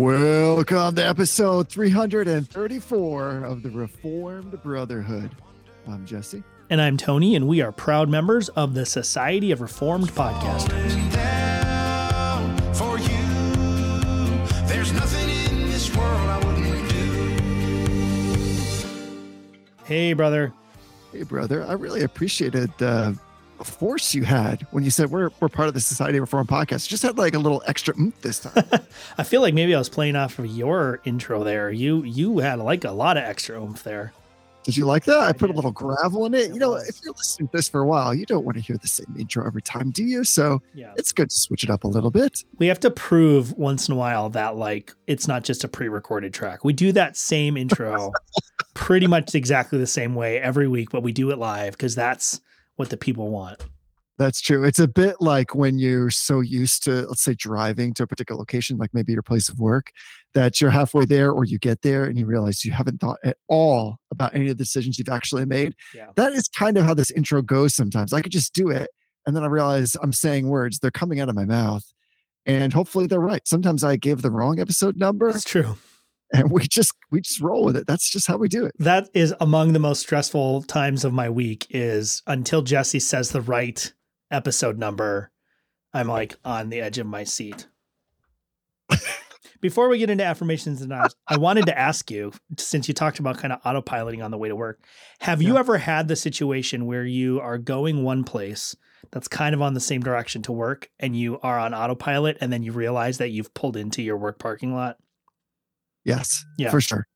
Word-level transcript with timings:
Welcome 0.00 0.94
to 0.94 1.06
episode 1.06 1.68
334 1.68 3.44
of 3.44 3.62
the 3.62 3.68
Reformed 3.68 4.62
Brotherhood. 4.62 5.30
I'm 5.86 6.06
Jesse. 6.06 6.42
And 6.70 6.80
I'm 6.80 6.96
Tony, 6.96 7.36
and 7.36 7.46
we 7.46 7.60
are 7.60 7.70
proud 7.70 8.08
members 8.08 8.48
of 8.48 8.72
the 8.72 8.86
Society 8.86 9.50
of 9.52 9.60
Reformed 9.60 10.08
Podcasters. 10.12 11.12
down 11.12 12.56
for 12.72 12.98
you. 12.98 13.08
There's 14.66 14.90
nothing 14.94 15.28
in 15.28 15.66
this 15.68 15.94
world 15.94 16.30
I 16.30 16.38
wouldn't 16.46 16.88
do. 16.88 17.36
Hey, 19.84 20.14
brother. 20.14 20.54
Hey, 21.12 21.24
brother. 21.24 21.62
I 21.66 21.74
really 21.74 22.04
appreciated 22.04 22.72
the 22.78 23.18
force 23.64 24.14
you 24.14 24.24
had 24.24 24.62
when 24.70 24.84
you 24.84 24.90
said 24.90 25.10
we're, 25.10 25.30
we're 25.40 25.48
part 25.48 25.68
of 25.68 25.74
the 25.74 25.80
Society 25.80 26.18
of 26.18 26.22
Reformed 26.22 26.48
Podcast. 26.48 26.88
Just 26.88 27.02
had 27.02 27.18
like 27.18 27.34
a 27.34 27.38
little 27.38 27.62
extra 27.66 27.94
oomph 27.98 28.20
this 28.22 28.40
time. 28.40 28.64
I 29.18 29.22
feel 29.22 29.40
like 29.40 29.54
maybe 29.54 29.74
I 29.74 29.78
was 29.78 29.88
playing 29.88 30.16
off 30.16 30.38
of 30.38 30.46
your 30.46 31.00
intro 31.04 31.44
there. 31.44 31.70
You 31.70 32.02
you 32.04 32.38
had 32.38 32.58
like 32.58 32.84
a 32.84 32.90
lot 32.92 33.16
of 33.16 33.24
extra 33.24 33.60
oomph 33.62 33.82
there. 33.82 34.12
Did 34.62 34.76
you 34.76 34.84
like 34.84 35.04
that? 35.04 35.18
I 35.20 35.32
put 35.32 35.48
a 35.48 35.54
little 35.54 35.70
gravel 35.72 36.26
in 36.26 36.34
it. 36.34 36.50
It 36.50 36.52
You 36.52 36.58
know, 36.60 36.72
was. 36.72 36.86
if 36.86 37.00
you're 37.02 37.14
listening 37.14 37.48
to 37.48 37.56
this 37.56 37.66
for 37.70 37.80
a 37.80 37.86
while, 37.86 38.14
you 38.14 38.26
don't 38.26 38.44
want 38.44 38.58
to 38.58 38.62
hear 38.62 38.76
the 38.76 38.88
same 38.88 39.06
intro 39.18 39.44
every 39.46 39.62
time, 39.62 39.90
do 39.90 40.04
you? 40.04 40.22
So 40.22 40.60
Yeah. 40.74 40.92
it's 40.98 41.12
good 41.12 41.30
to 41.30 41.34
switch 41.36 41.64
it 41.64 41.70
up 41.70 41.84
a 41.84 41.88
little 41.88 42.10
bit. 42.10 42.44
We 42.58 42.66
have 42.66 42.78
to 42.80 42.90
prove 42.90 43.52
once 43.54 43.88
in 43.88 43.94
a 43.94 43.96
while 43.96 44.28
that 44.30 44.56
like 44.56 44.94
it's 45.06 45.26
not 45.26 45.44
just 45.44 45.64
a 45.64 45.68
pre-recorded 45.68 46.34
track. 46.34 46.62
We 46.62 46.74
do 46.74 46.92
that 46.92 47.16
same 47.16 47.56
intro 47.56 48.12
pretty 48.74 49.06
much 49.06 49.34
exactly 49.34 49.78
the 49.78 49.86
same 49.86 50.14
way 50.14 50.38
every 50.38 50.68
week, 50.68 50.90
but 50.90 51.02
we 51.02 51.12
do 51.12 51.30
it 51.30 51.38
live 51.38 51.72
because 51.72 51.94
that's 51.94 52.42
what 52.80 52.88
the 52.88 52.96
people 52.96 53.28
want. 53.28 53.62
That's 54.16 54.40
true. 54.40 54.64
It's 54.64 54.78
a 54.78 54.88
bit 54.88 55.16
like 55.20 55.54
when 55.54 55.78
you're 55.78 56.10
so 56.10 56.40
used 56.40 56.82
to, 56.84 57.06
let's 57.06 57.22
say, 57.22 57.34
driving 57.34 57.92
to 57.94 58.04
a 58.04 58.06
particular 58.06 58.38
location, 58.38 58.78
like 58.78 58.94
maybe 58.94 59.12
your 59.12 59.22
place 59.22 59.50
of 59.50 59.58
work, 59.58 59.92
that 60.32 60.60
you're 60.62 60.70
halfway 60.70 61.04
there 61.04 61.30
or 61.30 61.44
you 61.44 61.58
get 61.58 61.82
there 61.82 62.04
and 62.04 62.18
you 62.18 62.24
realize 62.24 62.64
you 62.64 62.72
haven't 62.72 63.00
thought 63.00 63.18
at 63.22 63.36
all 63.48 63.98
about 64.10 64.34
any 64.34 64.44
of 64.44 64.56
the 64.56 64.64
decisions 64.64 64.98
you've 64.98 65.10
actually 65.10 65.44
made. 65.44 65.74
Yeah. 65.94 66.06
That 66.16 66.32
is 66.32 66.48
kind 66.48 66.78
of 66.78 66.86
how 66.86 66.94
this 66.94 67.10
intro 67.10 67.42
goes 67.42 67.74
sometimes. 67.74 68.14
I 68.14 68.22
could 68.22 68.32
just 68.32 68.54
do 68.54 68.70
it 68.70 68.88
and 69.26 69.36
then 69.36 69.42
I 69.42 69.46
realize 69.46 69.94
I'm 70.02 70.14
saying 70.14 70.48
words, 70.48 70.78
they're 70.78 70.90
coming 70.90 71.20
out 71.20 71.28
of 71.28 71.34
my 71.34 71.44
mouth. 71.44 71.84
And 72.46 72.72
hopefully 72.72 73.06
they're 73.06 73.20
right. 73.20 73.46
Sometimes 73.46 73.84
I 73.84 73.96
gave 73.96 74.22
the 74.22 74.30
wrong 74.30 74.58
episode 74.58 74.96
number 74.96 75.30
That's 75.30 75.44
true. 75.44 75.76
And 76.32 76.50
we 76.50 76.66
just 76.66 76.92
we 77.10 77.20
just 77.20 77.40
roll 77.40 77.64
with 77.64 77.76
it. 77.76 77.86
That's 77.86 78.10
just 78.10 78.26
how 78.26 78.36
we 78.36 78.48
do 78.48 78.64
it. 78.64 78.72
That 78.78 79.08
is 79.14 79.34
among 79.40 79.72
the 79.72 79.78
most 79.78 80.00
stressful 80.00 80.62
times 80.62 81.04
of 81.04 81.12
my 81.12 81.28
week 81.28 81.66
is 81.70 82.22
until 82.26 82.62
Jesse 82.62 83.00
says 83.00 83.30
the 83.30 83.40
right 83.40 83.92
episode 84.30 84.78
number, 84.78 85.30
I'm 85.92 86.08
like 86.08 86.36
on 86.44 86.70
the 86.70 86.80
edge 86.80 86.98
of 86.98 87.06
my 87.06 87.24
seat. 87.24 87.66
Before 89.60 89.90
we 89.90 89.98
get 89.98 90.08
into 90.08 90.24
affirmations 90.24 90.80
and 90.80 90.88
nods, 90.88 91.14
I 91.28 91.36
wanted 91.36 91.66
to 91.66 91.78
ask 91.78 92.10
you, 92.10 92.32
since 92.56 92.88
you 92.88 92.94
talked 92.94 93.18
about 93.18 93.36
kind 93.36 93.52
of 93.52 93.60
autopiloting 93.62 94.24
on 94.24 94.30
the 94.30 94.38
way 94.38 94.48
to 94.48 94.56
work, 94.56 94.82
have 95.20 95.42
you 95.42 95.58
ever 95.58 95.76
had 95.76 96.08
the 96.08 96.16
situation 96.16 96.86
where 96.86 97.04
you 97.04 97.40
are 97.40 97.58
going 97.58 98.02
one 98.02 98.24
place 98.24 98.74
that's 99.10 99.28
kind 99.28 99.54
of 99.54 99.60
on 99.60 99.74
the 99.74 99.80
same 99.80 100.00
direction 100.00 100.40
to 100.42 100.52
work 100.52 100.88
and 100.98 101.14
you 101.14 101.38
are 101.40 101.58
on 101.58 101.74
autopilot 101.74 102.38
and 102.40 102.50
then 102.50 102.62
you 102.62 102.72
realize 102.72 103.18
that 103.18 103.32
you've 103.32 103.52
pulled 103.52 103.76
into 103.76 104.00
your 104.00 104.16
work 104.16 104.38
parking 104.38 104.74
lot? 104.74 104.96
Yes. 106.04 106.44
Yeah. 106.58 106.70
For 106.70 106.80
sure. 106.80 107.06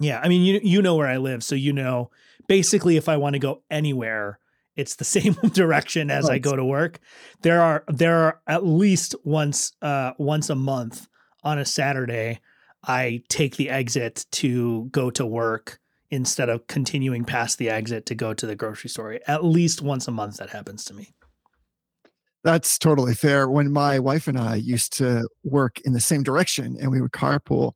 Yeah, 0.00 0.20
I 0.22 0.28
mean, 0.28 0.42
you 0.42 0.60
you 0.62 0.82
know 0.82 0.96
where 0.96 1.06
I 1.06 1.18
live, 1.18 1.44
so 1.44 1.54
you 1.54 1.72
know 1.72 2.10
basically 2.48 2.96
if 2.96 3.08
I 3.08 3.16
want 3.16 3.34
to 3.34 3.38
go 3.38 3.62
anywhere, 3.70 4.38
it's 4.76 4.96
the 4.96 5.04
same 5.16 5.34
direction 5.52 6.10
as 6.10 6.28
I 6.28 6.38
go 6.38 6.56
to 6.56 6.64
work. 6.64 6.98
There 7.42 7.60
are 7.60 7.84
there 7.88 8.16
are 8.16 8.40
at 8.46 8.66
least 8.66 9.14
once 9.24 9.72
uh 9.82 10.12
once 10.18 10.50
a 10.50 10.56
month 10.56 11.06
on 11.44 11.58
a 11.58 11.64
Saturday, 11.64 12.40
I 12.82 13.22
take 13.28 13.56
the 13.56 13.70
exit 13.70 14.26
to 14.32 14.86
go 14.86 15.10
to 15.10 15.24
work 15.24 15.78
instead 16.10 16.48
of 16.48 16.66
continuing 16.66 17.24
past 17.24 17.58
the 17.58 17.68
exit 17.68 18.06
to 18.06 18.14
go 18.14 18.34
to 18.34 18.46
the 18.46 18.56
grocery 18.56 18.90
store. 18.90 19.18
At 19.26 19.44
least 19.44 19.82
once 19.82 20.08
a 20.08 20.12
month 20.12 20.38
that 20.38 20.50
happens 20.50 20.84
to 20.84 20.94
me. 20.94 21.14
That's 22.42 22.78
totally 22.78 23.14
fair. 23.14 23.48
When 23.48 23.72
my 23.72 23.98
wife 23.98 24.28
and 24.28 24.38
I 24.38 24.56
used 24.56 24.92
to 24.98 25.26
work 25.44 25.80
in 25.84 25.92
the 25.92 26.00
same 26.00 26.22
direction 26.22 26.76
and 26.78 26.90
we 26.90 27.00
would 27.00 27.12
carpool, 27.12 27.72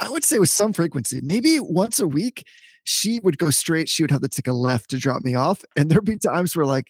I 0.00 0.08
would 0.08 0.24
say 0.24 0.38
with 0.38 0.50
some 0.50 0.72
frequency, 0.72 1.20
maybe 1.22 1.60
once 1.60 2.00
a 2.00 2.08
week, 2.08 2.44
she 2.84 3.20
would 3.20 3.38
go 3.38 3.50
straight. 3.50 3.88
She 3.88 4.02
would 4.02 4.10
have 4.10 4.22
to 4.22 4.28
take 4.28 4.48
a 4.48 4.52
left 4.52 4.90
to 4.90 4.98
drop 4.98 5.22
me 5.22 5.34
off. 5.34 5.62
And 5.76 5.90
there'd 5.90 6.04
be 6.04 6.16
times 6.16 6.56
where 6.56 6.66
like 6.66 6.86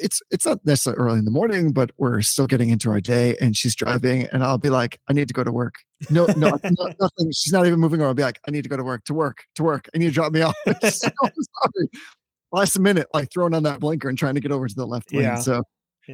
it's 0.00 0.20
it's 0.30 0.46
not 0.46 0.64
necessarily 0.64 1.00
early 1.00 1.18
in 1.18 1.24
the 1.24 1.30
morning, 1.30 1.72
but 1.72 1.90
we're 1.98 2.20
still 2.22 2.46
getting 2.46 2.70
into 2.70 2.90
our 2.90 3.00
day 3.00 3.36
and 3.40 3.56
she's 3.56 3.74
driving 3.74 4.26
and 4.32 4.42
I'll 4.42 4.58
be 4.58 4.70
like, 4.70 5.00
I 5.08 5.12
need 5.12 5.28
to 5.28 5.34
go 5.34 5.44
to 5.44 5.52
work. 5.52 5.74
No, 6.10 6.26
no, 6.36 6.58
no 6.64 6.92
nothing. 7.00 7.32
She's 7.32 7.52
not 7.52 7.66
even 7.66 7.78
moving 7.80 8.00
on. 8.00 8.08
I'll 8.08 8.14
be 8.14 8.22
like, 8.22 8.40
I 8.46 8.50
need 8.50 8.62
to 8.62 8.68
go 8.68 8.76
to 8.76 8.84
work, 8.84 9.04
to 9.04 9.14
work, 9.14 9.44
to 9.56 9.62
work. 9.62 9.88
I 9.94 9.98
need 9.98 10.06
to 10.06 10.12
drop 10.12 10.32
me 10.32 10.42
off. 10.42 10.54
so 10.82 11.08
sorry. 11.20 11.88
Last 12.50 12.78
minute, 12.78 13.06
like 13.14 13.30
throwing 13.32 13.54
on 13.54 13.62
that 13.62 13.80
blinker 13.80 14.08
and 14.08 14.18
trying 14.18 14.34
to 14.34 14.40
get 14.40 14.52
over 14.52 14.68
to 14.68 14.74
the 14.74 14.86
left 14.86 15.12
lane. 15.12 15.22
Yeah. 15.22 15.38
So 15.38 15.62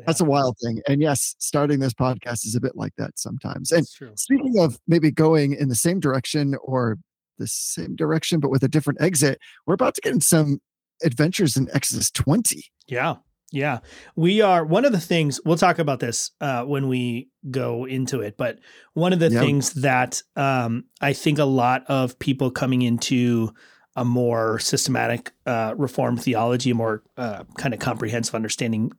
That's 0.07 0.21
a 0.21 0.25
wild 0.25 0.57
thing. 0.63 0.81
And 0.89 1.01
yes, 1.01 1.35
starting 1.39 1.81
this 1.81 1.95
podcast 1.95 2.47
is 2.47 2.55
a 2.55 2.61
bit 2.61 2.77
like 2.77 2.95
that 2.99 3.19
sometimes. 3.19 3.71
And 3.73 3.87
speaking 4.15 4.59
of 4.59 4.79
maybe 4.87 5.11
going 5.11 5.55
in 5.55 5.69
the 5.69 5.75
same 5.75 6.01
direction 6.01 6.55
or 6.63 6.99
the 7.39 7.47
same 7.47 7.97
direction, 7.97 8.41
but 8.41 8.51
with 8.51 8.63
a 8.63 8.69
different 8.69 9.01
exit, 9.01 9.39
we're 9.67 9.75
about 9.75 9.95
to 9.95 10.01
get 10.01 10.13
in 10.13 10.21
some 10.21 10.61
adventures 11.05 11.57
in 11.57 11.69
Exodus 11.73 12.11
20. 12.11 12.65
Yeah. 12.87 13.17
Yeah. 13.51 13.79
We 14.15 14.43
are 14.43 14.63
one 14.65 14.85
of 14.85 14.93
the 14.93 15.01
things 15.01 15.41
we'll 15.45 15.57
talk 15.57 15.79
about 15.79 16.01
this 16.01 16.33
uh, 16.41 16.65
when 16.65 16.87
we 16.89 17.31
go 17.51 17.87
into 17.87 18.21
it, 18.21 18.37
but 18.37 18.59
one 18.93 19.13
of 19.15 19.21
the 19.21 19.31
Yeah. 19.31 19.41
things 19.41 19.73
that 19.75 20.23
um, 20.37 20.85
I 21.01 21.13
think 21.15 21.39
a 21.39 21.45
lot 21.45 21.85
of 21.89 22.19
people 22.19 22.51
coming 22.51 22.83
into 22.83 23.55
a 23.97 24.05
more 24.05 24.59
systematic 24.59 25.33
uh, 25.47 25.75
reform 25.79 26.17
theology, 26.19 26.71
a 26.71 26.75
more 26.75 27.03
uh, 27.17 27.45
kind 27.57 27.73
of 27.73 27.81
comprehensive 27.81 28.35
understanding 28.35 28.93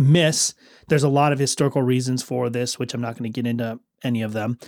miss. 0.00 0.54
There's 0.88 1.02
a 1.02 1.08
lot 1.08 1.32
of 1.32 1.38
historical 1.38 1.82
reasons 1.82 2.22
for 2.22 2.50
this, 2.50 2.78
which 2.78 2.94
I'm 2.94 3.00
not 3.00 3.16
going 3.16 3.30
to 3.30 3.42
get 3.42 3.48
into 3.48 3.78
any 4.02 4.22
of 4.22 4.32
them. 4.32 4.58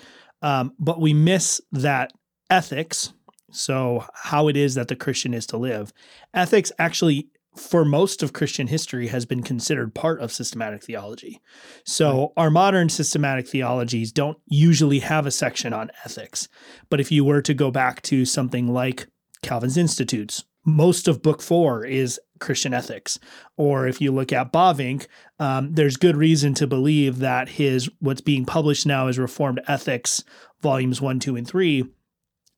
Um, 0.42 0.74
but 0.78 1.00
we 1.00 1.14
miss 1.14 1.60
that 1.72 2.12
ethics. 2.50 3.12
So, 3.50 4.04
how 4.14 4.48
it 4.48 4.56
is 4.56 4.74
that 4.76 4.88
the 4.88 4.96
Christian 4.96 5.34
is 5.34 5.46
to 5.48 5.56
live. 5.58 5.92
Ethics 6.32 6.72
actually 6.78 7.28
for 7.56 7.84
most 7.84 8.22
of 8.22 8.32
Christian 8.32 8.66
history 8.66 9.08
has 9.08 9.26
been 9.26 9.42
considered 9.42 9.94
part 9.94 10.20
of 10.20 10.32
systematic 10.32 10.82
theology. 10.82 11.40
So 11.84 12.32
our 12.36 12.50
modern 12.50 12.88
systematic 12.88 13.46
theologies 13.46 14.10
don't 14.10 14.38
usually 14.46 15.00
have 15.00 15.26
a 15.26 15.30
section 15.30 15.72
on 15.72 15.90
ethics. 16.04 16.48
But 16.88 17.00
if 17.00 17.12
you 17.12 17.24
were 17.24 17.42
to 17.42 17.54
go 17.54 17.70
back 17.70 18.00
to 18.02 18.24
something 18.24 18.68
like 18.68 19.06
Calvin's 19.42 19.76
Institutes, 19.76 20.44
most 20.64 21.08
of 21.08 21.22
book 21.22 21.42
four 21.42 21.84
is 21.84 22.20
Christian 22.38 22.74
ethics. 22.74 23.18
Or 23.56 23.86
if 23.86 24.00
you 24.00 24.12
look 24.12 24.32
at 24.32 24.52
Bavinck, 24.52 25.06
um, 25.38 25.74
there's 25.74 25.96
good 25.96 26.16
reason 26.16 26.54
to 26.54 26.66
believe 26.66 27.18
that 27.18 27.50
his 27.50 27.90
what's 28.00 28.20
being 28.20 28.44
published 28.44 28.86
now 28.86 29.08
is 29.08 29.18
Reformed 29.18 29.60
Ethics, 29.68 30.24
volumes 30.60 31.00
one, 31.00 31.20
two, 31.20 31.36
and 31.36 31.46
three. 31.46 31.84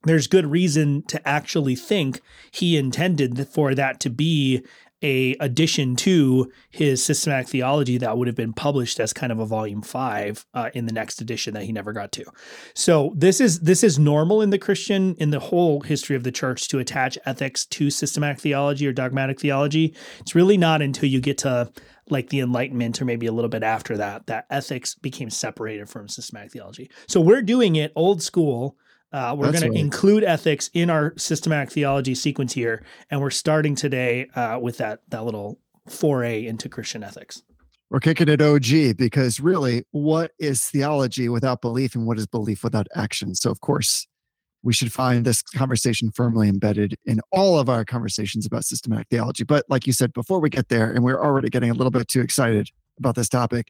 There's 0.05 0.27
good 0.27 0.47
reason 0.47 1.03
to 1.05 1.27
actually 1.27 1.77
think 1.77 2.21
he 2.51 2.77
intended 2.77 3.49
for 3.49 3.75
that 3.75 4.01
to 4.01 4.11
be 4.11 4.63
a 5.05 5.37
addition 5.39 5.95
to 5.95 6.51
his 6.71 7.05
systematic 7.05 7.47
theology 7.47 7.99
that 7.99 8.17
would 8.17 8.27
have 8.27 8.35
been 8.35 8.55
published 8.55 8.99
as 8.99 9.13
kind 9.13 9.31
of 9.31 9.39
a 9.39 9.47
volume 9.47 9.83
five 9.83 10.47
uh, 10.55 10.71
in 10.73 10.87
the 10.87 10.93
next 10.93 11.21
edition 11.21 11.53
that 11.53 11.65
he 11.65 11.73
never 11.73 11.93
got 11.93 12.11
to. 12.11 12.25
So 12.75 13.13
this 13.15 13.41
is 13.41 13.61
this 13.61 13.85
is 13.85 13.99
normal 13.99 14.41
in 14.41 14.51
the 14.51 14.59
Christian 14.59 15.15
in 15.17 15.31
the 15.31 15.41
whole 15.41 15.83
history 15.83 16.17
of 16.17 16.25
the 16.25 16.33
church 16.33 16.69
to 16.69 16.79
attach 16.79 17.19
ethics 17.27 17.67
to 17.67 17.91
systematic 17.91 18.41
theology 18.41 18.87
or 18.87 18.93
dogmatic 18.93 19.39
theology. 19.39 19.95
It's 20.21 20.35
really 20.35 20.57
not 20.57 20.81
until 20.81 21.09
you 21.09 21.21
get 21.21 21.39
to 21.39 21.71
like 22.09 22.31
the 22.31 22.41
Enlightenment 22.41 23.01
or 23.01 23.05
maybe 23.05 23.27
a 23.27 23.33
little 23.33 23.49
bit 23.49 23.63
after 23.63 23.97
that 23.99 24.27
that 24.27 24.47
ethics 24.51 24.95
became 24.95 25.31
separated 25.31 25.89
from 25.89 26.09
systematic 26.09 26.53
theology. 26.53 26.91
So 27.07 27.21
we're 27.21 27.43
doing 27.43 27.77
it 27.77 27.93
old 27.95 28.23
school. 28.23 28.77
Uh, 29.15 29.33
we're 29.33 29.53
going 29.53 29.63
right. 29.63 29.73
to 29.73 29.79
include 29.79 30.25
ethics 30.25 30.69
in 30.75 30.91
our 30.91 31.15
systematic 31.17 31.71
theology 31.71 32.17
sequence 32.17 32.53
here, 32.53 32.83
and 33.13 33.21
we're 33.21 33.31
starting 33.31 33.77
today 33.77 34.27
uh, 34.35 34.59
with 34.61 34.77
that 34.79 35.03
that 35.11 35.25
little 35.25 35.61
foray 35.89 36.45
into 36.45 36.69
Christian 36.69 37.05
ethics. 37.05 37.41
We're 37.91 38.01
kicking 38.01 38.29
it 38.29 38.43
OG 38.43 38.97
because 38.97 39.39
really, 39.39 39.85
what 39.93 40.33
is 40.41 40.65
theology 40.65 41.29
without 41.29 41.61
belief 41.61 41.95
and 41.95 42.09
what 42.09 42.19
is 42.19 42.27
belief 42.27 42.65
without 42.65 42.89
action? 42.97 43.37
So, 43.37 43.53
of 43.53 43.61
course, 43.61 44.05
we 44.65 44.73
should 44.73 44.93
find 44.93 45.25
this 45.25 45.43
conversation 45.43 46.11
firmly 46.11 46.49
embedded 46.49 46.97
in 47.05 47.21
all 47.31 47.57
of 47.57 47.69
our 47.69 47.85
conversations 47.85 48.47
about 48.47 48.65
systematic 48.65 49.07
theology. 49.11 49.45
But, 49.45 49.65
like 49.69 49.87
you 49.87 49.93
said, 49.93 50.13
before 50.13 50.41
we 50.41 50.51
get 50.51 50.71
there, 50.71 50.91
and 50.91 51.05
we're 51.05 51.23
already 51.23 51.51
getting 51.51 51.71
a 51.71 51.75
little 51.75 51.93
bit 51.93 52.09
too 52.09 52.21
excited 52.21 52.69
about 52.99 53.15
this 53.15 53.29
topic, 53.29 53.69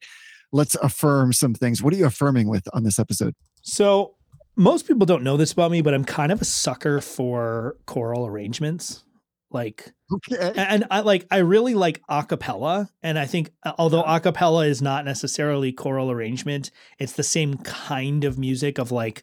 let's 0.53 0.75
affirm 0.77 1.35
some 1.35 1.53
things. 1.53 1.83
What 1.83 1.93
are 1.93 1.99
you 1.99 2.07
affirming 2.07 2.49
with 2.49 2.67
on 2.73 2.83
this 2.83 2.99
episode? 2.99 3.35
So 3.61 4.14
most 4.57 4.87
people 4.87 5.07
don't 5.07 5.23
know 5.23 5.37
this 5.37 5.53
about 5.53 5.71
me, 5.71 5.83
but 5.83 5.95
I'm 5.95 6.05
kind 6.05 6.33
of 6.33 6.41
a 6.41 6.45
sucker 6.45 7.01
for 7.01 7.77
choral 7.87 8.27
arrangements. 8.27 9.05
Like 9.51 9.93
Okay. 10.13 10.53
and 10.57 10.85
I 10.91 11.01
like 11.01 11.27
I 11.31 11.39
really 11.39 11.75
like 11.75 12.03
acapella 12.11 12.89
and 13.03 13.19
I 13.19 13.25
think 13.25 13.51
although 13.79 14.03
acapella 14.03 14.67
is 14.67 14.83
not 14.83 15.05
necessarily 15.05 15.73
choral 15.73 16.11
arrangement, 16.11 16.71
it's 16.99 17.13
the 17.13 17.23
same 17.23 17.55
kind 17.59 18.25
of 18.25 18.39
music 18.39 18.79
of 18.79 18.91
like 18.91 19.23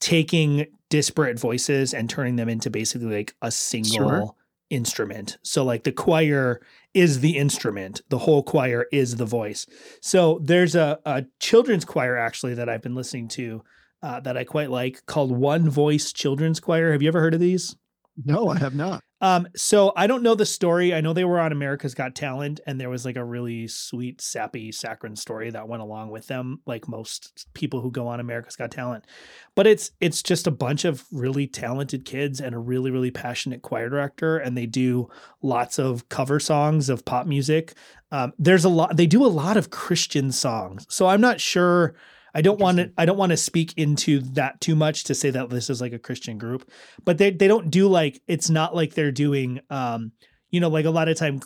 taking 0.00 0.66
disparate 0.90 1.38
voices 1.38 1.94
and 1.94 2.10
turning 2.10 2.36
them 2.36 2.48
into 2.48 2.68
basically 2.68 3.14
like 3.14 3.34
a 3.42 3.50
single 3.50 4.36
instrument. 4.70 5.38
So 5.42 5.64
like 5.64 5.84
the 5.84 5.92
choir 5.92 6.60
is 6.92 7.20
the 7.20 7.36
instrument, 7.36 8.02
the 8.08 8.18
whole 8.18 8.42
choir 8.42 8.86
is 8.92 9.16
the 9.16 9.26
voice. 9.26 9.66
So 10.00 10.40
there's 10.42 10.74
a, 10.74 10.98
a 11.04 11.24
children's 11.40 11.84
choir 11.84 12.16
actually 12.16 12.54
that 12.54 12.68
I've 12.68 12.82
been 12.82 12.94
listening 12.94 13.28
to 13.28 13.62
uh, 14.04 14.20
that 14.20 14.36
I 14.36 14.44
quite 14.44 14.70
like 14.70 15.06
called 15.06 15.32
One 15.32 15.70
Voice 15.70 16.12
Children's 16.12 16.60
Choir. 16.60 16.92
Have 16.92 17.00
you 17.00 17.08
ever 17.08 17.20
heard 17.20 17.32
of 17.32 17.40
these? 17.40 17.74
No, 18.22 18.48
I 18.48 18.58
have 18.58 18.74
not. 18.74 19.02
Um, 19.22 19.48
so 19.56 19.94
I 19.96 20.06
don't 20.06 20.22
know 20.22 20.34
the 20.34 20.44
story. 20.44 20.92
I 20.92 21.00
know 21.00 21.14
they 21.14 21.24
were 21.24 21.40
on 21.40 21.50
America's 21.50 21.94
Got 21.94 22.14
Talent, 22.14 22.60
and 22.66 22.78
there 22.78 22.90
was 22.90 23.06
like 23.06 23.16
a 23.16 23.24
really 23.24 23.66
sweet, 23.66 24.20
sappy, 24.20 24.70
saccharine 24.70 25.16
story 25.16 25.50
that 25.50 25.66
went 25.66 25.82
along 25.82 26.10
with 26.10 26.26
them, 26.26 26.60
like 26.66 26.86
most 26.86 27.46
people 27.54 27.80
who 27.80 27.90
go 27.90 28.06
on 28.06 28.20
America's 28.20 28.56
Got 28.56 28.70
Talent. 28.70 29.06
But 29.54 29.66
it's 29.66 29.92
it's 30.00 30.22
just 30.22 30.46
a 30.46 30.52
bunch 30.52 30.84
of 30.84 31.06
really 31.10 31.46
talented 31.46 32.04
kids 32.04 32.40
and 32.40 32.54
a 32.54 32.58
really, 32.58 32.90
really 32.90 33.10
passionate 33.10 33.62
choir 33.62 33.88
director, 33.88 34.36
and 34.36 34.56
they 34.56 34.66
do 34.66 35.08
lots 35.40 35.78
of 35.78 36.10
cover 36.10 36.38
songs 36.38 36.90
of 36.90 37.06
pop 37.06 37.26
music. 37.26 37.72
Um, 38.12 38.34
there's 38.38 38.66
a 38.66 38.68
lot. 38.68 38.98
They 38.98 39.06
do 39.06 39.24
a 39.24 39.28
lot 39.28 39.56
of 39.56 39.70
Christian 39.70 40.30
songs, 40.30 40.84
so 40.90 41.06
I'm 41.06 41.22
not 41.22 41.40
sure. 41.40 41.94
I 42.34 42.42
don't 42.42 42.58
want 42.58 42.78
to 42.78 42.92
I 42.98 43.06
don't 43.06 43.16
want 43.16 43.30
to 43.30 43.36
speak 43.36 43.74
into 43.76 44.20
that 44.32 44.60
too 44.60 44.74
much 44.74 45.04
to 45.04 45.14
say 45.14 45.30
that 45.30 45.50
this 45.50 45.70
is 45.70 45.80
like 45.80 45.92
a 45.92 45.98
Christian 45.98 46.38
group, 46.38 46.70
but 47.04 47.18
they 47.18 47.30
they 47.30 47.48
don't 47.48 47.70
do 47.70 47.88
like 47.88 48.20
it's 48.26 48.50
not 48.50 48.74
like 48.74 48.94
they're 48.94 49.12
doing 49.12 49.60
um 49.70 50.12
you 50.50 50.60
know 50.60 50.68
like 50.68 50.84
a 50.84 50.90
lot 50.90 51.08
of 51.08 51.16
time 51.16 51.40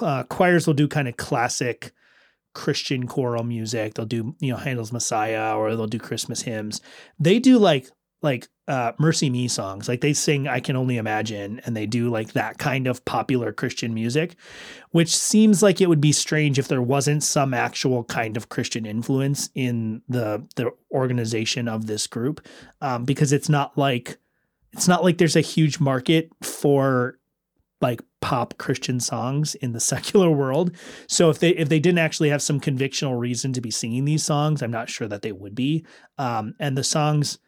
uh, 0.00 0.24
choirs 0.24 0.66
will 0.66 0.74
do 0.74 0.88
kind 0.88 1.08
of 1.08 1.16
classic 1.16 1.92
Christian 2.54 3.06
choral 3.06 3.44
music. 3.44 3.94
They'll 3.94 4.06
do 4.06 4.34
you 4.40 4.52
know 4.52 4.58
Handel's 4.58 4.92
Messiah 4.92 5.56
or 5.56 5.74
they'll 5.74 5.86
do 5.86 5.98
Christmas 5.98 6.42
hymns. 6.42 6.80
They 7.18 7.38
do 7.38 7.58
like 7.58 7.88
like 8.22 8.48
uh 8.68 8.92
MercyMe 8.92 9.50
songs. 9.50 9.88
Like 9.88 10.00
they 10.00 10.12
sing 10.12 10.46
I 10.48 10.60
Can 10.60 10.76
Only 10.76 10.96
Imagine 10.96 11.60
and 11.64 11.76
they 11.76 11.86
do 11.86 12.10
like 12.10 12.32
that 12.32 12.58
kind 12.58 12.86
of 12.86 13.04
popular 13.04 13.52
Christian 13.52 13.94
music, 13.94 14.36
which 14.90 15.14
seems 15.16 15.62
like 15.62 15.80
it 15.80 15.88
would 15.88 16.00
be 16.00 16.12
strange 16.12 16.58
if 16.58 16.68
there 16.68 16.82
wasn't 16.82 17.22
some 17.22 17.54
actual 17.54 18.04
kind 18.04 18.36
of 18.36 18.48
Christian 18.48 18.86
influence 18.86 19.50
in 19.54 20.02
the 20.08 20.46
the 20.56 20.70
organization 20.92 21.68
of 21.68 21.86
this 21.86 22.06
group. 22.06 22.46
Um, 22.80 23.04
because 23.04 23.32
it's 23.32 23.48
not 23.48 23.76
like 23.76 24.18
it's 24.72 24.88
not 24.88 25.04
like 25.04 25.18
there's 25.18 25.36
a 25.36 25.40
huge 25.40 25.80
market 25.80 26.30
for 26.42 27.18
like 27.80 28.02
pop 28.20 28.58
Christian 28.58 29.00
songs 29.00 29.54
in 29.56 29.72
the 29.72 29.80
secular 29.92 30.30
world. 30.30 30.74
So 31.06 31.30
if 31.30 31.38
they 31.38 31.50
if 31.50 31.68
they 31.68 31.80
didn't 31.80 31.98
actually 31.98 32.28
have 32.30 32.42
some 32.42 32.60
convictional 32.60 33.18
reason 33.18 33.52
to 33.54 33.60
be 33.60 33.70
singing 33.70 34.04
these 34.04 34.22
songs, 34.24 34.62
I'm 34.62 34.70
not 34.70 34.88
sure 34.88 35.08
that 35.08 35.22
they 35.22 35.32
would 35.32 35.54
be. 35.54 35.84
Um, 36.18 36.54
and 36.58 36.76
the 36.76 36.84
songs 36.84 37.38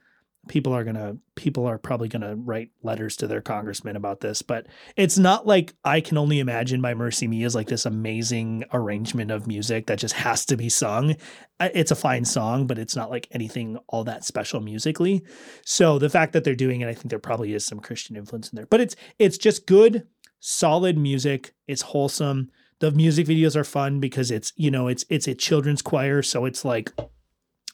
people 0.48 0.72
are 0.72 0.84
gonna 0.84 1.16
people 1.36 1.66
are 1.66 1.78
probably 1.78 2.08
gonna 2.08 2.34
write 2.36 2.70
letters 2.82 3.16
to 3.16 3.26
their 3.26 3.40
congressman 3.40 3.94
about 3.94 4.20
this 4.20 4.42
but 4.42 4.66
it's 4.96 5.16
not 5.16 5.46
like 5.46 5.72
i 5.84 6.00
can 6.00 6.18
only 6.18 6.40
imagine 6.40 6.82
by 6.82 6.94
mercy 6.94 7.28
me 7.28 7.44
is 7.44 7.54
like 7.54 7.68
this 7.68 7.86
amazing 7.86 8.64
arrangement 8.72 9.30
of 9.30 9.46
music 9.46 9.86
that 9.86 9.98
just 9.98 10.14
has 10.14 10.44
to 10.44 10.56
be 10.56 10.68
sung. 10.68 11.14
It's 11.60 11.92
a 11.92 11.96
fine 11.96 12.24
song 12.24 12.66
but 12.66 12.78
it's 12.78 12.96
not 12.96 13.10
like 13.10 13.28
anything 13.30 13.78
all 13.88 14.04
that 14.04 14.24
special 14.24 14.60
musically. 14.60 15.24
So 15.64 15.98
the 15.98 16.10
fact 16.10 16.32
that 16.32 16.42
they're 16.42 16.54
doing 16.54 16.80
it 16.80 16.88
i 16.88 16.94
think 16.94 17.10
there 17.10 17.18
probably 17.18 17.54
is 17.54 17.64
some 17.64 17.78
christian 17.78 18.16
influence 18.16 18.50
in 18.50 18.56
there 18.56 18.66
but 18.66 18.80
it's 18.80 18.96
it's 19.18 19.38
just 19.38 19.66
good 19.66 20.06
solid 20.42 20.98
music. 20.98 21.54
It's 21.66 21.82
wholesome. 21.82 22.50
The 22.80 22.90
music 22.90 23.26
videos 23.26 23.56
are 23.56 23.64
fun 23.64 24.00
because 24.00 24.30
it's 24.30 24.52
you 24.56 24.70
know 24.70 24.88
it's 24.88 25.06
it's 25.08 25.28
a 25.28 25.34
children's 25.34 25.80
choir 25.80 26.20
so 26.20 26.44
it's 26.44 26.64
like 26.64 26.92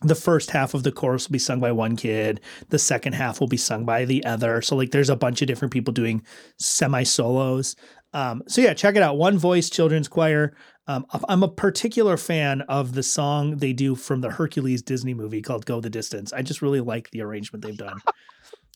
the 0.02 0.14
first 0.14 0.50
half 0.50 0.74
of 0.74 0.82
the 0.84 0.92
chorus 0.92 1.28
will 1.28 1.32
be 1.32 1.38
sung 1.38 1.60
by 1.60 1.72
one 1.72 1.96
kid. 1.96 2.40
The 2.68 2.78
second 2.78 3.14
half 3.14 3.40
will 3.40 3.48
be 3.48 3.56
sung 3.56 3.84
by 3.84 4.04
the 4.04 4.24
other. 4.24 4.62
So 4.62 4.76
like 4.76 4.90
there's 4.92 5.10
a 5.10 5.16
bunch 5.16 5.42
of 5.42 5.48
different 5.48 5.72
people 5.72 5.92
doing 5.92 6.22
semi 6.58 7.02
solos 7.02 7.74
um, 8.14 8.42
so 8.48 8.62
yeah 8.62 8.72
check 8.72 8.96
it 8.96 9.02
out. 9.02 9.18
One 9.18 9.36
voice 9.36 9.68
children's 9.68 10.08
choir. 10.08 10.56
Um, 10.86 11.04
i'm 11.28 11.42
a 11.42 11.48
particular 11.48 12.16
fan 12.16 12.62
of 12.62 12.94
the 12.94 13.02
song 13.02 13.58
they 13.58 13.74
do 13.74 13.94
from 13.94 14.22
the 14.22 14.30
hercules 14.30 14.80
disney 14.80 15.12
movie 15.12 15.42
called 15.42 15.66
go 15.66 15.82
the 15.82 15.90
distance. 15.90 16.32
I 16.32 16.40
just 16.40 16.62
really 16.62 16.80
like 16.80 17.10
the 17.10 17.20
arrangement 17.20 17.62
they've 17.62 17.76
done. 17.76 17.98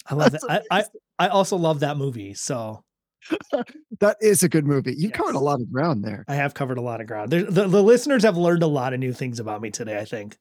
I 0.06 0.14
love 0.14 0.32
that. 0.32 0.42
I, 0.70 0.80
I 0.80 0.84
i 1.18 1.28
also 1.28 1.56
love 1.56 1.80
that 1.80 1.96
movie 1.96 2.34
so. 2.34 2.84
That 4.00 4.16
is 4.20 4.42
a 4.42 4.48
good 4.48 4.66
movie. 4.66 4.92
You 4.94 5.08
Yes. 5.08 5.16
covered 5.16 5.36
a 5.36 5.40
lot 5.40 5.60
of 5.60 5.72
ground 5.72 6.04
there. 6.04 6.24
i 6.28 6.34
have 6.34 6.52
covered 6.54 6.76
a 6.78 6.82
lot 6.82 7.00
of 7.00 7.06
ground. 7.06 7.30
There, 7.30 7.44
the, 7.44 7.68
the 7.68 7.82
listeners 7.82 8.24
have 8.24 8.36
learned 8.36 8.62
a 8.62 8.66
lot 8.66 8.92
of 8.92 9.00
new 9.00 9.12
things 9.14 9.40
about 9.40 9.62
me 9.62 9.70
today 9.70 9.98
i 9.98 10.04
think 10.04 10.36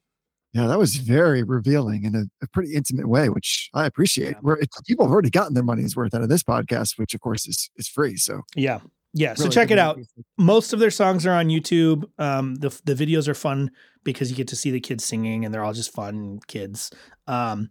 Yeah, 0.54 0.68
that 0.68 0.78
was 0.78 0.96
very 0.96 1.44
revealing 1.44 2.04
in 2.04 2.14
a, 2.14 2.24
a 2.44 2.48
pretty 2.48 2.74
intimate 2.74 3.08
way, 3.08 3.30
which 3.30 3.70
I 3.74 3.86
appreciate. 3.86 4.32
Yeah. 4.32 4.40
Where 4.42 4.58
people 4.86 5.06
have 5.06 5.12
already 5.12 5.30
gotten 5.30 5.54
their 5.54 5.64
money's 5.64 5.96
worth 5.96 6.14
out 6.14 6.24
of 6.24 6.30
this 6.30 6.44
podcast, 6.44 6.98
which 6.98 7.14
of 7.14 7.22
course 7.22 7.48
is 7.48 7.70
is 7.78 7.88
free. 7.88 8.18
So 8.18 8.42
yeah 8.56 8.80
yeah 9.14 9.34
so 9.34 9.44
really 9.44 9.54
check 9.54 9.72
it 9.72 9.78
out 9.78 9.98
movie. 9.98 10.08
most 10.38 10.72
of 10.74 10.80
their 10.80 10.92
songs 10.92 11.26
are 11.26 11.34
on 11.34 11.48
YouTube. 11.48 12.04
Um, 12.18 12.56
the 12.56 12.70
the 12.86 12.96
videos 12.96 13.28
are 13.28 13.34
fun 13.34 13.72
because 14.04 14.30
you 14.30 14.36
get 14.36 14.48
to 14.50 14.56
see 14.56 14.72
the 14.72 14.80
kids 14.80 15.06
singing, 15.06 15.46
and 15.46 15.54
they're 15.54 15.64
all 15.64 15.74
just 15.74 15.94
fun 15.94 16.40
kids. 16.48 16.92
Um, 17.28 17.70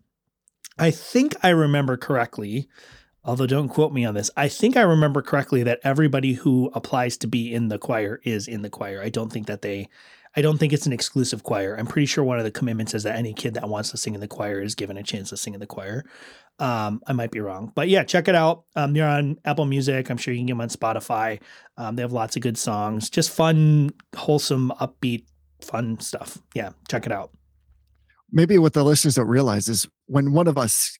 I 0.79 0.91
think 0.91 1.37
I 1.43 1.50
remember 1.50 1.99
correctly, 1.99 2.69
although 3.25 3.47
don't 3.47 3.69
quote 3.69 3.93
me 3.93 4.05
on 4.06 4.15
this. 4.15 4.31
I 4.37 4.49
think 4.49 4.77
I 4.77 4.82
remember 4.82 5.21
correctly 5.21 5.62
that 5.65 5.81
everybody 5.85 6.32
who 6.32 6.71
applies 6.75 7.19
to 7.19 7.27
be 7.27 7.53
in 7.53 7.69
the 7.69 7.79
choir 7.79 8.21
is 8.25 8.49
in 8.49 8.62
the 8.62 8.71
choir. 8.71 9.03
I 9.03 9.11
don't 9.11 9.31
think 9.31 9.47
that 9.47 9.62
they. 9.62 9.88
I 10.37 10.43
don't 10.43 10.59
think 10.59 10.73
it's 10.73 10.87
an 10.87 10.93
exclusive 10.93 11.43
choir. 11.43 11.75
I'm 11.77 11.87
pretty 11.87 12.06
sure 12.06 12.23
one 12.23 12.38
of 12.38 12.44
the 12.44 12.50
commitments 12.50 12.94
is 12.94 13.03
that 13.03 13.17
any 13.17 13.35
kid 13.35 13.55
that 13.55 13.69
wants 13.69 13.91
to 13.91 13.97
sing 13.97 14.15
in 14.15 14.21
the 14.21 14.29
choir 14.29 14.61
is 14.61 14.75
given 14.75 14.97
a 14.97 15.03
chance 15.03 15.31
to 15.31 15.37
sing 15.37 15.55
in 15.55 15.61
the 15.61 15.67
choir. 15.67 16.05
Um, 16.61 17.00
I 17.06 17.15
might 17.15 17.31
be 17.31 17.41
wrong, 17.41 17.73
but 17.75 17.88
yeah, 17.88 18.05
check 18.05 18.29
it 18.29 18.35
out. 18.35 18.65
Um, 18.77 18.93
they're 18.93 19.09
on 19.09 19.38
Apple 19.44 19.65
Music. 19.65 20.11
I'm 20.11 20.17
sure 20.19 20.32
you 20.32 20.41
can 20.41 20.47
get 20.47 20.53
them 20.53 20.61
on 20.61 20.69
Spotify. 20.69 21.41
Um, 21.77 21.97
they 21.97 22.03
have 22.03 22.12
lots 22.12 22.37
of 22.37 22.43
good 22.43 22.59
songs, 22.59 23.11
just 23.11 23.31
fun, 23.31 23.91
wholesome, 24.15 24.73
upbeat, 24.81 25.25
fun 25.62 25.99
stuff. 26.00 26.38
Yeah, 26.55 26.71
check 26.88 27.06
it 27.06 27.12
out. 27.12 27.31
maybe 28.31 28.59
what 28.59 28.75
the 28.75 28.85
listeners 28.85 29.17
don't 29.17 29.27
realize 29.27 29.69
is 29.69 29.88
when 30.06 30.32
one 30.32 30.47
of 30.47 30.56
us 30.56 30.97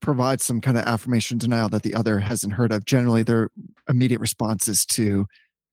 provides 0.00 0.44
some 0.44 0.60
kind 0.62 0.78
of 0.78 0.84
affirmation 0.84 1.36
denial 1.36 1.68
that 1.68 1.82
the 1.82 1.92
other 1.94 2.18
hasn't 2.20 2.54
heard 2.54 2.72
of, 2.72 2.84
generally 2.86 3.22
their 3.22 3.50
immediate 3.88 4.20
response 4.20 4.66
is 4.68 4.86
to 4.86 5.26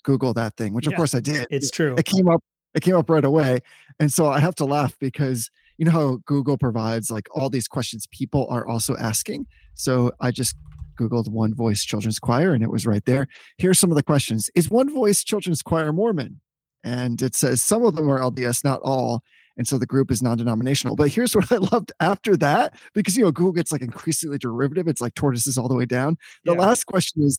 Google 0.04 0.34
that 0.34 0.56
thing, 0.58 0.74
which 0.74 0.88
of 0.88 0.96
course 0.96 1.16
I 1.16 1.20
did. 1.22 1.48
It's 1.50 1.72
true. 1.72 1.96
it 1.98 2.06
came 2.06 2.28
up 2.28 2.44
it 2.78 2.84
came 2.84 2.96
up 2.96 3.10
right 3.10 3.26
away. 3.26 3.60
And 4.00 4.12
so 4.14 4.28
i 4.28 4.40
have 4.40 4.56
to 4.56 4.66
laugh 4.66 4.96
because 5.00 5.50
you 5.78 5.86
know 5.86 5.92
how 5.92 6.20
google 6.26 6.58
provides 6.58 7.12
like 7.12 7.28
all 7.36 7.50
these 7.50 7.68
questions 7.68 8.08
people 8.12 8.48
are 8.50 8.66
also 8.68 8.96
asking? 8.98 9.48
So 9.76 10.12
i 10.22 10.32
just 10.32 10.56
googled 11.00 11.30
one 11.30 11.54
voice 11.54 11.84
children's 11.84 12.20
choir 12.20 12.54
and 12.54 12.64
it 12.64 12.72
was 12.72 12.86
right 12.88 13.06
there. 13.06 13.28
Here's 13.60 13.78
some 13.80 13.92
of 13.92 13.98
the 13.98 14.04
questions. 14.04 14.50
Is 14.56 14.70
one 14.70 14.92
voice 14.94 15.24
children's 15.24 15.62
choir 15.62 15.94
mormon? 15.94 16.42
And 16.84 17.22
it 17.22 17.36
says 17.36 17.64
some 17.64 17.84
of 17.86 17.96
them 17.96 18.10
are 18.10 18.20
lds 18.20 18.64
not 18.64 18.80
all. 18.82 19.22
And 19.58 19.68
so 19.68 19.78
the 19.80 19.88
group 19.88 20.12
is 20.12 20.22
non-denominational. 20.22 20.96
But 20.96 21.10
here's 21.10 21.36
what 21.38 21.52
i 21.52 21.58
loved 21.58 21.92
after 22.00 22.38
that 22.38 22.74
because 22.94 23.16
you 23.18 23.24
know 23.24 23.32
google 23.32 23.52
gets 23.54 23.72
like 23.72 23.82
increasingly 23.82 24.38
derivative. 24.40 24.88
It's 24.88 25.02
like 25.02 25.16
tortoises 25.16 25.58
all 25.58 25.68
the 25.68 25.76
way 25.76 25.86
down. 25.86 26.18
The 26.46 26.54
Yeah. 26.54 26.60
last 26.68 26.86
question 26.86 27.24
is 27.24 27.38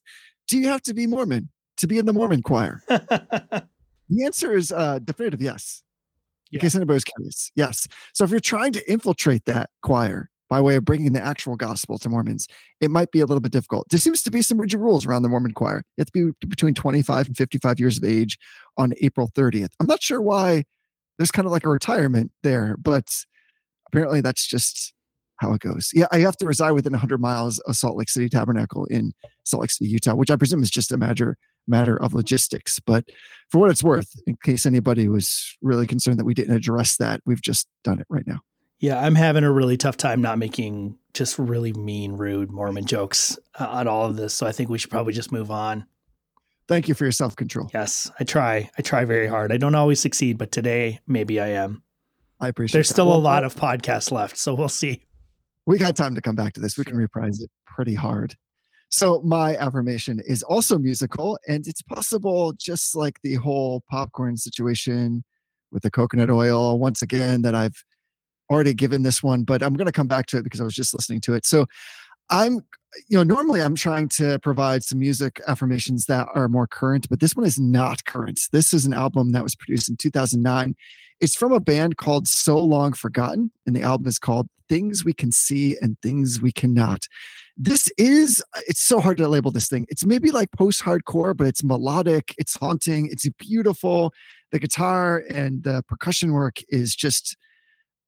do 0.49 0.57
you 0.59 0.68
have 0.68 0.83
to 0.83 0.95
be 0.95 1.07
mormon 1.07 1.50
to 1.78 1.87
be 1.87 1.99
in 1.99 2.07
the 2.07 2.12
mormon 2.12 2.42
choir 2.42 2.83
the 4.09 4.25
answer 4.25 4.57
is 4.57 4.73
uh, 4.73 4.99
definitive 5.00 5.41
yes. 5.43 5.83
In 6.50 6.57
Yeah. 6.57 6.61
case 6.62 6.75
anybody's 6.75 7.05
curious, 7.05 7.50
yes. 7.55 7.87
So 8.15 8.25
if 8.25 8.31
you're 8.31 8.41
trying 8.41 8.73
to 8.73 8.91
infiltrate 8.93 9.45
that 9.47 9.71
choir 9.83 10.31
by 10.49 10.61
way 10.62 10.77
of 10.77 10.85
bringing 10.87 11.12
the 11.12 11.23
actual 11.23 11.57
gospel 11.57 11.99
to 11.99 12.09
Mormons, 12.09 12.49
it 12.81 12.91
might 12.91 13.11
be 13.11 13.21
a 13.21 13.27
little 13.27 13.41
bit 13.41 13.53
difficult. 13.53 13.87
There 13.91 14.00
seems 14.00 14.23
to 14.23 14.31
be 14.31 14.41
some 14.41 14.59
rigid 14.59 14.81
rules 14.81 15.05
around 15.05 15.23
the 15.23 15.29
Mormon 15.29 15.53
choir. 15.53 15.83
You 15.97 16.03
have 16.03 16.11
to 16.12 16.33
be 16.41 16.47
between 16.47 16.73
25 16.73 17.27
and 17.27 17.37
55 17.37 17.79
years 17.79 17.99
of 17.99 18.05
age 18.05 18.38
on 18.79 18.95
April 19.03 19.31
30th. 19.35 19.69
I'm 19.79 19.87
not 19.87 20.03
sure 20.03 20.23
why 20.23 20.65
there's 21.19 21.31
kind 21.31 21.45
of 21.45 21.53
like 21.53 21.67
a 21.67 21.69
retirement 21.69 22.33
there, 22.43 22.77
but 22.79 23.25
apparently 23.88 24.23
that's 24.23 24.47
just 24.47 24.95
how 25.37 25.53
it 25.53 25.61
goes. 25.61 25.91
Yeah, 25.93 26.07
I 26.12 26.21
have 26.21 26.37
to 26.38 26.47
reside 26.47 26.71
within 26.73 26.93
100 26.93 27.21
miles 27.21 27.59
of 27.61 27.77
Salt 27.77 27.97
Lake 27.99 28.09
City 28.09 28.29
Tabernacle 28.31 28.87
in 28.87 29.12
Salt 29.45 29.61
Lake 29.61 29.71
City, 29.71 29.91
Utah, 29.91 30.15
which 30.15 30.31
I 30.31 30.37
presume 30.37 30.62
is 30.62 30.71
just 30.71 30.93
a 30.93 30.97
matter 30.97 31.37
matter 31.69 31.97
of 31.97 32.15
logistics. 32.15 32.81
But 32.81 33.05
for 33.51 33.59
what 33.59 33.71
it's 33.71 33.83
worth, 33.85 34.11
in 34.27 34.37
case 34.45 34.67
anybody 34.67 35.09
was 35.09 35.57
really 35.63 35.87
concerned 35.87 36.19
that 36.19 36.25
we 36.25 36.35
didn't 36.35 36.55
address 36.57 36.97
that, 36.99 37.21
we've 37.27 37.43
just 37.43 37.69
done 37.85 37.99
it 38.01 38.07
right 38.09 38.27
now. 38.27 38.41
yeah, 38.81 39.01
I'm 39.05 39.15
having 39.15 39.45
a 39.45 39.51
really 39.53 39.77
tough 39.77 39.97
time 39.97 40.21
not 40.21 40.39
making 40.39 40.97
just 41.15 41.39
really 41.39 41.73
mean, 41.73 42.13
rude 42.13 42.51
Mormon 42.53 42.85
jokes 42.87 43.39
uh, 43.59 43.67
on 43.67 43.89
all 43.89 44.07
of 44.07 44.17
this. 44.17 44.35
So 44.35 44.47
I 44.47 44.53
think 44.53 44.71
we 44.71 44.79
should 44.79 44.91
probably 44.91 45.13
just 45.13 45.33
move 45.33 45.51
on. 45.51 45.87
Thank 46.69 46.87
you 46.87 46.95
for 46.95 47.05
your 47.05 47.13
self 47.13 47.35
control. 47.35 47.71
Yes, 47.73 48.11
I 48.21 48.25
try. 48.25 48.71
I 48.79 48.83
try 48.83 49.05
very 49.07 49.27
hard. 49.27 49.53
I 49.53 49.57
don't 49.57 49.75
always 49.75 50.01
succeed, 50.01 50.37
but 50.37 50.53
today 50.53 51.01
maybe 51.07 51.41
I 51.41 51.49
am. 51.49 51.83
I 52.41 52.49
appreciate. 52.49 52.75
There's 52.75 52.89
that. 52.89 52.95
still 52.95 53.07
a 53.07 53.11
Well, 53.13 53.21
lot 53.21 53.43
of 53.43 53.57
podcasts 53.57 54.13
left, 54.13 54.37
so 54.37 54.55
we'll 54.55 54.69
see. 54.69 55.03
we 55.67 55.79
got 55.79 55.97
time 55.97 56.15
to 56.15 56.21
come 56.21 56.37
back 56.37 56.53
to 56.53 56.61
this. 56.61 56.77
We 56.79 56.85
can 56.85 56.97
reprise 56.97 57.41
it 57.41 57.51
pretty 57.67 57.95
hard. 57.95 58.37
So 58.90 59.21
my 59.23 59.57
affirmation 59.57 60.21
is 60.26 60.42
also 60.42 60.78
musical, 60.78 61.38
and 61.47 61.66
it's 61.66 61.83
possible, 61.83 62.54
just 62.54 62.95
like 62.95 63.21
the 63.23 63.35
whole 63.35 63.83
popcorn 63.90 64.37
situation 64.37 65.25
with 65.71 65.83
the 65.83 65.90
coconut 65.90 66.30
oil, 66.30 66.78
once 66.78 67.02
again, 67.02 67.42
that 67.42 67.54
I've 67.54 67.85
already 68.50 68.73
given 68.73 69.02
this 69.02 69.23
one, 69.23 69.45
but 69.45 69.62
I'm 69.62 69.75
going 69.75 69.87
to 69.87 69.92
come 69.92 70.07
back 70.07 70.26
to 70.26 70.38
it 70.38 70.45
because 70.45 70.61
I 70.61 70.64
was 70.64 70.75
just 70.75 70.95
listening 70.95 71.21
to 71.23 71.35
it. 71.35 71.45
So 71.45 71.66
I'm, 72.30 72.61
you 73.09 73.18
know, 73.18 73.23
normally 73.23 73.61
I'm 73.61 73.75
trying 73.75 74.09
to 74.11 74.38
provide 74.38 74.83
some 74.83 74.99
music 74.99 75.40
affirmations 75.47 76.07
that 76.07 76.26
are 76.35 76.49
more 76.49 76.66
current, 76.66 77.09
but 77.11 77.21
this 77.21 77.37
one 77.37 77.47
is 77.47 77.59
not 77.59 78.04
current. 78.04 78.40
This 78.52 78.73
is 78.73 78.87
an 78.87 78.95
album 78.95 79.33
that 79.33 79.42
was 79.42 79.54
produced 79.54 79.90
in 79.90 79.97
2009. 79.97 80.75
It's 81.21 81.37
from 81.37 81.52
a 81.52 81.61
band 81.61 81.97
called 81.97 82.28
So 82.28 82.59
Long 82.59 82.92
Forgotten, 82.92 83.50
and 83.66 83.76
the 83.76 83.83
album 83.83 84.07
is 84.07 84.18
called 84.18 84.49
Things 84.68 85.04
We 85.04 85.12
Can 85.12 85.33
See 85.33 85.76
and 85.83 86.00
Things 86.00 86.40
We 86.40 86.52
Cannot. 86.52 87.07
This 87.61 87.91
is, 87.99 88.41
uh, 88.57 88.61
it's 88.69 88.81
so 88.81 89.00
hard 89.00 89.17
to 89.17 89.27
label 89.27 89.50
this 89.50 89.69
thing. 89.69 89.85
It's 89.88 90.07
maybe 90.07 90.31
like 90.31 90.50
post 90.53 90.81
hardcore, 90.81 91.37
but 91.37 91.49
it's 91.49 91.65
melodic, 91.65 92.33
it's 92.38 92.57
haunting, 92.57 93.09
it's 93.11 93.29
beautiful. 93.37 94.12
The 94.53 94.61
guitar 94.61 95.25
and 95.29 95.65
the 95.65 95.83
percussion 95.88 96.33
work 96.33 96.61
is 96.69 96.95
just 96.95 97.37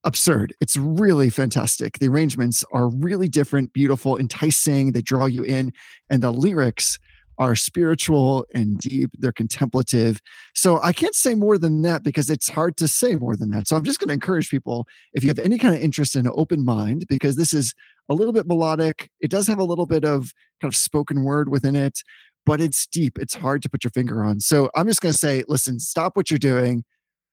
absurd. 0.05 0.55
It's 0.61 0.77
really 0.77 1.31
fantastic. 1.31 1.99
The 1.99 2.09
arrangements 2.09 2.65
are 2.73 2.89
really 2.89 3.29
different, 3.29 3.73
beautiful, 3.73 4.17
enticing. 4.17 4.93
They 4.93 5.03
draw 5.03 5.27
you 5.27 5.43
in, 5.43 5.73
and 6.09 6.23
the 6.23 6.31
lyrics 6.31 6.99
are 7.41 7.57
spiritual 7.57 8.47
and 8.55 8.79
deep. 8.79 9.11
They're 9.19 9.33
contemplative. 9.33 10.21
So 10.55 10.79
I 10.83 10.93
can't 10.93 11.15
say 11.15 11.35
more 11.35 11.57
than 11.57 11.81
that 11.83 12.03
because 12.03 12.29
it's 12.29 12.51
hard 12.51 12.77
to 12.77 12.87
say 12.87 13.17
more 13.17 13.35
than 13.35 13.51
that. 13.53 13.67
So 13.67 13.77
I'm 13.77 13.83
just 13.83 13.99
going 13.99 14.09
to 14.09 14.15
encourage 14.15 14.51
people 14.51 14.87
if 15.15 15.25
you 15.25 15.31
have 15.31 15.39
any 15.39 15.57
kind 15.57 15.75
of 15.75 15.81
interest 15.81 16.15
in 16.15 16.27
an 16.27 16.33
open 16.37 16.63
mind, 16.65 17.07
because 17.09 17.37
this 17.37 17.55
is 17.55 17.73
a 18.11 18.15
little 18.15 18.35
bit 18.35 18.47
melodic. 18.47 19.09
It 19.21 19.31
does 19.31 19.47
have 19.47 19.59
a 19.59 19.65
little 19.65 19.87
bit 19.87 20.05
of 20.05 20.35
kind 20.61 20.71
of 20.71 20.77
spoken 20.77 21.25
word 21.25 21.49
within 21.49 21.75
it, 21.75 22.03
but 22.45 22.61
it's 22.61 22.87
deep. 22.87 23.19
It's 23.19 23.37
hard 23.37 23.63
to 23.63 23.71
put 23.71 23.85
your 23.85 23.91
finger 23.91 24.23
on. 24.23 24.41
So 24.41 24.69
I'm 24.77 24.87
just 24.87 25.01
going 25.01 25.13
to 25.13 25.19
say, 25.19 25.43
listen, 25.49 25.81
stop 25.81 26.19
what 26.19 26.31
you're 26.31 26.39
doing, 26.39 26.85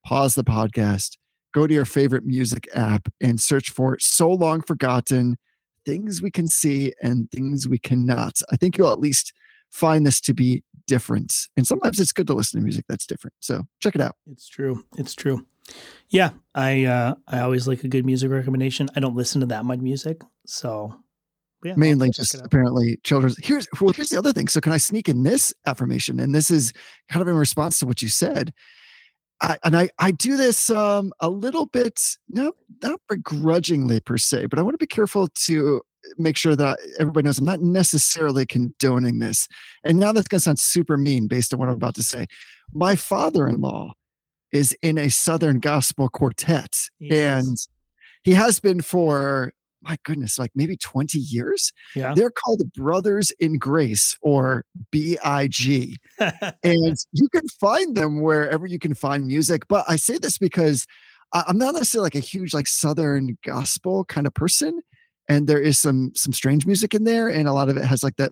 pause 0.05 0.35
the 0.35 0.43
podcast, 0.45 1.17
go 1.53 1.67
to 1.67 1.73
your 1.73 1.83
favorite 1.83 2.25
music 2.25 2.69
app 2.73 3.09
and 3.19 3.41
search 3.41 3.71
for 3.71 3.97
So 3.99 4.29
Long 4.29 4.61
Forgotten 4.61 5.37
Things 5.85 6.21
We 6.21 6.31
Can 6.31 6.47
See 6.47 6.93
and 7.03 7.29
Things 7.29 7.67
We 7.67 7.77
Cannot. 7.77 8.39
I 8.49 8.55
think 8.55 8.77
you'll 8.77 8.93
at 8.93 9.01
least 9.01 9.33
find 9.71 10.05
this 10.05 10.21
to 10.21 10.33
be 10.33 10.63
different. 10.87 11.33
And 11.57 11.67
sometimes 11.67 11.99
it's 11.99 12.13
good 12.13 12.27
to 12.27 12.33
listen 12.33 12.59
to 12.59 12.63
music 12.63 12.85
that's 12.87 13.05
different. 13.05 13.33
So 13.39 13.63
check 13.81 13.95
it 13.95 14.01
out. 14.01 14.15
It's 14.31 14.47
true. 14.47 14.83
It's 14.97 15.15
true. 15.15 15.45
Yeah, 16.09 16.29
I 16.55 16.85
uh 16.85 17.15
I 17.27 17.39
always 17.39 17.67
like 17.67 17.83
a 17.83 17.89
good 17.89 18.05
music 18.05 18.31
recommendation. 18.31 18.89
I 18.95 19.01
don't 19.01 19.15
listen 19.15 19.41
to 19.41 19.47
that 19.47 19.65
much 19.65 19.79
music, 19.79 20.21
so 20.45 20.95
yeah, 21.63 21.73
Mainly 21.75 22.11
just 22.11 22.35
apparently 22.35 22.99
children's. 23.03 23.35
Here's 23.43 23.67
well, 23.81 23.91
here's 23.91 24.09
the 24.09 24.17
other 24.17 24.31
thing. 24.31 24.47
So 24.47 24.61
can 24.61 24.71
I 24.71 24.77
sneak 24.77 25.09
in 25.09 25.23
this 25.23 25.53
affirmation? 25.65 26.19
And 26.19 26.33
this 26.33 26.51
is 26.51 26.71
kind 27.09 27.21
of 27.21 27.27
in 27.27 27.35
response 27.35 27.79
to 27.79 27.85
what 27.85 28.01
you 28.01 28.09
said. 28.09 28.53
I, 29.41 29.57
and 29.63 29.77
I, 29.77 29.89
I 29.99 30.11
do 30.11 30.35
this 30.35 30.69
um, 30.71 31.13
a 31.19 31.29
little 31.29 31.67
bit, 31.67 32.01
no, 32.29 32.53
not 32.81 32.99
begrudgingly 33.07 33.99
per 33.99 34.17
se, 34.17 34.47
but 34.47 34.57
I 34.57 34.63
want 34.63 34.73
to 34.73 34.79
be 34.79 34.87
careful 34.87 35.27
to 35.45 35.81
make 36.17 36.37
sure 36.37 36.55
that 36.55 36.79
everybody 36.99 37.25
knows 37.25 37.39
I'm 37.39 37.45
not 37.45 37.61
necessarily 37.61 38.45
condoning 38.45 39.19
this. 39.19 39.47
And 39.83 39.99
now 39.99 40.11
that's 40.11 40.27
going 40.27 40.39
to 40.39 40.43
sound 40.43 40.59
super 40.59 40.97
mean 40.97 41.27
based 41.27 41.53
on 41.53 41.59
what 41.59 41.69
I'm 41.69 41.75
about 41.75 41.95
to 41.95 42.03
say. 42.03 42.27
My 42.73 42.95
father 42.95 43.47
in 43.47 43.61
law 43.61 43.93
is 44.51 44.75
in 44.81 44.97
a 44.97 45.09
Southern 45.09 45.59
gospel 45.59 46.09
quartet, 46.09 46.89
and 47.11 47.57
he 48.23 48.33
has 48.33 48.59
been 48.59 48.81
for, 48.81 49.53
my 49.81 49.97
goodness, 50.03 50.39
like 50.39 50.51
maybe 50.55 50.75
20 50.77 51.17
years. 51.17 51.71
Yeah. 51.95 52.13
They're 52.13 52.31
called 52.31 52.71
Brothers 52.73 53.31
in 53.39 53.57
Grace 53.57 54.17
or 54.21 54.65
BIG 54.91 55.97
and 56.19 56.97
you 57.11 57.29
can 57.29 57.47
find 57.59 57.95
them 57.95 58.21
wherever 58.21 58.67
you 58.67 58.79
can 58.79 58.93
find 58.93 59.27
music. 59.27 59.67
But 59.67 59.85
I 59.87 59.95
say 59.95 60.17
this 60.17 60.37
because 60.37 60.85
I'm 61.33 61.57
not 61.57 61.73
necessarily 61.73 62.05
like 62.05 62.15
a 62.15 62.19
huge 62.19 62.53
like 62.53 62.67
Southern 62.67 63.37
gospel 63.45 64.05
kind 64.05 64.27
of 64.27 64.33
person, 64.33 64.81
and 65.29 65.47
there 65.47 65.61
is 65.61 65.77
some 65.77 66.11
some 66.15 66.33
strange 66.33 66.65
music 66.65 66.93
in 66.93 67.03
there, 67.03 67.27
and 67.29 67.47
a 67.47 67.53
lot 67.53 67.69
of 67.69 67.77
it 67.77 67.83
has 67.85 68.03
like 68.03 68.15
that 68.17 68.31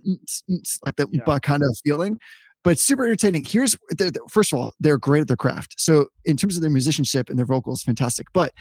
like 0.86 0.96
that 0.96 1.08
Yeah. 1.12 1.40
Kind 1.40 1.64
of 1.64 1.78
feeling. 1.84 2.20
But 2.64 2.80
super 2.80 3.06
entertaining. 3.06 3.46
Here's 3.46 3.78
they're- 3.92 4.10
they're- 4.10 4.24
first 4.30 4.52
of 4.52 4.58
all, 4.60 4.74
they're 4.80 4.98
great 4.98 5.22
at 5.22 5.28
their 5.28 5.38
craft. 5.38 5.76
So 5.78 6.08
in 6.24 6.36
terms 6.36 6.56
of 6.56 6.62
their 6.62 6.72
musicianship 6.72 7.30
and 7.30 7.38
their 7.38 7.46
vocals, 7.46 7.84
fantastic. 7.84 8.28
But 8.34 8.54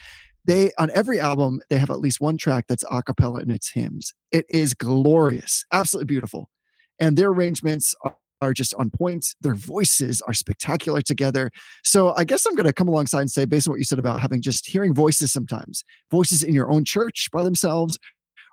they 0.45 0.73
on 0.79 0.91
every 0.91 1.19
album 1.21 1.63
they 1.71 1.79
have 1.79 1.89
at 1.91 2.01
least 2.01 2.21
one 2.21 2.37
track 2.37 2.67
that's 2.69 2.85
a 2.91 3.03
cappella 3.03 3.41
and 3.41 3.51
it's 3.51 3.71
hymns. 3.71 4.13
It 4.31 4.45
is 4.51 4.75
glorious, 4.75 5.65
absolutely 5.73 6.07
beautiful, 6.07 6.51
and 6.99 7.17
their 7.17 7.29
arrangements 7.31 7.95
are 8.05 8.17
are 8.43 8.53
just 8.53 8.75
on 8.75 8.91
point. 8.91 9.27
Their 9.41 9.55
voices 9.55 10.21
are 10.23 10.35
spectacular 10.35 11.01
together. 11.01 11.51
So 11.83 12.13
I 12.15 12.25
guess 12.25 12.45
I'm 12.45 12.55
going 12.55 12.67
to 12.67 12.75
come 12.75 12.89
alongside 12.89 13.21
and 13.23 13.31
say, 13.31 13.47
based 13.47 13.67
on 13.67 13.73
what 13.73 13.79
you 13.79 13.85
said 13.85 13.99
about 13.99 14.21
having 14.21 14.43
just 14.43 14.67
hearing 14.67 14.93
voices 14.93 15.33
sometimes, 15.33 15.83
voices 16.11 16.43
in 16.43 16.53
your 16.53 16.71
own 16.71 16.85
church 16.85 17.31
by 17.33 17.43
themselves, 17.43 17.97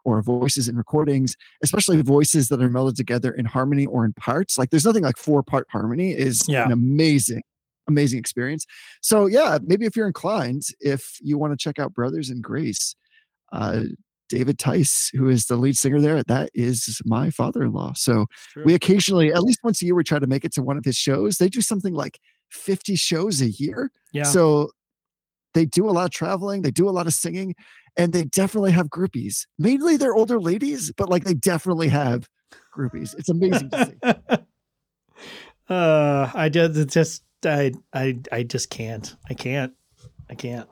or 0.04 0.22
voices 0.22 0.68
in 0.68 0.76
recordings, 0.76 1.36
especially 1.64 2.02
voices 2.02 2.50
that 2.50 2.62
are 2.62 2.70
melded 2.70 2.96
together 2.96 3.32
in 3.32 3.46
harmony 3.46 3.86
or 3.86 4.06
in 4.06 4.14
parts. 4.14 4.58
Like 4.58 4.70
there's 4.70 4.86
nothing 4.86 5.04
like 5.04 5.18
four 5.18 5.44
part 5.44 5.68
harmony 5.72 6.12
is 6.12 6.44
Yeah. 6.48 6.66
an 6.66 6.72
amazing, 6.72 7.44
amazing 7.88 8.20
experience. 8.20 8.66
So 9.02 9.26
yeah, 9.28 9.60
maybe 9.64 9.86
if 9.86 9.96
you're 9.96 10.08
inclined, 10.08 10.64
if 10.80 11.18
you 11.22 11.38
want 11.38 11.54
to 11.54 11.58
check 11.58 11.80
out 11.80 11.94
Brothers 11.94 12.30
in 12.30 12.42
Grace, 12.42 12.96
uh, 13.52 13.84
David 14.30 14.58
Tice, 14.58 15.10
who 15.14 15.28
is 15.28 15.46
the 15.48 15.58
lead 15.58 15.78
singer 15.78 16.00
there, 16.00 16.24
that 16.24 16.50
is 16.54 17.02
my 17.04 17.30
father-in-law. 17.30 17.94
So 17.96 18.28
we 18.66 18.74
occasionally, 18.74 19.34
at 19.34 19.44
least 19.44 19.60
once 19.62 19.82
a 19.82 19.86
year, 19.86 19.94
we 19.94 20.06
try 20.06 20.20
to 20.20 20.28
make 20.28 20.46
it 20.46 20.54
to 20.54 20.64
one 20.64 20.78
of 20.78 20.86
his 20.86 20.96
shows. 20.96 21.38
They 21.38 21.50
do 21.50 21.60
something 21.60 21.94
like 21.94 22.18
50 22.50 22.96
shows 22.96 23.42
a 23.42 23.50
year. 23.50 23.92
yeah. 24.14 24.24
So 24.24 24.72
they 25.54 25.66
do 25.66 25.90
a 25.90 25.92
lot 25.92 26.06
of 26.06 26.12
traveling, 26.12 26.62
they 26.62 26.72
do 26.72 26.88
a 26.88 26.92
lot 26.92 27.08
of 27.08 27.14
singing, 27.14 27.56
and 27.98 28.14
they 28.14 28.24
definitely 28.24 28.72
have 28.72 28.88
groupies. 28.88 29.46
Mainly 29.58 29.98
they're 29.98 30.16
older 30.16 30.40
ladies, 30.40 30.92
but 30.92 31.10
like 31.10 31.24
they 31.24 31.34
definitely 31.34 31.90
have 31.90 32.28
groupies. 32.76 33.16
It's 33.18 33.30
amazing 33.30 33.70
to 33.72 33.86
see. 33.86 34.38
uh 35.70 36.32
I 36.34 36.50
just 36.50 36.90
just 36.90 37.24
I 37.46 37.72
I 37.94 38.20
I 38.32 38.44
just 38.44 38.70
can't. 38.70 39.16
I 39.30 39.34
can't. 39.34 39.74
I 40.30 40.36
can't. 40.36 40.70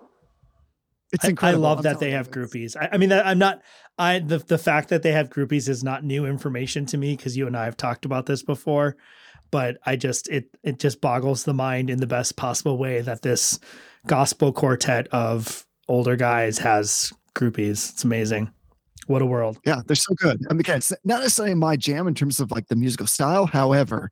It's 1.11 1.25
I- 1.25 1.29
incredible. 1.29 1.65
I 1.65 1.69
love 1.69 1.77
I'm 1.79 1.83
that 1.83 1.99
they 1.99 2.11
have 2.11 2.31
groupies. 2.31 2.75
I, 2.79 2.89
I 2.93 2.97
mean, 2.97 3.09
that, 3.09 3.25
I'm 3.25 3.39
not. 3.39 3.61
I 3.97 4.19
the 4.19 4.37
the 4.39 4.57
fact 4.57 4.89
that 4.89 5.03
they 5.03 5.11
have 5.11 5.29
groupies 5.29 5.67
is 5.67 5.83
not 5.83 6.03
new 6.03 6.25
information 6.25 6.85
to 6.87 6.97
me 6.97 7.15
because 7.15 7.35
you 7.35 7.47
and 7.47 7.57
I 7.57 7.65
have 7.65 7.77
talked 7.77 8.05
about 8.05 8.25
this 8.25 8.43
before. 8.43 8.95
But 9.51 9.77
I 9.85 9.95
just 9.95 10.29
it 10.29 10.45
it 10.63 10.79
just 10.79 11.01
boggles 11.01 11.43
the 11.43 11.53
mind 11.53 11.89
in 11.89 11.99
the 11.99 12.07
best 12.07 12.35
possible 12.35 12.77
way 12.77 13.01
that 13.01 13.23
this 13.23 13.59
gospel 14.05 14.53
quartet 14.53 15.07
of 15.07 15.65
older 15.89 16.15
guys 16.15 16.57
has 16.59 17.11
groupies. 17.35 17.91
It's 17.91 18.03
amazing. 18.03 18.49
What 19.07 19.21
a 19.21 19.25
world. 19.25 19.59
Yeah, 19.65 19.81
they're 19.87 19.95
so 19.95 20.13
good. 20.15 20.45
I 20.49 20.53
mean, 20.53 20.59
again, 20.59 20.77
it's 20.77 20.93
not 21.03 21.21
necessarily 21.21 21.55
my 21.55 21.75
jam 21.75 22.07
in 22.07 22.13
terms 22.13 22.39
of 22.39 22.51
like 22.51 22.67
the 22.67 22.75
musical 22.75 23.07
style. 23.07 23.47
However, 23.47 24.11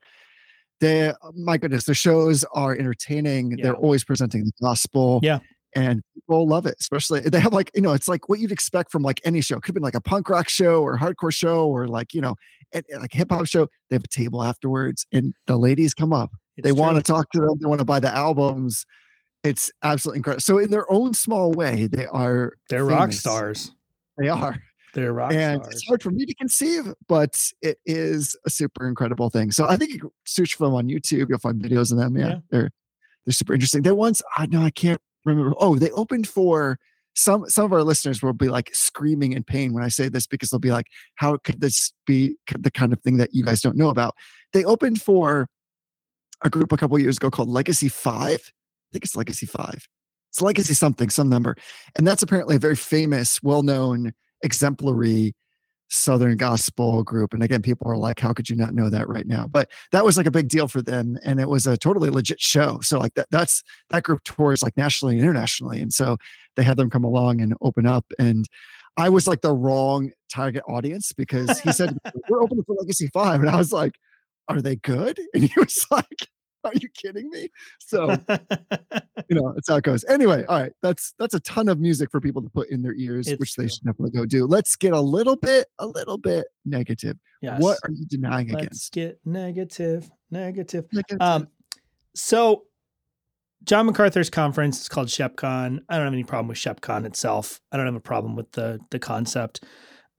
they, 0.81 1.11
oh 1.11 1.31
my 1.35 1.57
goodness, 1.57 1.85
the 1.85 1.93
shows 1.93 2.43
are 2.53 2.75
entertaining. 2.75 3.51
Yeah. 3.51 3.65
They're 3.65 3.75
always 3.75 4.03
presenting 4.03 4.43
the 4.45 4.51
gospel. 4.61 5.19
Yeah. 5.21 5.39
And 5.75 6.01
people 6.15 6.47
love 6.47 6.65
it, 6.65 6.75
especially 6.79 7.19
they 7.19 7.39
have 7.39 7.53
like, 7.53 7.69
you 7.75 7.81
know, 7.81 7.93
it's 7.93 8.07
like 8.07 8.27
what 8.29 8.39
you'd 8.39 8.51
expect 8.51 8.91
from 8.91 9.03
like 9.03 9.21
any 9.23 9.41
show. 9.41 9.55
Could 9.59 9.67
have 9.67 9.75
been 9.75 9.83
like 9.83 9.93
a 9.93 10.01
punk 10.01 10.29
rock 10.29 10.49
show 10.49 10.81
or 10.81 10.97
hardcore 10.97 11.33
show 11.33 11.67
or 11.67 11.87
like, 11.87 12.15
you 12.15 12.21
know, 12.21 12.35
like 12.73 13.13
hip 13.13 13.31
hop 13.31 13.45
show. 13.45 13.67
They 13.89 13.95
have 13.95 14.03
a 14.03 14.07
table 14.07 14.43
afterwards 14.43 15.05
and 15.11 15.35
the 15.45 15.57
ladies 15.57 15.93
come 15.93 16.13
up. 16.13 16.31
It's 16.55 16.65
they 16.65 16.71
want 16.71 16.97
to 16.97 17.03
talk 17.03 17.29
to 17.33 17.41
them. 17.41 17.59
They 17.61 17.67
want 17.67 17.79
to 17.79 17.85
buy 17.85 17.99
the 17.99 18.11
albums. 18.15 18.85
It's 19.43 19.71
absolutely 19.83 20.19
incredible. 20.19 20.41
So 20.41 20.57
in 20.57 20.71
their 20.71 20.91
own 20.91 21.13
small 21.13 21.51
way, 21.51 21.87
they 21.87 22.05
are 22.07 22.53
They're 22.69 22.83
rock 22.85 23.13
stars. 23.13 23.71
They 24.17 24.29
are 24.29 24.57
They're 24.93 25.13
rock 25.13 25.31
stars. 25.31 25.43
and 25.43 25.61
stars. 25.63 25.75
it's 25.75 25.87
hard 25.87 26.03
for 26.03 26.11
me 26.11 26.25
to 26.25 26.33
conceive, 26.35 26.93
but 27.07 27.51
it 27.61 27.79
is 27.85 28.35
a 28.45 28.49
super 28.49 28.87
incredible 28.87 29.29
thing. 29.29 29.51
So 29.51 29.67
I 29.67 29.77
think 29.77 29.91
you 29.93 29.99
can 29.99 30.09
search 30.25 30.55
for 30.55 30.65
them 30.65 30.73
on 30.75 30.87
YouTube. 30.87 31.27
You'll 31.29 31.39
find 31.39 31.61
videos 31.61 31.91
of 31.91 31.97
them. 31.97 32.17
Yeah, 32.17 32.27
Yeah. 32.27 32.35
they're 32.49 32.71
they're 33.25 33.33
super 33.33 33.53
interesting. 33.53 33.83
They 33.83 33.91
once 33.91 34.21
I 34.37 34.45
know 34.47 34.61
I 34.61 34.69
can't 34.71 35.01
remember. 35.25 35.53
Oh, 35.59 35.77
they 35.77 35.91
opened 35.91 36.27
for 36.27 36.79
some 37.13 37.47
some 37.49 37.65
of 37.65 37.73
our 37.73 37.83
listeners 37.83 38.21
will 38.21 38.33
be 38.33 38.47
like 38.49 38.69
screaming 38.73 39.33
in 39.33 39.43
pain 39.43 39.73
when 39.73 39.83
I 39.83 39.89
say 39.89 40.07
this 40.09 40.27
because 40.27 40.49
they'll 40.49 40.59
be 40.59 40.71
like, 40.71 40.85
"How 41.15 41.37
could 41.37 41.61
this 41.61 41.91
be 42.05 42.35
the 42.59 42.71
kind 42.71 42.91
of 42.93 43.01
thing 43.01 43.17
that 43.17 43.33
you 43.33 43.43
guys 43.43 43.61
don't 43.61 43.75
know 43.77 43.89
about?" 43.89 44.15
They 44.53 44.63
opened 44.63 45.01
for 45.01 45.47
a 46.43 46.49
group 46.49 46.71
a 46.71 46.77
couple 46.77 46.97
years 46.99 47.17
ago 47.17 47.29
called 47.31 47.49
Legacy 47.49 47.89
Five. 47.89 48.51
I 48.89 48.93
think 48.93 49.05
it's 49.05 49.15
Legacy 49.15 49.45
Five. 49.45 49.87
It's 50.29 50.41
Legacy 50.41 50.73
something, 50.73 51.09
some 51.09 51.29
number, 51.29 51.55
and 51.95 52.05
that's 52.05 52.23
apparently 52.23 52.55
a 52.57 52.59
very 52.59 52.75
famous, 52.75 53.41
well-known 53.41 54.13
exemplary 54.43 55.33
southern 55.89 56.35
gospel 56.35 57.01
group. 57.01 57.33
And 57.33 57.41
again 57.41 57.61
people 57.61 57.89
are 57.89 57.95
like 57.95 58.19
how 58.19 58.33
could 58.33 58.49
you 58.49 58.57
not 58.57 58.73
know 58.73 58.89
that 58.89 59.07
right 59.07 59.25
now? 59.25 59.47
But 59.47 59.71
that 59.93 60.03
was 60.03 60.17
like 60.17 60.25
a 60.25 60.31
big 60.31 60.49
deal 60.49 60.67
for 60.67 60.81
them 60.81 61.17
and 61.23 61.39
it 61.39 61.47
was 61.47 61.65
a 61.65 61.77
totally 61.77 62.09
legit 62.09 62.41
show. 62.41 62.79
So 62.81 62.99
like 62.99 63.13
that 63.13 63.27
that's 63.31 63.63
that 63.89 64.03
group 64.03 64.21
tours 64.25 64.61
like 64.61 64.75
nationally 64.75 65.15
and 65.15 65.23
internationally. 65.23 65.79
And 65.79 65.93
so 65.93 66.17
they 66.57 66.63
had 66.63 66.75
them 66.75 66.89
come 66.89 67.05
along 67.05 67.39
and 67.39 67.53
open 67.61 67.85
up. 67.85 68.05
And 68.19 68.45
i 68.97 69.07
was 69.07 69.27
like 69.27 69.41
the 69.41 69.53
wrong 69.53 70.11
target 70.29 70.63
audience 70.67 71.13
because 71.13 71.59
he 71.61 71.71
said 71.71 71.95
we're 72.29 72.41
opening 72.41 72.65
for 72.65 72.75
legacy 72.75 73.07
5 73.13 73.41
and 73.41 73.49
i 73.49 73.55
was 73.55 73.71
like 73.71 73.93
are 74.47 74.61
they 74.61 74.75
good? 74.77 75.19
And 75.33 75.43
he 75.43 75.59
was 75.59 75.85
like 75.91 76.27
Are 76.67 76.75
you 76.75 76.89
kidding 76.89 77.29
me? 77.29 77.49
So 77.79 78.11
you 79.29 79.35
know, 79.35 79.53
that's 79.53 79.69
how 79.69 79.75
it 79.77 79.83
goes. 79.83 80.03
Anyway, 80.05 80.45
all 80.47 80.59
right, 80.61 80.71
that's 80.81 81.13
that's 81.19 81.33
a 81.33 81.39
ton 81.41 81.69
of 81.69 81.79
music 81.79 82.11
for 82.11 82.19
people 82.21 82.41
to 82.41 82.49
put 82.49 82.69
in 82.69 82.81
their 82.81 82.95
ears, 82.95 83.27
It's 83.27 83.39
which 83.39 83.55
they 83.55 83.67
should 83.67 83.83
definitely 83.83 84.11
go 84.11 84.25
do. 84.25 84.45
Let's 84.45 84.75
get 84.75 84.93
a 84.93 84.99
little 84.99 85.35
bit, 85.35 85.67
a 85.79 85.87
little 85.87 86.17
bit 86.17 86.47
negative. 86.65 87.17
yes. 87.41 87.61
What 87.61 87.77
are 87.83 87.91
you 87.91 88.05
denying 88.05 88.47
against? 88.49 88.61
Let's 88.63 88.87
against? 88.87 88.93
get 88.93 89.19
negative, 89.25 90.11
negative. 90.31 90.85
Negative. 90.91 91.21
Um, 91.21 91.47
so 92.15 92.63
John 93.63 93.85
MacArthur's 93.85 94.29
conference 94.29 94.81
is 94.81 94.89
called 94.89 95.07
ShepCon. 95.07 95.79
I 95.89 95.95
don't 95.97 96.05
have 96.05 96.13
any 96.13 96.23
problem 96.23 96.47
with 96.47 96.57
ShepCon 96.57 97.05
itself. 97.05 97.59
I 97.71 97.77
don't 97.77 97.85
have 97.85 97.95
a 97.95 97.99
problem 97.99 98.35
with 98.35 98.51
the 98.51 98.79
the 98.91 98.99
concept. 98.99 99.63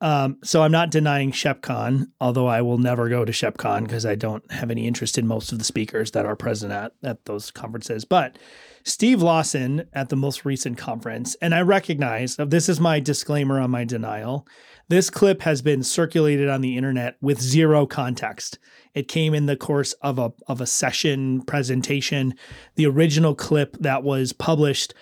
Um, 0.00 0.38
so 0.44 0.62
I'm 0.62 0.70
not 0.70 0.90
denying 0.90 1.32
ShepCon, 1.32 2.08
although 2.20 2.46
I 2.46 2.62
will 2.62 2.78
never 2.78 3.08
go 3.08 3.24
to 3.24 3.32
ShepCon 3.32 3.82
because 3.82 4.06
I 4.06 4.14
don't 4.14 4.48
have 4.52 4.70
any 4.70 4.86
interest 4.86 5.18
in 5.18 5.26
most 5.26 5.50
of 5.50 5.58
the 5.58 5.64
speakers 5.64 6.12
that 6.12 6.24
are 6.24 6.36
present 6.36 6.72
at 6.72 6.92
at 7.02 7.24
those 7.24 7.50
conferences. 7.50 8.04
But 8.04 8.38
Steve 8.84 9.22
Lawson 9.22 9.88
at 9.92 10.08
the 10.08 10.16
most 10.16 10.44
recent 10.44 10.78
conference, 10.78 11.34
and 11.42 11.52
I 11.52 11.62
recognize 11.62 12.36
this 12.36 12.68
is 12.68 12.78
my 12.78 13.00
disclaimer 13.00 13.58
on 13.58 13.72
my 13.72 13.84
denial. 13.84 14.46
This 14.88 15.10
clip 15.10 15.42
has 15.42 15.62
been 15.62 15.82
circulated 15.82 16.48
on 16.48 16.60
the 16.60 16.76
internet 16.76 17.16
with 17.20 17.40
zero 17.40 17.84
context. 17.84 18.58
It 18.94 19.08
came 19.08 19.34
in 19.34 19.46
the 19.46 19.56
course 19.56 19.94
of 19.94 20.18
a 20.18 20.32
of 20.46 20.60
a 20.60 20.66
session 20.66 21.42
presentation. 21.42 22.34
The 22.76 22.86
original 22.86 23.34
clip 23.34 23.76
that 23.80 24.04
was 24.04 24.32
published 24.32 24.94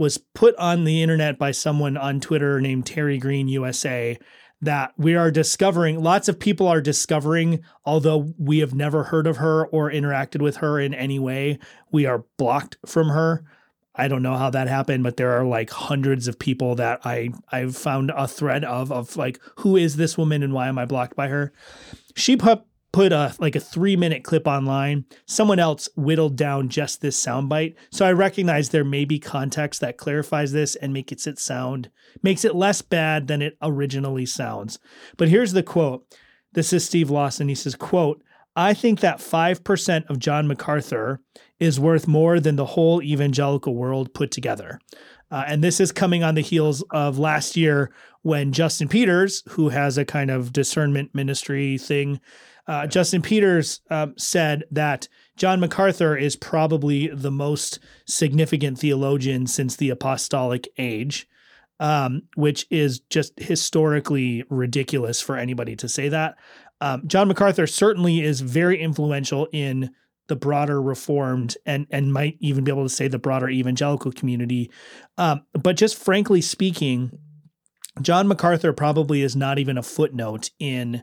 was 0.00 0.16
put 0.16 0.56
on 0.56 0.84
the 0.84 1.02
internet 1.02 1.38
by 1.38 1.50
someone 1.50 1.94
on 1.94 2.20
Twitter 2.20 2.58
named 2.58 2.86
Terry 2.86 3.18
Green 3.18 3.48
USA 3.48 4.18
that 4.62 4.94
we 4.96 5.14
are 5.14 5.30
discovering 5.30 6.02
lots 6.02 6.26
of 6.26 6.40
people 6.40 6.66
are 6.66 6.80
discovering 6.80 7.62
although 7.84 8.32
we 8.38 8.60
have 8.60 8.74
never 8.74 9.04
heard 9.04 9.26
of 9.26 9.36
her 9.36 9.66
or 9.66 9.90
interacted 9.90 10.40
with 10.40 10.56
her 10.56 10.80
in 10.80 10.94
any 10.94 11.18
way 11.18 11.58
we 11.92 12.06
are 12.06 12.24
blocked 12.38 12.78
from 12.86 13.10
her 13.10 13.44
I 13.94 14.08
don't 14.08 14.22
know 14.22 14.36
how 14.36 14.50
that 14.50 14.68
happened, 14.68 15.02
but 15.02 15.16
there 15.18 15.32
are 15.32 15.44
like 15.44 15.68
hundreds 15.68 16.28
of 16.28 16.38
people 16.38 16.76
that 16.76 17.00
I 17.04 17.30
I've 17.50 17.76
found 17.76 18.10
a 18.16 18.26
thread 18.26 18.64
of 18.64 18.90
of 18.90 19.16
like 19.16 19.38
who 19.56 19.76
is 19.76 19.96
this 19.96 20.16
woman 20.16 20.42
and 20.42 20.54
why 20.54 20.68
am 20.68 20.78
I 20.78 20.86
blocked 20.86 21.16
by 21.16 21.28
her? 21.28 21.52
She 22.14 22.36
put 22.36 22.62
put 22.92 23.12
a 23.12 23.34
like 23.38 23.56
a 23.56 23.60
three 23.60 23.96
minute 23.96 24.24
clip 24.24 24.46
online. 24.46 25.04
Someone 25.26 25.58
else 25.58 25.88
whittled 25.96 26.36
down 26.36 26.68
just 26.68 27.00
this 27.00 27.22
soundbite, 27.22 27.74
so 27.90 28.04
I 28.04 28.12
recognize 28.12 28.68
there 28.68 28.84
may 28.84 29.04
be 29.04 29.18
context 29.18 29.80
that 29.80 29.96
clarifies 29.96 30.52
this 30.52 30.76
and 30.76 30.92
makes 30.92 31.26
it 31.26 31.38
sound 31.38 31.90
makes 32.22 32.44
it 32.44 32.54
less 32.54 32.82
bad 32.82 33.26
than 33.28 33.42
it 33.42 33.56
originally 33.62 34.26
sounds. 34.26 34.78
But 35.16 35.28
here's 35.28 35.52
the 35.52 35.62
quote. 35.62 36.04
This 36.52 36.72
is 36.72 36.84
Steve 36.84 37.10
Lawson. 37.10 37.48
He 37.48 37.54
says, 37.54 37.76
"quote 37.76 38.22
I 38.56 38.74
think 38.74 39.00
that 39.00 39.20
five 39.20 39.62
percent 39.64 40.06
of 40.08 40.18
John 40.18 40.46
MacArthur." 40.46 41.20
is 41.60 41.78
worth 41.78 42.08
more 42.08 42.40
than 42.40 42.56
the 42.56 42.64
whole 42.64 43.02
evangelical 43.02 43.74
world 43.74 44.12
put 44.14 44.30
together. 44.30 44.80
Uh, 45.30 45.44
and 45.46 45.62
this 45.62 45.78
is 45.78 45.92
coming 45.92 46.24
on 46.24 46.34
the 46.34 46.40
heels 46.40 46.82
of 46.90 47.18
last 47.18 47.56
year 47.56 47.92
when 48.22 48.50
Justin 48.52 48.88
Peters, 48.88 49.44
who 49.50 49.68
has 49.68 49.96
a 49.96 50.04
kind 50.04 50.30
of 50.30 50.52
discernment 50.52 51.14
ministry 51.14 51.78
thing, 51.78 52.20
uh, 52.70 52.86
Justin 52.86 53.20
Peters 53.20 53.80
um, 53.90 54.14
said 54.16 54.62
that 54.70 55.08
John 55.36 55.58
MacArthur 55.58 56.16
is 56.16 56.36
probably 56.36 57.08
the 57.08 57.32
most 57.32 57.80
significant 58.06 58.78
theologian 58.78 59.48
since 59.48 59.74
the 59.74 59.90
apostolic 59.90 60.68
age. 60.78 61.26
Um, 61.80 62.24
which 62.34 62.66
is 62.68 63.00
just 63.08 63.32
historically 63.40 64.44
ridiculous 64.50 65.18
for 65.22 65.38
anybody 65.38 65.74
to 65.76 65.88
say 65.88 66.10
that. 66.10 66.34
Um, 66.82 67.04
John 67.06 67.26
MacArthur 67.26 67.66
certainly 67.66 68.20
is 68.20 68.42
very 68.42 68.78
influential 68.78 69.48
in 69.50 69.90
the 70.30 70.36
broader 70.36 70.80
reformed 70.80 71.56
and 71.66 71.86
and 71.90 72.12
might 72.12 72.36
even 72.38 72.64
be 72.64 72.70
able 72.70 72.84
to 72.84 72.88
say 72.88 73.08
the 73.08 73.18
broader 73.18 73.48
evangelical 73.48 74.12
community 74.12 74.70
um, 75.18 75.42
but 75.54 75.76
just 75.76 75.98
frankly 75.98 76.40
speaking 76.40 77.10
john 78.00 78.28
macarthur 78.28 78.72
probably 78.72 79.22
is 79.22 79.34
not 79.34 79.58
even 79.58 79.76
a 79.76 79.82
footnote 79.82 80.50
in 80.60 81.02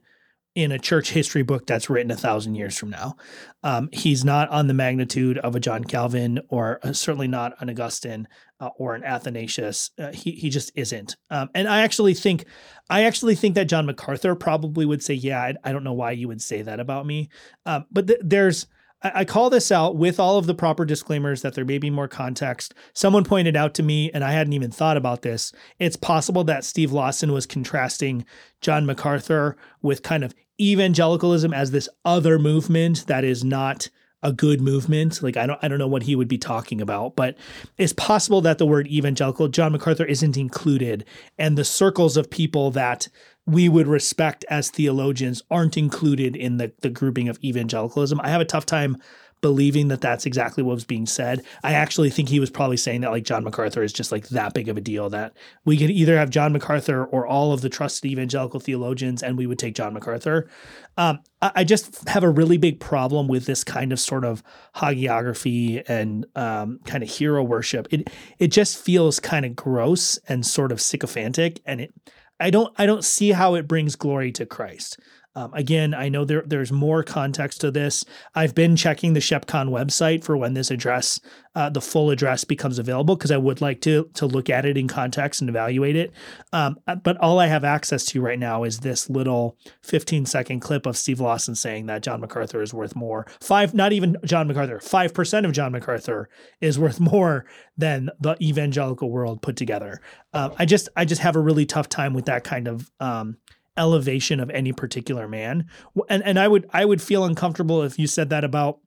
in 0.58 0.72
a 0.72 0.80
church 0.80 1.12
history 1.12 1.43
book 1.43 1.67
that's 1.67 1.88
written 1.88 2.10
a 2.10 2.15
thousand 2.15 2.56
years 2.56 2.76
from 2.76 2.89
now 2.89 3.15
um, 3.62 3.89
he's 3.91 4.26
not 4.26 4.50
on 4.50 4.65
the 4.65 4.74
magnitude 4.74 5.38
of 5.38 5.56
a 5.56 5.60
john 5.60 5.84
calvin 5.84 6.41
or 6.50 6.80
uh, 6.82 6.91
certainly 6.91 7.28
not 7.28 7.54
an 7.60 7.70
augustine 7.70 8.28
uh, 8.60 8.70
or 8.80 8.96
an 8.96 9.04
athanasius 9.04 9.91
uh, 10.00 10.12
he, 10.12 10.32
he 10.32 10.50
just 10.50 10.72
isn't 10.74 11.15
um, 11.30 11.48
and 11.54 11.67
i 11.67 11.82
actually 11.82 12.15
think 12.15 12.43
i 12.89 13.04
actually 13.04 13.36
think 13.36 13.54
that 13.54 13.70
john 13.70 13.86
macarthur 13.86 14.34
probably 14.34 14.84
would 14.84 15.04
say 15.04 15.13
yeah 15.13 15.39
i, 15.39 15.54
I 15.63 15.72
don't 15.72 15.84
know 15.84 15.93
why 15.93 16.10
you 16.10 16.28
would 16.28 16.41
say 16.41 16.63
that 16.63 16.80
about 16.80 17.06
me 17.06 17.30
um, 17.67 17.86
but 17.91 18.08
th- 18.08 18.22
there's 18.24 18.65
I 19.04 19.26
call 19.26 19.52
this 19.52 19.72
out 19.72 19.96
with 19.96 20.20
all 20.20 20.39
of 20.39 20.48
the 20.48 20.56
proper 20.56 20.84
disclaimers 20.84 21.43
that 21.43 21.54
there 21.54 21.65
may 21.65 21.78
be 21.78 21.91
more 21.91 22.08
context. 22.08 22.74
Someone 22.93 23.24
pointed 23.24 23.56
out 23.56 23.76
to 23.76 23.84
me, 23.84 24.10
and 24.12 24.24
I 24.24 24.32
hadn't 24.32 24.54
even 24.54 24.72
thought 24.72 24.98
about 24.98 25.22
this. 25.22 25.54
It's 25.78 25.96
possible 25.96 26.43
that 26.46 26.63
Steve 26.63 26.91
Lawson 26.91 27.32
was 27.32 27.46
contrasting 27.46 28.26
John 28.60 28.88
MacArthur 28.88 29.56
with 29.84 30.02
kind 30.02 30.24
of 30.24 30.34
evangelicalism 30.60 31.54
as 31.54 31.72
this 31.72 31.89
other 32.06 32.39
movement 32.39 33.06
that 33.08 33.24
is 33.24 33.43
not 33.43 33.89
a 34.24 34.32
good 34.32 34.60
movement. 34.60 35.22
Like 35.22 35.38
I 35.38 35.46
don't 35.46 35.60
I 35.62 35.67
don't 35.67 35.80
know 35.80 35.88
what 35.88 36.04
he 36.04 36.15
would 36.15 36.28
be 36.28 36.38
talking 36.38 36.82
about, 36.82 37.15
but 37.15 37.38
it's 37.78 37.93
possible 37.93 38.41
that 38.41 38.58
the 38.58 38.65
word 38.65 38.88
evangelical, 38.88 39.48
John 39.48 39.72
MacArthur 39.72 40.06
isn't 40.06 40.38
included, 40.38 41.06
and 41.38 41.58
the 41.58 41.65
circles 41.65 42.17
of 42.17 42.30
people 42.30 42.72
that 42.72 43.08
we 43.46 43.70
would 43.70 43.88
respect 43.88 44.43
as 44.50 44.70
theologians 44.70 45.41
aren't 45.50 45.78
included 45.78 46.36
in 46.36 46.58
the, 46.58 46.74
the 46.82 46.89
grouping 46.89 47.30
of 47.30 47.39
evangelicalism. 47.43 48.20
I 48.22 48.30
have 48.30 48.41
a 48.41 48.46
tough 48.46 48.65
time 48.65 48.98
believing 49.41 49.88
that 49.89 50.02
that's 50.02 50.26
exactly 50.26 50.63
what 50.63 50.73
was 50.73 50.86
being 50.86 51.06
said. 51.06 51.43
I 51.63 51.73
actually 51.73 52.10
think 52.10 52.30
he 52.30 52.39
was 52.39 52.50
probably 52.50 52.78
saying 52.78 53.02
that 53.02 53.12
like 53.12 53.23
John 53.23 53.43
MacArthur 53.43 53.84
is 53.84 53.93
just 53.93 54.12
like 54.12 54.28
that 54.30 54.54
big 54.54 54.67
of 54.67 54.78
a 54.78 54.82
deal 54.82 55.10
that 55.12 55.34
we 55.65 55.78
could 55.78 55.91
either 55.91 56.17
have 56.17 56.30
John 56.30 56.54
MacArthur 56.54 57.06
or 57.06 57.28
all 57.28 57.54
of 57.54 57.62
the 57.62 57.69
trusted 57.69 58.10
evangelical 58.10 58.60
theologians 58.60 59.21
and 59.21 59.38
we 59.38 59.45
would 59.45 59.60
take 59.60 59.76
John 59.76 59.93
MacArthur. 59.93 60.50
Um, 60.97 61.19
I, 61.41 61.52
I 61.58 61.63
just 61.63 62.08
have 62.10 62.23
a 62.23 62.30
really 62.30 62.58
big 62.58 62.80
problem 62.80 63.28
with 63.28 63.45
this 63.45 63.63
kind 63.63 63.91
of 63.91 64.00
sort 64.00 64.26
of 64.26 64.43
hagiography 64.76 65.84
and 65.88 66.26
um, 66.36 66.80
kind 66.86 67.04
of 67.04 67.10
hero 67.10 67.43
worship. 67.43 67.88
It 67.91 68.10
it 68.39 68.47
just 68.47 68.78
feels 68.78 69.19
kind 69.19 69.45
of 69.45 69.56
gross 69.56 70.17
and 70.28 70.45
sort 70.45 70.71
of 70.71 70.82
sycophantic 70.82 71.62
and 71.65 71.82
it 71.82 71.93
I 72.39 72.50
don't 72.50 72.73
I 72.78 72.86
don't 72.86 73.04
see 73.04 73.32
how 73.32 73.56
it 73.56 73.67
brings 73.67 73.95
glory 73.95 74.32
to 74.34 74.45
Christ. 74.45 75.00
Um, 75.38 75.54
again, 75.54 75.93
I 75.93 76.10
know 76.10 76.26
there 76.26 76.41
there's 76.47 76.71
more 76.71 77.04
context 77.04 77.62
to 77.62 77.69
this. 77.69 78.04
I've 78.34 78.56
been 78.56 78.76
checking 78.76 79.13
the 79.13 79.19
ShepCon 79.19 79.69
website 79.69 80.23
for 80.23 80.36
when 80.36 80.56
this 80.56 80.71
address, 80.71 81.19
uh, 81.54 81.69
the 81.69 81.80
full 81.80 82.10
address 82.10 82.43
becomes 82.43 82.80
available, 82.80 83.15
because 83.15 83.30
I 83.30 83.38
would 83.38 83.62
like 83.62 83.80
to 83.82 84.10
to 84.15 84.26
look 84.26 84.50
at 84.50 84.65
it 84.65 84.80
in 84.80 84.88
context 84.88 85.39
and 85.41 85.47
evaluate 85.47 85.95
it. 85.95 86.12
Um, 86.54 86.80
but 87.04 87.17
all 87.17 87.38
I 87.39 87.45
have 87.45 87.63
access 87.63 88.04
to 88.06 88.21
right 88.21 88.39
now 88.39 88.63
is 88.63 88.80
this 88.80 89.12
little 89.12 89.60
15 89.84 90.26
second 90.26 90.62
clip 90.62 90.88
of 90.88 90.97
Steve 90.97 91.19
Lawson 91.19 91.54
saying 91.54 91.86
that 91.86 92.02
John 92.02 92.19
MacArthur 92.19 92.63
is 92.63 92.73
worth 92.73 92.95
more. 92.95 93.28
Five, 93.39 93.76
not 93.76 93.93
even 93.93 94.17
John 94.26 94.47
MacArthur, 94.47 94.80
five 94.80 95.13
percent 95.13 95.45
of 95.45 95.52
John 95.52 95.71
MacArthur 95.71 96.30
is 96.62 96.80
worth 96.80 97.00
more 97.13 97.45
than 97.78 98.10
the 98.19 98.38
evangelical 98.41 99.12
world 99.12 99.43
put 99.43 99.56
together. 99.56 100.02
Um, 100.34 100.56
I 100.58 100.65
just 100.65 100.89
I 100.95 101.06
just 101.06 101.21
have 101.21 101.36
a 101.36 101.39
really 101.39 101.67
tough 101.67 101.89
time 101.89 102.15
with 102.15 102.26
that 102.26 102.43
kind 102.43 102.67
of 102.67 102.89
um, 103.00 103.38
elevation 103.77 104.39
of 104.39 104.49
any 104.49 104.73
particular 104.73 105.27
man. 105.27 105.67
And 106.09 106.23
and 106.23 106.39
I 106.39 106.47
would 106.47 106.69
I 106.73 106.85
would 106.85 107.01
feel 107.01 107.23
uncomfortable 107.23 107.83
if 107.83 107.97
you 107.99 108.07
said 108.07 108.29
that 108.29 108.43
about 108.43 108.79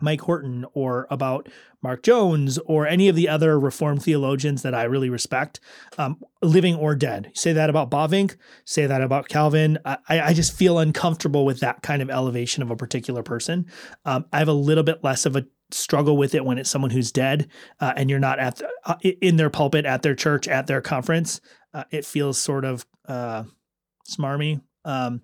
Mike 0.00 0.20
Horton 0.20 0.64
or 0.74 1.06
about 1.10 1.48
Mark 1.82 2.02
Jones 2.02 2.58
or 2.66 2.86
any 2.86 3.08
of 3.08 3.16
the 3.16 3.28
other 3.28 3.58
Reformed 3.58 4.02
theologians 4.02 4.62
that 4.62 4.74
I 4.74 4.84
really 4.84 5.10
respect, 5.10 5.60
um, 5.96 6.20
living 6.42 6.74
or 6.74 6.94
dead. 6.94 7.30
Say 7.34 7.52
that 7.52 7.70
about 7.70 7.90
Bavinck, 7.90 8.36
say 8.64 8.86
that 8.86 9.02
about 9.02 9.28
Calvin. 9.28 9.78
I, 9.84 9.98
I 10.08 10.34
just 10.34 10.52
feel 10.52 10.78
uncomfortable 10.78 11.44
with 11.44 11.60
that 11.60 11.82
kind 11.82 12.02
of 12.02 12.10
elevation 12.10 12.62
of 12.62 12.70
a 12.70 12.76
particular 12.76 13.22
person. 13.22 13.66
Um, 14.04 14.26
I 14.32 14.38
have 14.38 14.48
a 14.48 14.52
little 14.52 14.84
bit 14.84 15.04
less 15.04 15.26
of 15.26 15.36
a 15.36 15.46
struggle 15.70 16.16
with 16.16 16.34
it 16.34 16.44
when 16.44 16.58
it's 16.58 16.70
someone 16.70 16.90
who's 16.90 17.12
dead 17.12 17.48
uh, 17.80 17.92
and 17.96 18.08
you're 18.08 18.18
not 18.18 18.38
at 18.38 18.56
the, 18.56 18.68
uh, 18.86 18.96
in 19.02 19.36
their 19.36 19.50
pulpit, 19.50 19.84
at 19.84 20.02
their 20.02 20.14
church, 20.14 20.48
at 20.48 20.66
their 20.66 20.80
conference. 20.80 21.40
Uh, 21.74 21.84
it 21.90 22.06
feels 22.06 22.40
sort 22.40 22.64
of 22.64 22.86
uh, 23.06 23.44
smarmy. 24.08 24.60
Um, 24.84 25.22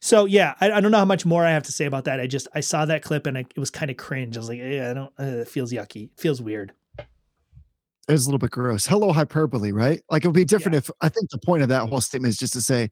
so 0.00 0.24
yeah, 0.24 0.54
I, 0.60 0.72
I, 0.72 0.80
don't 0.80 0.90
know 0.90 0.98
how 0.98 1.04
much 1.04 1.26
more 1.26 1.44
I 1.44 1.50
have 1.50 1.64
to 1.64 1.72
say 1.72 1.84
about 1.84 2.04
that. 2.04 2.20
I 2.20 2.26
just 2.26 2.48
I 2.54 2.60
saw 2.60 2.86
that 2.86 3.02
clip 3.02 3.26
and 3.26 3.36
I, 3.36 3.40
it 3.40 3.58
was 3.58 3.70
kind 3.70 3.90
of 3.90 3.96
cringe. 3.96 4.36
I 4.36 4.40
was 4.40 4.48
like, 4.48 4.58
yeah, 4.58 4.90
I 4.90 4.94
don't. 4.94 5.12
Uh, 5.18 5.40
it 5.40 5.48
feels 5.48 5.72
yucky. 5.72 6.04
It 6.04 6.20
feels 6.20 6.40
weird. 6.40 6.72
It 6.98 8.12
was 8.12 8.26
a 8.26 8.28
little 8.28 8.38
bit 8.38 8.50
gross. 8.50 8.86
Hello 8.86 9.12
hyperbole, 9.12 9.72
right? 9.72 10.02
Like 10.10 10.24
it 10.24 10.28
would 10.28 10.34
be 10.34 10.44
different 10.44 10.74
yeah. 10.74 10.78
if 10.78 10.90
I 11.00 11.08
think 11.08 11.30
the 11.30 11.38
point 11.38 11.62
of 11.62 11.68
that 11.68 11.88
whole 11.88 12.00
statement 12.00 12.30
is 12.30 12.38
just 12.38 12.54
to 12.54 12.62
say 12.62 12.88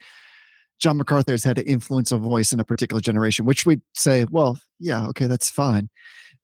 John 0.79 0.96
MacArthur 0.96 1.33
has 1.33 1.44
had 1.44 1.57
to 1.57 1.66
influence 1.66 2.12
a 2.12 2.18
voice 2.18 2.53
in 2.53 2.61
a 2.61 2.64
particular 2.64 3.01
generation, 3.01 3.44
which 3.44 3.66
we'd 3.66 3.83
say, 3.94 4.27
well, 4.31 4.59
yeah, 4.79 5.07
okay, 5.09 5.27
that's 5.27 5.51
fine. 5.51 5.88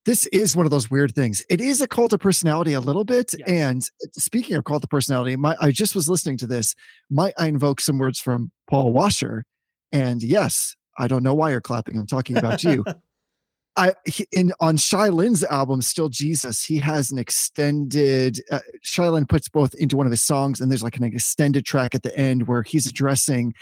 This 0.04 0.26
is 0.26 0.54
one 0.54 0.66
of 0.66 0.70
those 0.70 0.90
weird 0.90 1.14
things. 1.14 1.44
It 1.48 1.60
is 1.60 1.80
a 1.80 1.88
cult 1.88 2.12
of 2.12 2.20
personality 2.20 2.74
a 2.74 2.80
little 2.80 3.04
bit. 3.04 3.32
Yes. 3.38 3.48
And 3.48 3.90
speaking 4.12 4.54
of 4.56 4.64
cult 4.64 4.84
of 4.84 4.90
personality, 4.90 5.34
my 5.36 5.56
I 5.60 5.70
just 5.70 5.94
was 5.94 6.08
listening 6.08 6.36
to 6.38 6.46
this. 6.46 6.74
Might 7.10 7.34
I 7.38 7.46
invoke 7.46 7.80
some 7.80 7.98
words 7.98 8.20
from 8.20 8.50
Paul 8.68 8.92
Washer? 8.92 9.44
And 9.92 10.22
yes, 10.22 10.76
I 10.98 11.08
don't 11.08 11.22
know 11.22 11.34
why 11.34 11.50
you're 11.50 11.60
clapping. 11.60 11.98
I'm 11.98 12.06
talking 12.06 12.36
about 12.36 12.62
you. 12.64 12.84
I 13.76 13.94
in 14.30 14.52
on 14.60 14.76
Shai 14.76 15.08
Linne's 15.08 15.42
album, 15.42 15.82
Still 15.82 16.08
Jesus, 16.08 16.62
he 16.62 16.78
has 16.78 17.10
an 17.10 17.18
extended. 17.18 18.40
Uh, 18.50 18.60
Shai 18.82 19.08
Linne 19.08 19.26
puts 19.26 19.48
both 19.48 19.74
into 19.74 19.96
one 19.96 20.06
of 20.06 20.12
his 20.12 20.20
songs, 20.20 20.60
and 20.60 20.70
there's 20.70 20.82
like 20.82 20.96
an 20.96 21.04
extended 21.04 21.64
track 21.64 21.94
at 21.94 22.02
the 22.02 22.16
end 22.16 22.46
where 22.46 22.62
he's 22.62 22.86
addressing 22.86 23.54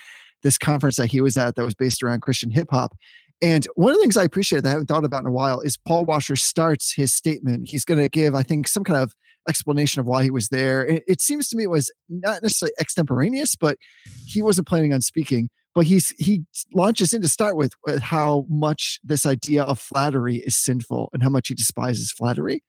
this 0.43 0.59
conference 0.59 0.97
that 0.97 1.07
he 1.07 1.21
was 1.21 1.39
at 1.39 1.55
that 1.55 1.65
was 1.65 1.75
based 1.75 2.03
around 2.03 2.21
Christian 2.21 2.51
hip 2.51 2.69
hop. 2.71 2.95
And 3.43 3.67
one 3.75 3.91
of 3.91 3.97
the 3.97 4.03
things 4.03 4.17
I 4.17 4.23
appreciate 4.23 4.63
that 4.63 4.69
I 4.69 4.73
haven't 4.73 4.87
thought 4.87 5.05
about 5.05 5.23
in 5.23 5.27
a 5.27 5.33
while 5.33 5.61
is 5.61 5.77
Paul 5.77 6.05
Washer 6.05 6.37
starts 6.37 6.95
his 6.95 7.13
statement. 7.13 7.69
He's 7.69 7.85
going 7.85 8.01
to 8.01 8.09
give, 8.09 8.37
I 8.37 8.45
think, 8.45 8.69
some 8.69 8.85
kind 8.85 9.03
of 9.03 9.13
explanation 9.49 9.99
of 9.99 10.07
why 10.07 10.23
he 10.23 10.31
was 10.31 10.49
there. 10.49 10.87
It, 11.09 11.21
seems 11.21 11.49
to 11.49 11.57
me 11.57 11.65
it 11.65 11.71
was 11.71 11.93
not 12.09 12.41
necessarily 12.43 12.75
extemporaneous, 12.81 13.57
but 13.57 13.79
he 14.25 14.43
wasn't 14.43 14.69
planning 14.69 14.95
on 14.95 15.01
speaking. 15.01 15.51
But 15.75 15.87
he's 15.87 16.11
he 16.19 16.45
launches 16.75 17.15
in 17.15 17.23
to 17.23 17.29
start 17.29 17.57
with, 17.57 17.73
with 17.87 18.03
how 18.03 18.45
much 18.49 19.01
this 19.03 19.25
idea 19.25 19.63
of 19.63 19.81
flattery 19.81 20.37
is 20.37 20.55
sinful 20.55 21.09
and 21.13 21.23
how 21.23 21.31
much 21.31 21.49
he 21.49 21.55
despises 21.55 22.13
flattery. 22.13 22.63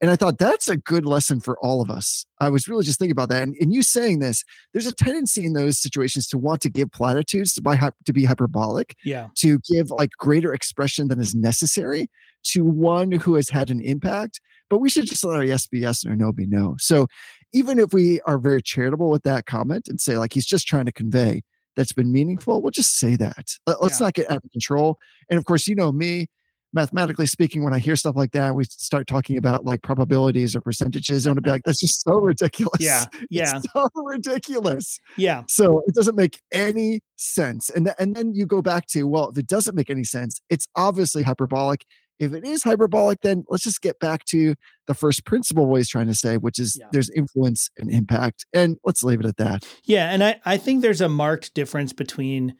And 0.00 0.10
I 0.12 0.16
thought 0.16 0.38
that's 0.38 0.68
a 0.68 0.76
good 0.76 1.04
lesson 1.04 1.40
for 1.40 1.58
all 1.58 1.80
of 1.82 1.90
us. 1.90 2.24
I 2.40 2.50
was 2.50 2.68
really 2.68 2.84
just 2.84 2.98
thinking 3.00 3.12
about 3.12 3.30
that. 3.30 3.42
And, 3.42 3.56
and 3.60 3.72
you 3.74 3.82
saying 3.82 4.20
this, 4.20 4.44
there's 4.72 4.86
a 4.86 4.92
tendency 4.92 5.44
in 5.44 5.54
those 5.54 5.78
situations 5.78 6.28
to 6.28 6.38
want 6.38 6.60
to 6.62 6.70
give 6.70 6.92
platitudes, 6.92 7.52
to, 7.54 7.62
by, 7.62 7.76
to 8.04 8.12
be 8.12 8.24
hyperbolic, 8.24 8.94
Yeah. 9.04 9.28
to 9.38 9.58
give 9.68 9.90
like 9.90 10.10
greater 10.16 10.54
expression 10.54 11.08
than 11.08 11.18
is 11.20 11.34
necessary 11.34 12.08
to 12.44 12.64
one 12.64 13.10
who 13.10 13.34
has 13.34 13.48
had 13.48 13.70
an 13.70 13.80
impact. 13.80 14.40
But 14.70 14.78
we 14.78 14.88
should 14.88 15.06
just 15.06 15.24
let 15.24 15.36
our 15.36 15.44
yes 15.44 15.66
be 15.66 15.80
yes 15.80 16.04
and 16.04 16.12
our 16.12 16.16
no 16.16 16.30
be 16.32 16.46
no. 16.46 16.76
So 16.78 17.08
even 17.52 17.78
if 17.80 17.92
we 17.92 18.20
are 18.20 18.38
very 18.38 18.62
charitable 18.62 19.10
with 19.10 19.24
that 19.24 19.46
comment 19.46 19.88
and 19.88 20.00
say, 20.00 20.16
like, 20.16 20.32
he's 20.32 20.46
just 20.46 20.68
trying 20.68 20.86
to 20.86 20.92
convey 20.92 21.42
that's 21.74 21.92
been 21.92 22.12
meaningful, 22.12 22.60
we'll 22.62 22.70
just 22.70 22.98
say 22.98 23.16
that. 23.16 23.48
Let- 23.66 23.82
Let's 23.82 23.98
Yeah. 23.98 24.06
not 24.06 24.14
get 24.14 24.30
out 24.30 24.44
of 24.44 24.50
control. 24.52 24.98
And 25.28 25.38
of 25.38 25.44
course, 25.44 25.66
you 25.66 25.74
know 25.74 25.90
me, 25.90 26.26
mathematically 26.72 27.26
speaking, 27.26 27.64
when 27.64 27.72
I 27.72 27.78
hear 27.78 27.96
stuff 27.96 28.16
like 28.16 28.32
that, 28.32 28.54
we 28.54 28.64
start 28.64 29.06
talking 29.06 29.36
about 29.36 29.64
like 29.64 29.82
probabilities 29.82 30.54
or 30.54 30.60
percentages. 30.60 31.26
I'm 31.26 31.32
gonna 31.32 31.40
be 31.42 31.50
like, 31.56 31.62
that's 31.64 31.80
just 31.80 32.02
so 32.02 32.14
ridiculous. 32.14 32.80
Yeah. 32.80 33.06
Yeah. 33.30 33.56
It's 33.56 33.66
so 33.72 33.88
ridiculous. 33.94 34.98
Yeah. 35.16 35.42
So 35.48 35.82
it 35.86 35.94
doesn't 35.94 36.16
make 36.16 36.40
any 36.52 37.00
sense. 37.16 37.68
And, 37.70 37.86
th- 37.86 37.96
and 37.98 38.14
then 38.14 38.34
you 38.34 38.46
go 38.46 38.62
back 38.62 38.86
to, 38.88 39.04
well, 39.04 39.28
if 39.30 39.38
it 39.38 39.46
doesn't 39.46 39.74
make 39.74 39.90
any 39.90 40.04
sense, 40.04 40.40
it's 40.50 40.66
obviously 40.76 41.22
hyperbolic. 41.22 41.84
If 42.18 42.32
it 42.32 42.44
is 42.44 42.64
hyperbolic, 42.64 43.20
then 43.20 43.44
let's 43.48 43.62
just 43.64 43.80
get 43.80 43.98
back 44.00 44.24
to 44.26 44.54
the 44.86 44.94
first 44.94 45.24
principle 45.24 45.66
what 45.66 45.76
he's 45.76 45.88
trying 45.88 46.08
to 46.08 46.14
say, 46.14 46.36
which 46.36 46.58
is 46.58 46.76
Yeah. 46.78 46.86
there's 46.92 47.10
influence 47.10 47.70
and 47.78 47.90
impact. 47.90 48.44
And 48.52 48.76
let's 48.84 49.02
leave 49.02 49.20
it 49.20 49.26
at 49.26 49.36
that. 49.36 49.66
Yeah, 49.84 50.10
and 50.10 50.24
I, 50.24 50.40
I 50.44 50.56
think 50.56 50.82
there's 50.82 51.00
a 51.00 51.08
marked 51.08 51.54
difference 51.54 51.92
between 51.92 52.54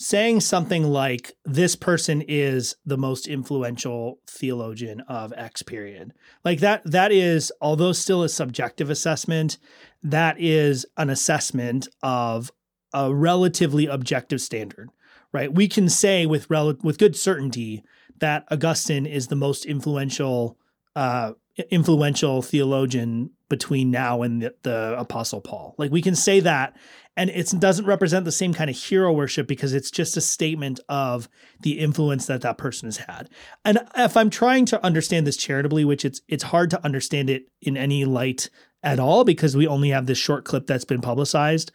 saying 0.00 0.38
something 0.38 0.84
like 0.84 1.32
this 1.44 1.74
person 1.74 2.22
is 2.28 2.76
the 2.86 2.96
most 2.96 3.26
influential 3.26 4.20
theologian 4.28 5.00
of 5.08 5.32
X 5.36 5.60
period. 5.62 6.12
Like 6.44 6.60
that 6.60 6.88
that 6.88 7.10
is 7.10 7.52
although 7.60 7.90
still 7.90 8.22
a 8.22 8.28
subjective 8.28 8.90
assessment, 8.90 9.58
that 10.00 10.36
is 10.38 10.86
an 10.96 11.10
assessment 11.10 11.88
of 12.00 12.52
a 12.94 13.12
relatively 13.12 13.86
objective 13.86 14.40
standard, 14.40 14.88
right? 15.32 15.52
We 15.52 15.66
can 15.66 15.88
say 15.88 16.26
with 16.26 16.48
rel- 16.48 16.78
with 16.80 16.98
good 16.98 17.16
certainty 17.16 17.82
that 18.20 18.44
Augustine 18.52 19.04
is 19.04 19.26
the 19.26 19.36
most 19.36 19.66
influential 19.66 20.56
uh 20.94 21.32
influential 21.72 22.40
theologian 22.40 23.30
between 23.48 23.90
now 23.90 24.22
and 24.22 24.42
the, 24.42 24.54
the 24.62 24.94
apostle 24.98 25.40
paul 25.40 25.74
like 25.78 25.90
we 25.90 26.02
can 26.02 26.14
say 26.14 26.40
that 26.40 26.76
and 27.16 27.30
it 27.30 27.52
doesn't 27.58 27.86
represent 27.86 28.24
the 28.24 28.30
same 28.32 28.54
kind 28.54 28.70
of 28.70 28.76
hero 28.76 29.12
worship 29.12 29.48
because 29.48 29.72
it's 29.74 29.90
just 29.90 30.16
a 30.16 30.20
statement 30.20 30.78
of 30.88 31.28
the 31.60 31.78
influence 31.80 32.26
that 32.26 32.42
that 32.42 32.58
person 32.58 32.86
has 32.86 32.98
had 32.98 33.28
and 33.64 33.78
if 33.96 34.16
i'm 34.16 34.30
trying 34.30 34.64
to 34.66 34.82
understand 34.84 35.26
this 35.26 35.36
charitably 35.36 35.84
which 35.84 36.04
it's 36.04 36.20
it's 36.28 36.44
hard 36.44 36.70
to 36.70 36.84
understand 36.84 37.28
it 37.30 37.48
in 37.62 37.76
any 37.76 38.04
light 38.04 38.50
at 38.84 39.00
all 39.00 39.24
because 39.24 39.56
we 39.56 39.66
only 39.66 39.90
have 39.90 40.06
this 40.06 40.18
short 40.18 40.44
clip 40.44 40.66
that's 40.66 40.84
been 40.84 41.00
publicized 41.00 41.72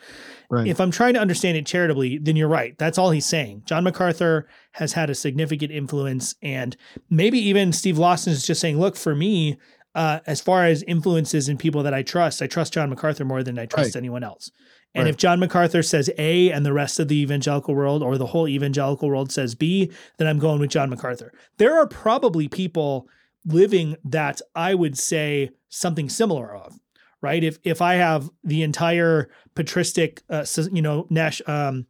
Right. 0.49 0.67
if 0.67 0.79
I'm 0.79 0.91
trying 0.91 1.15
to 1.15 1.19
understand 1.19 1.57
it 1.57 1.65
charitably, 1.65 2.19
then 2.19 2.35
you're 2.35 2.47
right. 2.47 2.77
That's 2.77 2.99
all 2.99 3.09
he's 3.09 3.25
saying. 3.25 3.63
John 3.65 3.83
MacArthur 3.83 4.47
has 4.73 4.93
had 4.93 5.09
a 5.09 5.15
significant 5.15 5.71
influence, 5.71 6.35
and 6.43 6.77
maybe 7.09 7.39
even 7.39 7.73
Steve 7.73 7.97
Lawson 7.97 8.33
is 8.33 8.45
just 8.45 8.61
saying, 8.61 8.79
"Look, 8.79 8.95
for 8.95 9.15
me, 9.15 9.57
uh, 9.95 10.19
as 10.25 10.41
far 10.41 10.65
as 10.65 10.83
influences 10.83 11.47
and 11.49 11.59
people 11.59 11.83
that 11.83 11.93
I 11.93 12.01
trust, 12.03 12.41
I 12.41 12.47
trust 12.47 12.73
John 12.73 12.89
MacArthur 12.89 13.25
more 13.25 13.43
than 13.43 13.57
I 13.59 13.65
trust 13.65 13.95
Right. 13.95 14.01
anyone 14.01 14.23
else." 14.23 14.51
And 14.95 15.05
Right. 15.05 15.09
if 15.09 15.17
John 15.17 15.39
MacArthur 15.39 15.81
says 15.81 16.09
A 16.17 16.51
and 16.51 16.65
the 16.65 16.73
rest 16.73 16.99
of 16.99 17.07
the 17.07 17.19
evangelical 17.19 17.73
world 17.73 18.03
or 18.03 18.17
the 18.17 18.27
whole 18.27 18.47
evangelical 18.47 19.09
world 19.09 19.31
says 19.31 19.55
B, 19.55 19.91
then 20.17 20.27
I'm 20.27 20.37
going 20.39 20.59
with 20.59 20.69
John 20.69 20.89
MacArthur. 20.89 21.31
There 21.57 21.75
are 21.75 21.87
probably 21.87 22.47
people 22.47 23.07
living 23.45 23.97
that 24.05 24.39
I 24.55 24.73
would 24.75 24.97
say 24.97 25.49
something 25.69 26.09
similar 26.09 26.55
of, 26.55 26.79
right? 27.21 27.43
If 27.43 27.57
if 27.63 27.81
I 27.81 27.95
have 27.95 28.29
the 28.43 28.61
entire 28.61 29.29
patristic, 29.55 30.21
uh, 30.29 30.45
you 30.71 30.81
know, 30.81 31.07
Nash, 31.09 31.41
um, 31.47 31.87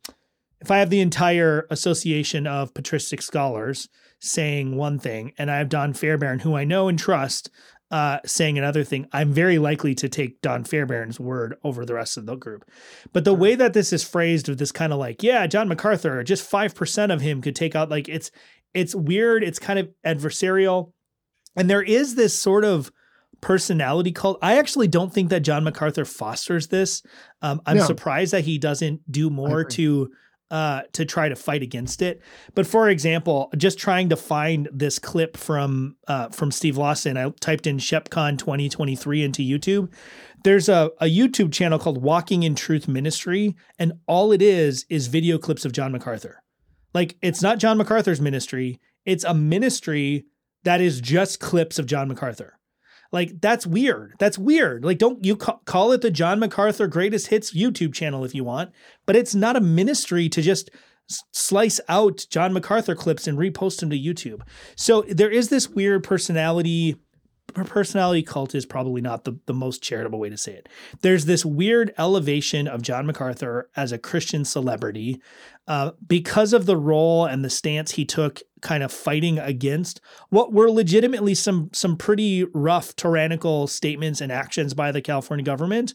if 0.62 0.72
I 0.72 0.78
have 0.80 0.90
the 0.90 1.02
entire 1.02 1.68
association 1.70 2.48
of 2.48 2.74
patristic 2.74 3.22
scholars 3.22 3.90
saying 4.20 4.78
one 4.78 4.98
thing, 4.98 5.34
and 5.38 5.52
I 5.52 5.58
have 5.58 5.68
Don 5.68 5.92
Fairbairn, 5.94 6.40
who 6.40 6.56
I 6.56 6.64
know 6.64 6.88
and 6.88 6.98
trust, 6.98 7.50
uh, 7.94 8.18
saying 8.26 8.58
another 8.58 8.84
thing, 8.84 9.08
I'm 9.14 9.32
very 9.32 9.60
likely 9.60 9.94
to 9.96 10.10
take 10.10 10.42
Don 10.42 10.64
Fairbairn's 10.64 11.20
word 11.20 11.56
over 11.64 11.86
the 11.86 11.94
rest 11.94 12.18
of 12.18 12.26
the 12.26 12.36
group. 12.36 12.66
But 13.14 13.24
the 13.24 13.36
way 13.36 13.54
that 13.54 13.74
this 13.74 13.94
is 13.94 14.04
phrased, 14.04 14.50
with 14.50 14.58
this 14.58 14.72
kind 14.72 14.92
of 14.92 14.98
like, 14.98 15.22
yeah, 15.22 15.46
John 15.46 15.68
MacArthur, 15.68 16.24
just 16.24 16.44
five 16.50 16.74
percent 16.74 17.12
of 17.12 17.22
him 17.22 17.40
could 17.42 17.56
take 17.56 17.76
out, 17.76 17.90
like 17.90 18.10
it's 18.10 18.32
it's 18.74 18.96
weird, 18.96 19.44
it's 19.44 19.60
kind 19.60 19.78
of 19.78 19.90
adversarial, 20.04 20.92
and 21.56 21.70
there 21.70 21.84
is 21.84 22.16
this 22.16 22.34
sort 22.38 22.66
of 22.66 22.92
personality 23.42 24.12
cult. 24.12 24.40
I 24.42 24.58
actually 24.58 24.88
don't 24.88 25.14
think 25.14 25.30
that 25.30 25.42
John 25.42 25.64
MacArthur 25.64 26.06
fosters 26.06 26.68
this. 26.70 27.04
Um, 27.42 27.62
I'm 27.68 27.78
No. 27.78 27.86
surprised 27.86 28.34
that 28.34 28.46
he 28.46 28.58
doesn't 28.58 29.02
do 29.12 29.30
more 29.30 29.64
to 29.66 30.10
uh, 30.54 30.84
to 30.94 31.04
try 31.04 31.28
to 31.28 31.36
fight 31.36 31.64
against 31.64 32.04
it. 32.04 32.22
But 32.54 32.68
for 32.68 32.88
example, 32.88 33.50
just 33.58 33.80
trying 33.80 34.10
to 34.10 34.16
find 34.16 34.70
this 34.72 35.00
clip 35.00 35.36
from 35.36 35.98
uh, 36.08 36.30
from 36.30 36.52
Steve 36.52 36.78
Lawson, 36.78 37.18
I 37.18 37.32
typed 37.42 37.66
in 37.66 37.78
ShepCon 37.78 38.38
2023 38.38 39.24
into 39.24 39.42
YouTube. 39.42 39.92
There's 40.44 40.70
a, 40.70 40.92
a 41.02 41.06
YouTube 41.06 41.52
channel 41.52 41.80
called 41.80 42.04
Walking 42.04 42.44
in 42.44 42.54
Truth 42.54 42.88
Ministry, 42.88 43.56
and 43.80 43.94
all 44.06 44.32
it 44.32 44.44
is 44.44 44.86
is 44.90 45.08
video 45.08 45.40
clips 45.40 45.66
of 45.66 45.72
John 45.72 45.92
MacArthur. 45.92 46.44
Like 46.94 47.18
it's 47.24 47.42
not 47.42 47.58
John 47.58 47.80
MacArthur's 47.80 48.22
ministry; 48.22 48.80
it's 49.08 49.24
a 49.24 49.34
ministry 49.34 50.26
that 50.66 50.82
is 50.82 51.02
just 51.02 51.40
clips 51.40 51.80
of 51.80 51.88
John 51.88 52.08
MacArthur. 52.08 52.60
Like 53.14 53.40
that's 53.40 53.66
weird. 53.66 54.16
That's 54.20 54.38
weird. 54.38 54.84
Like 54.84 54.98
don't 54.98 55.24
you 55.24 55.38
ca- 55.38 55.60
call 55.66 55.92
it 55.92 56.02
the 56.02 56.12
John 56.12 56.40
MacArthur 56.40 56.88
Greatest 56.88 57.28
Hits 57.28 57.56
YouTube 57.56 57.94
channel 57.94 58.26
if 58.26 58.36
you 58.36 58.44
want, 58.44 58.72
but 59.06 59.16
it's 59.16 59.36
not 59.36 59.56
a 59.56 59.62
ministry 59.62 60.28
to 60.30 60.42
just 60.42 60.72
slice 61.32 61.80
out 61.88 62.26
John 62.30 62.54
MacArthur 62.54 62.96
clips 62.96 63.28
and 63.28 63.38
repost 63.38 63.80
them 63.80 63.92
to 63.92 64.00
YouTube. 64.00 64.42
So 64.76 65.04
there 65.08 65.30
is 65.30 65.50
this 65.50 65.70
weird 65.70 66.04
personality 66.04 66.96
per- 67.54 67.64
personality 67.64 68.24
cult 68.24 68.56
is 68.56 68.66
probably 68.66 69.02
not 69.02 69.26
the, 69.26 69.38
the 69.46 69.54
most 69.54 69.84
charitable 69.84 70.20
way 70.20 70.30
to 70.30 70.38
say 70.38 70.54
it. 70.54 70.70
There's 71.02 71.26
this 71.26 71.46
weird 71.46 71.94
elevation 71.98 72.68
of 72.68 72.82
John 72.82 73.06
MacArthur 73.06 73.70
as 73.76 73.92
a 73.92 73.98
Christian 73.98 74.46
celebrity 74.46 75.22
uh, 75.68 75.92
because 76.06 76.54
of 76.54 76.66
the 76.66 76.78
role 76.78 77.26
and 77.26 77.46
the 77.46 77.50
stance 77.50 77.92
he 77.92 78.06
took 78.06 78.42
kind 78.64 78.82
of 78.82 78.92
fighting 78.92 79.38
against 79.38 80.02
what 80.30 80.52
were 80.52 80.72
legitimately 80.72 81.36
some 81.36 81.70
some 81.74 81.96
pretty 81.96 82.46
rough 82.54 82.96
tyrannical 82.96 83.68
statements 83.68 84.22
and 84.22 84.32
actions 84.32 84.74
by 84.74 84.92
the 84.92 85.02
California 85.02 85.44
government. 85.44 85.94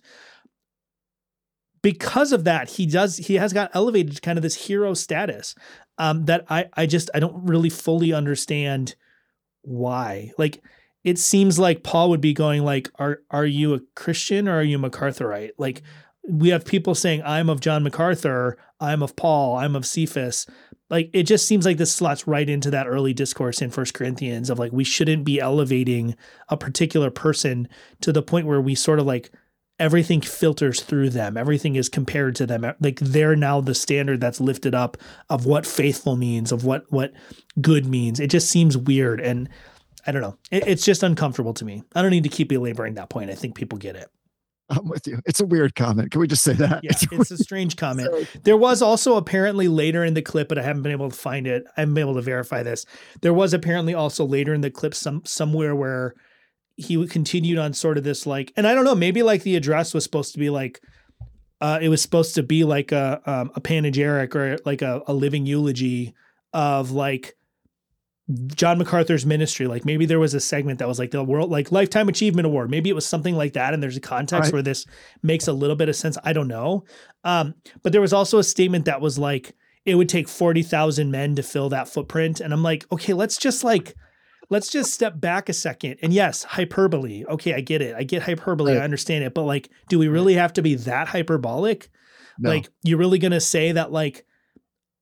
Because 1.83 2.33
of 2.33 2.45
that 2.45 2.71
he 2.71 2.87
does 2.87 3.17
he 3.17 3.35
has 3.35 3.53
got 3.53 3.71
elevated 3.75 4.15
to 4.15 4.21
kind 4.21 4.39
of 4.39 4.43
this 4.43 4.67
hero 4.67 4.95
status 4.95 5.55
um, 5.97 6.27
that 6.27 6.45
I 6.49 6.67
I 6.75 6.87
just 6.87 7.11
I 7.15 7.21
don't 7.21 7.47
really 7.47 7.71
fully 7.71 8.13
understand 8.13 8.95
why. 9.63 10.31
Like 10.39 10.63
it 11.05 11.19
seems 11.19 11.59
like 11.59 11.83
Paul 11.83 12.11
would 12.11 12.21
be 12.21 12.35
going 12.35 12.63
like 12.63 12.91
are 12.99 13.21
are 13.31 13.47
you 13.47 13.75
a 13.75 13.81
Christian 13.97 14.49
or 14.49 14.59
are 14.59 14.63
you 14.63 14.79
MacArthurite? 14.79 15.53
Like 15.59 15.83
we 16.29 16.51
have 16.51 16.65
people 16.65 16.95
saying 16.95 17.23
I'm 17.25 17.49
of 17.49 17.61
John 17.61 17.83
MacArthur 17.83 18.59
I'm 18.81 19.03
of 19.03 19.17
Paul 19.17 19.57
I'm 19.57 19.75
of 19.75 19.87
Cephas. 19.87 20.47
Like 20.91 21.11
it 21.13 21.25
just 21.25 21.47
seems 21.47 21.65
like 21.67 21.77
this 21.77 21.93
slots 21.93 22.27
right 22.27 22.49
into 22.49 22.71
that 22.71 22.87
early 22.87 23.13
discourse 23.13 23.61
in 23.61 23.71
First 23.71 23.95
Corinthians 23.95 24.51
of 24.51 24.59
like 24.59 24.73
we 24.73 24.85
shouldn't 24.85 25.25
be 25.25 25.41
elevating 25.41 26.15
a 26.49 26.57
particular 26.57 27.11
person 27.11 27.69
to 28.01 28.13
the 28.13 28.23
point 28.23 28.47
where 28.47 28.61
we 28.61 28.75
sort 28.75 28.99
of 28.99 29.07
like 29.07 29.31
everything 29.79 30.21
filters 30.21 30.83
through 30.83 31.11
them. 31.11 31.37
Everything 31.37 31.77
is 31.77 31.89
compared 31.89 32.35
to 32.37 32.47
them. 32.47 32.73
Like 32.81 32.99
they're 33.01 33.37
now 33.37 33.61
the 33.61 33.75
standard 33.75 34.21
that's 34.21 34.41
lifted 34.41 34.75
up 34.75 34.97
of 35.31 35.47
what 35.47 35.67
faithful 35.67 36.17
means 36.17 36.53
of 36.53 36.65
what 36.65 36.85
what 36.91 37.13
good 37.61 37.87
means. 37.87 38.21
It 38.21 38.29
just 38.29 38.51
seems 38.51 38.77
weird 38.77 39.21
and 39.21 39.49
i 40.07 40.13
don't 40.13 40.23
know. 40.23 40.39
It, 40.51 40.67
it's 40.67 40.85
just 40.85 41.03
uncomfortable 41.03 41.53
to 41.55 41.65
me. 41.65 41.83
I 41.95 42.03
don't 42.03 42.13
need 42.13 42.23
to 42.23 42.29
keep 42.29 42.49
belaboring 42.49 42.95
that 42.95 43.11
point. 43.11 43.31
I 43.31 43.35
think 43.35 43.55
people 43.55 43.79
get 43.79 43.97
it 43.97 44.09
I'm 44.71 44.89
with 44.89 45.07
you. 45.07 45.21
It's 45.25 45.41
a 45.41 45.47
weird 45.47 45.75
comment. 45.75 46.11
Can 46.11 46.21
we 46.21 46.27
just 46.27 46.43
say 46.43 46.53
that? 46.55 46.85
Yeah, 46.85 46.91
it's, 46.93 47.31
a 47.31 47.39
strange 47.39 47.77
comment. 47.79 48.29
There 48.43 48.57
was 48.57 48.83
also 48.83 49.17
apparently 49.17 49.67
later 49.69 50.05
in 50.05 50.15
the 50.15 50.23
clip, 50.23 50.49
but 50.49 50.59
I 50.59 50.63
haven't 50.63 50.83
been 50.83 50.93
able 50.93 51.11
to 51.11 51.17
find 51.17 51.47
it. 51.47 51.65
I 51.77 51.81
haven't 51.81 51.95
been 51.95 52.03
able 52.03 52.15
to 52.15 52.23
verify 52.23 52.63
this. 52.63 52.85
There 53.23 53.33
was 53.33 53.55
apparently 53.55 53.95
also 53.95 54.25
later 54.25 54.53
in 54.53 54.61
the 54.61 54.71
clip 54.71 54.95
some 54.95 55.25
somewhere 55.25 55.75
where 55.75 56.15
he 56.77 57.07
continued 57.07 57.59
on 57.59 57.73
sort 57.73 57.99
of 57.99 58.05
this 58.05 58.27
like, 58.27 58.53
and 58.57 58.67
I 58.67 58.75
don't 58.75 58.85
know, 58.85 58.95
maybe 58.95 59.23
like 59.23 59.43
the 59.43 59.57
address 59.57 59.95
was 59.95 60.05
supposed 60.05 60.33
to 60.35 60.39
be 60.39 60.51
like, 60.51 60.81
uh, 61.61 61.79
it 61.81 61.89
was 61.89 62.03
supposed 62.03 62.35
to 62.35 62.43
be 62.43 62.65
like 62.65 62.93
a 62.93 63.21
um, 63.25 63.51
a 63.55 63.61
panegyric 63.61 64.35
or 64.35 64.59
like 64.65 64.83
a, 64.83 65.03
a 65.07 65.15
living 65.15 65.47
eulogy 65.47 66.15
of 66.53 66.91
like 66.91 67.37
John 68.55 68.77
MacArthur's 68.79 69.25
ministry. 69.25 69.67
Like 69.67 69.85
maybe 69.85 70.05
there 70.05 70.19
was 70.19 70.35
a 70.35 70.41
segment 70.41 70.79
that 70.81 70.89
was 70.89 70.99
like 70.99 71.13
the 71.13 71.25
world 71.25 71.51
like 71.51 71.73
lifetime 71.73 72.09
achievement 72.09 72.47
award. 72.47 72.71
Maybe 72.71 72.91
it 72.91 72.95
was 72.95 73.07
something 73.07 73.35
like 73.35 73.55
that. 73.55 73.73
And 73.73 73.83
there's 73.83 73.97
a 73.97 74.01
context 74.01 74.49
Right. 74.49 74.53
where 74.55 74.63
this 74.63 74.85
makes 75.23 75.49
a 75.49 75.53
little 75.53 75.77
bit 75.77 75.89
of 75.89 75.97
sense. 75.97 76.19
I 76.25 76.33
don't 76.35 76.49
know. 76.49 76.85
Um, 77.25 77.55
but 77.83 77.93
there 77.93 78.03
was 78.03 78.13
also 78.13 78.39
a 78.39 78.45
statement 78.45 78.85
that 78.85 79.01
was 79.01 79.19
like 79.19 79.55
it 79.87 79.95
would 79.95 80.09
take 80.11 80.29
40,000 80.29 81.11
men 81.11 81.35
to 81.37 81.43
fill 81.43 81.71
that 81.71 81.89
footprint. 81.89 82.41
And 82.41 82.53
I'm 82.53 82.63
like, 82.63 82.85
okay, 82.93 83.15
let's 83.15 83.39
just 83.39 83.65
like 83.65 83.95
let's 84.51 84.69
just 84.71 84.93
step 84.93 85.19
back 85.21 85.49
a 85.49 85.55
second. 85.55 85.97
And 86.03 86.13
yes, 86.13 86.43
hyperbole. 86.43 87.25
Okay, 87.27 87.55
I 87.55 87.61
get 87.63 87.81
it. 87.81 87.95
I 87.97 88.03
get 88.03 88.23
hyperbole. 88.23 88.73
Right. 88.75 88.81
I 88.81 88.85
understand 88.85 89.25
it. 89.25 89.33
But 89.33 89.45
like, 89.45 89.71
do 89.89 89.99
we 89.99 90.09
really 90.09 90.35
have 90.35 90.53
to 90.55 90.63
be 90.63 90.75
that 90.75 91.09
hyperbolic? 91.09 91.89
No. 92.39 92.51
Like, 92.51 92.69
you're 92.83 92.99
really 92.99 93.19
gonna 93.19 93.41
say 93.41 93.73
that 93.73 93.91
like, 93.91 94.27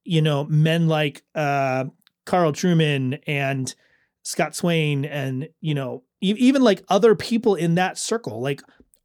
you 0.05 0.23
know, 0.23 0.45
men 0.45 0.87
like 0.87 1.23
uh 1.35 1.87
Carl 2.27 2.53
Trueman 2.53 3.21
and 3.27 3.75
Scott 4.23 4.55
Swain 4.55 5.05
and 5.05 5.49
you 5.61 5.75
know, 5.75 6.03
e- 6.21 6.37
even 6.39 6.63
like 6.63 6.85
other 6.89 7.15
people 7.15 7.55
in 7.55 7.77
that 7.77 7.97
circle, 7.97 8.41
like 8.41 8.61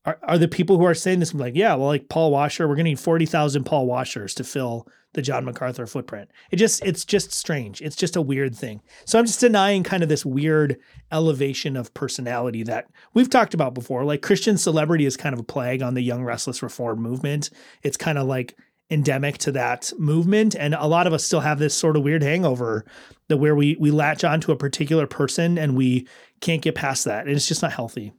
are, 0.06 0.20
are 0.24 0.38
the 0.38 0.48
people 0.48 0.78
who 0.78 0.86
are 0.86 0.96
saying 0.96 1.20
this 1.20 1.34
like, 1.34 1.56
yeah, 1.56 1.76
well, 1.76 1.88
like 1.88 2.10
Paul 2.10 2.32
Washer, 2.32 2.68
we're 2.68 2.76
gonna 2.76 2.90
need 2.90 3.00
40,000 3.00 3.64
Paul 3.64 3.86
Washers 3.86 4.34
to 4.36 4.44
fill 4.44 4.88
the 5.14 5.22
John 5.22 5.44
MacArthur 5.46 5.86
footprint. 5.86 6.32
It 6.52 6.56
just, 6.56 6.84
it's 6.86 7.04
just 7.04 7.34
strange. 7.34 7.82
It's 7.82 7.98
just 7.98 8.16
a 8.16 8.22
weird 8.22 8.56
thing. 8.56 8.82
So 9.06 9.20
I'm 9.20 9.26
just 9.26 9.42
denying 9.42 9.84
kind 9.84 10.04
of 10.04 10.10
this 10.10 10.26
weird 10.26 10.78
elevation 11.12 11.76
of 11.76 11.94
personality 11.94 12.64
that 12.64 12.88
we've 13.14 13.30
talked 13.30 13.54
about 13.54 13.74
before. 13.74 14.06
Like 14.06 14.22
Christian 14.22 14.58
celebrity 14.58 15.06
is 15.06 15.18
kind 15.18 15.34
of 15.34 15.40
a 15.40 15.44
plague 15.44 15.82
on 15.82 15.96
the 15.96 16.02
young 16.02 16.24
restless 16.24 16.64
reform 16.64 17.02
movement. 17.02 17.50
It's 17.84 17.98
kind 17.98 18.18
of 18.18 18.26
like 18.26 18.58
endemic 18.92 19.38
to 19.40 19.52
that 19.54 19.92
movement. 19.98 20.56
And 20.56 20.76
a 20.76 20.86
lot 20.88 21.08
of 21.08 21.14
us 21.14 21.24
still 21.24 21.40
have 21.40 21.58
this 21.58 21.74
sort 21.74 21.96
of 21.98 22.04
weird 22.04 22.22
hangover 22.22 22.86
that 23.30 23.38
where 23.38 23.56
we 23.56 23.78
we 23.80 23.90
latch 23.92 24.24
onto 24.24 24.52
a 24.52 24.58
particular 24.58 25.08
person 25.08 25.58
and 25.58 25.76
we 25.76 26.08
can't 26.42 26.62
get 26.62 26.76
past 26.76 27.06
that. 27.06 27.26
And 27.26 27.36
it's 27.36 27.48
just 27.48 27.62
not 27.62 27.72
healthy. 27.72 28.12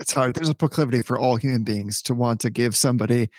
it's 0.00 0.12
hard. 0.12 0.34
There's 0.34 0.48
a 0.48 0.54
proclivity 0.54 1.02
for 1.02 1.18
all 1.18 1.36
human 1.36 1.62
beings 1.62 2.02
to 2.02 2.14
want 2.14 2.40
to 2.40 2.50
give 2.50 2.74
somebody 2.76 3.30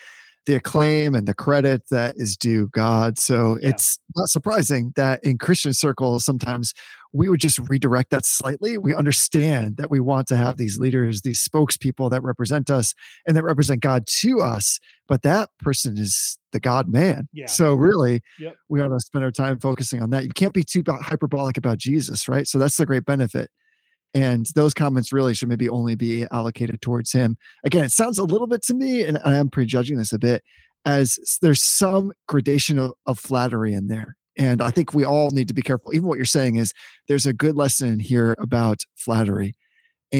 the 0.45 0.55
acclaim 0.55 1.13
and 1.15 1.27
the 1.27 1.33
credit 1.33 1.81
that 1.89 2.15
is 2.17 2.37
due 2.37 2.67
God. 2.67 3.19
So 3.19 3.57
Yeah. 3.61 3.69
it's 3.69 3.99
not 4.15 4.29
surprising 4.29 4.93
that 4.95 5.21
in 5.23 5.37
Christian 5.37 5.73
circles, 5.73 6.23
sometimes 6.23 6.73
we 7.13 7.27
would 7.29 7.39
just 7.41 7.59
redirect 7.67 8.11
that 8.11 8.25
slightly. 8.25 8.77
We 8.77 8.93
understand 8.93 9.77
that 9.77 9.89
we 9.89 9.99
want 9.99 10.27
to 10.27 10.37
have 10.37 10.57
these 10.57 10.77
leaders, 10.77 11.21
these 11.23 11.45
spokespeople 11.45 12.09
that 12.11 12.21
represent 12.23 12.69
us 12.69 12.93
and 13.27 13.35
that 13.35 13.43
represent 13.43 13.81
God 13.81 14.05
to 14.21 14.39
us, 14.41 14.79
but 15.07 15.23
that 15.23 15.49
person 15.59 15.97
is 15.97 16.37
the 16.55 16.59
God 16.61 16.87
man. 16.87 17.27
Yeah. 17.33 17.47
So 17.47 17.73
really, 17.75 18.21
Yep. 18.39 18.55
we 18.69 18.81
ought 18.81 18.87
to 18.87 18.99
spend 19.01 19.23
our 19.25 19.31
time 19.31 19.59
focusing 19.59 20.01
on 20.01 20.09
that. 20.11 20.23
You 20.23 20.29
can't 20.29 20.53
be 20.53 20.63
too 20.63 20.83
hyperbolic 20.87 21.57
about 21.57 21.77
Jesus, 21.77 22.27
right? 22.29 22.47
So 22.47 22.57
that's 22.57 22.77
the 22.77 22.85
great 22.85 23.05
benefit. 23.05 23.51
And 24.13 24.45
those 24.55 24.73
comments 24.73 25.11
really 25.11 25.33
should 25.33 25.49
maybe 25.49 25.67
only 25.67 25.95
be 25.95 26.25
allocated 26.31 26.81
towards 26.81 27.11
him. 27.11 27.37
Again, 27.65 27.83
it 27.83 27.91
sounds 27.91 28.17
a 28.17 28.23
little 28.23 28.47
bit 28.47 28.63
to 28.63 28.73
me, 28.73 29.03
and 29.03 29.19
I 29.25 29.35
am 29.35 29.49
prejudging 29.49 29.97
this 29.97 30.13
a 30.13 30.17
bit, 30.17 30.41
as 30.85 31.19
there's 31.41 31.61
some 31.61 32.13
gradation 32.27 32.79
of, 32.79 32.93
of 33.05 33.19
flattery 33.19 33.73
in 33.73 33.89
there. 33.89 34.15
And 34.37 34.61
I 34.61 34.71
think 34.71 34.93
we 34.93 35.03
all 35.03 35.31
need 35.31 35.49
to 35.49 35.53
be 35.53 35.61
careful. 35.61 35.93
Even 35.93 36.07
what 36.07 36.17
you're 36.17 36.25
saying 36.25 36.55
is 36.55 36.73
there's 37.09 37.25
a 37.25 37.33
good 37.33 37.57
lesson 37.57 37.99
here 37.99 38.35
about 38.39 38.79
flattery 38.95 39.53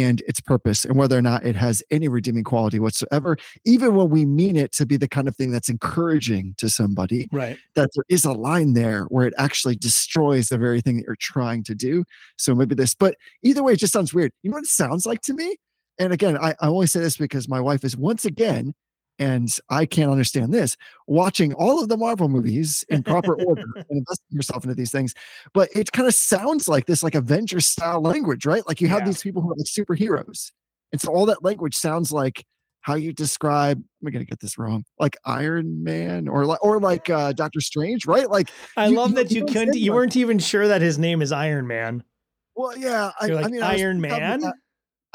and 0.03 0.21
its 0.27 0.39
purpose 0.39 0.86
and 0.86 0.95
whether 0.97 1.17
or 1.17 1.21
not 1.21 1.45
it 1.45 1.55
has 1.55 1.84
any 1.91 2.08
redeeming 2.08 2.43
quality 2.43 2.79
whatsoever, 2.79 3.38
even 3.65 3.95
when 3.95 4.10
we 4.10 4.25
mean 4.25 4.55
it 4.55 4.71
to 4.73 4.86
be 4.86 4.97
the 4.97 5.08
kind 5.08 5.27
of 5.27 5.36
thing 5.36 5.51
that's 5.51 5.69
encouraging 5.69 6.55
to 6.58 6.69
somebody 6.69 7.27
Right. 7.31 7.58
that 7.75 7.89
there 7.95 8.05
is 8.10 8.25
a 8.25 8.34
line 8.34 8.73
there 8.73 9.03
where 9.05 9.27
it 9.27 9.34
actually 9.38 9.75
destroys 9.75 10.49
the 10.49 10.58
very 10.58 10.81
thing 10.81 10.97
that 10.97 11.05
you're 11.08 11.15
trying 11.19 11.63
to 11.65 11.75
do. 11.75 12.03
So 12.38 12.53
maybe 12.55 12.75
this, 12.75 12.93
but 12.95 13.15
either 13.43 13.63
way, 13.63 13.73
it 13.73 13.79
just 13.79 13.93
sounds 13.93 14.13
weird. 14.13 14.31
You 14.43 14.51
know 14.51 14.55
what 14.55 14.63
it 14.65 14.69
sounds 14.69 15.05
like 15.05 15.21
to 15.21 15.34
me? 15.34 15.55
And 15.97 16.12
again, 16.12 16.38
I, 16.38 16.55
I 16.60 16.67
only 16.67 16.88
say 16.88 16.99
this 16.99 17.17
because 17.17 17.47
my 17.47 17.62
wife 17.62 17.84
is 17.84 17.95
once 17.95 18.25
again, 18.25 18.73
and 19.19 19.58
I 19.69 19.86
can't 19.86 20.12
understand 20.12 20.54
this, 20.54 20.75
watching 21.08 21.54
all 21.54 21.82
of 21.82 21.89
the 21.89 21.97
Marvel 21.97 22.28
movies 22.30 22.84
in 22.89 23.04
proper 23.04 23.34
order 23.45 23.63
and 23.75 23.86
investing 23.89 24.25
yourself 24.32 24.63
into 24.63 24.75
these 24.75 24.91
things. 24.91 25.13
But 25.54 25.69
it 25.75 25.91
kind 25.91 26.08
of 26.08 26.13
sounds 26.13 26.67
like 26.67 26.86
this, 26.86 27.01
like 27.04 27.15
Avengers 27.15 27.65
style 27.65 28.01
language, 28.01 28.45
right? 28.45 28.67
Like 28.67 28.82
you 28.82 28.88
have 28.89 28.99
Yeah. 29.01 29.06
these 29.08 29.21
people 29.23 29.41
who 29.41 29.51
are 29.51 29.56
like 29.56 29.67
superheroes. 29.67 30.51
And 30.91 30.99
so 31.01 31.12
all 31.13 31.25
that 31.28 31.43
language 31.43 31.75
sounds 31.75 32.12
like 32.12 32.45
how 32.82 32.95
you 32.95 33.12
describe, 33.13 33.78
Am 33.80 34.08
I'm 34.08 34.13
gonna 34.13 34.25
get 34.25 34.39
this 34.39 34.58
wrong, 34.60 34.84
like 34.99 35.17
Iron 35.25 35.84
Man 35.84 36.28
or 36.28 36.45
like 36.45 36.63
or 36.63 36.80
like 36.80 37.10
uh 37.10 37.34
Doctor 37.34 37.60
Strange, 37.60 38.06
right? 38.06 38.30
Like 38.30 38.49
I 38.78 38.88
You- 38.88 38.95
love 38.97 39.10
you- 39.10 39.15
that 39.15 39.32
you 39.32 39.39
you 39.41 39.45
couldn't 39.47 39.75
you 39.78 39.91
weren't 39.93 40.15
even 40.15 40.38
sure 40.39 40.67
that 40.67 40.82
his 40.82 40.99
name 40.99 41.21
is 41.21 41.32
Iron 41.32 41.65
Man. 41.67 42.04
Well, 42.56 42.78
yeah, 42.78 43.12
I, 43.19 43.25
You're 43.25 43.36
like 43.38 43.45
I 43.45 43.49
mean, 43.49 43.63
I 43.63 43.73
Iron 43.80 44.06
about 44.06 44.19
Man? 44.41 44.54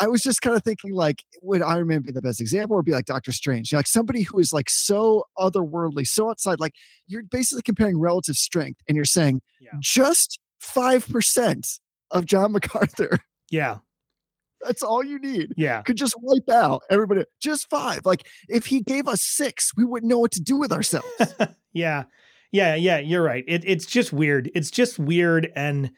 I 0.00 0.06
was 0.08 0.22
just 0.22 0.40
kind 0.42 0.56
of 0.56 0.64
thinking, 0.64 0.92
like, 0.94 1.22
would 1.42 1.62
Iron 1.62 1.88
Man 1.88 2.00
be 2.02 2.10
the 2.12 2.22
best 2.22 2.40
example, 2.40 2.76
or 2.76 2.82
be 2.82 2.92
like 2.92 3.04
Doctor 3.04 3.32
Strange, 3.32 3.72
like 3.72 3.86
somebody 3.86 4.22
who 4.22 4.38
is 4.38 4.52
like 4.52 4.70
so 4.70 5.24
otherworldly, 5.38 6.06
so 6.06 6.30
outside? 6.30 6.58
Like, 6.58 6.74
you're 7.06 7.22
basically 7.22 7.62
comparing 7.62 7.98
relative 8.00 8.36
strength, 8.36 8.80
and 8.88 8.96
you're 8.96 9.04
saying 9.04 9.42
Yeah. 9.60 9.72
just 9.80 10.38
five 10.58 11.06
percent 11.08 11.66
of 12.10 12.24
John 12.24 12.52
MacArthur. 12.52 13.18
Yeah. 13.50 13.78
That's 14.62 14.82
all 14.82 15.02
you 15.04 15.18
need. 15.18 15.54
Yeah. 15.56 15.80
Could 15.82 15.96
just 15.96 16.14
wipe 16.20 16.48
out 16.50 16.82
everybody. 16.90 17.24
Just 17.40 17.68
five. 17.70 18.04
Like, 18.04 18.26
if 18.48 18.66
he 18.66 18.80
gave 18.82 19.08
us 19.08 19.22
six, 19.22 19.72
we 19.76 19.84
wouldn't 19.84 20.10
know 20.10 20.18
what 20.18 20.32
to 20.32 20.40
do 20.40 20.56
with 20.56 20.70
ourselves. 20.72 21.06
yeah. 21.72 22.04
Yeah, 22.52 22.74
yeah, 22.74 22.98
you're 22.98 23.22
right. 23.22 23.44
It, 23.46 23.62
it's 23.64 23.86
just 23.86 24.12
weird. 24.12 24.50
It's 24.54 24.70
just 24.70 24.98
weird 24.98 25.50
and 25.56 25.90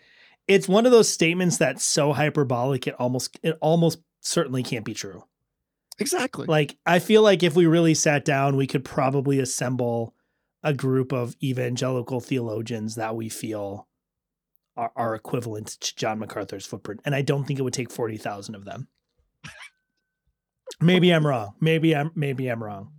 it's 0.48 0.68
one 0.68 0.86
of 0.86 0.92
those 0.92 1.08
statements 1.08 1.56
that's 1.56 1.84
so 1.84 2.12
hyperbolic 2.12 2.86
it 2.86 2.94
almost 2.94 3.38
it 3.42 3.56
almost 3.60 4.00
certainly 4.20 4.62
can't 4.62 4.84
be 4.84 4.94
true. 4.94 5.24
exactly. 5.98 6.46
Like 6.46 6.76
I 6.86 6.98
feel 6.98 7.22
like 7.22 7.42
if 7.42 7.54
we 7.54 7.66
really 7.66 7.94
sat 7.94 8.24
down, 8.24 8.56
we 8.56 8.66
could 8.66 8.84
probably 8.84 9.38
assemble 9.40 10.14
a 10.62 10.72
group 10.72 11.12
of 11.12 11.34
evangelical 11.42 12.20
theologians 12.20 12.94
that 12.94 13.16
we 13.16 13.28
feel 13.28 13.88
are, 14.76 14.92
are 14.96 15.14
equivalent 15.14 15.66
to 15.80 15.94
John 15.96 16.18
MacArthur's 16.20 16.64
footprint. 16.66 17.00
And 17.04 17.14
I 17.14 17.22
don't 17.22 17.44
think 17.44 17.58
it 17.58 17.62
would 17.62 17.72
take 17.74 17.90
40,000 17.90 18.54
of 18.54 18.64
them. 18.64 18.88
Maybe 20.80 21.12
I'm 21.12 21.26
wrong. 21.26 21.54
Maybe 21.60 21.94
I'm 21.94 22.10
maybe 22.14 22.48
I'm 22.48 22.62
wrong. 22.62 22.92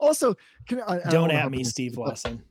also, 0.00 0.34
can 0.66 0.80
I, 0.80 1.00
I 1.04 1.10
Don't 1.10 1.22
wanna 1.22 1.34
at 1.34 1.50
me, 1.50 1.64
Steve 1.64 1.94
oh. 1.98 2.02
but- 2.04 2.10
Wesson. 2.10 2.42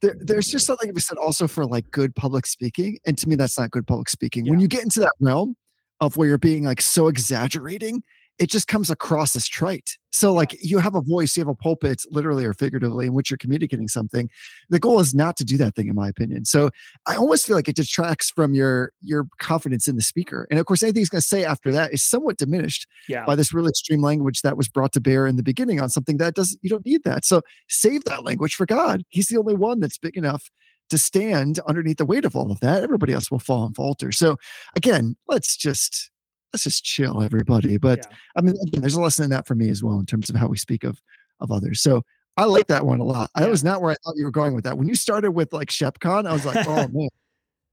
There, 0.00 0.16
there's 0.18 0.48
just 0.48 0.66
something 0.66 0.88
to 0.88 0.92
be 0.92 1.00
said 1.00 1.18
also 1.18 1.46
for 1.46 1.64
like 1.64 1.90
good 1.90 2.14
public 2.14 2.46
speaking. 2.46 2.98
And 3.06 3.16
to 3.18 3.28
me, 3.28 3.36
that's 3.36 3.58
not 3.58 3.70
good 3.70 3.86
public 3.86 4.08
speaking. 4.08 4.48
When 4.48 4.60
you 4.60 4.68
get 4.68 4.82
into 4.82 5.00
that 5.00 5.12
realm 5.20 5.56
of 6.00 6.16
where 6.16 6.28
you're 6.28 6.38
being 6.38 6.64
like 6.64 6.80
so 6.80 7.08
exaggerating, 7.08 8.02
it 8.42 8.50
just 8.50 8.66
comes 8.66 8.90
across 8.90 9.36
as 9.36 9.46
trite. 9.46 9.96
So, 10.10 10.32
like, 10.34 10.56
you 10.62 10.78
have 10.78 10.94
a 10.96 11.00
voice, 11.00 11.36
you 11.36 11.40
have 11.42 11.48
a 11.48 11.54
pulpit, 11.54 12.02
literally 12.10 12.44
or 12.44 12.52
figuratively, 12.52 13.06
in 13.06 13.14
which 13.14 13.30
you're 13.30 13.38
communicating 13.38 13.86
something. 13.88 14.28
The 14.68 14.80
goal 14.80 14.98
is 15.00 15.14
not 15.14 15.36
to 15.36 15.44
do 15.44 15.56
that 15.58 15.74
thing, 15.76 15.88
in 15.88 15.94
my 15.94 16.08
opinion. 16.08 16.44
So, 16.44 16.70
I 17.06 17.14
almost 17.16 17.46
feel 17.46 17.54
like 17.54 17.68
it 17.68 17.76
detracts 17.76 18.30
from 18.30 18.52
your 18.52 18.92
your 19.00 19.26
confidence 19.38 19.86
in 19.86 19.94
the 19.96 20.02
speaker. 20.02 20.46
And 20.50 20.58
of 20.58 20.66
course, 20.66 20.82
anything 20.82 21.00
he's 21.00 21.08
going 21.08 21.22
to 21.22 21.26
say 21.26 21.44
after 21.44 21.70
that 21.72 21.94
is 21.94 22.02
somewhat 22.02 22.36
diminished 22.36 22.86
Yeah. 23.08 23.24
by 23.24 23.36
this 23.36 23.54
really 23.54 23.68
extreme 23.70 24.02
language 24.02 24.42
that 24.42 24.56
was 24.56 24.68
brought 24.68 24.92
to 24.94 25.00
bear 25.00 25.26
in 25.26 25.36
the 25.36 25.42
beginning 25.44 25.80
on 25.80 25.88
something 25.88 26.16
that 26.18 26.34
doesn't 26.34 26.58
you 26.62 26.68
don't 26.70 26.84
need 26.84 27.02
that 27.04 27.24
so 27.24 27.40
save 27.68 28.04
that 28.04 28.24
language 28.24 28.54
for 28.54 28.66
god 28.66 29.02
he's 29.10 29.28
the 29.28 29.38
only 29.38 29.54
one 29.54 29.80
that's 29.80 29.98
big 29.98 30.16
enough 30.16 30.50
to 30.90 30.98
stand 30.98 31.58
underneath 31.66 31.96
the 31.98 32.04
weight 32.04 32.24
of 32.24 32.34
all 32.36 32.50
of 32.52 32.60
that 32.60 32.82
everybody 32.82 33.12
else 33.12 33.30
will 33.30 33.38
fall 33.38 33.64
and 33.66 33.74
falter 33.76 34.12
so 34.12 34.36
again 34.76 35.16
let's 35.28 35.56
just 35.56 36.10
let's 36.52 36.64
just 36.64 36.84
chill 36.84 37.22
everybody 37.22 37.76
but 37.76 37.98
Yeah. 37.98 38.16
i 38.36 38.40
mean 38.40 38.54
there's 38.72 38.94
a 38.94 39.00
lesson 39.00 39.24
in 39.24 39.30
that 39.30 39.46
for 39.46 39.54
me 39.54 39.68
as 39.70 39.82
well 39.82 39.98
in 39.98 40.06
terms 40.06 40.28
of 40.30 40.36
how 40.36 40.46
we 40.48 40.56
speak 40.58 40.84
of 40.84 41.00
of 41.40 41.50
others 41.50 41.80
so 41.80 42.02
i 42.36 42.44
like 42.44 42.66
that 42.68 42.84
one 42.86 43.00
a 43.00 43.04
lot 43.04 43.30
Yeah. 43.38 43.46
i 43.46 43.48
was 43.48 43.64
not 43.64 43.80
where 43.82 43.92
i 43.92 43.96
thought 44.04 44.14
you 44.16 44.24
were 44.24 44.30
going 44.30 44.54
with 44.54 44.64
that 44.64 44.76
when 44.78 44.88
you 44.88 44.94
started 44.94 45.32
with 45.32 45.52
like 45.52 45.68
shepcon 45.68 46.26
i 46.26 46.32
was 46.32 46.44
like 46.46 46.66
oh 46.68 46.88
man 46.88 47.08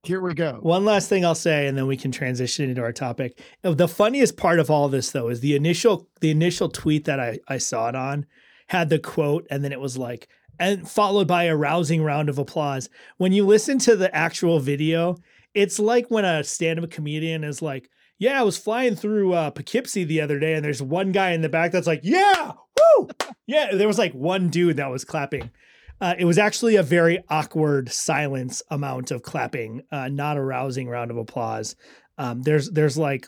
here 0.03 0.21
we 0.21 0.33
go 0.33 0.59
One 0.61 0.85
last 0.85 1.09
thing 1.09 1.25
I'll 1.25 1.35
say, 1.35 1.67
and 1.67 1.77
then 1.77 1.85
we 1.85 1.97
can 1.97 2.09
transition 2.09 2.69
into 2.69 2.81
our 2.81 2.93
topic. 2.93 3.37
Uh, 3.65 3.73
The 3.73 3.89
funniest 3.89 4.37
part 4.37 4.57
of 4.61 4.71
all 4.71 4.87
this, 4.87 5.11
though, 5.11 5.27
is 5.27 5.41
the 5.41 5.57
initial 5.57 6.07
the 6.21 6.31
initial 6.31 6.69
tweet 6.69 7.03
that 7.03 7.19
I, 7.19 7.39
I 7.49 7.57
saw 7.57 7.89
it 7.89 7.95
on 7.97 8.25
had 8.67 8.87
the 8.87 8.97
quote, 8.99 9.45
and 9.51 9.61
then 9.61 9.73
it 9.73 9.79
was 9.81 9.97
like, 9.97 10.29
and 10.57 10.89
followed 10.89 11.27
by 11.27 11.43
a 11.43 11.55
rousing 11.57 12.01
round 12.01 12.29
of 12.29 12.37
applause. 12.37 12.89
When 13.17 13.33
you 13.33 13.45
listen 13.45 13.77
to 13.79 13.97
the 13.97 14.13
actual 14.15 14.61
video, 14.61 15.17
it's 15.53 15.79
like 15.79 16.09
when 16.09 16.23
a 16.23 16.45
stand-up 16.45 16.89
comedian 16.91 17.43
is 17.43 17.61
like, 17.61 17.89
Yeah, 18.19 18.39
I 18.39 18.43
was 18.43 18.57
flying 18.57 18.95
through 18.95 19.33
uh, 19.33 19.49
Poughkeepsie 19.51 20.03
the 20.03 20.19
other 20.19 20.39
day, 20.39 20.53
and 20.53 20.63
there's 20.63 20.81
one 20.81 21.13
guy 21.13 21.31
in 21.31 21.41
the 21.41 21.49
back 21.49 21.71
that's 21.71 21.87
like, 21.87 22.01
"Yeah, 22.03 22.51
woo, 22.97 23.09
yeah." 23.47 23.73
There 23.73 23.87
was 23.87 23.97
like 23.97 24.13
one 24.13 24.49
dude 24.49 24.77
that 24.77 24.91
was 24.91 25.05
clapping. 25.05 25.49
Uh, 26.01 26.15
it 26.17 26.25
was 26.25 26.37
actually 26.37 26.75
a 26.75 26.83
very 26.83 27.23
awkward 27.29 27.91
silence 27.91 28.61
amount 28.69 29.11
of 29.11 29.21
clapping, 29.21 29.81
uh, 29.91 30.09
not 30.09 30.37
a 30.37 30.41
rousing 30.41 30.87
round 30.87 31.11
of 31.11 31.17
applause. 31.17 31.75
Um, 32.17 32.41
there's 32.41 32.69
there's 32.69 32.97
like 32.97 33.27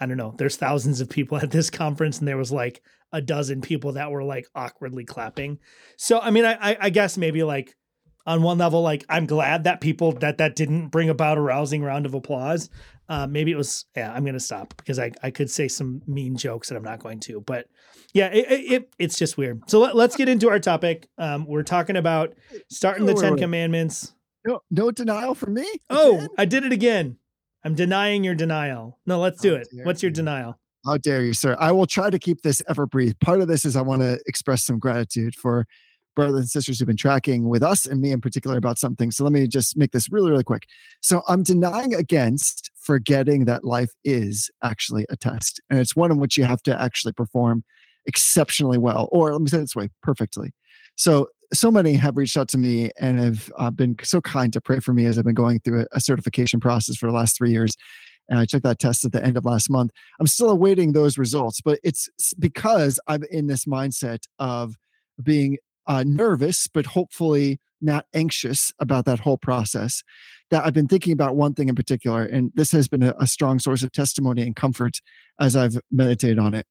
I 0.00 0.06
don't 0.06 0.16
know, 0.16 0.34
there's 0.38 0.56
thousands 0.56 1.00
of 1.00 1.08
people 1.08 1.38
at 1.38 1.52
this 1.52 1.70
conference, 1.70 2.18
and 2.18 2.26
there 2.26 2.36
was 2.36 2.50
like 2.50 2.82
a 3.12 3.20
dozen 3.20 3.60
people 3.60 3.92
that 3.92 4.10
were 4.10 4.24
like 4.24 4.46
awkwardly 4.56 5.04
clapping. 5.04 5.60
So 5.96 6.18
I 6.18 6.30
mean, 6.30 6.44
I 6.44 6.54
I, 6.54 6.76
I 6.80 6.90
guess 6.90 7.16
maybe 7.16 7.44
like 7.44 7.76
on 8.26 8.42
one 8.42 8.58
level, 8.58 8.82
like 8.82 9.04
I'm 9.08 9.26
glad 9.26 9.64
that 9.64 9.80
people 9.80 10.12
that 10.14 10.38
that 10.38 10.56
didn't 10.56 10.88
bring 10.88 11.08
about 11.08 11.38
a 11.38 11.40
rousing 11.40 11.82
round 11.82 12.06
of 12.06 12.14
applause. 12.14 12.70
Uh, 13.08 13.26
maybe 13.26 13.52
it 13.52 13.56
was. 13.56 13.84
Yeah, 13.96 14.12
I'm 14.12 14.24
gonna 14.24 14.40
stop 14.40 14.74
because 14.76 14.98
I 14.98 15.12
I 15.22 15.30
could 15.30 15.50
say 15.50 15.68
some 15.68 16.02
mean 16.06 16.36
jokes 16.36 16.68
that 16.68 16.76
I'm 16.76 16.84
not 16.84 17.00
going 17.00 17.20
to. 17.20 17.40
But 17.40 17.66
yeah, 18.12 18.28
it, 18.28 18.50
it, 18.50 18.72
it 18.72 18.94
it's 18.98 19.18
just 19.18 19.36
weird. 19.36 19.68
So 19.68 19.80
let, 19.80 19.94
us 19.96 20.16
get 20.16 20.28
into 20.28 20.48
our 20.48 20.58
topic. 20.58 21.08
Um, 21.18 21.46
we're 21.46 21.62
talking 21.62 21.96
about 21.96 22.34
starting 22.68 23.06
the 23.06 23.14
Ten. 23.14 23.36
Commandments. 23.36 24.14
No, 24.46 24.60
no 24.70 24.90
denial 24.90 25.34
from 25.34 25.54
me. 25.54 25.66
Oh, 25.88 26.16
Again? 26.16 26.28
I 26.36 26.44
did 26.44 26.64
it 26.64 26.72
again. 26.72 27.16
I'm 27.64 27.74
denying 27.74 28.24
your 28.24 28.34
denial. 28.34 28.98
No, 29.06 29.20
let's 29.20 29.40
do 29.40 29.54
How 29.54 29.60
it. 29.60 29.68
What's 29.84 30.02
your 30.02 30.10
you. 30.10 30.14
denial? 30.14 30.58
How 30.84 30.98
dare 30.98 31.22
you, 31.22 31.32
sir? 31.32 31.56
I 31.60 31.70
will 31.70 31.86
try 31.86 32.10
to 32.10 32.18
keep 32.18 32.42
this 32.42 32.60
ever 32.68 32.86
brief. 32.86 33.18
Part 33.20 33.40
of 33.40 33.46
this 33.46 33.64
is 33.64 33.76
I 33.76 33.82
want 33.82 34.02
to 34.02 34.18
express 34.26 34.64
some 34.64 34.80
gratitude 34.80 35.36
for 35.36 35.66
brothers 36.14 36.40
and 36.40 36.48
sisters 36.48 36.78
who've 36.78 36.86
been 36.86 36.96
tracking 36.96 37.48
with 37.48 37.62
us 37.62 37.86
and 37.86 38.00
me 38.00 38.12
in 38.12 38.20
particular 38.20 38.56
about 38.56 38.78
something. 38.78 39.10
So 39.10 39.24
let 39.24 39.32
me 39.32 39.46
just 39.46 39.76
make 39.76 39.92
this 39.92 40.10
really, 40.10 40.30
really 40.30 40.44
quick. 40.44 40.66
So 41.00 41.22
I'm 41.28 41.42
denying 41.42 41.94
against 41.94 42.70
forgetting 42.74 43.44
that 43.46 43.64
life 43.64 43.92
is 44.04 44.50
actually 44.62 45.06
a 45.10 45.16
test. 45.16 45.60
And 45.70 45.78
it's 45.78 45.96
one 45.96 46.10
in 46.10 46.18
which 46.18 46.36
you 46.36 46.44
have 46.44 46.62
to 46.64 46.80
actually 46.80 47.12
perform 47.12 47.64
exceptionally 48.06 48.78
well, 48.78 49.08
or 49.12 49.32
let 49.32 49.40
me 49.40 49.48
say 49.48 49.58
it 49.58 49.60
this 49.60 49.76
way 49.76 49.88
perfectly. 50.02 50.52
So, 50.96 51.28
so 51.54 51.70
many 51.70 51.94
have 51.94 52.16
reached 52.16 52.36
out 52.36 52.48
to 52.48 52.58
me 52.58 52.90
and 52.98 53.20
have 53.20 53.52
uh, 53.58 53.70
been 53.70 53.96
so 54.02 54.22
kind 54.22 54.52
to 54.54 54.60
pray 54.60 54.80
for 54.80 54.94
me 54.94 55.04
as 55.04 55.18
I've 55.18 55.24
been 55.24 55.34
going 55.34 55.60
through 55.60 55.82
a, 55.82 55.86
a 55.92 56.00
certification 56.00 56.60
process 56.60 56.96
for 56.96 57.06
the 57.06 57.12
last 57.12 57.36
three 57.36 57.50
years. 57.50 57.76
And 58.28 58.38
I 58.38 58.46
took 58.46 58.62
that 58.62 58.78
test 58.78 59.04
at 59.04 59.12
the 59.12 59.22
end 59.22 59.36
of 59.36 59.44
last 59.44 59.68
month. 59.68 59.90
I'm 60.18 60.26
still 60.26 60.48
awaiting 60.48 60.92
those 60.92 61.18
results, 61.18 61.60
but 61.60 61.78
it's 61.82 62.08
because 62.38 62.98
I'm 63.06 63.22
in 63.30 63.48
this 63.48 63.66
mindset 63.66 64.24
of 64.38 64.74
being 65.22 65.58
uh, 65.86 66.04
nervous, 66.06 66.68
but 66.68 66.86
hopefully 66.86 67.60
not 67.80 68.06
anxious 68.14 68.72
about 68.78 69.04
that 69.06 69.20
whole 69.20 69.38
process. 69.38 70.02
That 70.50 70.64
I've 70.64 70.74
been 70.74 70.88
thinking 70.88 71.12
about 71.12 71.36
one 71.36 71.54
thing 71.54 71.68
in 71.68 71.74
particular, 71.74 72.24
and 72.24 72.52
this 72.54 72.70
has 72.72 72.88
been 72.88 73.02
a, 73.02 73.14
a 73.18 73.26
strong 73.26 73.58
source 73.58 73.82
of 73.82 73.92
testimony 73.92 74.42
and 74.42 74.54
comfort 74.54 75.00
as 75.40 75.56
I've 75.56 75.78
meditated 75.90 76.38
on 76.38 76.54
it. 76.54 76.66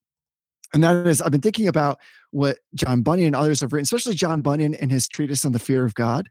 And 0.73 0.83
that 0.83 1.05
is, 1.07 1.21
I've 1.21 1.31
been 1.31 1.41
thinking 1.41 1.67
about 1.67 1.97
what 2.31 2.59
John 2.75 3.01
Bunyan 3.01 3.27
and 3.27 3.35
others 3.35 3.59
have 3.61 3.73
written, 3.73 3.83
especially 3.83 4.15
John 4.15 4.41
Bunyan 4.41 4.73
and 4.75 4.91
his 4.91 5.07
treatise 5.07 5.43
on 5.43 5.51
the 5.51 5.59
fear 5.59 5.83
of 5.85 5.95
God. 5.95 6.29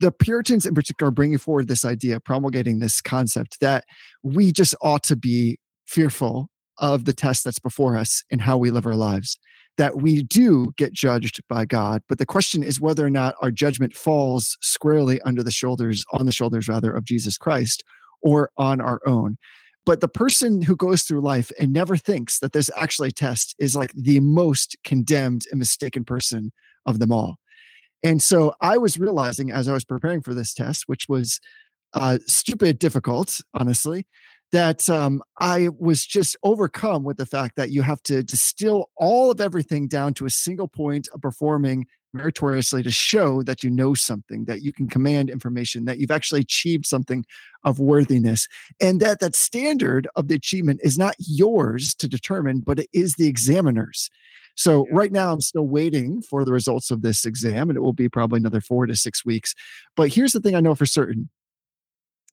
The 0.00 0.10
Puritans, 0.10 0.64
in 0.64 0.74
particular, 0.74 1.08
are 1.08 1.12
bringing 1.12 1.38
forward 1.38 1.68
this 1.68 1.84
idea, 1.84 2.18
promulgating 2.18 2.78
this 2.78 3.00
concept 3.00 3.60
that 3.60 3.84
we 4.22 4.52
just 4.52 4.74
ought 4.80 5.02
to 5.04 5.16
be 5.16 5.58
fearful 5.86 6.48
of 6.78 7.04
the 7.04 7.12
test 7.12 7.44
that's 7.44 7.58
before 7.58 7.96
us 7.96 8.24
and 8.30 8.40
how 8.40 8.56
we 8.56 8.70
live 8.70 8.86
our 8.86 8.96
lives. 8.96 9.38
That 9.76 9.96
we 9.96 10.22
do 10.22 10.72
get 10.76 10.92
judged 10.92 11.40
by 11.48 11.64
God, 11.64 12.02
but 12.08 12.18
the 12.18 12.26
question 12.26 12.62
is 12.62 12.80
whether 12.80 13.04
or 13.04 13.10
not 13.10 13.34
our 13.42 13.50
judgment 13.50 13.96
falls 13.96 14.56
squarely 14.60 15.20
under 15.22 15.42
the 15.42 15.50
shoulders, 15.50 16.04
on 16.12 16.26
the 16.26 16.32
shoulders 16.32 16.68
rather, 16.68 16.92
of 16.92 17.04
Jesus 17.04 17.36
Christ 17.36 17.82
or 18.22 18.50
on 18.56 18.80
our 18.80 19.00
own. 19.04 19.36
But 19.86 20.00
the 20.00 20.08
person 20.08 20.62
who 20.62 20.76
goes 20.76 21.02
through 21.02 21.20
life 21.20 21.52
and 21.60 21.72
never 21.72 21.96
thinks 21.96 22.38
that 22.38 22.52
there's 22.52 22.70
actually 22.76 23.08
a 23.08 23.12
test 23.12 23.54
is 23.58 23.76
like 23.76 23.92
the 23.94 24.20
most 24.20 24.76
condemned 24.84 25.44
and 25.50 25.58
mistaken 25.58 26.04
person 26.04 26.52
of 26.86 26.98
them 26.98 27.12
all. 27.12 27.36
And 28.02 28.22
so 28.22 28.54
I 28.60 28.78
was 28.78 28.98
realizing 28.98 29.50
as 29.50 29.68
I 29.68 29.72
was 29.72 29.84
preparing 29.84 30.22
for 30.22 30.34
this 30.34 30.54
test, 30.54 30.84
which 30.86 31.08
was 31.08 31.40
uh, 31.94 32.18
stupid 32.26 32.78
difficult, 32.78 33.40
honestly, 33.54 34.06
that 34.54 34.88
um, 34.88 35.20
I 35.40 35.68
was 35.80 36.06
just 36.06 36.36
overcome 36.44 37.02
with 37.02 37.16
the 37.16 37.26
fact 37.26 37.56
that 37.56 37.70
you 37.70 37.82
have 37.82 38.00
to 38.04 38.22
distill 38.22 38.88
all 38.96 39.32
of 39.32 39.40
everything 39.40 39.88
down 39.88 40.14
to 40.14 40.26
a 40.26 40.30
single 40.30 40.68
point 40.68 41.08
of 41.12 41.20
performing 41.20 41.88
meritoriously 42.12 42.80
to 42.84 42.90
show 42.92 43.42
that 43.42 43.64
you 43.64 43.70
know 43.70 43.94
something, 43.94 44.44
that 44.44 44.62
you 44.62 44.72
can 44.72 44.88
command 44.88 45.28
information, 45.28 45.86
that 45.86 45.98
you've 45.98 46.12
actually 46.12 46.40
achieved 46.40 46.86
something 46.86 47.26
of 47.64 47.80
worthiness, 47.80 48.46
and 48.80 49.00
that 49.00 49.18
that 49.18 49.34
standard 49.34 50.06
of 50.14 50.28
the 50.28 50.36
achievement 50.36 50.78
is 50.84 50.96
not 50.96 51.16
yours 51.18 51.92
to 51.96 52.06
determine, 52.06 52.60
but 52.60 52.78
it 52.78 52.88
is 52.92 53.16
the 53.16 53.26
examiner's. 53.26 54.08
So 54.54 54.86
right 54.92 55.10
now, 55.10 55.32
I'm 55.32 55.40
still 55.40 55.66
waiting 55.66 56.22
for 56.22 56.44
the 56.44 56.52
results 56.52 56.92
of 56.92 57.02
this 57.02 57.26
exam, 57.26 57.70
and 57.70 57.76
it 57.76 57.82
will 57.82 57.92
be 57.92 58.08
probably 58.08 58.38
another 58.38 58.60
four 58.60 58.86
to 58.86 58.94
six 58.94 59.24
weeks. 59.24 59.52
But 59.96 60.14
here's 60.14 60.30
the 60.30 60.38
thing 60.38 60.54
I 60.54 60.60
know 60.60 60.76
for 60.76 60.86
certain 60.86 61.28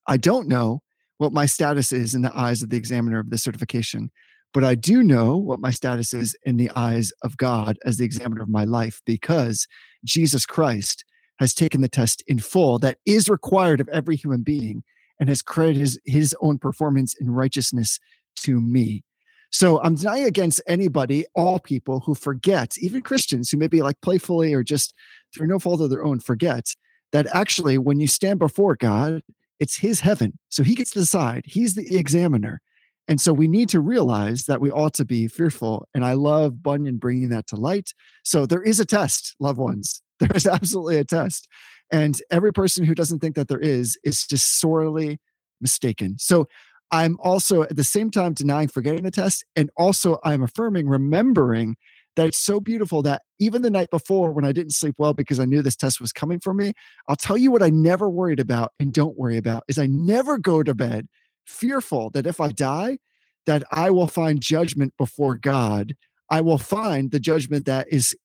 I 0.06 0.18
don't 0.18 0.48
know 0.48 0.84
what 1.22 1.32
my 1.32 1.46
status 1.46 1.94
is 1.94 2.16
in 2.16 2.24
the 2.24 2.36
eyes 2.36 2.64
of 2.64 2.72
the 2.72 2.78
examiner 2.78 3.20
of 3.20 3.30
this 3.30 3.44
certification, 3.44 4.10
but 4.56 4.64
I 4.64 4.74
do 4.74 5.04
know 5.04 5.38
what 5.38 5.60
my 5.60 5.70
status 5.70 6.16
is 6.16 6.36
in 6.46 6.58
the 6.58 6.72
eyes 6.76 7.14
of 7.22 7.38
God 7.38 7.78
as 7.86 7.98
the 7.98 8.06
examiner 8.06 8.42
of 8.42 8.50
my 8.50 8.64
life 8.64 9.04
because 9.06 9.68
Jesus 10.04 10.48
Christ 10.48 11.06
has 11.38 11.54
taken 11.54 11.82
the 11.82 11.88
test 11.88 12.24
in 12.26 12.40
full 12.40 12.80
that 12.80 12.98
is 13.06 13.30
required 13.30 13.80
of 13.80 13.88
every 13.90 14.16
human 14.16 14.42
being 14.42 14.84
and 15.20 15.30
has 15.30 15.44
credited 15.44 15.80
his, 15.80 16.00
his 16.06 16.36
own 16.42 16.58
performance 16.58 17.14
in 17.22 17.30
righteousness 17.30 18.00
to 18.38 18.60
me. 18.60 19.04
So 19.52 19.80
I'm 19.84 19.94
denying 19.94 20.26
against 20.26 20.60
anybody, 20.66 21.26
all 21.36 21.60
people 21.60 22.00
who 22.00 22.16
forget, 22.16 22.74
even 22.80 23.04
Christians 23.04 23.52
who 23.52 23.58
maybe 23.58 23.84
like 23.84 24.02
playfully 24.02 24.56
or 24.56 24.64
just 24.64 24.96
through 25.36 25.46
no 25.46 25.60
fault 25.60 25.82
of 25.82 25.92
their 25.92 26.04
own 26.04 26.20
forget 26.20 26.66
that 27.12 27.28
actually 27.28 27.78
when 27.78 28.00
you 28.00 28.08
stand 28.08 28.40
before 28.40 28.76
God, 28.76 29.22
it's 29.62 29.78
his 29.78 30.00
heaven. 30.00 30.38
So 30.50 30.64
he 30.64 30.74
gets 30.74 30.92
to 30.92 31.00
decide. 31.00 31.44
He's 31.46 31.76
the 31.76 31.96
examiner. 31.96 32.62
And 33.08 33.22
so 33.22 33.32
we 33.32 33.48
need 33.48 33.70
to 33.70 33.80
realize 33.80 34.46
that 34.46 34.60
we 34.60 34.72
ought 34.72 34.96
to 34.96 35.06
be 35.06 35.28
fearful. 35.28 35.88
And 35.94 36.04
I 36.04 36.14
love 36.14 36.64
Bunyan 36.64 36.98
bringing 36.98 37.30
that 37.30 37.46
to 37.48 37.56
light. 37.56 37.92
So 38.24 38.48
there 38.48 38.64
is 38.64 38.80
a 38.80 38.86
test, 38.86 39.36
loved 39.40 39.60
ones. 39.60 40.02
There 40.22 40.30
is 40.36 40.46
absolutely 40.46 40.98
a 40.98 41.04
test. 41.04 41.48
And 41.92 42.22
every 42.30 42.54
person 42.54 42.86
who 42.86 42.94
doesn't 42.94 43.22
think 43.22 43.36
that 43.36 43.48
there 43.48 43.60
is 43.60 43.98
is 44.04 44.28
just 44.28 44.60
sorely 44.60 45.20
mistaken. 45.60 46.18
So 46.20 46.48
I'm 46.92 47.18
also 47.24 47.64
at 47.64 47.76
the 47.76 47.84
same 47.84 48.12
time 48.12 48.36
denying 48.36 48.68
forgetting 48.68 49.02
the 49.02 49.10
test. 49.10 49.44
And 49.56 49.72
also 49.78 50.20
I'm 50.24 50.44
affirming, 50.44 50.88
remembering 50.88 51.76
that 52.16 52.28
it's 52.28 52.38
so 52.38 52.60
beautiful 52.60 53.02
that 53.04 53.22
even 53.40 53.62
the 53.62 53.70
night 53.70 53.90
before 53.90 54.32
when 54.32 54.46
I 54.46 54.52
didn't 54.52 54.74
sleep 54.74 54.96
well 54.98 55.14
because 55.14 55.40
I 55.40 55.46
knew 55.46 55.62
this 55.62 55.76
test 55.76 56.02
was 56.02 56.12
coming 56.12 56.40
for 56.40 56.54
me, 56.54 56.74
I'll 57.08 57.16
tell 57.16 57.38
you 57.38 57.52
what 57.52 57.64
I 57.64 57.70
never 57.70 58.10
worried 58.10 58.40
about 58.40 58.74
and 58.80 58.94
don't 58.94 59.18
worry 59.18 59.38
about 59.38 59.64
is 59.68 59.78
I 59.78 59.88
never 59.88 60.38
go 60.38 60.64
to 60.64 60.74
bed 60.74 61.08
fearful 61.46 62.10
that 62.12 62.28
if 62.28 62.40
I 62.40 62.50
die, 62.50 62.98
that 63.46 63.64
I 63.72 63.90
will 63.90 64.08
find 64.08 64.42
judgment 64.42 64.94
before 64.98 65.36
God. 65.36 65.96
I 66.30 66.42
will 66.42 66.58
find 66.58 67.12
the 67.12 67.20
judgment 67.20 67.66
that 67.66 67.88
is 67.92 68.16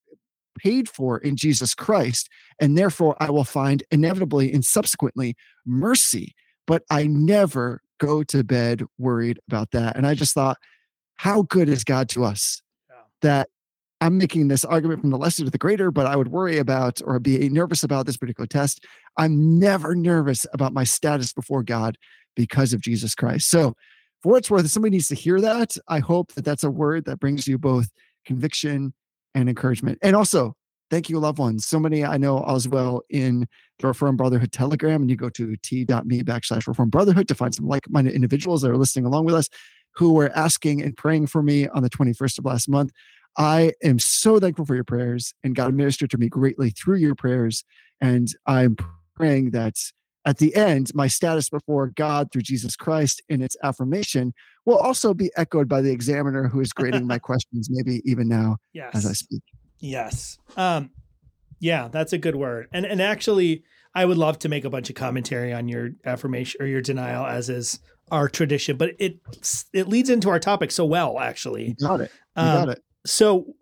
paid 0.59 0.89
for 0.89 1.19
in 1.19 1.37
Jesus 1.37 1.75
Christ. 1.75 2.29
And 2.61 2.77
therefore, 2.77 3.17
I 3.21 3.31
will 3.31 3.45
find 3.45 3.83
inevitably 3.91 4.53
and 4.53 4.65
subsequently 4.65 5.37
mercy. 5.65 6.35
But 6.67 6.83
I 6.91 7.07
never 7.07 7.83
go 7.99 8.23
to 8.25 8.45
bed 8.45 8.83
worried 8.99 9.41
about 9.49 9.71
that. 9.73 9.97
And 9.97 10.07
I 10.07 10.15
just 10.15 10.35
thought, 10.35 10.59
how 11.17 11.43
good 11.43 11.69
is 11.69 11.83
God 11.83 12.09
to 12.11 12.25
us 12.25 12.61
that 13.23 13.49
I'm 14.01 14.19
making 14.19 14.49
this 14.49 14.65
argument 14.65 15.01
from 15.01 15.11
the 15.11 15.19
lesser 15.19 15.45
to 15.45 15.51
the 15.51 15.59
greater, 15.59 15.91
but 15.91 16.07
I 16.07 16.17
would 16.17 16.29
worry 16.29 16.59
about 16.59 17.01
or 17.05 17.19
be 17.19 17.49
nervous 17.49 17.83
about 17.83 18.07
this 18.07 18.17
particular 18.17 18.47
test. 18.47 18.85
I'm 19.17 19.59
never 19.59 19.95
nervous 19.95 20.47
about 20.53 20.75
my 20.75 20.85
status 20.85 21.33
before 21.33 21.63
God 21.63 21.97
because 22.35 22.73
of 22.73 22.81
Jesus 22.81 23.15
Christ. 23.15 23.49
So, 23.51 23.75
for 24.23 24.33
what 24.33 24.39
it's 24.39 24.51
worth, 24.51 24.65
if 24.65 24.71
somebody 24.71 24.93
needs 24.93 25.09
to 25.09 25.15
hear 25.15 25.41
that, 25.41 25.77
I 25.89 26.01
hope 26.01 26.33
that 26.35 26.45
that's 26.45 26.65
a 26.65 26.71
word 26.71 27.05
that 27.05 27.21
brings 27.21 27.47
you 27.47 27.59
both 27.59 27.89
conviction 28.25 28.93
and 29.35 29.49
encouragement. 29.49 29.99
And 30.03 30.17
also, 30.17 30.57
thank 30.91 31.09
you, 31.09 31.19
loved 31.19 31.39
ones. 31.39 31.67
So 31.67 31.79
many 31.79 32.05
I 32.05 32.17
know 32.17 32.43
as 32.45 32.69
well 32.69 33.03
in 33.11 33.47
the 33.79 33.89
Reformed 33.89 34.19
Brotherhood 34.19 34.53
Telegram, 34.53 35.03
and 35.03 35.11
you 35.11 35.17
go 35.17 35.29
to 35.31 35.57
t.me 35.63 36.23
backslash 36.23 36.67
Reformed 36.67 36.93
Brotherhood 36.93 37.29
to 37.29 37.35
find 37.35 37.55
some 37.55 37.67
like 37.67 37.89
minded 37.91 38.15
individuals 38.15 38.63
that 38.63 38.71
are 38.71 38.77
listening 38.77 39.05
along 39.05 39.27
with 39.27 39.35
us 39.35 39.49
who 39.95 40.13
were 40.13 40.31
asking 40.37 40.83
and 40.83 40.97
praying 40.97 41.27
for 41.27 41.43
me 41.43 41.69
on 41.69 41.83
the 41.83 41.91
21st 41.91 42.39
of 42.39 42.45
last 42.45 42.69
month. 42.69 42.93
I 43.39 43.73
am 43.83 43.99
so 43.99 44.39
thankful 44.39 44.65
for 44.65 44.75
your 44.75 44.85
prayers, 44.85 45.35
and 45.45 45.55
God 45.55 45.75
ministered 45.75 46.11
to 46.11 46.19
me 46.19 46.29
greatly 46.29 46.71
through 46.71 46.97
your 46.97 47.15
prayers. 47.15 47.65
And 48.01 48.29
I'm 48.47 48.77
praying 49.15 49.51
that 49.51 49.75
at 50.25 50.39
the 50.39 50.55
end, 50.57 50.91
my 50.95 51.07
status 51.07 51.49
before 51.49 51.89
God 51.89 52.33
through 52.33 52.43
Jesus 52.43 52.75
Christ 52.77 53.23
in 53.29 53.43
its 53.43 53.57
affirmation 53.63 54.35
will 54.65 54.79
also 54.79 55.15
be 55.15 55.31
echoed 55.37 55.69
by 55.69 55.81
the 55.81 55.93
examiner 55.93 56.49
who 56.49 56.61
is 56.61 56.73
grading 56.73 57.07
my 57.07 57.19
questions, 57.31 57.69
maybe 57.71 58.03
even 58.05 58.29
now 58.29 58.57
Yes. 58.73 58.95
as 58.95 59.07
I 59.07 59.13
speak. 59.13 59.43
Yes. 59.79 60.39
Um, 60.57 60.91
yeah, 61.61 61.89
that's 61.89 62.13
a 62.13 62.19
good 62.19 62.35
word. 62.37 62.69
And 62.73 62.85
and 62.85 63.01
actually, 63.01 63.63
I 63.95 64.05
would 64.05 64.19
love 64.19 64.39
to 64.41 64.49
make 64.49 64.65
a 64.65 64.71
bunch 64.71 64.91
of 64.91 64.97
commentary 64.97 65.53
on 65.53 65.69
your 65.69 65.91
affirmation 66.05 66.61
or 66.61 66.67
your 66.67 66.83
denial, 66.83 67.25
as 67.25 67.49
is 67.49 67.79
our 68.11 68.29
tradition, 68.29 68.77
but 68.77 68.95
it 68.99 69.19
it 69.73 69.89
leads 69.89 70.11
into 70.11 70.29
our 70.29 70.39
topic 70.41 70.71
so 70.71 70.85
well, 70.85 71.19
actually. 71.19 71.69
You 71.69 71.75
got 71.87 72.01
it. 72.01 72.11
You 72.37 72.43
Um, 72.43 72.53
got 72.67 72.69
it. 72.71 72.83
So 73.07 73.55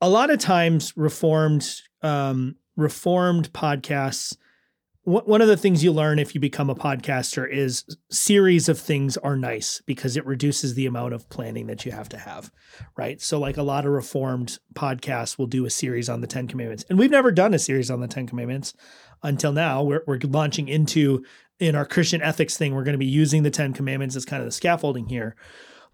a 0.00 0.08
lot 0.08 0.30
of 0.30 0.38
times 0.38 0.92
reformed 0.96 1.82
um 2.02 2.56
reformed 2.76 3.52
podcasts 3.52 4.36
one 5.04 5.40
of 5.40 5.48
the 5.48 5.56
things 5.56 5.82
you 5.82 5.92
learn 5.92 6.18
if 6.18 6.34
you 6.34 6.40
become 6.40 6.68
a 6.68 6.74
podcaster 6.74 7.50
is 7.50 7.84
series 8.10 8.68
of 8.68 8.78
things 8.78 9.16
are 9.16 9.34
nice 9.34 9.82
because 9.86 10.16
it 10.16 10.26
reduces 10.26 10.74
the 10.74 10.84
amount 10.84 11.14
of 11.14 11.28
planning 11.30 11.66
that 11.66 11.86
you 11.86 11.92
have 11.92 12.08
to 12.10 12.18
have 12.18 12.50
right? 12.96 13.20
So 13.20 13.38
like 13.38 13.56
a 13.56 13.62
lot 13.62 13.86
of 13.86 13.92
reformed 13.92 14.58
podcasts 14.74 15.38
will 15.38 15.46
do 15.46 15.64
a 15.64 15.70
series 15.70 16.08
on 16.08 16.20
the 16.20 16.26
10 16.26 16.48
commandments 16.48 16.84
and 16.88 16.98
we've 16.98 17.10
never 17.10 17.32
done 17.32 17.54
a 17.54 17.58
series 17.58 17.90
on 17.90 18.00
the 18.00 18.08
10 18.08 18.26
commandments 18.26 18.74
until 19.22 19.52
now. 19.52 19.82
We're, 19.82 20.02
we're 20.06 20.20
launching 20.22 20.68
into 20.68 21.24
in 21.58 21.74
our 21.74 21.84
christian 21.84 22.22
ethics 22.22 22.56
thing 22.56 22.74
we're 22.74 22.84
going 22.84 22.94
to 22.94 22.98
be 22.98 23.04
using 23.04 23.42
the 23.42 23.50
10 23.50 23.74
commandments 23.74 24.16
as 24.16 24.24
kind 24.24 24.40
of 24.40 24.46
the 24.46 24.52
scaffolding 24.52 25.06
here 25.06 25.36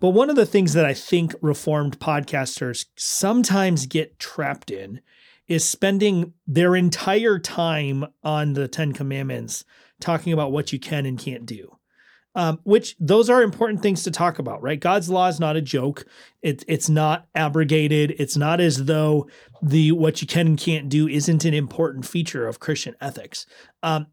but 0.01 0.11
one 0.11 0.31
of 0.31 0.37
the 0.37 0.47
things 0.47 0.73
that 0.75 0.85
I 0.85 0.95
think 0.95 1.35
reformed 1.41 1.99
podcasters 1.99 2.87
sometimes 2.97 3.87
get 3.87 4.19
trapped 4.19 4.71
in 4.71 5.01
is 5.49 5.65
spending 5.65 6.33
their 6.47 6.75
entire 6.75 7.39
time 7.39 8.05
on 8.23 8.55
the 8.55 8.69
10 8.69 8.93
commandments 8.93 9.65
talking 10.01 10.33
about 10.33 10.53
what 10.53 10.73
you 10.73 10.79
can 10.79 11.07
and 11.07 11.19
can't 11.19 11.47
do. 11.47 11.77
Um, 12.35 12.61
which 12.65 12.97
those 13.01 13.31
are 13.31 13.43
important 13.43 13.81
things 13.81 14.03
to 14.03 14.11
talk 14.11 14.39
about, 14.39 14.63
right? 14.63 14.79
God's 14.79 15.09
law 15.09 15.27
is 15.29 15.41
not 15.41 15.57
a 15.57 15.63
joke. 15.63 16.05
It, 16.43 16.65
it's 16.69 16.91
not 16.91 17.27
abrogated. 17.35 18.15
It's 18.19 18.37
not 18.37 18.61
as 18.61 18.85
though 18.85 19.27
the 19.63 19.93
what 19.93 20.21
you 20.21 20.29
can 20.29 20.49
and 20.49 20.59
can't 20.59 20.91
do 20.91 21.09
isn't 21.09 21.47
an 21.47 21.55
important 21.55 22.05
feature 22.05 22.47
of 22.47 22.61
Christian 22.61 22.95
ethics. 23.01 23.47
Um, 23.83 24.09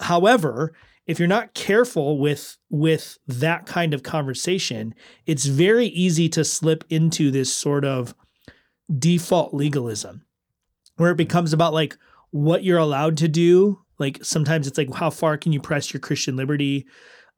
however, 0.00 0.72
if 1.06 1.18
you're 1.18 1.28
not 1.28 1.54
careful 1.54 2.18
with 2.18 2.56
with 2.68 3.18
that 3.26 3.66
kind 3.66 3.94
of 3.94 4.02
conversation, 4.02 4.94
it's 5.24 5.46
very 5.46 5.86
easy 5.86 6.28
to 6.30 6.44
slip 6.44 6.84
into 6.90 7.30
this 7.30 7.54
sort 7.54 7.84
of 7.84 8.14
default 8.98 9.54
legalism 9.54 10.22
where 10.96 11.10
it 11.10 11.16
becomes 11.16 11.52
about 11.52 11.72
like 11.72 11.96
what 12.30 12.64
you're 12.64 12.78
allowed 12.78 13.16
to 13.18 13.28
do. 13.28 13.80
Like 13.98 14.24
sometimes 14.24 14.66
it's 14.66 14.78
like 14.78 14.92
how 14.94 15.10
far 15.10 15.36
can 15.36 15.52
you 15.52 15.60
press 15.60 15.92
your 15.92 16.00
Christian 16.00 16.36
liberty? 16.36 16.86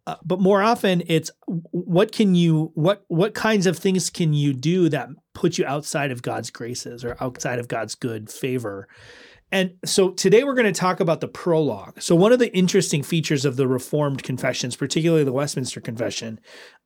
Uh, 0.06 0.16
but 0.24 0.40
more 0.40 0.62
often 0.62 1.02
it's 1.06 1.30
what 1.46 2.12
can 2.12 2.34
you 2.34 2.72
what 2.74 3.04
what 3.08 3.34
kinds 3.34 3.66
of 3.66 3.76
things 3.76 4.08
can 4.08 4.32
you 4.32 4.54
do 4.54 4.88
that 4.88 5.10
put 5.34 5.58
you 5.58 5.66
outside 5.66 6.10
of 6.10 6.22
God's 6.22 6.50
graces 6.50 7.04
or 7.04 7.16
outside 7.20 7.58
of 7.58 7.68
God's 7.68 7.94
good 7.94 8.30
favor? 8.30 8.88
And 9.50 9.74
so 9.84 10.10
today 10.10 10.44
we're 10.44 10.54
going 10.54 10.72
to 10.72 10.78
talk 10.78 11.00
about 11.00 11.20
the 11.20 11.28
prologue. 11.28 12.02
So 12.02 12.14
one 12.14 12.32
of 12.32 12.38
the 12.38 12.54
interesting 12.54 13.02
features 13.02 13.44
of 13.44 13.56
the 13.56 13.66
Reformed 13.66 14.22
confessions, 14.22 14.76
particularly 14.76 15.24
the 15.24 15.32
Westminster 15.32 15.80
Confession 15.80 16.40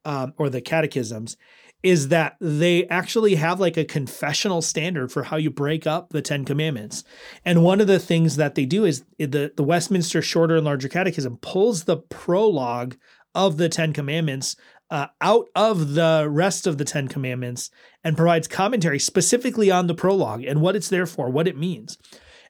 um, 0.04 0.32
or 0.38 0.48
the 0.48 0.60
catechisms, 0.60 1.36
is 1.82 2.08
that 2.08 2.36
they 2.40 2.86
actually 2.86 3.34
have 3.34 3.58
like 3.58 3.76
a 3.76 3.84
confessional 3.84 4.62
standard 4.62 5.10
for 5.10 5.24
how 5.24 5.36
you 5.36 5.50
break 5.50 5.86
up 5.86 6.10
the 6.10 6.22
Ten 6.22 6.44
Commandments. 6.44 7.02
And 7.44 7.64
one 7.64 7.80
of 7.80 7.88
the 7.88 7.98
things 7.98 8.36
that 8.36 8.54
they 8.54 8.64
do 8.64 8.84
is 8.84 9.04
the, 9.18 9.52
the 9.56 9.64
Westminster 9.64 10.22
Shorter 10.22 10.56
and 10.56 10.64
Larger 10.64 10.88
Catechism 10.88 11.38
pulls 11.38 11.84
the 11.84 11.96
prologue 11.96 12.96
of 13.34 13.56
the 13.56 13.68
Ten 13.68 13.92
Commandments 13.92 14.54
uh, 14.90 15.06
out 15.20 15.48
of 15.56 15.94
the 15.94 16.28
rest 16.30 16.66
of 16.66 16.78
the 16.78 16.84
Ten 16.84 17.08
Commandments 17.08 17.70
and 18.04 18.16
provides 18.16 18.46
commentary 18.46 18.98
specifically 18.98 19.70
on 19.70 19.86
the 19.86 19.94
prologue 19.94 20.44
and 20.44 20.60
what 20.60 20.76
it's 20.76 20.88
there 20.88 21.06
for, 21.06 21.30
what 21.30 21.48
it 21.48 21.56
means. 21.56 21.98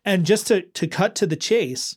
And 0.05 0.27
just 0.27 0.47
to, 0.49 0.63
to 0.63 0.87
cut 0.87 1.15
to 1.17 1.27
the 1.27 1.37
chase, 1.37 1.97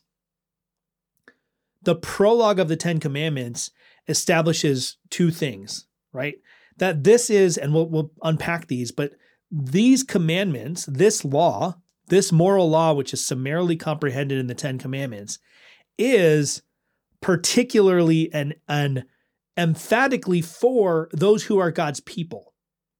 the 1.82 1.95
prologue 1.95 2.60
of 2.60 2.68
the 2.68 2.76
Ten 2.76 2.99
Commandments 2.99 3.72
establishes 4.08 4.97
two 5.10 5.32
things, 5.32 5.88
right? 6.14 6.36
That 6.78 7.03
this 7.03 7.30
is, 7.30 7.58
and 7.58 7.74
we'll, 7.74 7.88
we'll 7.88 8.12
unpack 8.22 8.68
these, 8.68 8.91
but 8.91 9.14
these 9.51 10.03
commandments, 10.03 10.86
this 10.86 11.24
law, 11.24 11.78
this 12.08 12.32
moral 12.32 12.70
law, 12.70 12.93
which 12.93 13.14
is 13.14 13.26
summarily 13.26 13.76
comprehended 13.76 14.38
in 14.38 14.47
the 14.47 14.56
Ten 14.56 14.78
Commandments, 14.78 15.39
is 15.97 16.62
particularly 17.22 18.32
and, 18.34 18.56
and 18.68 19.06
emphatically 19.58 20.41
for 20.41 21.10
those 21.14 21.43
who 21.43 21.58
are 21.58 21.72
God's 21.72 22.01
people, 22.01 22.53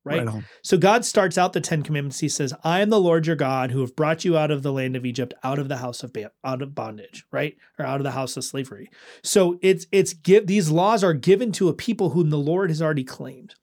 right? 0.06 0.28
on. 0.28 0.46
So 0.62 0.78
God 0.78 1.04
starts 1.04 1.38
out 1.38 1.54
the 1.54 1.62
Ten 1.62 1.82
Commandments. 1.82 2.20
He 2.20 2.30
says, 2.30 2.54
"I 2.64 2.82
am 2.82 2.90
the 2.90 3.02
Lord 3.02 3.28
your 3.28 3.36
God, 3.36 3.72
who 3.72 3.82
have 3.82 3.96
brought 3.96 4.24
you 4.24 4.38
out 4.38 4.52
of 4.52 4.64
the 4.64 4.72
land 4.72 4.96
of 4.96 5.06
Egypt, 5.06 5.34
out 5.44 5.60
of 5.60 5.68
the 5.68 5.78
house 5.78 6.04
of 6.04 6.14
ba- 6.14 6.32
out 6.44 6.62
of 6.62 6.76
bondage, 6.76 7.26
right, 7.32 7.58
or 7.78 7.86
out 7.86 8.00
of 8.00 8.04
the 8.04 8.12
house 8.12 8.38
of 8.38 8.44
slavery." 8.44 8.90
So 9.24 9.60
it's 9.62 9.88
it's 9.92 10.14
give 10.14 10.48
these 10.48 10.70
laws 10.70 11.04
are 11.04 11.14
given 11.14 11.52
to 11.54 11.70
a 11.70 11.74
people 11.74 12.12
whom 12.12 12.30
the 12.30 12.38
Lord 12.38 12.70
has 12.70 12.82
already 12.82 13.04
claimed. 13.04 13.56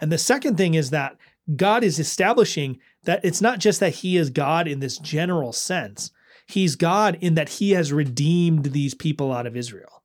And 0.00 0.12
the 0.12 0.18
second 0.18 0.56
thing 0.56 0.74
is 0.74 0.90
that 0.90 1.16
God 1.56 1.82
is 1.82 1.98
establishing 1.98 2.78
that 3.04 3.24
it's 3.24 3.40
not 3.40 3.58
just 3.58 3.80
that 3.80 3.96
He 3.96 4.16
is 4.16 4.30
God 4.30 4.68
in 4.68 4.80
this 4.80 4.98
general 4.98 5.52
sense. 5.52 6.10
He's 6.46 6.76
God 6.76 7.16
in 7.20 7.34
that 7.34 7.48
He 7.48 7.70
has 7.72 7.92
redeemed 7.92 8.66
these 8.66 8.94
people 8.94 9.32
out 9.32 9.46
of 9.46 9.56
Israel. 9.56 10.02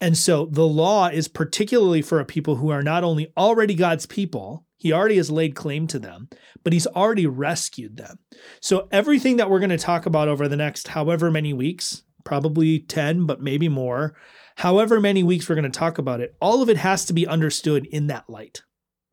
And 0.00 0.16
so 0.16 0.46
the 0.46 0.66
law 0.66 1.08
is 1.08 1.26
particularly 1.26 2.02
for 2.02 2.20
a 2.20 2.24
people 2.24 2.56
who 2.56 2.68
are 2.70 2.82
not 2.82 3.02
only 3.02 3.32
already 3.36 3.74
God's 3.74 4.04
people, 4.04 4.65
he 4.76 4.92
already 4.92 5.16
has 5.16 5.30
laid 5.30 5.54
claim 5.54 5.86
to 5.88 5.98
them, 5.98 6.28
but 6.62 6.72
he's 6.72 6.86
already 6.86 7.26
rescued 7.26 7.96
them. 7.96 8.18
So 8.60 8.88
everything 8.90 9.36
that 9.36 9.48
we're 9.48 9.58
going 9.58 9.70
to 9.70 9.78
talk 9.78 10.06
about 10.06 10.28
over 10.28 10.48
the 10.48 10.56
next 10.56 10.88
however 10.88 11.30
many 11.30 11.52
weeks, 11.52 12.02
probably 12.24 12.80
10, 12.80 13.26
but 13.26 13.40
maybe 13.40 13.68
more, 13.68 14.14
however 14.56 15.00
many 15.00 15.22
weeks 15.22 15.48
we're 15.48 15.54
going 15.54 15.70
to 15.70 15.78
talk 15.78 15.98
about 15.98 16.20
it, 16.20 16.34
all 16.40 16.62
of 16.62 16.68
it 16.68 16.76
has 16.76 17.04
to 17.06 17.12
be 17.12 17.26
understood 17.26 17.86
in 17.86 18.08
that 18.08 18.28
light, 18.28 18.62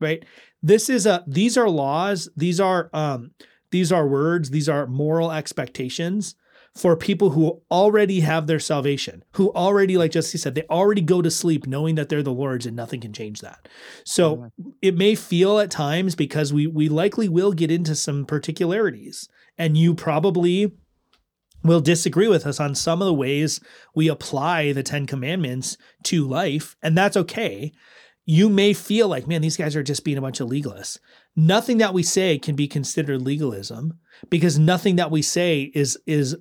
right? 0.01 0.25
This 0.61 0.89
is 0.89 1.05
a 1.05 1.23
these 1.27 1.57
are 1.57 1.69
laws, 1.69 2.29
these 2.35 2.59
are 2.59 2.89
um 2.93 3.31
these 3.71 3.91
are 3.91 4.07
words, 4.07 4.49
these 4.49 4.69
are 4.69 4.87
moral 4.87 5.31
expectations 5.31 6.35
for 6.75 6.95
people 6.95 7.31
who 7.31 7.61
already 7.69 8.21
have 8.21 8.47
their 8.47 8.59
salvation, 8.59 9.23
who 9.33 9.51
already, 9.51 9.95
like 9.95 10.11
Jesse 10.11 10.39
said, 10.39 10.55
they 10.55 10.65
already 10.69 11.01
go 11.01 11.21
to 11.21 11.29
sleep 11.29 11.67
knowing 11.67 11.95
that 11.95 12.09
they're 12.09 12.23
the 12.23 12.33
Lord's 12.33 12.65
and 12.65 12.75
nothing 12.75 12.99
can 13.01 13.13
change 13.13 13.41
that. 13.41 13.67
So 14.05 14.49
it 14.81 14.97
may 14.97 15.13
feel 15.13 15.59
at 15.59 15.69
times 15.69 16.15
because 16.15 16.51
we 16.51 16.65
we 16.65 16.89
likely 16.89 17.29
will 17.29 17.53
get 17.53 17.69
into 17.69 17.95
some 17.95 18.25
particularities, 18.25 19.29
and 19.57 19.77
you 19.77 19.93
probably 19.93 20.71
will 21.63 21.79
disagree 21.79 22.27
with 22.27 22.45
us 22.45 22.59
on 22.59 22.75
some 22.75 23.01
of 23.01 23.05
the 23.05 23.13
ways 23.13 23.59
we 23.95 24.09
apply 24.09 24.73
the 24.73 24.83
Ten 24.83 25.05
Commandments 25.05 25.77
to 26.03 26.27
life, 26.27 26.75
and 26.81 26.97
that's 26.97 27.17
okay. 27.17 27.71
You 28.25 28.49
may 28.49 28.73
feel 28.73 29.09
like, 29.09 29.27
man, 29.27 29.41
these 29.41 29.57
guys 29.57 29.75
are 29.75 29.83
just 29.83 30.03
being 30.03 30.17
a 30.17 30.21
bunch 30.21 30.39
of 30.39 30.49
legalists. 30.49 30.97
Nothing 31.35 31.77
that 31.79 31.93
we 31.93 32.03
say 32.03 32.39
can 32.39 32.55
be 32.55 32.67
considered 32.67 33.21
legalism 33.21 33.99
because 34.29 34.57
nothing 34.57 34.95
that 34.95 35.11
we 35.11 35.21
say 35.21 35.71
is 35.75 35.99
is 36.07 36.35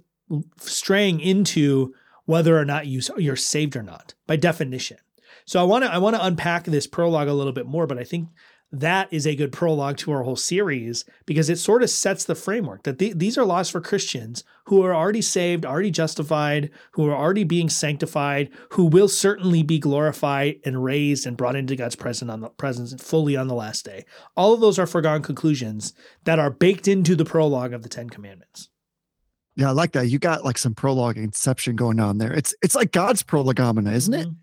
straying 0.58 1.20
into 1.20 1.94
whether 2.24 2.58
or 2.58 2.64
not 2.64 2.86
you 2.86 3.00
you're 3.16 3.36
saved 3.36 3.76
or 3.76 3.82
not 3.82 4.14
by 4.26 4.36
definition. 4.36 4.98
So 5.44 5.60
I 5.60 5.64
want 5.64 5.84
to 5.84 5.92
I 5.92 5.98
want 5.98 6.16
to 6.16 6.24
unpack 6.24 6.64
this 6.64 6.86
prologue 6.86 7.28
a 7.28 7.34
little 7.34 7.52
bit 7.52 7.66
more, 7.66 7.86
but 7.86 7.98
I 7.98 8.04
think 8.04 8.28
that 8.74 9.12
is 9.12 9.26
a 9.26 9.36
good 9.36 9.52
prologue 9.52 9.98
to 9.98 10.12
our 10.12 10.22
whole 10.22 10.36
series 10.36 11.04
because 11.26 11.50
it 11.50 11.58
sort 11.58 11.82
of 11.82 11.90
sets 11.90 12.24
the 12.24 12.34
framework 12.34 12.84
that 12.84 12.98
the, 12.98 13.12
these 13.12 13.36
are 13.36 13.44
laws 13.44 13.68
for 13.68 13.82
Christians 13.82 14.44
who 14.64 14.82
are 14.82 14.94
already 14.94 15.20
saved, 15.20 15.66
already 15.66 15.90
justified, 15.90 16.70
who 16.92 17.06
are 17.06 17.14
already 17.14 17.44
being 17.44 17.68
sanctified, 17.68 18.48
who 18.70 18.86
will 18.86 19.08
certainly 19.08 19.62
be 19.62 19.78
glorified 19.78 20.58
and 20.64 20.82
raised 20.82 21.26
and 21.26 21.36
brought 21.36 21.56
into 21.56 21.76
God's 21.76 21.96
presence 21.96 22.30
on 22.30 22.40
the 22.40 22.48
presence 22.48 22.94
fully 23.02 23.36
on 23.36 23.48
the 23.48 23.54
last 23.54 23.84
day. 23.84 24.06
All 24.36 24.54
of 24.54 24.60
those 24.60 24.78
are 24.78 24.86
foregone 24.86 25.20
conclusions 25.20 25.92
that 26.24 26.38
are 26.38 26.50
baked 26.50 26.88
into 26.88 27.14
the 27.14 27.26
prologue 27.26 27.74
of 27.74 27.82
the 27.82 27.90
Ten 27.90 28.08
Commandments. 28.08 28.70
Yeah, 29.56 29.68
I 29.68 29.72
like 29.72 29.92
that. 29.92 30.08
You 30.08 30.18
got 30.18 30.44
like 30.44 30.58
some 30.58 30.74
prologue 30.74 31.18
inception 31.18 31.76
going 31.76 32.00
on 32.00 32.18
there. 32.18 32.32
It's 32.32 32.54
it's 32.62 32.74
like 32.74 32.92
God's 32.92 33.22
prolegomena, 33.22 33.92
isn't 33.92 34.14
it? 34.14 34.28
Mhm. 34.28 34.36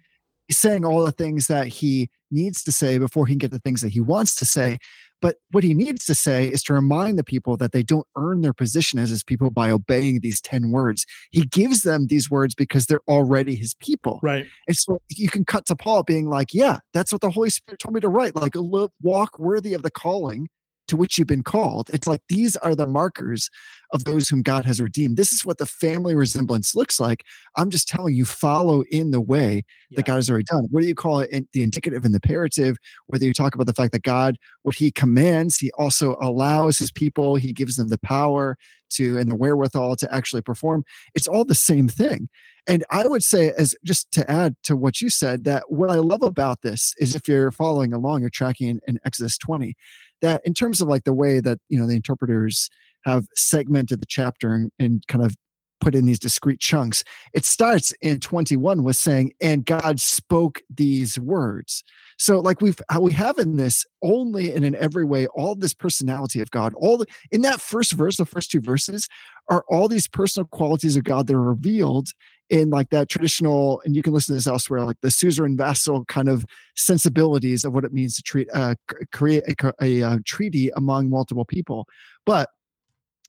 He's 0.48 0.58
saying 0.58 0.86
all 0.86 1.06
the 1.06 1.12
things 1.12 1.48
that 1.48 1.68
he 1.68 2.10
needs 2.32 2.64
to 2.64 2.72
say 2.72 2.98
before 2.98 3.26
he 3.28 3.34
can 3.34 3.40
get 3.40 3.52
the 3.52 3.60
things 3.60 3.82
that 3.82 3.90
he 3.90 4.00
wants 4.00 4.36
to 4.36 4.46
say. 4.46 4.78
But 5.22 5.36
what 5.52 5.64
he 5.64 5.74
needs 5.74 6.06
to 6.06 6.16
say 6.16 6.48
is 6.48 6.64
to 6.64 6.74
remind 6.74 7.20
the 7.20 7.24
people 7.24 7.58
that 7.58 7.72
they 7.72 7.84
don't 7.84 8.08
earn 8.16 8.42
their 8.42 8.54
position 8.54 9.00
as 9.00 9.10
his 9.10 9.24
people 9.24 9.50
by 9.50 9.70
obeying 9.70 10.22
these 10.22 10.40
10 10.42 10.72
words. 10.72 11.06
He 11.32 11.46
gives 11.46 11.82
them 11.82 12.08
these 12.08 12.32
words 12.32 12.56
because 12.56 12.86
they're 12.86 13.02
already 13.08 13.56
his 13.56 13.74
people. 13.76 14.20
Right. 14.24 14.46
And 14.68 14.78
so 14.78 15.02
you 15.10 15.30
can 15.30 15.44
cut 15.44 15.66
to 15.66 15.76
Paul 15.76 16.04
being 16.04 16.30
like, 16.30 16.54
yeah, 16.54 16.80
that's 16.94 17.12
what 17.12 17.22
the 17.22 17.32
Holy 17.32 17.50
Spirit 17.50 17.80
told 17.80 17.96
me 17.96 18.02
to 18.02 18.08
write. 18.10 18.36
Like, 18.36 18.56
a 18.56 18.64
walk 19.02 19.38
worthy 19.38 19.74
of 19.74 19.84
the 19.84 19.92
calling 19.92 20.48
to 20.90 20.98
which 20.98 21.18
you've 21.18 21.28
been 21.28 21.44
called. 21.44 21.90
It's 21.94 22.08
like 22.08 22.22
these 22.30 22.56
are 22.58 22.76
the 22.76 22.88
markers 22.88 23.50
of 23.92 24.04
those 24.04 24.30
whom 24.30 24.42
God 24.44 24.66
has 24.66 24.80
redeemed. 24.80 25.18
This 25.18 25.32
is 25.34 25.46
what 25.46 25.58
the 25.58 25.66
family 25.66 26.14
resemblance 26.14 26.76
looks 26.76 27.00
like. 27.00 27.24
I'm 27.56 27.70
just 27.72 27.88
telling 27.88 28.14
you, 28.14 28.26
follow 28.26 28.84
in 28.92 29.12
the 29.12 29.22
way 29.22 29.64
Yeah. 29.90 29.98
that 29.98 30.06
God 30.06 30.16
has 30.16 30.30
already 30.30 30.46
done. 30.46 30.68
What 30.70 30.82
do 30.82 30.88
you 30.88 30.94
call 30.96 31.22
it? 31.22 31.32
The 31.54 31.64
indicative 31.64 32.06
and 32.06 32.14
the 32.14 32.20
imperative, 32.24 32.78
whether 33.08 33.26
you 33.26 33.34
talk 33.34 33.56
about 33.56 33.66
the 33.68 33.74
fact 33.74 33.94
that 33.94 34.04
God, 34.04 34.38
what 34.64 34.76
he 34.76 34.92
commands, 34.92 35.58
he 35.58 35.72
also 35.78 36.18
allows 36.22 36.78
his 36.78 36.92
people, 36.92 37.36
he 37.36 37.54
gives 37.54 37.78
them 37.78 37.88
the 37.88 37.98
power 38.00 38.58
to 38.92 39.18
and 39.18 39.30
the 39.32 39.36
wherewithal 39.36 39.96
to 39.96 40.14
actually 40.14 40.42
perform. 40.42 40.84
It's 41.16 41.28
all 41.28 41.46
the 41.46 41.56
same 41.56 41.88
thing. 41.88 42.30
And 42.68 42.84
I 42.92 43.08
would 43.08 43.24
say, 43.24 43.52
as 43.58 43.76
just 43.84 44.12
to 44.12 44.30
add 44.30 44.56
to 44.64 44.76
what 44.76 45.02
you 45.02 45.10
said, 45.10 45.44
that 45.46 45.64
what 45.72 45.90
I 45.90 45.96
love 45.96 46.22
about 46.22 46.62
this 46.62 46.94
is 47.00 47.16
if 47.16 47.28
you're 47.28 47.52
following 47.52 47.94
along, 47.94 48.22
you're 48.22 48.30
tracking 48.30 48.68
in, 48.68 48.80
in 48.88 49.00
Exodus 49.06 49.38
20, 49.40 49.76
that 50.22 50.42
in 50.46 50.54
terms 50.54 50.82
of 50.82 50.88
like 50.88 51.04
the 51.04 51.14
way 51.14 51.40
that 51.40 51.60
you 51.70 51.80
know 51.80 51.88
the 51.88 51.96
interpreters 51.96 52.70
have 53.06 53.26
segmented 53.36 54.02
the 54.02 54.06
chapter 54.08 54.54
and, 54.54 54.72
and 54.80 55.06
kind 55.08 55.24
of 55.24 55.36
put 55.80 55.96
in 55.96 56.06
these 56.06 56.20
discrete 56.20 56.60
chunks, 56.60 57.04
it 57.34 57.46
starts 57.46 57.94
in 58.02 58.20
21 58.20 58.84
with 58.84 58.98
saying, 58.98 59.32
and 59.40 59.66
God 59.66 60.00
spoke 60.00 60.62
these 60.70 61.18
words. 61.18 61.84
So, 62.18 62.40
like 62.40 62.62
we've 62.62 62.80
we 63.00 63.14
have 63.14 63.38
in 63.38 63.56
this 63.56 63.86
only 64.04 64.54
and 64.54 64.66
in 64.66 64.76
every 64.76 65.06
way, 65.06 65.28
all 65.28 65.56
this 65.56 65.74
personality 65.74 66.42
of 66.42 66.52
God, 66.52 66.74
all 66.76 66.98
the 66.98 67.06
in 67.32 67.42
that 67.44 67.62
first 67.62 67.94
verse, 67.94 68.18
the 68.18 68.26
first 68.26 68.52
two 68.52 68.62
verses 68.62 69.08
are 69.50 69.64
all 69.70 69.88
these 69.88 70.08
personal 70.08 70.46
qualities 70.48 70.98
of 70.98 71.06
God 71.06 71.28
that 71.28 71.36
are 71.36 71.42
revealed 71.42 72.10
in 72.50 72.70
like 72.70 72.90
that 72.90 73.10
traditional, 73.10 73.82
and 73.86 73.96
you 73.96 74.02
can 74.02 74.14
listen 74.14 74.34
to 74.34 74.38
this 74.38 74.48
elsewhere, 74.48 74.82
like 74.82 75.00
the 75.02 75.12
suzerain 75.12 75.56
vassal 75.56 76.06
kind 76.06 76.28
of 76.28 76.46
sensibilities 76.76 77.64
of 77.64 77.74
what 77.74 77.86
it 77.86 77.94
means 77.94 78.16
to 78.16 78.24
treat 78.24 78.48
uh, 78.54 78.76
create 79.12 79.44
a, 79.48 79.56
co- 79.56 79.74
a, 79.82 80.02
uh 80.04 80.18
treaty 80.26 80.70
among 80.76 81.10
multiple 81.10 81.46
people. 81.46 81.88
But 82.26 82.50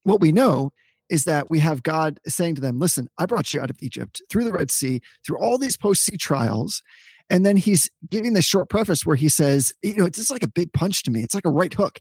what 0.04 0.20
we 0.20 0.32
know 0.32 0.72
is 1.10 1.24
that 1.24 1.50
we 1.50 1.58
have 1.58 1.82
God 1.82 2.18
saying 2.26 2.54
to 2.56 2.60
them, 2.60 2.78
"Listen, 2.78 3.08
I 3.18 3.26
brought 3.26 3.52
you 3.52 3.60
out 3.60 3.70
of 3.70 3.76
Egypt 3.80 4.22
through 4.30 4.44
the 4.44 4.52
Red 4.52 4.70
Sea, 4.70 5.00
through 5.26 5.38
all 5.38 5.58
these 5.58 5.76
post 5.76 6.04
sea 6.04 6.16
trials." 6.16 6.82
And 7.28 7.46
then 7.46 7.56
he's 7.56 7.88
giving 8.10 8.32
this 8.32 8.44
short 8.44 8.68
preface 8.68 9.06
where 9.06 9.16
he 9.16 9.28
says, 9.28 9.72
"You 9.82 9.96
know, 9.96 10.06
it's 10.06 10.18
just 10.18 10.30
like 10.30 10.42
a 10.42 10.48
big 10.48 10.72
punch 10.72 11.02
to 11.04 11.10
me. 11.10 11.22
It's 11.22 11.34
like 11.34 11.46
a 11.46 11.50
right 11.50 11.72
hook." 11.74 11.98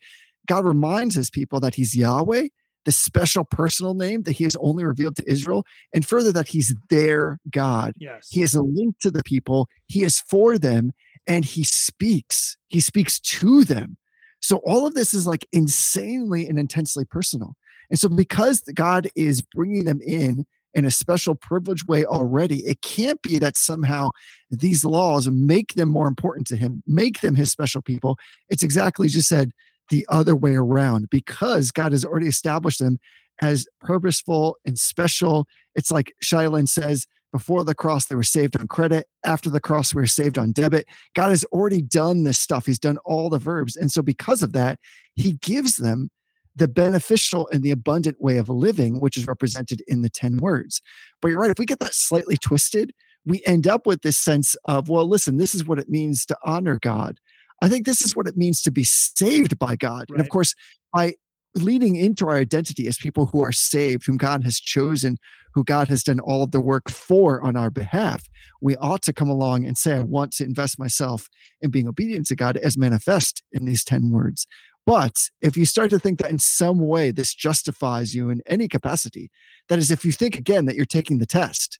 God 0.47 0.65
reminds 0.65 1.15
his 1.15 1.29
people 1.29 1.59
that 1.59 1.75
he's 1.75 1.95
Yahweh, 1.95 2.47
the 2.89 2.93
special 2.93 3.45
personal 3.45 3.93
name 3.93 4.23
that 4.23 4.31
he 4.31 4.43
has 4.45 4.55
only 4.59 4.83
revealed 4.83 5.15
to 5.15 5.31
Israel, 5.31 5.63
and 5.93 6.07
further 6.07 6.31
that 6.31 6.47
he's 6.47 6.73
their 6.89 7.39
God. 7.51 7.93
Yes. 7.99 8.29
He 8.31 8.41
is 8.41 8.55
a 8.55 8.63
link 8.63 8.97
to 9.01 9.11
the 9.11 9.21
people, 9.21 9.69
he 9.85 10.01
is 10.01 10.19
for 10.21 10.57
them, 10.57 10.91
and 11.27 11.45
he 11.45 11.63
speaks. 11.63 12.57
He 12.67 12.79
speaks 12.79 13.19
to 13.19 13.63
them. 13.63 13.97
So 14.39 14.57
all 14.65 14.87
of 14.87 14.95
this 14.95 15.13
is 15.13 15.27
like 15.27 15.45
insanely 15.51 16.47
and 16.47 16.57
intensely 16.57 17.05
personal. 17.05 17.55
And 17.91 17.99
so 17.99 18.09
because 18.09 18.61
God 18.73 19.07
is 19.15 19.43
bringing 19.43 19.85
them 19.85 20.01
in 20.01 20.47
in 20.73 20.83
a 20.83 20.91
special 20.91 21.35
privileged 21.35 21.87
way 21.87 22.05
already, 22.05 22.65
it 22.65 22.81
can't 22.81 23.21
be 23.21 23.37
that 23.37 23.55
somehow 23.55 24.09
these 24.49 24.83
laws 24.83 25.29
make 25.29 25.75
them 25.75 25.89
more 25.89 26.07
important 26.07 26.47
to 26.47 26.55
him, 26.55 26.81
make 26.87 27.21
them 27.21 27.35
his 27.35 27.51
special 27.51 27.83
people. 27.83 28.17
It's 28.49 28.63
exactly 28.63 29.05
as 29.05 29.13
you 29.13 29.21
said, 29.21 29.51
the 29.89 30.05
other 30.09 30.35
way 30.35 30.55
around 30.55 31.09
because 31.09 31.71
God 31.71 31.91
has 31.91 32.05
already 32.05 32.27
established 32.27 32.79
them 32.79 32.99
as 33.41 33.65
purposeful 33.81 34.57
and 34.65 34.77
special. 34.77 35.47
It's 35.75 35.91
like 35.91 36.13
Shiloh 36.21 36.65
says, 36.65 37.07
before 37.31 37.63
the 37.63 37.75
cross, 37.75 38.07
they 38.07 38.15
were 38.15 38.23
saved 38.23 38.57
on 38.57 38.67
credit. 38.67 39.07
After 39.23 39.49
the 39.49 39.59
cross, 39.59 39.93
we 39.93 40.01
were 40.01 40.07
saved 40.07 40.37
on 40.37 40.51
debit. 40.51 40.87
God 41.13 41.29
has 41.29 41.45
already 41.45 41.81
done 41.81 42.23
this 42.23 42.39
stuff. 42.39 42.65
He's 42.65 42.79
done 42.79 42.97
all 43.05 43.29
the 43.29 43.37
verbs. 43.37 43.75
And 43.75 43.91
so, 43.91 44.01
because 44.01 44.41
of 44.41 44.51
that, 44.53 44.79
He 45.15 45.33
gives 45.33 45.75
them 45.75 46.09
the 46.55 46.67
beneficial 46.67 47.47
and 47.51 47.61
the 47.61 47.71
abundant 47.71 48.19
way 48.19 48.37
of 48.37 48.49
living, 48.49 48.99
which 48.99 49.15
is 49.15 49.27
represented 49.27 49.83
in 49.87 50.01
the 50.01 50.09
10 50.09 50.37
words. 50.37 50.81
But 51.21 51.29
you're 51.29 51.39
right, 51.39 51.51
if 51.51 51.59
we 51.59 51.65
get 51.65 51.79
that 51.79 51.93
slightly 51.93 52.35
twisted, 52.35 52.93
we 53.25 53.41
end 53.45 53.67
up 53.67 53.85
with 53.85 54.01
this 54.01 54.17
sense 54.17 54.55
of, 54.65 54.89
well, 54.89 55.07
listen, 55.07 55.37
this 55.37 55.53
is 55.53 55.65
what 55.65 55.79
it 55.79 55.89
means 55.89 56.25
to 56.25 56.37
honor 56.43 56.79
God. 56.81 57.19
I 57.61 57.69
think 57.69 57.85
this 57.85 58.01
is 58.01 58.15
what 58.15 58.27
it 58.27 58.37
means 58.37 58.61
to 58.61 58.71
be 58.71 58.83
saved 58.83 59.59
by 59.59 59.75
God. 59.75 60.05
And 60.09 60.19
of 60.19 60.29
course, 60.29 60.55
by 60.93 61.15
leading 61.55 61.95
into 61.95 62.27
our 62.27 62.37
identity 62.37 62.87
as 62.87 62.97
people 62.97 63.25
who 63.27 63.43
are 63.43 63.51
saved, 63.51 64.05
whom 64.05 64.17
God 64.17 64.43
has 64.43 64.59
chosen, 64.59 65.17
who 65.53 65.63
God 65.63 65.87
has 65.87 66.03
done 66.03 66.19
all 66.19 66.43
of 66.43 66.51
the 66.51 66.61
work 66.61 66.89
for 66.89 67.41
on 67.41 67.55
our 67.55 67.69
behalf, 67.69 68.23
we 68.61 68.77
ought 68.77 69.01
to 69.03 69.13
come 69.13 69.29
along 69.29 69.65
and 69.65 69.77
say, 69.77 69.95
I 69.95 70.01
want 70.01 70.31
to 70.33 70.43
invest 70.43 70.79
myself 70.79 71.27
in 71.61 71.71
being 71.71 71.87
obedient 71.87 72.27
to 72.27 72.35
God 72.35 72.55
as 72.57 72.77
manifest 72.77 73.43
in 73.51 73.65
these 73.65 73.83
10 73.83 74.11
words. 74.11 74.45
But 74.85 75.29
if 75.41 75.57
you 75.57 75.65
start 75.65 75.89
to 75.89 75.99
think 75.99 76.19
that 76.19 76.31
in 76.31 76.39
some 76.39 76.79
way 76.79 77.11
this 77.11 77.33
justifies 77.33 78.15
you 78.15 78.29
in 78.29 78.41
any 78.45 78.67
capacity, 78.67 79.29
that 79.67 79.79
is, 79.79 79.91
if 79.91 80.05
you 80.05 80.11
think 80.11 80.37
again 80.37 80.65
that 80.65 80.75
you're 80.75 80.85
taking 80.85 81.19
the 81.19 81.25
test 81.25 81.79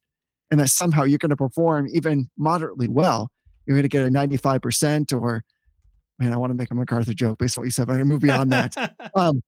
and 0.51 0.59
that 0.59 0.69
somehow 0.69 1.03
you're 1.03 1.17
going 1.17 1.30
to 1.30 1.36
perform 1.36 1.88
even 1.91 2.30
moderately 2.38 2.88
well, 2.88 3.30
you're 3.65 3.75
going 3.75 3.84
to 3.84 3.89
get 3.89 4.05
a 4.05 4.09
95% 4.09 5.13
or, 5.13 5.43
man, 6.20 6.34
I 6.34 6.38
want 6.38 6.51
to 6.51 6.55
make 6.55 6.72
a 6.72 6.76
MacArthur 6.76 7.13
joke 7.13 7.39
based 7.39 7.57
on 7.57 7.61
what 7.61 7.65
you 7.65 7.72
said, 7.72 7.88
but 7.88 7.93
I'm 7.93 7.99
going 7.99 8.09
to 8.09 8.13
move 8.13 8.22
beyond 8.22 8.51
that 8.51 8.95
um, 9.15 9.41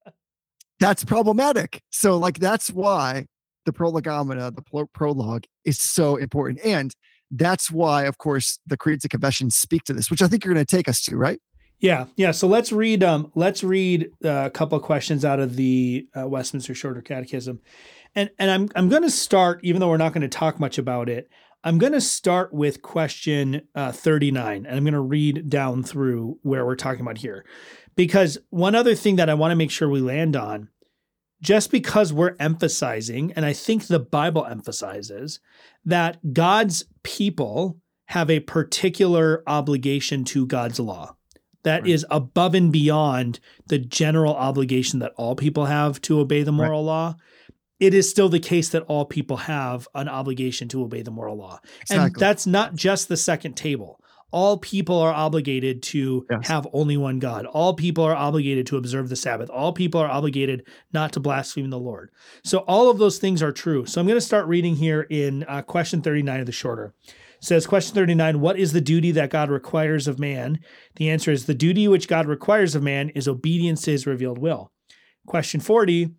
that's 0.79 1.03
problematic. 1.03 1.81
So, 1.91 2.17
like, 2.17 2.39
that's 2.39 2.69
why 2.69 3.27
the 3.65 3.71
prolegomena, 3.73 4.51
the 4.51 4.63
pro- 4.63 4.87
prologue, 4.87 5.43
is 5.63 5.79
so 5.79 6.15
important, 6.15 6.59
and 6.65 6.93
that's 7.29 7.71
why, 7.71 8.03
of 8.05 8.17
course, 8.17 8.59
the 8.65 8.75
creeds 8.75 9.05
and 9.05 9.11
confessions 9.11 9.55
speak 9.55 9.83
to 9.85 9.93
this, 9.93 10.09
which 10.09 10.21
I 10.21 10.27
think 10.27 10.43
you're 10.43 10.53
going 10.53 10.65
to 10.65 10.75
take 10.75 10.89
us 10.89 11.01
to, 11.03 11.15
right? 11.15 11.39
Yeah, 11.79 12.05
yeah. 12.15 12.31
So 12.31 12.47
let's 12.47 12.71
read. 12.71 13.03
Um, 13.03 13.31
let's 13.33 13.63
read 13.63 14.11
uh, 14.23 14.43
a 14.45 14.49
couple 14.49 14.77
of 14.77 14.83
questions 14.83 15.25
out 15.25 15.39
of 15.39 15.55
the 15.55 16.07
uh, 16.15 16.27
Westminster 16.27 16.75
Shorter 16.75 17.01
Catechism, 17.01 17.59
and 18.13 18.29
and 18.37 18.51
I'm 18.51 18.69
I'm 18.75 18.89
going 18.89 19.01
to 19.01 19.09
start, 19.09 19.61
even 19.63 19.79
though 19.79 19.89
we're 19.89 19.97
not 19.97 20.13
going 20.13 20.21
to 20.21 20.27
talk 20.27 20.59
much 20.59 20.77
about 20.77 21.09
it. 21.09 21.29
I'm 21.63 21.77
going 21.77 21.93
to 21.93 22.01
start 22.01 22.53
with 22.53 22.81
question 22.81 23.61
uh, 23.75 23.91
39, 23.91 24.65
and 24.65 24.75
I'm 24.75 24.83
going 24.83 24.93
to 24.93 24.99
read 24.99 25.49
down 25.49 25.83
through 25.83 26.39
where 26.41 26.65
we're 26.65 26.75
talking 26.75 27.01
about 27.01 27.19
here, 27.19 27.45
because 27.95 28.37
one 28.49 28.73
other 28.75 28.95
thing 28.95 29.17
that 29.17 29.29
I 29.29 29.35
want 29.35 29.51
to 29.51 29.55
make 29.55 29.71
sure 29.71 29.87
we 29.87 30.01
land 30.01 30.35
on, 30.35 30.69
just 31.41 31.71
because 31.71 32.11
we're 32.13 32.35
emphasizing, 32.39 33.31
and 33.33 33.45
I 33.45 33.53
think 33.53 33.87
the 33.87 33.99
Bible 33.99 34.45
emphasizes 34.45 35.39
that 35.85 36.33
God's 36.33 36.85
people 37.03 37.77
have 38.05 38.29
a 38.29 38.39
particular 38.41 39.43
obligation 39.47 40.23
to 40.25 40.45
God's 40.45 40.79
law 40.79 41.15
that 41.63 41.85
is 41.87 42.03
Right. 42.09 42.17
above 42.17 42.55
and 42.55 42.71
beyond 42.71 43.39
the 43.67 43.77
general 43.77 44.33
obligation 44.35 44.99
that 44.99 45.13
all 45.15 45.35
people 45.35 45.65
have 45.65 46.01
to 46.01 46.19
obey 46.19 46.41
the 46.43 46.51
Right. 46.51 46.65
moral 46.65 46.83
law. 46.83 47.15
It 47.81 47.93
is 47.95 48.09
still 48.09 48.29
the 48.29 48.39
case 48.39 48.69
that 48.69 48.83
all 48.83 49.05
people 49.05 49.35
have 49.37 49.87
an 49.95 50.07
obligation 50.07 50.67
to 50.69 50.83
obey 50.83 51.01
the 51.01 51.11
moral 51.11 51.35
law. 51.35 51.59
And 51.89 52.13
that's 52.15 52.45
not 52.45 52.75
just 52.75 53.09
the 53.09 53.17
second 53.17 53.57
table. 53.57 53.99
All 54.31 54.57
people 54.59 54.97
are 54.99 55.11
obligated 55.11 55.81
to 55.83 56.25
Yes. 56.29 56.47
have 56.47 56.67
only 56.71 56.95
one 56.95 57.19
God. 57.19 57.45
All 57.47 57.73
people 57.73 58.03
are 58.05 58.15
obligated 58.15 58.65
to 58.67 58.77
observe 58.77 59.09
the 59.09 59.15
Sabbath. 59.17 59.49
All 59.49 59.73
people 59.73 59.99
are 59.99 60.07
obligated 60.09 60.63
not 60.93 61.11
to 61.13 61.19
blaspheme 61.19 61.69
the 61.71 61.79
Lord. 61.79 62.11
So 62.43 62.59
all 62.59 62.89
of 62.89 62.97
those 62.99 63.17
things 63.17 63.41
are 63.43 63.51
true. 63.51 63.85
So 63.87 63.99
I'm 63.99 64.07
going 64.07 64.15
to 64.15 64.21
start 64.21 64.45
reading 64.47 64.75
here 64.75 65.01
in 65.09 65.43
uh, 65.49 65.63
question 65.63 66.01
39 66.01 66.39
of 66.39 66.45
the 66.45 66.51
shorter. 66.51 66.93
It 67.07 67.13
says 67.43 67.65
question 67.65 67.95
39, 67.95 68.39
what 68.39 68.59
is 68.59 68.71
the 68.71 68.79
duty 68.79 69.11
that 69.13 69.31
God 69.31 69.49
requires 69.49 70.07
of 70.07 70.19
man? 70.19 70.59
The 70.97 71.09
answer 71.09 71.31
is 71.31 71.45
the 71.47 71.55
duty 71.55 71.87
which 71.87 72.07
God 72.07 72.27
requires 72.27 72.75
of 72.75 72.83
man 72.83 73.09
is 73.09 73.27
obedience 73.27 73.81
to 73.81 73.91
his 73.91 74.05
revealed 74.07 74.37
will. 74.37 74.71
Question 75.25 75.59
40, 75.59 76.11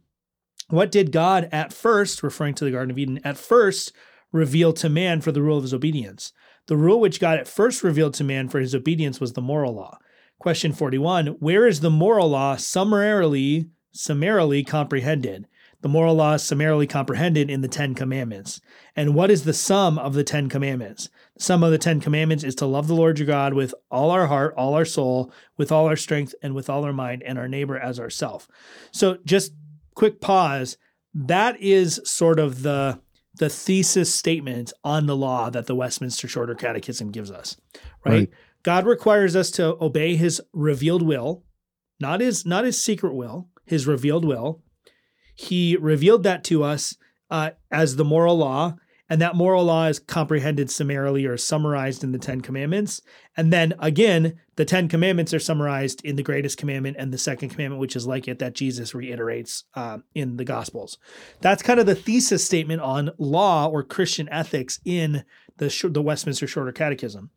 what 0.73 0.91
did 0.91 1.13
God 1.13 1.49
at 1.53 1.73
first, 1.73 2.23
referring 2.23 2.55
to 2.55 2.65
the 2.65 2.71
Garden 2.71 2.91
of 2.91 2.99
Eden, 2.99 3.21
at 3.25 3.37
first 3.37 3.93
reveal 4.33 4.73
to 4.73 4.89
man 4.89 5.21
for 5.21 5.31
the 5.31 5.43
rule 5.43 5.59
of 5.59 5.65
his 5.65 5.75
obedience? 5.75 6.33
The 6.67 6.77
rule 6.77 7.01
which 7.01 7.21
God 7.21 7.39
at 7.39 7.49
first 7.49 7.83
revealed 7.83 8.15
to 8.15 8.25
man 8.25 8.49
for 8.49 8.59
his 8.59 8.75
obedience 8.75 9.21
was 9.21 9.35
the 9.35 9.43
moral 9.43 9.75
law. 9.75 9.99
Question 10.39 10.73
41, 10.73 11.27
where 11.41 11.67
is 11.67 11.81
the 11.81 11.91
moral 11.91 12.31
law 12.31 12.57
summarily, 12.57 13.69
summarily 13.93 14.65
comprehended? 14.65 15.47
The 15.83 15.89
moral 15.89 16.15
law 16.15 16.35
is 16.35 16.43
summarily 16.43 16.87
comprehended 16.87 17.51
in 17.51 17.61
the 17.61 17.69
Ten 17.69 17.95
Commandments. 17.95 18.61
And 18.95 19.15
what 19.15 19.33
is 19.33 19.43
the 19.43 19.53
sum 19.53 19.99
of 19.99 20.15
the 20.15 20.25
Ten 20.25 20.49
Commandments? 20.49 21.11
The 21.37 21.43
sum 21.43 21.65
of 21.65 21.73
the 21.73 21.79
Ten 21.79 22.01
Commandments 22.01 22.45
is 22.45 22.55
to 22.57 22.67
love 22.67 22.87
the 22.87 22.95
Lord 22.95 23.19
your 23.19 23.27
God 23.27 23.53
with 23.53 23.75
all 23.91 24.11
our 24.11 24.29
heart, 24.29 24.55
all 24.57 24.75
our 24.75 24.85
soul, 24.85 25.33
with 25.57 25.73
all 25.73 25.87
our 25.87 25.97
strength, 25.97 26.37
and 26.41 26.55
with 26.55 26.71
all 26.71 26.85
our 26.85 26.93
mind, 26.93 27.25
and 27.25 27.37
our 27.37 27.49
neighbor 27.49 27.77
as 27.77 27.99
ourself. 27.99 28.47
So 28.93 29.19
just 29.25 29.53
quick 29.95 30.21
pause. 30.21 30.77
That 31.15 31.61
is 31.61 32.01
sort 32.05 32.39
of 32.39 32.63
the 32.63 33.01
the 33.35 33.49
thesis 33.49 34.15
statement 34.15 34.73
on 34.85 35.07
the 35.07 35.17
law 35.17 35.49
that 35.51 35.67
the 35.67 35.75
Westminster 35.75 36.29
Shorter 36.29 36.55
Catechism 36.55 37.11
gives 37.11 37.31
us. 37.31 37.57
Right? 38.05 38.13
Right. 38.13 38.31
God 38.63 38.87
requires 38.87 39.35
us 39.35 39.51
to 39.53 39.77
obey 39.83 40.17
his 40.17 40.41
revealed 40.53 41.03
will, 41.03 41.43
not 41.99 42.21
his 42.21 42.47
not 42.47 42.65
his 42.65 42.83
secret 42.83 43.15
will, 43.15 43.49
his 43.65 43.87
revealed 43.87 44.25
will. 44.25 44.63
He 45.35 45.77
revealed 45.77 46.23
that 46.25 46.45
to 46.45 46.63
us 46.63 46.97
uh, 47.31 47.51
as 47.71 47.97
the 47.97 48.05
moral 48.05 48.37
law, 48.37 48.77
And 49.13 49.21
that 49.21 49.37
moral 49.37 49.65
law 49.65 49.89
is 49.89 49.99
comprehended 49.99 50.71
summarily 50.71 51.27
or 51.27 51.37
summarized 51.37 52.03
in 52.03 52.13
the 52.13 52.19
Ten 52.19 52.41
Commandments. 52.41 53.03
And 53.37 53.53
then 53.53 53.75
again, 53.79 54.41
the 54.57 54.65
Ten 54.65 54.89
Commandments 54.89 55.35
are 55.35 55.39
summarized 55.39 56.03
in 56.03 56.17
the 56.17 56.23
greatest 56.23 56.57
commandment 56.57 56.97
and 56.99 57.13
the 57.13 57.19
second 57.19 57.51
commandment, 57.51 57.79
which 57.79 57.95
is 57.95 58.07
like 58.07 58.27
it 58.27 58.39
that 58.39 58.55
Jesus 58.55 58.95
reiterates 58.95 59.65
uh, 59.75 59.99
in 60.15 60.39
the 60.39 60.47
Gospels. 60.47 60.97
That's 61.43 61.63
kind 61.63 61.79
of 61.79 61.85
the 61.85 61.95
thesis 61.95 62.43
statement 62.43 62.81
on 62.81 63.11
law 63.19 63.67
or 63.67 63.83
Christian 63.83 64.31
ethics 64.31 64.81
in 64.83 65.25
the, 65.59 65.91
the 65.93 66.01
Westminster 66.01 66.47
Shorter 66.47 66.73
Catechism. 66.73 67.29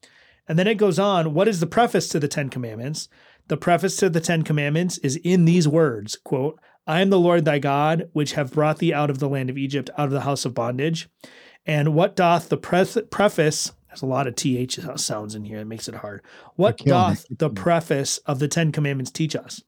And 0.48 0.58
then 0.58 0.68
it 0.68 0.76
goes 0.76 0.98
on 0.98 1.34
what 1.34 1.50
is 1.50 1.60
the 1.60 1.68
preface 1.68 2.08
to 2.08 2.22
the 2.22 2.30
Ten 2.30 2.48
Commandments? 2.48 3.10
The 3.50 3.58
preface 3.58 3.98
to 3.98 4.10
the 4.10 4.22
Ten 4.22 4.44
Commandments 4.44 4.98
is 5.00 5.18
in 5.26 5.44
these 5.44 5.68
words 5.68 6.18
quote, 6.24 6.58
I 6.88 7.02
am 7.02 7.10
the 7.10 7.20
Lord 7.20 7.44
thy 7.44 7.60
God, 7.60 8.10
which 8.14 8.32
have 8.34 8.54
brought 8.54 8.78
thee 8.78 8.94
out 8.94 9.10
of 9.10 9.20
the 9.20 9.28
land 9.28 9.50
of 9.50 9.58
Egypt, 9.58 9.90
out 9.98 10.06
of 10.06 10.12
the 10.14 10.22
house 10.22 10.46
of 10.46 10.54
bondage. 10.54 11.10
And 11.66 11.94
what 11.94 12.16
doth 12.16 12.50
the 12.50 12.58
preface, 12.58 13.72
there's 13.88 14.02
a 14.02 14.06
lot 14.06 14.28
of 14.28 14.36
TH 14.36 14.80
sounds 14.98 15.36
in 15.36 15.46
here, 15.46 15.60
it 15.60 15.66
makes 15.66 15.88
it 15.88 15.96
hard. 15.96 16.22
What 16.56 16.78
doth 16.78 17.26
the 17.30 17.50
preface 17.50 18.18
of 18.20 18.40
the 18.40 18.48
Ten 18.48 18.72
Commandments 18.72 19.12
teach 19.12 19.36
us? 19.36 19.64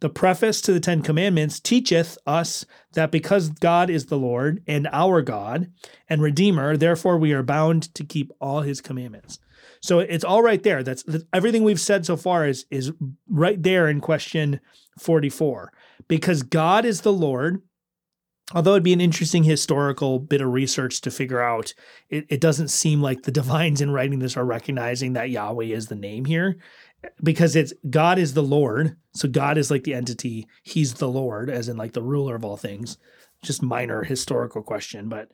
The 0.00 0.10
preface 0.10 0.60
to 0.62 0.72
the 0.72 0.80
Ten 0.80 1.02
Commandments 1.02 1.58
teacheth 1.58 2.18
us 2.26 2.64
that 2.92 3.10
because 3.10 3.48
God 3.48 3.90
is 3.90 4.06
the 4.06 4.18
Lord 4.18 4.62
and 4.66 4.88
our 4.92 5.22
God 5.22 5.72
and 6.08 6.22
Redeemer, 6.22 6.76
therefore 6.76 7.18
we 7.18 7.32
are 7.32 7.42
bound 7.42 7.92
to 7.94 8.04
keep 8.04 8.30
all 8.40 8.60
his 8.60 8.80
commandments. 8.80 9.40
So 9.80 9.98
it's 10.00 10.24
all 10.24 10.42
right 10.42 10.62
there. 10.62 10.82
That's, 10.82 11.02
that's 11.04 11.24
everything 11.32 11.62
we've 11.64 11.80
said 11.80 12.04
so 12.04 12.16
far 12.16 12.46
is 12.46 12.66
is 12.70 12.92
right 13.28 13.60
there 13.60 13.88
in 13.88 14.00
question 14.00 14.60
44. 14.98 15.72
Because 16.06 16.42
God 16.42 16.84
is 16.84 17.02
the 17.02 17.12
Lord, 17.12 17.62
although 18.54 18.72
it'd 18.72 18.82
be 18.82 18.92
an 18.92 19.00
interesting 19.00 19.44
historical 19.44 20.18
bit 20.18 20.40
of 20.40 20.52
research 20.52 21.00
to 21.02 21.10
figure 21.10 21.40
out, 21.40 21.74
it, 22.08 22.26
it 22.28 22.40
doesn't 22.40 22.68
seem 22.68 23.02
like 23.02 23.22
the 23.22 23.32
divines 23.40 23.80
in 23.80 23.90
writing 23.90 24.18
this 24.18 24.36
are 24.36 24.44
recognizing 24.44 25.12
that 25.12 25.30
Yahweh 25.30 25.66
is 25.66 25.86
the 25.86 25.94
name 25.94 26.24
here 26.24 26.56
because 27.22 27.54
it's 27.54 27.72
God 27.88 28.18
is 28.18 28.34
the 28.34 28.42
Lord. 28.42 28.96
So 29.14 29.28
God 29.28 29.58
is 29.58 29.70
like 29.70 29.84
the 29.84 29.94
entity, 29.94 30.46
he's 30.62 30.94
the 30.94 31.08
Lord, 31.08 31.50
as 31.50 31.68
in 31.68 31.76
like 31.76 31.92
the 31.92 32.02
ruler 32.02 32.34
of 32.34 32.44
all 32.44 32.56
things. 32.56 32.98
Just 33.42 33.62
minor 33.62 34.02
historical 34.02 34.62
question, 34.62 35.08
but 35.08 35.30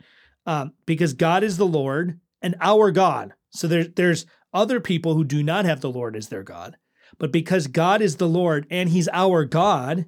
um, 0.47 0.73
because 0.85 1.15
God 1.15 1.43
is 1.43 1.57
the 1.57 1.67
Lord 1.67 2.21
and 2.43 2.55
our 2.61 2.91
God. 2.91 3.33
So 3.51 3.67
there's 3.67 3.89
there's 3.97 4.27
other 4.53 4.79
people 4.79 5.15
who 5.15 5.25
do 5.25 5.43
not 5.43 5.65
have 5.65 5.81
the 5.81 5.91
Lord 5.91 6.17
as 6.17 6.29
their 6.29 6.43
God. 6.43 6.77
But 7.19 7.33
because 7.33 7.67
God 7.67 8.03
is 8.03 8.17
the 8.17 8.29
Lord 8.29 8.67
and 8.71 8.89
he's 8.89 9.09
our 9.13 9.45
God 9.45 10.07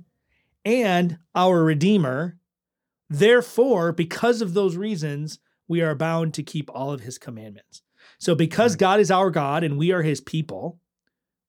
and 0.65 1.19
our 1.35 1.63
Redeemer, 1.63 2.37
therefore, 3.09 3.93
because 3.93 4.43
of 4.43 4.55
those 4.55 4.77
reasons, 4.77 5.39
we 5.69 5.83
are 5.83 5.95
bound 5.95 6.35
to 6.35 6.43
keep 6.43 6.71
all 6.73 6.93
of 6.93 7.01
his 7.01 7.19
commandments. 7.19 7.83
So 8.19 8.35
because 8.35 8.73
right. 8.73 8.81
God 8.81 9.01
is 9.01 9.11
our 9.11 9.31
God 9.31 9.65
and 9.65 9.77
we 9.77 9.93
are 9.93 10.03
his 10.03 10.21
people, 10.21 10.79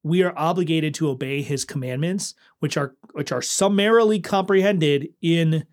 we 0.04 0.24
are 0.24 0.38
obligated 0.38 0.94
to 0.96 1.10
obey 1.10 1.42
his 1.42 1.66
commandments, 1.66 2.34
which 2.60 2.78
are 2.78 2.96
which 3.14 3.32
are 3.32 3.42
summarily 3.42 4.20
comprehended 4.20 5.10
in 5.22 5.66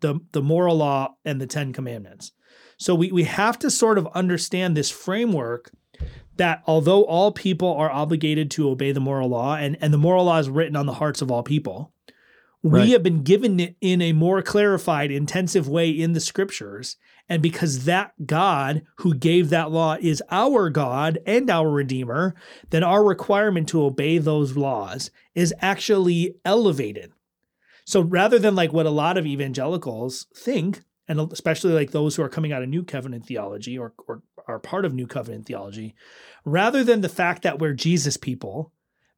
the, 0.00 0.20
the 0.32 0.42
moral 0.42 0.76
law 0.76 1.14
and 1.24 1.40
the 1.40 1.46
Ten 1.46 1.72
Commandments. 1.72 2.32
So 2.78 2.94
we, 2.94 3.12
we 3.12 3.24
have 3.24 3.58
to 3.60 3.70
sort 3.70 3.98
of 3.98 4.08
understand 4.14 4.76
this 4.76 4.90
framework 4.90 5.70
that 6.36 6.62
although 6.66 7.04
all 7.04 7.30
people 7.30 7.72
are 7.74 7.90
obligated 7.90 8.50
to 8.52 8.68
obey 8.68 8.92
the 8.92 9.00
moral 9.00 9.28
law, 9.28 9.54
and, 9.54 9.76
and 9.80 9.92
the 9.92 9.98
moral 9.98 10.24
law 10.24 10.38
is 10.38 10.48
written 10.50 10.76
on 10.76 10.86
the 10.86 10.94
hearts 10.94 11.22
of 11.22 11.30
all 11.30 11.42
people, 11.42 11.92
right. 12.62 12.84
we 12.84 12.90
have 12.92 13.02
been 13.02 13.22
given 13.22 13.60
it 13.60 13.76
in 13.80 14.00
a 14.00 14.12
more 14.12 14.42
clarified, 14.42 15.10
intensive 15.10 15.68
way 15.68 15.90
in 15.90 16.12
the 16.12 16.20
scriptures. 16.20 16.96
And 17.28 17.42
because 17.42 17.84
that 17.84 18.26
God 18.26 18.82
who 18.96 19.14
gave 19.14 19.48
that 19.50 19.70
law 19.70 19.96
is 20.00 20.22
our 20.30 20.70
God 20.70 21.18
and 21.26 21.48
our 21.48 21.70
Redeemer, 21.70 22.34
then 22.70 22.82
our 22.82 23.04
requirement 23.04 23.68
to 23.70 23.84
obey 23.84 24.18
those 24.18 24.56
laws 24.56 25.10
is 25.34 25.54
actually 25.60 26.34
elevated. 26.44 27.12
So 27.84 28.00
rather 28.00 28.38
than 28.38 28.54
like 28.54 28.72
what 28.72 28.86
a 28.86 28.90
lot 28.90 29.18
of 29.18 29.26
evangelicals 29.26 30.26
think, 30.34 30.82
and 31.08 31.20
especially 31.32 31.72
like 31.72 31.90
those 31.90 32.16
who 32.16 32.22
are 32.22 32.28
coming 32.28 32.52
out 32.52 32.62
of 32.62 32.68
New 32.68 32.84
Covenant 32.84 33.26
theology 33.26 33.78
or, 33.78 33.92
or 34.06 34.22
are 34.46 34.58
part 34.58 34.84
of 34.84 34.94
New 34.94 35.06
Covenant 35.06 35.46
theology, 35.46 35.94
rather 36.44 36.84
than 36.84 37.00
the 37.00 37.08
fact 37.08 37.42
that 37.42 37.58
we're 37.58 37.74
Jesus 37.74 38.16
people, 38.16 38.72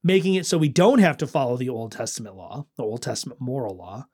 making 0.05 0.35
it 0.35 0.47
so 0.47 0.59
we 0.59 0.69
don't 0.69 0.99
have 0.99 1.17
to 1.17 1.27
follow 1.27 1.57
the 1.57 1.71
Old 1.71 1.91
Testament 1.91 2.37
law, 2.37 2.67
the 2.77 2.85
Old 2.85 3.03
Testament 3.03 3.41
moral 3.41 3.77
law, 3.77 4.07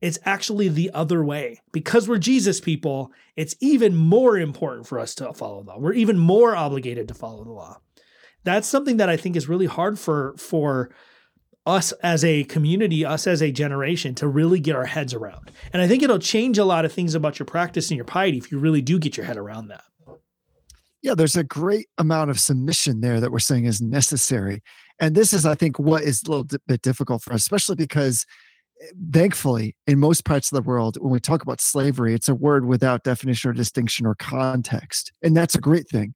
it's 0.00 0.18
actually 0.24 0.68
the 0.68 0.90
other 0.94 1.24
way. 1.24 1.60
Because 1.72 2.06
we're 2.06 2.18
Jesus 2.18 2.60
people, 2.60 3.10
it's 3.34 3.56
even 3.60 3.96
more 3.96 4.38
important 4.38 4.86
for 4.86 5.00
us 5.00 5.14
to 5.16 5.32
follow 5.32 5.62
the 5.62 5.70
law. 5.70 5.78
We're 5.78 5.94
even 5.94 6.18
more 6.18 6.54
obligated 6.54 7.08
to 7.08 7.14
follow 7.14 7.42
the 7.42 7.50
law. 7.50 7.78
That's 8.44 8.68
something 8.68 8.98
that 8.98 9.08
I 9.08 9.16
think 9.16 9.34
is 9.34 9.48
really 9.48 9.66
hard 9.66 9.98
for 9.98 10.36
for 10.36 10.90
us 11.66 11.92
as 12.02 12.24
a 12.24 12.44
community, 12.44 13.04
us 13.04 13.26
as 13.26 13.42
a 13.42 13.52
generation 13.52 14.14
to 14.14 14.26
really 14.26 14.60
get 14.60 14.76
our 14.76 14.86
heads 14.86 15.12
around. 15.12 15.50
And 15.72 15.82
I 15.82 15.88
think 15.88 16.02
it'll 16.02 16.18
change 16.18 16.56
a 16.56 16.64
lot 16.64 16.84
of 16.84 16.92
things 16.92 17.14
about 17.14 17.38
your 17.38 17.46
practice 17.46 17.90
and 17.90 17.96
your 17.96 18.06
piety 18.06 18.38
if 18.38 18.50
you 18.50 18.58
really 18.58 18.80
do 18.80 18.98
get 18.98 19.16
your 19.16 19.26
head 19.26 19.36
around 19.36 19.68
that. 19.68 19.84
Yeah, 21.02 21.14
there's 21.14 21.36
a 21.36 21.44
great 21.44 21.88
amount 21.98 22.30
of 22.30 22.40
submission 22.40 23.00
there 23.00 23.20
that 23.20 23.30
we're 23.30 23.38
saying 23.38 23.66
is 23.66 23.80
necessary. 23.80 24.62
And 25.00 25.14
this 25.14 25.32
is, 25.32 25.46
I 25.46 25.54
think, 25.54 25.78
what 25.78 26.02
is 26.02 26.22
a 26.24 26.30
little 26.30 26.58
bit 26.66 26.82
difficult 26.82 27.22
for 27.22 27.32
us, 27.32 27.42
especially 27.42 27.76
because 27.76 28.26
eh, 28.82 28.86
thankfully, 29.12 29.76
in 29.86 29.98
most 29.98 30.24
parts 30.24 30.50
of 30.50 30.56
the 30.56 30.68
world, 30.68 30.96
when 31.00 31.12
we 31.12 31.20
talk 31.20 31.42
about 31.42 31.60
slavery, 31.60 32.14
it's 32.14 32.28
a 32.28 32.34
word 32.34 32.64
without 32.64 33.04
definition 33.04 33.50
or 33.50 33.54
distinction 33.54 34.06
or 34.06 34.14
context. 34.14 35.12
And 35.22 35.36
that's 35.36 35.54
a 35.54 35.60
great 35.60 35.88
thing. 35.88 36.14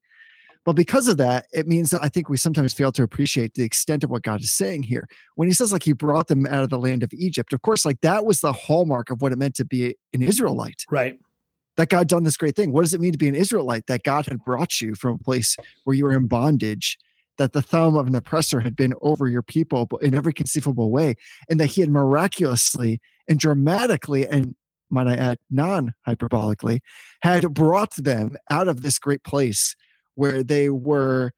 But 0.65 0.75
because 0.75 1.09
of 1.09 1.17
that, 1.17 1.47
it 1.53 1.67
means 1.67 1.91
that 1.91 2.05
I 2.05 2.09
think 2.09 2.29
we 2.29 2.37
sometimes 2.37 2.73
fail 2.73 2.93
to 2.93 3.03
appreciate 3.03 3.55
the 3.55 3.65
extent 3.65 4.05
of 4.05 4.11
what 4.11 4.23
God 4.23 4.41
is 4.43 4.53
saying 4.53 4.85
here. 4.85 5.09
When 5.35 5.49
he 5.49 5.55
says, 5.55 5.73
like, 5.73 5.83
he 5.83 5.93
brought 5.93 6.29
them 6.29 6.47
out 6.47 6.63
of 6.63 6.71
the 6.71 6.79
land 6.79 7.03
of 7.03 7.13
Egypt, 7.13 7.53
of 7.53 7.63
course, 7.63 7.85
like 7.85 8.01
that 8.03 8.25
was 8.25 8.41
the 8.41 8.53
hallmark 8.53 9.11
of 9.11 9.21
what 9.21 9.33
it 9.33 9.39
meant 9.39 9.57
to 9.57 9.65
be 9.65 9.97
an 10.13 10.23
Israelite. 10.23 10.85
Right. 10.91 11.19
That 11.77 11.89
God 11.89 12.07
done 12.07 12.23
this 12.23 12.37
great 12.37 12.55
thing. 12.55 12.71
What 12.71 12.83
does 12.83 12.95
it 12.95 13.01
mean 13.01 13.13
to 13.13 13.19
be 13.19 13.29
an 13.29 13.35
Israelite? 13.35 13.87
That 13.87 14.05
God 14.05 14.27
had 14.27 14.45
brought 14.45 14.81
you 14.81 14.95
from 14.95 15.15
a 15.15 15.19
place 15.19 15.57
where 15.85 15.97
you 15.97 16.05
were 16.05 16.13
in 16.13 16.29
bondage, 16.29 16.97
that 17.39 17.53
the 17.53 17.63
thumb 17.63 17.97
of 17.97 18.07
an 18.07 18.15
oppressor 18.15 18.61
had 18.61 18.77
been 18.77 18.95
over 19.01 19.29
your 19.29 19.43
people 19.43 19.89
in 20.01 20.15
every 20.15 20.33
conceivable 20.33 20.91
way, 20.91 21.15
and 21.49 21.59
that 21.61 21.67
he 21.67 21.81
had 21.81 21.91
miraculously 21.91 23.01
and 23.29 23.39
dramatically 23.39 24.27
and 24.27 24.55
might 24.93 25.07
I 25.07 25.15
add, 25.15 25.39
non 25.51 25.95
hyperbolically, 26.07 26.81
had 27.23 27.55
brought 27.55 27.97
them 27.97 28.37
out 28.51 28.69
of 28.69 28.83
this 28.83 28.99
great 28.99 29.25
place 29.25 29.75
where 30.15 30.45
they 30.45 30.69
were 30.69 31.33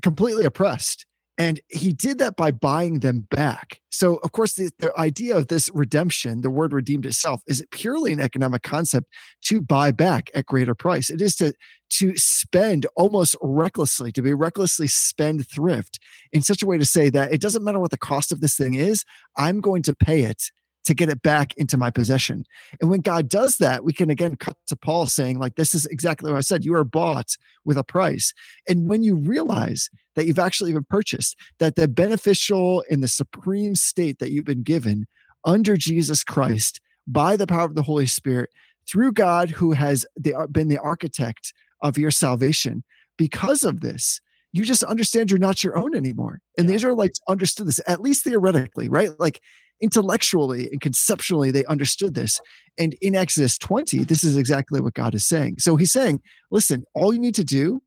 completely 0.00 0.44
oppressed. 0.44 1.04
And 1.42 1.60
he 1.66 1.92
did 1.92 2.18
that 2.18 2.36
by 2.36 2.52
buying 2.52 3.00
them 3.00 3.26
back. 3.28 3.80
So, 3.90 4.18
of 4.18 4.30
course, 4.30 4.54
the, 4.54 4.70
the, 4.78 4.96
idea 4.96 5.36
of 5.36 5.48
this 5.48 5.68
redemption, 5.74 6.42
the 6.42 6.50
word 6.50 6.72
redeemed 6.72 7.04
itself, 7.04 7.42
is 7.48 7.64
purely 7.72 8.12
an 8.12 8.20
economic 8.20 8.62
concept 8.62 9.08
to 9.46 9.60
buy 9.60 9.90
back 9.90 10.30
at 10.36 10.46
greater 10.46 10.76
price. 10.76 11.10
It 11.10 11.20
is 11.20 11.34
to, 11.36 11.52
to 11.94 12.16
spend 12.16 12.86
almost 12.94 13.34
recklessly, 13.42 14.12
to 14.12 14.22
be 14.22 14.32
recklessly 14.32 14.86
spend 14.86 15.48
thrift 15.48 15.98
in 16.32 16.42
such 16.42 16.62
a 16.62 16.66
way 16.66 16.78
to 16.78 16.86
say 16.86 17.10
that 17.10 17.32
it 17.32 17.40
doesn't 17.40 17.64
matter 17.64 17.80
what 17.80 17.90
the 17.90 17.98
cost 17.98 18.30
of 18.30 18.40
this 18.40 18.56
thing 18.56 18.74
is, 18.74 19.04
I'm 19.36 19.60
going 19.60 19.82
to 19.82 19.96
pay 19.96 20.22
it 20.22 20.52
to 20.84 20.94
get 20.94 21.08
it 21.08 21.22
back 21.22 21.54
into 21.56 21.76
my 21.76 21.90
possession. 21.90 22.44
And 22.80 22.90
when 22.90 23.00
God 23.00 23.28
does 23.28 23.58
that, 23.58 23.84
we 23.84 23.92
can 23.92 24.10
again 24.10 24.36
cut 24.36 24.56
to 24.66 24.76
Paul 24.76 25.06
saying, 25.06 25.38
like, 25.38 25.54
this 25.54 25.74
is 25.74 25.86
exactly 25.86 26.30
what 26.30 26.38
I 26.38 26.42
said. 26.42 26.64
You 26.64 26.74
are 26.74 26.84
bought 26.84 27.36
with 27.64 27.78
a 27.78 27.84
price. 27.84 28.32
And 28.68 28.88
when 28.88 29.02
you 29.02 29.14
realize 29.14 29.88
that 30.14 30.26
you've 30.26 30.38
actually 30.38 30.72
been 30.72 30.84
purchased, 30.84 31.36
that 31.58 31.76
the 31.76 31.88
beneficial 31.88 32.82
in 32.90 33.00
the 33.00 33.08
supreme 33.08 33.74
state 33.74 34.18
that 34.18 34.30
you've 34.30 34.44
been 34.44 34.62
given 34.62 35.06
under 35.44 35.76
Jesus 35.76 36.24
Christ 36.24 36.80
by 37.06 37.36
the 37.36 37.46
power 37.46 37.64
of 37.64 37.74
the 37.74 37.82
Holy 37.82 38.06
Spirit 38.06 38.50
through 38.88 39.12
God 39.12 39.50
who 39.50 39.72
has 39.72 40.04
uh, 40.36 40.46
been 40.48 40.68
the 40.68 40.78
architect 40.78 41.52
of 41.80 41.98
your 41.98 42.10
salvation, 42.10 42.84
because 43.16 43.64
of 43.64 43.80
this, 43.80 44.20
you 44.52 44.64
just 44.64 44.82
understand 44.84 45.30
you're 45.30 45.38
not 45.38 45.64
your 45.64 45.78
own 45.78 45.94
anymore. 45.94 46.40
And 46.58 46.68
the 46.68 46.74
Israelites 46.74 47.20
understood 47.28 47.66
this, 47.66 47.80
at 47.86 48.00
least 48.00 48.24
theoretically, 48.24 48.88
right? 48.88 49.10
Like 49.18 49.40
intellectually 49.82 50.68
and 50.70 50.80
conceptually 50.80 51.50
they 51.50 51.64
understood 51.66 52.14
this. 52.14 52.40
And 52.78 52.94
in 53.02 53.14
exodus 53.14 53.58
20 53.58 54.04
this 54.04 54.24
is 54.24 54.36
exactly 54.36 54.80
what 54.80 54.94
god 54.94 55.14
is 55.14 55.26
saying. 55.26 55.56
So 55.58 55.76
he's 55.76 55.92
saying 55.92 56.20
listen 56.50 56.84
all 56.94 57.12
you 57.12 57.20
need 57.20 57.34
to 57.34 57.44
do 57.44 57.82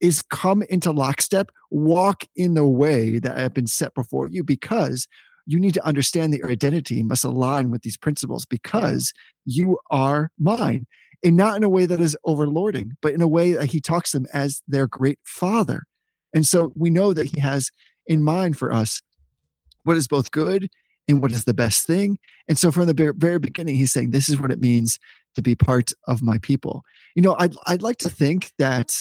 is 0.00 0.22
come 0.22 0.62
into 0.62 0.92
lockstep 0.92 1.50
walk 1.70 2.24
in 2.36 2.54
the 2.54 2.66
way 2.66 3.18
that 3.18 3.36
I 3.36 3.40
have 3.40 3.54
been 3.54 3.66
set 3.66 3.94
before 3.94 4.28
you 4.28 4.44
because 4.44 5.08
you 5.46 5.58
need 5.58 5.74
to 5.74 5.86
understand 5.86 6.32
that 6.32 6.38
your 6.38 6.50
identity 6.50 7.02
must 7.02 7.24
align 7.24 7.70
with 7.70 7.82
these 7.82 7.96
principles 7.96 8.44
because 8.44 9.12
you 9.44 9.78
are 9.90 10.30
mine. 10.38 10.86
And 11.24 11.36
not 11.36 11.56
in 11.56 11.64
a 11.64 11.68
way 11.68 11.86
that 11.86 12.00
is 12.00 12.16
overlording 12.26 12.90
but 13.00 13.14
in 13.14 13.22
a 13.22 13.28
way 13.28 13.52
that 13.52 13.70
he 13.70 13.80
talks 13.80 14.12
them 14.12 14.26
as 14.34 14.62
their 14.68 14.86
great 14.86 15.18
father. 15.24 15.84
And 16.34 16.46
so 16.46 16.72
we 16.76 16.90
know 16.90 17.14
that 17.14 17.26
he 17.26 17.40
has 17.40 17.70
in 18.06 18.22
mind 18.22 18.58
for 18.58 18.72
us 18.72 19.00
what 19.84 19.96
is 19.96 20.08
both 20.08 20.30
good 20.30 20.68
and 21.08 21.22
what 21.22 21.32
is 21.32 21.44
the 21.44 21.54
best 21.54 21.86
thing. 21.86 22.18
And 22.48 22.58
so 22.58 22.70
from 22.72 22.86
the 22.86 23.14
very 23.16 23.38
beginning, 23.38 23.76
he's 23.76 23.92
saying 23.92 24.10
this 24.10 24.28
is 24.28 24.40
what 24.40 24.50
it 24.50 24.60
means 24.60 24.98
to 25.34 25.42
be 25.42 25.54
part 25.54 25.92
of 26.08 26.22
my 26.22 26.38
people. 26.38 26.82
You 27.14 27.22
know, 27.22 27.36
I'd 27.38 27.54
I'd 27.66 27.82
like 27.82 27.98
to 27.98 28.10
think 28.10 28.52
that 28.58 28.92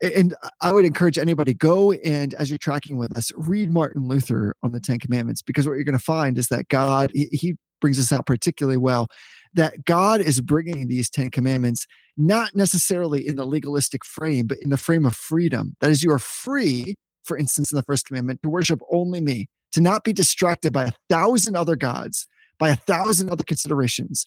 and 0.00 0.34
I 0.60 0.72
would 0.72 0.84
encourage 0.84 1.18
anybody 1.18 1.54
go 1.54 1.92
and 1.92 2.32
as 2.34 2.50
you're 2.50 2.58
tracking 2.58 2.98
with 2.98 3.16
us, 3.16 3.32
read 3.36 3.72
Martin 3.72 4.06
Luther 4.06 4.54
on 4.62 4.72
the 4.72 4.80
Ten 4.80 4.98
Commandments 4.98 5.42
because 5.42 5.66
what 5.66 5.74
you're 5.74 5.84
going 5.84 5.98
to 5.98 6.04
find 6.04 6.38
is 6.38 6.48
that 6.48 6.68
God 6.68 7.10
he, 7.14 7.28
he 7.32 7.56
brings 7.80 7.96
this 7.96 8.12
out 8.12 8.26
particularly 8.26 8.76
well 8.76 9.08
that 9.54 9.84
God 9.84 10.20
is 10.20 10.40
bringing 10.40 10.88
these 10.88 11.10
Ten 11.10 11.30
Commandments 11.30 11.86
not 12.16 12.54
necessarily 12.54 13.26
in 13.26 13.36
the 13.36 13.46
legalistic 13.46 14.04
frame, 14.04 14.46
but 14.46 14.58
in 14.58 14.70
the 14.70 14.76
frame 14.76 15.06
of 15.06 15.14
freedom. 15.14 15.76
That 15.80 15.90
is, 15.90 16.02
you 16.02 16.10
are 16.12 16.18
free, 16.18 16.96
for 17.24 17.38
instance, 17.38 17.72
in 17.72 17.76
the 17.76 17.82
first 17.82 18.06
commandment, 18.06 18.42
to 18.42 18.50
worship 18.50 18.80
only 18.90 19.20
me, 19.20 19.48
to 19.72 19.80
not 19.80 20.04
be 20.04 20.12
distracted 20.12 20.72
by 20.72 20.84
a 20.84 20.92
thousand 21.08 21.56
other 21.56 21.76
gods, 21.76 22.26
by 22.58 22.70
a 22.70 22.76
thousand 22.76 23.30
other 23.30 23.44
considerations. 23.44 24.26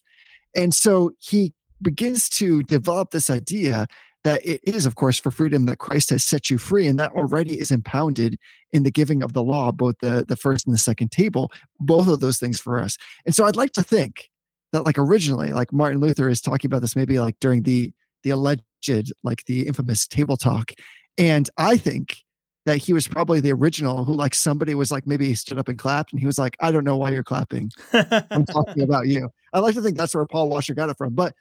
And 0.54 0.74
so 0.74 1.12
he 1.18 1.52
begins 1.80 2.28
to 2.30 2.62
develop 2.62 3.10
this 3.10 3.28
idea 3.30 3.86
that 4.24 4.44
it 4.46 4.60
is, 4.62 4.86
of 4.86 4.94
course, 4.94 5.18
for 5.18 5.32
freedom 5.32 5.66
that 5.66 5.78
Christ 5.78 6.10
has 6.10 6.22
set 6.22 6.48
you 6.48 6.56
free, 6.56 6.86
and 6.86 6.98
that 7.00 7.12
already 7.12 7.58
is 7.58 7.72
impounded 7.72 8.38
in 8.72 8.84
the 8.84 8.90
giving 8.90 9.22
of 9.22 9.32
the 9.32 9.42
law, 9.42 9.72
both 9.72 9.96
the, 10.00 10.24
the 10.26 10.36
first 10.36 10.64
and 10.66 10.72
the 10.72 10.78
second 10.78 11.10
table, 11.10 11.50
both 11.80 12.06
of 12.06 12.20
those 12.20 12.38
things 12.38 12.60
for 12.60 12.78
us. 12.78 12.96
And 13.26 13.34
so 13.34 13.44
I'd 13.44 13.56
like 13.56 13.72
to 13.72 13.82
think 13.82 14.30
that, 14.72 14.84
like 14.84 14.96
originally, 14.96 15.52
like 15.52 15.72
Martin 15.72 16.00
Luther 16.00 16.28
is 16.28 16.40
talking 16.40 16.68
about 16.68 16.82
this, 16.82 16.94
maybe 16.94 17.18
like 17.18 17.36
during 17.40 17.64
the 17.64 17.92
the 18.22 18.30
alleged, 18.30 19.12
like 19.24 19.44
the 19.46 19.66
infamous 19.66 20.06
table 20.06 20.36
talk. 20.36 20.70
And 21.18 21.50
I 21.58 21.76
think 21.76 22.18
that 22.64 22.78
he 22.78 22.92
was 22.92 23.08
probably 23.08 23.40
the 23.40 23.52
original 23.52 24.04
who 24.04 24.14
like 24.14 24.34
somebody 24.34 24.74
was 24.74 24.92
like 24.92 25.06
maybe 25.06 25.26
he 25.26 25.34
stood 25.34 25.58
up 25.58 25.68
and 25.68 25.78
clapped 25.78 26.12
and 26.12 26.20
he 26.20 26.26
was 26.26 26.38
like, 26.38 26.56
I 26.60 26.70
don't 26.70 26.84
know 26.84 26.96
why 26.96 27.10
you're 27.10 27.24
clapping. 27.24 27.72
I'm 27.92 28.44
talking 28.44 28.82
about 28.82 29.08
you. 29.08 29.30
I 29.52 29.58
like 29.58 29.74
to 29.74 29.82
think 29.82 29.96
that's 29.96 30.14
where 30.14 30.26
Paul 30.26 30.48
Washer 30.48 30.74
got 30.74 30.88
it 30.88 30.96
from. 30.96 31.14
But 31.14 31.34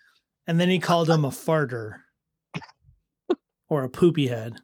and 0.48 0.60
then 0.60 0.70
he 0.70 0.80
called 0.80 1.10
him 1.10 1.24
a 1.24 1.30
farter 1.30 2.00
or 3.70 3.84
a 3.84 3.90
poopy 3.90 4.28
head. 4.28 4.58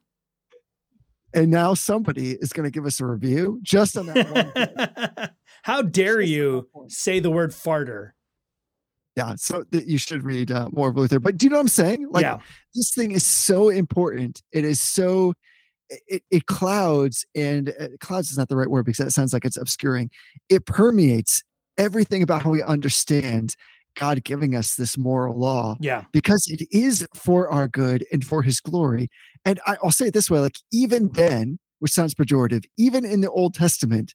And 1.34 1.52
now 1.52 1.76
somebody 1.76 2.32
is 2.32 2.52
going 2.52 2.64
to 2.64 2.72
give 2.72 2.86
us 2.86 3.00
a 3.00 3.06
review 3.06 3.60
just 3.62 3.98
on 3.98 4.08
that 4.08 4.32
one. 4.32 5.30
How 5.64 5.82
dare 5.82 6.22
you 6.22 6.70
say 6.88 7.20
the 7.20 7.30
word 7.30 7.52
farter? 7.52 8.12
Yeah, 9.16 9.34
so 9.36 9.64
you 9.72 9.98
should 9.98 10.24
read 10.24 10.52
uh, 10.52 10.70
more 10.72 10.90
of 10.90 10.96
Luther. 10.96 11.20
But 11.20 11.38
do 11.38 11.46
you 11.46 11.50
know 11.50 11.58
what 11.58 11.62
I'm 11.62 11.68
saying? 11.68 12.08
Like 12.10 12.24
yeah. 12.24 12.38
this 12.74 12.94
thing 12.94 13.12
is 13.12 13.26
so 13.26 13.70
important. 13.70 14.42
It 14.52 14.64
is 14.64 14.80
so 14.80 15.34
it, 15.90 16.24
it 16.30 16.46
clouds 16.46 17.26
and 17.36 17.74
uh, 17.80 17.88
clouds 18.00 18.32
is 18.32 18.38
not 18.38 18.50
the 18.50 18.58
right 18.58 18.70
word 18.70 18.86
because 18.86 19.06
that 19.06 19.12
sounds 19.12 19.34
like 19.34 19.46
it's 19.46 19.58
obscuring. 19.58 20.10
It 20.50 20.66
permeates 20.66 21.44
everything 21.78 22.24
about 22.24 22.44
how 22.44 22.50
we 22.50 22.64
understand 22.64 23.56
God 23.98 24.24
giving 24.24 24.56
us 24.56 24.76
this 24.76 24.98
moral 24.98 25.40
law. 25.40 25.78
Yeah. 25.80 26.04
Because 26.12 26.46
it 26.48 26.68
is 26.72 27.08
for 27.16 27.50
our 27.50 27.68
good 27.68 28.06
and 28.12 28.24
for 28.24 28.44
his 28.44 28.60
glory. 28.60 29.10
And 29.46 29.60
I, 29.66 29.78
I'll 29.84 29.92
say 29.92 30.08
it 30.08 30.14
this 30.14 30.30
way 30.30 30.40
like, 30.40 30.58
even 30.72 31.10
then, 31.10 31.60
which 31.80 31.92
sounds 31.92 32.14
pejorative, 32.14 32.66
even 32.78 33.06
in 33.06 33.22
the 33.22 33.32
Old 33.32 33.54
Testament, 33.54 34.14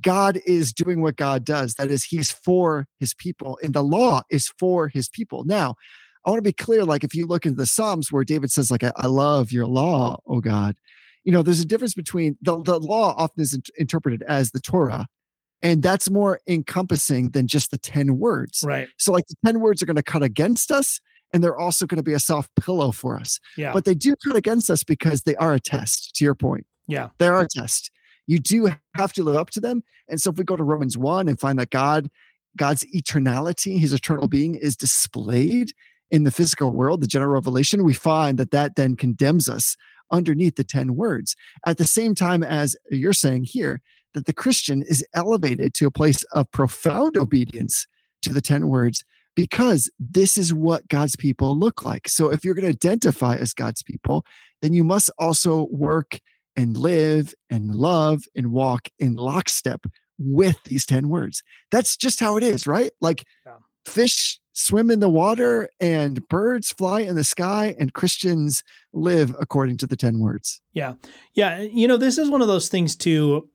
God 0.00 0.40
is 0.46 0.72
doing 0.72 1.02
what 1.02 1.16
God 1.16 1.44
does. 1.44 1.74
That 1.74 1.90
is, 1.90 2.04
he's 2.04 2.30
for 2.30 2.86
his 2.98 3.12
people, 3.14 3.58
and 3.62 3.74
the 3.74 3.82
law 3.82 4.22
is 4.30 4.52
for 4.58 4.88
his 4.88 5.08
people. 5.08 5.44
Now, 5.44 5.74
I 6.24 6.30
want 6.30 6.38
to 6.38 6.42
be 6.42 6.52
clear 6.52 6.84
like, 6.84 7.02
if 7.02 7.14
you 7.14 7.26
look 7.26 7.44
into 7.46 7.56
the 7.56 7.66
Psalms 7.66 8.12
where 8.12 8.24
David 8.24 8.52
says, 8.52 8.70
like, 8.70 8.84
I 8.84 9.06
love 9.06 9.50
your 9.50 9.66
law, 9.66 10.20
oh 10.26 10.40
God, 10.40 10.76
you 11.24 11.32
know, 11.32 11.42
there's 11.42 11.60
a 11.60 11.66
difference 11.66 11.94
between 11.94 12.36
the, 12.40 12.60
the 12.62 12.78
law 12.78 13.14
often 13.16 13.42
is 13.42 13.58
interpreted 13.78 14.22
as 14.22 14.52
the 14.52 14.60
Torah, 14.60 15.06
and 15.62 15.82
that's 15.82 16.08
more 16.08 16.40
encompassing 16.46 17.30
than 17.30 17.46
just 17.46 17.70
the 17.70 17.78
10 17.78 18.18
words. 18.18 18.62
Right. 18.64 18.88
So, 18.98 19.12
like, 19.12 19.26
the 19.26 19.36
10 19.44 19.60
words 19.60 19.82
are 19.82 19.86
going 19.86 19.96
to 19.96 20.02
cut 20.02 20.22
against 20.22 20.70
us, 20.70 21.00
and 21.32 21.44
they're 21.44 21.58
also 21.58 21.86
going 21.86 21.98
to 21.98 22.02
be 22.02 22.14
a 22.14 22.20
soft 22.20 22.50
pillow 22.60 22.92
for 22.92 23.18
us. 23.18 23.38
Yeah. 23.56 23.72
But 23.72 23.84
they 23.84 23.94
do 23.94 24.16
cut 24.16 24.36
against 24.36 24.70
us 24.70 24.82
because 24.82 25.22
they 25.22 25.36
are 25.36 25.54
a 25.54 25.60
test, 25.60 26.14
to 26.16 26.24
your 26.24 26.34
point. 26.34 26.66
Yeah. 26.86 27.10
They 27.18 27.28
are 27.28 27.42
a 27.42 27.48
test. 27.48 27.90
You 28.26 28.38
do 28.38 28.70
have 28.94 29.12
to 29.14 29.22
live 29.22 29.36
up 29.36 29.50
to 29.50 29.60
them. 29.60 29.82
And 30.08 30.20
so, 30.20 30.30
if 30.30 30.38
we 30.38 30.44
go 30.44 30.56
to 30.56 30.64
Romans 30.64 30.96
1 30.96 31.28
and 31.28 31.38
find 31.38 31.58
that 31.58 31.70
God, 31.70 32.08
God's 32.56 32.84
eternality, 32.94 33.78
his 33.78 33.92
eternal 33.92 34.28
being 34.28 34.54
is 34.54 34.76
displayed 34.76 35.72
in 36.10 36.24
the 36.24 36.30
physical 36.30 36.72
world, 36.72 37.02
the 37.02 37.06
general 37.06 37.32
revelation, 37.32 37.84
we 37.84 37.94
find 37.94 38.38
that 38.38 38.50
that 38.50 38.76
then 38.76 38.96
condemns 38.96 39.48
us 39.48 39.76
underneath 40.10 40.56
the 40.56 40.64
10 40.64 40.96
words. 40.96 41.36
At 41.66 41.78
the 41.78 41.86
same 41.86 42.14
time 42.14 42.42
as 42.42 42.76
you're 42.90 43.12
saying 43.12 43.44
here, 43.44 43.80
that 44.14 44.26
the 44.26 44.32
Christian 44.32 44.82
is 44.82 45.04
elevated 45.14 45.74
to 45.74 45.86
a 45.86 45.90
place 45.90 46.24
of 46.32 46.50
profound 46.50 47.16
obedience 47.16 47.86
to 48.22 48.32
the 48.32 48.40
10 48.40 48.68
words 48.68 49.04
because 49.36 49.90
this 49.98 50.36
is 50.36 50.52
what 50.52 50.88
God's 50.88 51.16
people 51.16 51.56
look 51.56 51.84
like. 51.84 52.08
So 52.08 52.30
if 52.30 52.44
you're 52.44 52.54
going 52.54 52.66
to 52.66 52.88
identify 52.88 53.36
as 53.36 53.54
God's 53.54 53.82
people, 53.82 54.24
then 54.62 54.72
you 54.72 54.84
must 54.84 55.10
also 55.18 55.68
work 55.70 56.18
and 56.56 56.76
live 56.76 57.34
and 57.48 57.74
love 57.74 58.24
and 58.34 58.52
walk 58.52 58.88
in 58.98 59.14
lockstep 59.14 59.86
with 60.18 60.62
these 60.64 60.84
10 60.84 61.08
words. 61.08 61.42
That's 61.70 61.96
just 61.96 62.20
how 62.20 62.36
it 62.36 62.42
is, 62.42 62.66
right? 62.66 62.90
Like 63.00 63.24
yeah. 63.46 63.54
fish 63.86 64.38
swim 64.60 64.90
in 64.90 65.00
the 65.00 65.08
water 65.08 65.68
and 65.80 66.26
birds 66.28 66.72
fly 66.72 67.00
in 67.00 67.16
the 67.16 67.24
sky 67.24 67.74
and 67.78 67.94
Christians 67.94 68.62
live 68.92 69.34
according 69.40 69.78
to 69.78 69.86
the 69.86 69.96
10 69.96 70.18
words. 70.18 70.60
Yeah. 70.72 70.94
Yeah. 71.34 71.60
You 71.60 71.88
know, 71.88 71.96
this 71.96 72.18
is 72.18 72.28
one 72.30 72.42
of 72.42 72.48
those 72.48 72.68
things 72.68 72.96
too. 72.96 73.48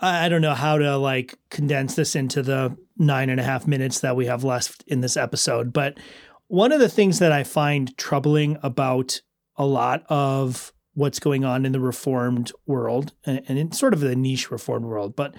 I 0.00 0.28
don't 0.28 0.42
know 0.42 0.54
how 0.54 0.78
to 0.78 0.96
like 0.96 1.36
condense 1.50 1.96
this 1.96 2.14
into 2.14 2.42
the 2.42 2.76
nine 2.96 3.30
and 3.30 3.40
a 3.40 3.44
half 3.44 3.66
minutes 3.66 3.98
that 4.00 4.14
we 4.14 4.26
have 4.26 4.44
left 4.44 4.84
in 4.86 5.00
this 5.00 5.16
episode, 5.16 5.72
but 5.72 5.98
one 6.46 6.70
of 6.70 6.78
the 6.78 6.88
things 6.88 7.18
that 7.18 7.32
I 7.32 7.42
find 7.42 7.96
troubling 7.98 8.58
about 8.62 9.20
a 9.56 9.66
lot 9.66 10.04
of 10.08 10.72
what's 10.94 11.18
going 11.18 11.44
on 11.44 11.66
in 11.66 11.72
the 11.72 11.80
reformed 11.80 12.52
world 12.64 13.12
and 13.24 13.40
in 13.46 13.72
sort 13.72 13.92
of 13.92 14.00
the 14.00 14.14
niche 14.16 14.50
reformed 14.50 14.86
world, 14.86 15.16
but 15.16 15.34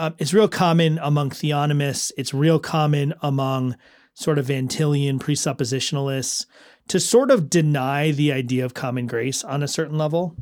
um, 0.00 0.14
it's 0.16 0.32
real 0.32 0.48
common 0.48 0.98
among 1.02 1.28
theonomists. 1.28 2.10
It's 2.16 2.32
real 2.32 2.58
common 2.58 3.12
among 3.20 3.76
sort 4.14 4.38
of 4.38 4.46
Van 4.46 4.66
Tillian 4.66 5.18
presuppositionalists 5.18 6.46
to 6.88 6.98
sort 6.98 7.30
of 7.30 7.50
deny 7.50 8.10
the 8.10 8.32
idea 8.32 8.64
of 8.64 8.72
common 8.72 9.06
grace 9.06 9.44
on 9.44 9.62
a 9.62 9.68
certain 9.68 9.98
level. 9.98 10.36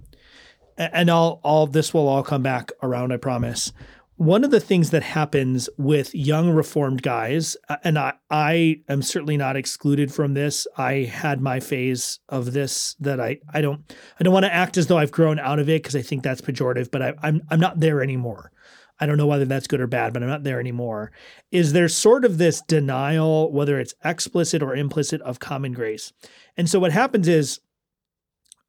And 0.77 1.11
all, 1.11 1.41
all 1.43 1.67
this 1.67 1.93
will 1.93 2.07
all 2.07 2.23
come 2.23 2.41
back 2.41 2.71
around, 2.85 3.13
I 3.13 3.17
promise. 3.17 3.73
One 4.15 4.45
of 4.45 4.53
the 4.53 4.61
things 4.61 4.91
that 4.91 5.03
happens 5.03 5.69
with 5.77 6.15
young 6.15 6.51
reformed 6.51 7.03
guys, 7.03 7.57
and 7.83 7.99
I, 7.99 8.13
I 8.31 8.83
am 8.89 9.03
certainly 9.03 9.37
not 9.37 9.57
excluded 9.57 10.15
from 10.15 10.35
this. 10.35 10.69
I 10.77 11.11
had 11.13 11.41
my 11.41 11.59
phase 11.59 12.21
of 12.29 12.53
this 12.53 12.95
that 13.01 13.21
I, 13.21 13.39
I 13.53 13.61
don't 13.61 13.93
I 14.21 14.25
don't 14.25 14.33
want 14.33 14.45
to 14.45 14.55
act 14.55 14.77
as 14.77 14.87
though 14.87 14.99
I've 14.99 15.13
grown 15.13 15.41
out 15.41 15.59
of 15.59 15.69
it 15.69 15.83
because 15.83 15.97
I 15.97 16.03
think 16.03 16.23
that's 16.23 16.41
pejorative, 16.41 16.93
but 16.93 17.03
I, 17.03 17.15
I'm 17.23 17.43
I'm 17.51 17.61
not 17.61 17.79
there 17.79 18.03
anymore. 18.03 18.53
I 19.01 19.07
don't 19.07 19.17
know 19.17 19.27
whether 19.27 19.45
that's 19.45 19.67
good 19.67 19.81
or 19.81 19.87
bad, 19.87 20.13
but 20.13 20.23
I'm 20.23 20.29
not 20.29 20.45
there 20.45 20.61
anymore. 20.61 21.13
Is 21.51 21.73
there 21.73 21.89
sort 21.89 22.25
of 22.25 22.39
this 22.39 22.61
denial, 22.63 23.53
whether 23.53 23.79
it's 23.79 23.95
explicit 24.05 24.63
or 24.63 24.75
implicit, 24.75 25.21
of 25.23 25.39
common 25.39 25.73
grace? 25.73 26.13
And 26.57 26.69
so 26.69 26.81
what 26.81 26.93
happens 26.93 27.29
is, 27.29 27.61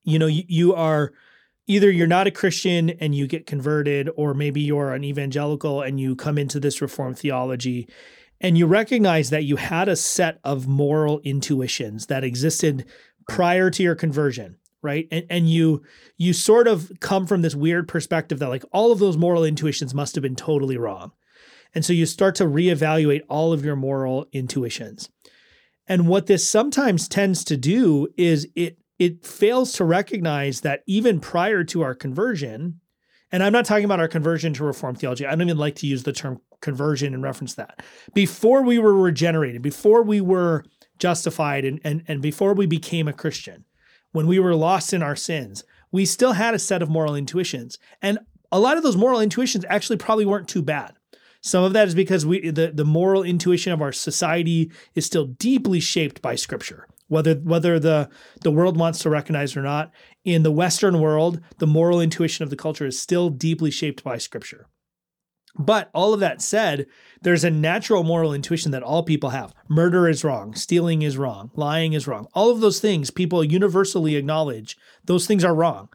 you 0.03 0.19
know, 0.19 0.27
you, 0.27 0.43
you 0.47 0.75
are 0.75 1.11
either 1.67 1.89
you're 1.89 2.07
not 2.07 2.27
a 2.27 2.31
Christian 2.31 2.89
and 2.89 3.15
you 3.15 3.27
get 3.27 3.45
converted, 3.45 4.09
or 4.15 4.33
maybe 4.33 4.61
you're 4.61 4.93
an 4.93 5.03
evangelical 5.03 5.81
and 5.81 5.99
you 5.99 6.15
come 6.15 6.37
into 6.37 6.59
this 6.59 6.81
reformed 6.81 7.17
theology 7.17 7.87
and 8.41 8.57
you 8.57 8.65
recognize 8.65 9.29
that 9.29 9.43
you 9.43 9.57
had 9.57 9.89
a 9.89 9.95
set 9.95 10.39
of 10.43 10.67
moral 10.67 11.19
intuitions 11.23 12.05
that 12.07 12.23
existed 12.23 12.85
prior 13.27 13.69
to 13.69 13.83
your 13.83 13.95
conversion 13.95 14.57
right? 14.81 15.07
And 15.11 15.25
and 15.29 15.49
you 15.49 15.83
you 16.17 16.33
sort 16.33 16.67
of 16.67 16.91
come 16.99 17.27
from 17.27 17.41
this 17.41 17.55
weird 17.55 17.87
perspective 17.87 18.39
that 18.39 18.49
like 18.49 18.63
all 18.71 18.91
of 18.91 18.99
those 18.99 19.17
moral 19.17 19.43
intuitions 19.43 19.93
must 19.93 20.15
have 20.15 20.21
been 20.21 20.35
totally 20.35 20.77
wrong. 20.77 21.11
And 21.75 21.85
so 21.85 21.93
you 21.93 22.05
start 22.05 22.35
to 22.35 22.45
reevaluate 22.45 23.21
all 23.29 23.53
of 23.53 23.63
your 23.63 23.75
moral 23.75 24.27
intuitions. 24.31 25.09
And 25.87 26.07
what 26.07 26.27
this 26.27 26.47
sometimes 26.47 27.07
tends 27.07 27.43
to 27.45 27.57
do 27.57 28.07
is 28.17 28.47
it 28.55 28.77
it 28.97 29.25
fails 29.25 29.73
to 29.73 29.85
recognize 29.85 30.61
that 30.61 30.83
even 30.85 31.19
prior 31.19 31.63
to 31.63 31.81
our 31.81 31.95
conversion 31.95 32.79
and 33.31 33.41
i'm 33.41 33.53
not 33.53 33.65
talking 33.65 33.85
about 33.85 33.99
our 33.99 34.07
conversion 34.07 34.53
to 34.53 34.63
reformed 34.63 34.99
theology 34.99 35.25
i 35.25 35.31
don't 35.31 35.41
even 35.41 35.57
like 35.57 35.75
to 35.75 35.87
use 35.87 36.03
the 36.03 36.11
term 36.11 36.41
conversion 36.61 37.13
in 37.13 37.21
reference 37.21 37.53
that. 37.55 37.81
Before 38.13 38.61
we 38.63 38.79
were 38.79 38.93
regenerated 38.93 39.61
before 39.61 40.03
we 40.03 40.21
were 40.21 40.65
justified 40.97 41.63
and, 41.65 41.79
and, 41.83 42.03
and 42.07 42.21
before 42.21 42.53
we 42.53 42.65
became 42.65 43.07
a 43.07 43.13
christian 43.13 43.65
when 44.11 44.27
we 44.27 44.39
were 44.39 44.55
lost 44.55 44.93
in 44.93 45.03
our 45.03 45.15
sins, 45.15 45.63
we 45.91 46.05
still 46.05 46.33
had 46.33 46.53
a 46.53 46.59
set 46.59 46.81
of 46.81 46.89
moral 46.89 47.15
intuitions. 47.15 47.77
And 48.01 48.19
a 48.51 48.59
lot 48.59 48.77
of 48.77 48.83
those 48.83 48.97
moral 48.97 49.19
intuitions 49.19 49.65
actually 49.69 49.97
probably 49.97 50.25
weren't 50.25 50.47
too 50.47 50.61
bad. 50.61 50.93
Some 51.41 51.63
of 51.63 51.73
that 51.73 51.87
is 51.87 51.95
because 51.95 52.25
we 52.25 52.49
the, 52.49 52.71
the 52.73 52.85
moral 52.85 53.23
intuition 53.23 53.71
of 53.71 53.81
our 53.81 53.91
society 53.91 54.71
is 54.93 55.05
still 55.05 55.25
deeply 55.25 55.79
shaped 55.79 56.21
by 56.21 56.35
scripture. 56.35 56.87
Whether 57.07 57.35
whether 57.35 57.79
the, 57.79 58.09
the 58.41 58.51
world 58.51 58.77
wants 58.77 58.99
to 58.99 59.09
recognize 59.09 59.55
or 59.55 59.61
not, 59.61 59.91
in 60.25 60.43
the 60.43 60.51
Western 60.51 60.99
world, 60.99 61.39
the 61.57 61.67
moral 61.67 62.01
intuition 62.01 62.43
of 62.43 62.49
the 62.49 62.55
culture 62.55 62.85
is 62.85 63.01
still 63.01 63.29
deeply 63.29 63.71
shaped 63.71 64.03
by 64.03 64.17
scripture. 64.17 64.67
But 65.57 65.89
all 65.93 66.13
of 66.13 66.19
that 66.19 66.41
said, 66.41 66.85
there's 67.21 67.43
a 67.43 67.49
natural 67.49 68.03
moral 68.03 68.33
intuition 68.33 68.71
that 68.71 68.83
all 68.83 69.03
people 69.03 69.31
have. 69.31 69.53
Murder 69.67 70.07
is 70.07 70.23
wrong, 70.23 70.53
stealing 70.55 71.01
is 71.01 71.17
wrong, 71.17 71.51
lying 71.55 71.93
is 71.93 72.07
wrong. 72.07 72.27
All 72.33 72.49
of 72.49 72.61
those 72.61 72.79
things 72.79 73.11
people 73.11 73.43
universally 73.43 74.15
acknowledge, 74.15 74.77
those 75.03 75.27
things 75.27 75.43
are 75.43 75.55
wrong. 75.55 75.89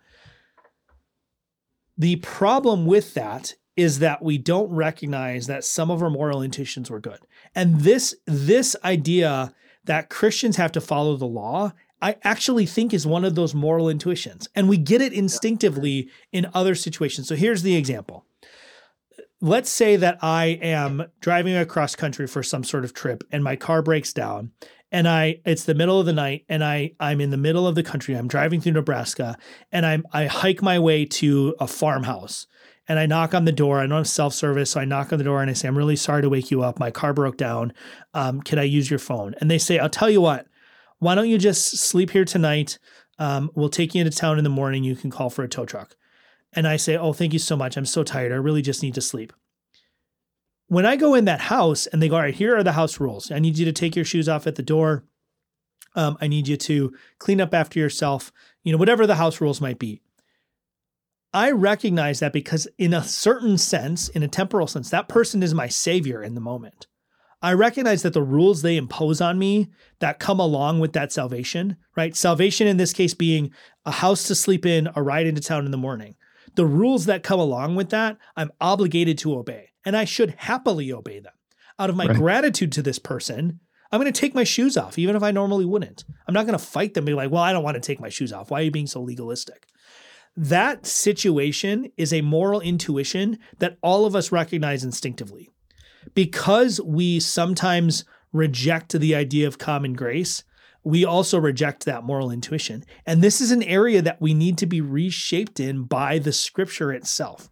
The 1.97 2.17
problem 2.17 2.87
with 2.87 3.15
that 3.15 3.55
is 3.77 4.01
that 4.01 4.23
we 4.23 4.39
don't 4.39 4.71
recognize 4.71 5.47
that 5.47 5.65
some 5.65 5.91
of 5.91 6.03
our 6.03 6.11
moral 6.11 6.43
intuitions 6.43 6.91
were 6.91 7.01
good. 7.01 7.21
And 7.55 7.81
this 7.81 8.15
this 8.27 8.77
idea 8.85 9.55
that 9.85 10.09
Christians 10.09 10.57
have 10.57 10.73
to 10.73 10.81
follow 10.81 11.17
the 11.17 11.27
law, 11.27 11.73
I 12.01 12.17
actually 12.23 12.67
think 12.67 12.93
is 12.93 13.07
one 13.07 13.25
of 13.25 13.35
those 13.35 13.55
moral 13.55 13.89
intuitions. 13.89 14.49
And 14.55 14.69
we 14.69 14.77
get 14.77 15.01
it 15.01 15.13
instinctively 15.13 16.09
in 16.33 16.51
other 16.55 16.75
situations. 16.75 17.29
So 17.29 17.35
here's 17.35 17.63
the 17.63 17.77
example. 17.77 18.27
Let's 19.45 19.69
say 19.69 19.97
that 19.97 20.17
I 20.23 20.59
am 20.63 21.05
driving 21.21 21.55
across 21.55 21.95
country 21.95 22.27
for 22.27 22.43
some 22.43 22.65
sort 22.65 22.83
of 22.83 22.95
trip 22.95 23.23
and 23.31 23.45
my 23.45 23.57
car 23.57 23.83
breaks 23.83 24.15
down 24.15 24.53
and 24.91 25.07
I 25.07 25.43
it's 25.45 25.65
the 25.65 25.75
middle 25.75 26.01
of 26.01 26.07
the 26.07 26.15
night 26.15 26.47
and 26.49 26.65
I 26.65 26.93
I'm 26.99 27.21
in 27.21 27.29
the 27.29 27.37
middle 27.37 27.67
of 27.67 27.75
the 27.75 27.83
country. 27.83 28.15
I'm 28.15 28.27
driving 28.27 28.63
through 28.63 28.73
Nebraska 28.73 29.37
and 29.71 29.85
I'm 29.85 30.07
I 30.15 30.29
hike 30.29 30.63
my 30.63 30.79
way 30.79 31.05
to 31.05 31.55
a 31.61 31.67
farmhouse 31.67 32.47
and 32.89 32.99
I 32.99 33.05
knock 33.05 33.35
on 33.35 33.45
the 33.45 33.53
door. 33.53 33.81
I 33.81 33.87
don't 33.87 33.99
have 33.99 34.09
self 34.09 34.33
service, 34.33 34.71
so 34.71 34.81
I 34.81 34.87
knock 34.87 35.13
on 35.13 35.19
the 35.19 35.27
door 35.27 35.43
and 35.43 35.51
I 35.51 35.53
say, 35.53 35.69
"I'm 35.69 35.77
really 35.77 35.97
sorry 35.97 36.23
to 36.23 36.31
wake 36.31 36.51
you 36.51 36.63
up. 36.63 36.79
My 36.79 36.91
car 36.91 37.13
broke 37.13 37.37
down. 37.37 37.75
Um, 38.15 38.41
can 38.41 38.59
I 38.59 38.63
use 38.63 38.89
your 38.89 38.99
phone?" 38.99 39.35
And 39.43 39.51
they 39.51 39.59
say, 39.59 39.79
"I'll 39.79 39.91
tell 39.91 40.09
you 40.09 40.23
what. 40.23 40.47
Why 41.01 41.15
don't 41.15 41.29
you 41.29 41.37
just 41.37 41.77
sleep 41.77 42.13
here 42.13 42.25
tonight? 42.25 42.79
Um, 43.19 43.51
we'll 43.55 43.69
take 43.69 43.95
you 43.95 44.01
into 44.01 44.17
town 44.17 44.39
in 44.39 44.45
the 44.45 44.49
morning. 44.49 44.85
You 44.85 44.97
can 44.97 45.11
call 45.11 45.29
for 45.29 45.45
a 45.45 45.49
tow 45.49 45.67
truck." 45.67 45.97
And 46.57 46.67
I 46.67 46.77
say, 46.77 46.97
"Oh, 46.97 47.13
thank 47.13 47.33
you 47.33 47.39
so 47.39 47.57
much. 47.57 47.77
I'm 47.77 47.87
so 47.87 48.03
tired. 48.03 48.33
I 48.33 48.37
really 48.37 48.63
just 48.63 48.83
need 48.83 48.95
to 48.95 49.01
sleep." 49.01 49.33
When 50.69 50.87
I 50.87 50.97
go 50.97 51.15
in 51.15 51.27
that 51.27 51.41
house 51.41 51.87
and 51.87 52.03
they 52.03 52.09
go, 52.09 52.17
"All 52.17 52.23
right, 52.23 52.35
here 52.35 52.57
are 52.57 52.63
the 52.63 52.73
house 52.73 53.01
rules. 53.01 53.31
I 53.31 53.39
need 53.39 53.59
you 53.59 53.65
to 53.65 53.73
take 53.73 53.97
your 53.97 54.05
shoes 54.05 54.29
off 54.29 54.47
at 54.47 54.55
the 54.55 54.63
door. 54.63 55.05
Um, 55.95 56.17
I 56.21 56.27
need 56.27 56.49
you 56.49 56.57
to 56.57 56.93
clean 57.19 57.41
up 57.41 57.55
after 57.55 57.79
yourself. 57.79 58.33
You 58.63 58.73
know, 58.73 58.79
whatever 58.79 59.07
the 59.07 59.17
house 59.17 59.41
rules 59.41 59.61
might 59.61 59.79
be." 59.79 60.01
I 61.33 61.51
recognize 61.51 62.21
that 62.21 62.33
because, 62.33 62.69
in 62.79 62.95
a 62.95 63.03
certain 63.03 63.59
sense, 63.59 64.09
in 64.09 64.23
a 64.23 64.29
temporal 64.29 64.69
sense, 64.69 64.91
that 64.91 65.09
person 65.09 65.43
is 65.43 65.53
my 65.53 65.67
savior 65.67 66.23
in 66.23 66.35
the 66.35 66.41
moment. 66.41 66.87
I 67.43 67.53
recognize 67.53 68.03
that 68.03 68.15
the 68.15 68.23
rules 68.23 68.63
they 68.63 68.77
impose 68.77 69.21
on 69.21 69.39
me 69.39 69.69
that 69.99 70.21
come 70.21 70.41
along 70.41 70.79
with 70.79 70.93
that 70.95 71.13
salvation, 71.13 71.77
right? 71.97 72.17
Salvation 72.17 72.67
in 72.67 72.77
this 72.77 72.93
case 72.93 73.15
being 73.15 73.51
a 73.85 73.91
house 73.91 74.29
to 74.29 74.35
sleep 74.35 74.65
in, 74.65 74.89
a 74.95 75.03
ride 75.03 75.27
into 75.27 75.43
town 75.43 75.67
in 75.67 75.73
the 75.73 75.77
morning. 75.77 76.15
The 76.55 76.67
rules 76.67 77.07
that 77.07 77.23
come 77.23 77.41
along 77.41 77.75
with 77.77 77.91
that, 77.91 78.17
I'm 78.37 78.53
obligated 78.61 79.19
to 79.19 79.37
obey, 79.37 79.71
and 79.85 79.97
I 79.97 80.05
should 80.05 80.35
happily 80.39 80.93
obey 80.93 81.19
them. 81.21 81.33
Out 81.79 81.91
of 81.91 81.97
my 81.97 82.07
Right. 82.07 82.17
gratitude 82.17 82.71
to 82.73 82.83
this 82.83 82.99
person, 82.99 83.61
I'm 83.91 84.01
going 84.01 84.13
to 84.13 84.21
take 84.21 84.35
my 84.35 84.45
shoes 84.45 84.77
off, 84.77 84.99
even 84.99 85.17
if 85.17 85.23
I 85.23 85.31
normally 85.31 85.65
wouldn't. 85.65 86.05
I'm 86.27 86.35
not 86.35 86.47
going 86.47 86.59
to 86.59 86.65
fight 86.65 86.95
them, 86.95 87.03
and 87.03 87.07
be 87.07 87.15
like, 87.15 87.31
well, 87.31 87.43
I 87.43 87.53
don't 87.53 87.65
want 87.65 87.75
to 87.75 87.81
take 87.81 88.01
my 88.01 88.09
shoes 88.09 88.33
off. 88.33 88.51
Why 88.51 88.61
are 88.61 88.65
you 88.65 88.71
being 88.71 88.87
so 88.87 89.01
legalistic? 89.03 89.67
that 90.37 90.85
situation 90.85 91.93
is 91.97 92.13
a 92.13 92.21
moral 92.21 92.61
intuition 92.61 93.39
that 93.61 93.79
all 93.83 94.05
of 94.05 94.17
us 94.17 94.33
recognize 94.33 94.83
instinctively. 94.83 95.49
Because 96.15 96.81
we 96.81 97.21
sometimes 97.21 98.05
reject 98.33 98.99
the 98.99 99.15
idea 99.15 99.47
of 99.47 99.59
common 99.59 99.93
grace, 99.93 100.43
we 100.85 101.05
also 101.05 101.39
reject 101.39 101.85
that 101.85 102.05
moral 102.05 102.31
intuition. 102.31 102.85
And 103.07 103.23
this 103.23 103.41
is 103.41 103.51
an 103.51 103.63
area 103.63 104.03
that 104.03 104.21
we 104.21 104.35
need 104.35 104.59
to 104.59 104.67
be 104.67 104.81
reshaped 104.81 105.59
in 105.59 105.85
by 105.85 106.19
the 106.19 106.33
scripture 106.33 106.93
itself. 106.93 107.51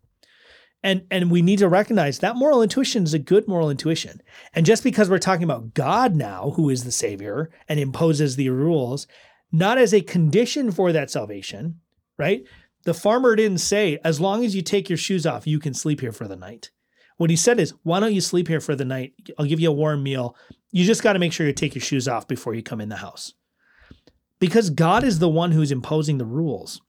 And, 0.83 1.07
and 1.11 1.31
we 1.31 1.43
need 1.43 1.61
to 1.61 1.69
recognize 1.69 2.19
that 2.19 2.37
moral 2.37 2.63
intuition 2.63 3.05
is 3.05 3.15
a 3.15 3.19
good 3.19 3.47
moral 3.47 3.71
intuition. 3.71 4.21
And 4.53 4.67
just 4.67 4.83
because 4.83 5.09
we're 5.09 5.19
talking 5.19 5.45
about 5.45 5.75
God 5.75 6.17
now, 6.17 6.51
who 6.57 6.69
is 6.69 6.85
the 6.85 6.93
Savior 6.93 7.51
and 7.69 7.79
imposes 7.79 8.37
the 8.37 8.51
rules, 8.51 9.07
not 9.53 9.79
as 9.79 9.95
a 9.95 10.01
condition 10.01 10.73
for 10.73 10.93
that 10.93 11.11
salvation, 11.11 11.81
right? 12.19 12.43
The 12.85 12.95
farmer 12.95 13.37
didn't 13.37 13.59
say, 13.59 14.01
as 14.03 14.21
long 14.21 14.45
as 14.45 14.57
you 14.57 14.63
take 14.63 14.89
your 14.89 14.99
shoes 14.99 15.25
off, 15.25 15.47
you 15.47 15.61
can 15.61 15.73
sleep 15.73 16.01
here 16.01 16.13
for 16.13 16.27
the 16.27 16.37
night. 16.37 16.71
What 17.23 17.31
he 17.31 17.37
said 17.37 17.61
is, 17.61 17.73
why 17.85 18.01
don't 18.01 18.15
you 18.15 18.21
sleep 18.21 18.49
here 18.49 18.61
for 18.61 18.75
the 18.75 18.85
night? 18.85 19.13
I'll 19.39 19.47
give 19.47 19.61
you 19.61 19.71
a 19.71 19.73
warm 19.73 20.03
meal. 20.03 20.35
You 20.73 20.85
just 20.85 21.05
got 21.05 21.13
to 21.13 21.21
make 21.21 21.33
sure 21.33 21.47
you 21.47 21.53
take 21.53 21.77
your 21.77 21.81
shoes 21.81 22.09
off 22.09 22.27
before 22.27 22.53
you 22.53 22.65
come 22.65 22.81
in 22.81 22.89
the 22.89 22.97
house. 22.97 23.35
Because 24.41 24.71
God 24.71 25.05
is 25.05 25.21
the 25.21 25.29
one 25.29 25.53
who's 25.53 25.71
imposing 25.71 26.19
the 26.19 26.25
rules. 26.25 26.83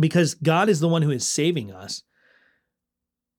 Because 0.00 0.34
God 0.34 0.68
is 0.68 0.80
the 0.80 0.88
one 0.88 1.02
who 1.02 1.12
is 1.12 1.28
saving 1.28 1.70
us. 1.70 2.02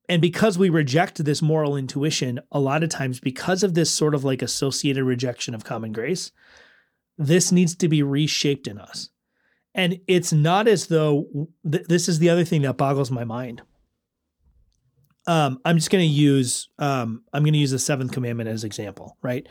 And 0.08 0.22
because 0.22 0.58
we 0.58 0.70
reject 0.70 1.26
this 1.26 1.42
moral 1.42 1.76
intuition, 1.76 2.40
a 2.54 2.60
lot 2.62 2.84
of 2.84 2.90
times, 2.90 3.20
because 3.20 3.62
of 3.62 3.74
this 3.74 3.92
sort 3.92 4.16
of 4.16 4.24
like 4.24 4.42
associated 4.42 5.04
rejection 5.04 5.54
of 5.54 5.66
common 5.66 5.92
grace, 5.92 6.32
this 7.18 7.52
needs 7.52 7.76
to 7.76 7.90
be 7.90 8.02
reshaped 8.02 8.66
in 8.66 8.78
us. 8.78 9.10
And 9.76 10.00
it's 10.08 10.32
not 10.32 10.70
as 10.70 10.88
though 10.88 11.50
th- 11.70 11.88
this 11.90 12.08
is 12.08 12.20
the 12.20 12.30
other 12.30 12.46
thing 12.46 12.62
that 12.62 12.78
boggles 12.78 13.12
my 13.12 13.26
mind. 13.26 13.62
Um, 15.28 15.60
I'm 15.66 15.78
just 15.78 15.90
going 15.90 16.08
to 16.08 16.14
use 16.14 16.70
um, 16.80 17.24
I'm 17.34 17.44
going 17.44 17.54
to 17.54 17.60
use 17.60 17.72
the 17.72 17.80
seventh 17.80 18.14
commandment 18.14 18.50
as 18.50 18.64
example, 18.64 19.18
right? 19.22 19.46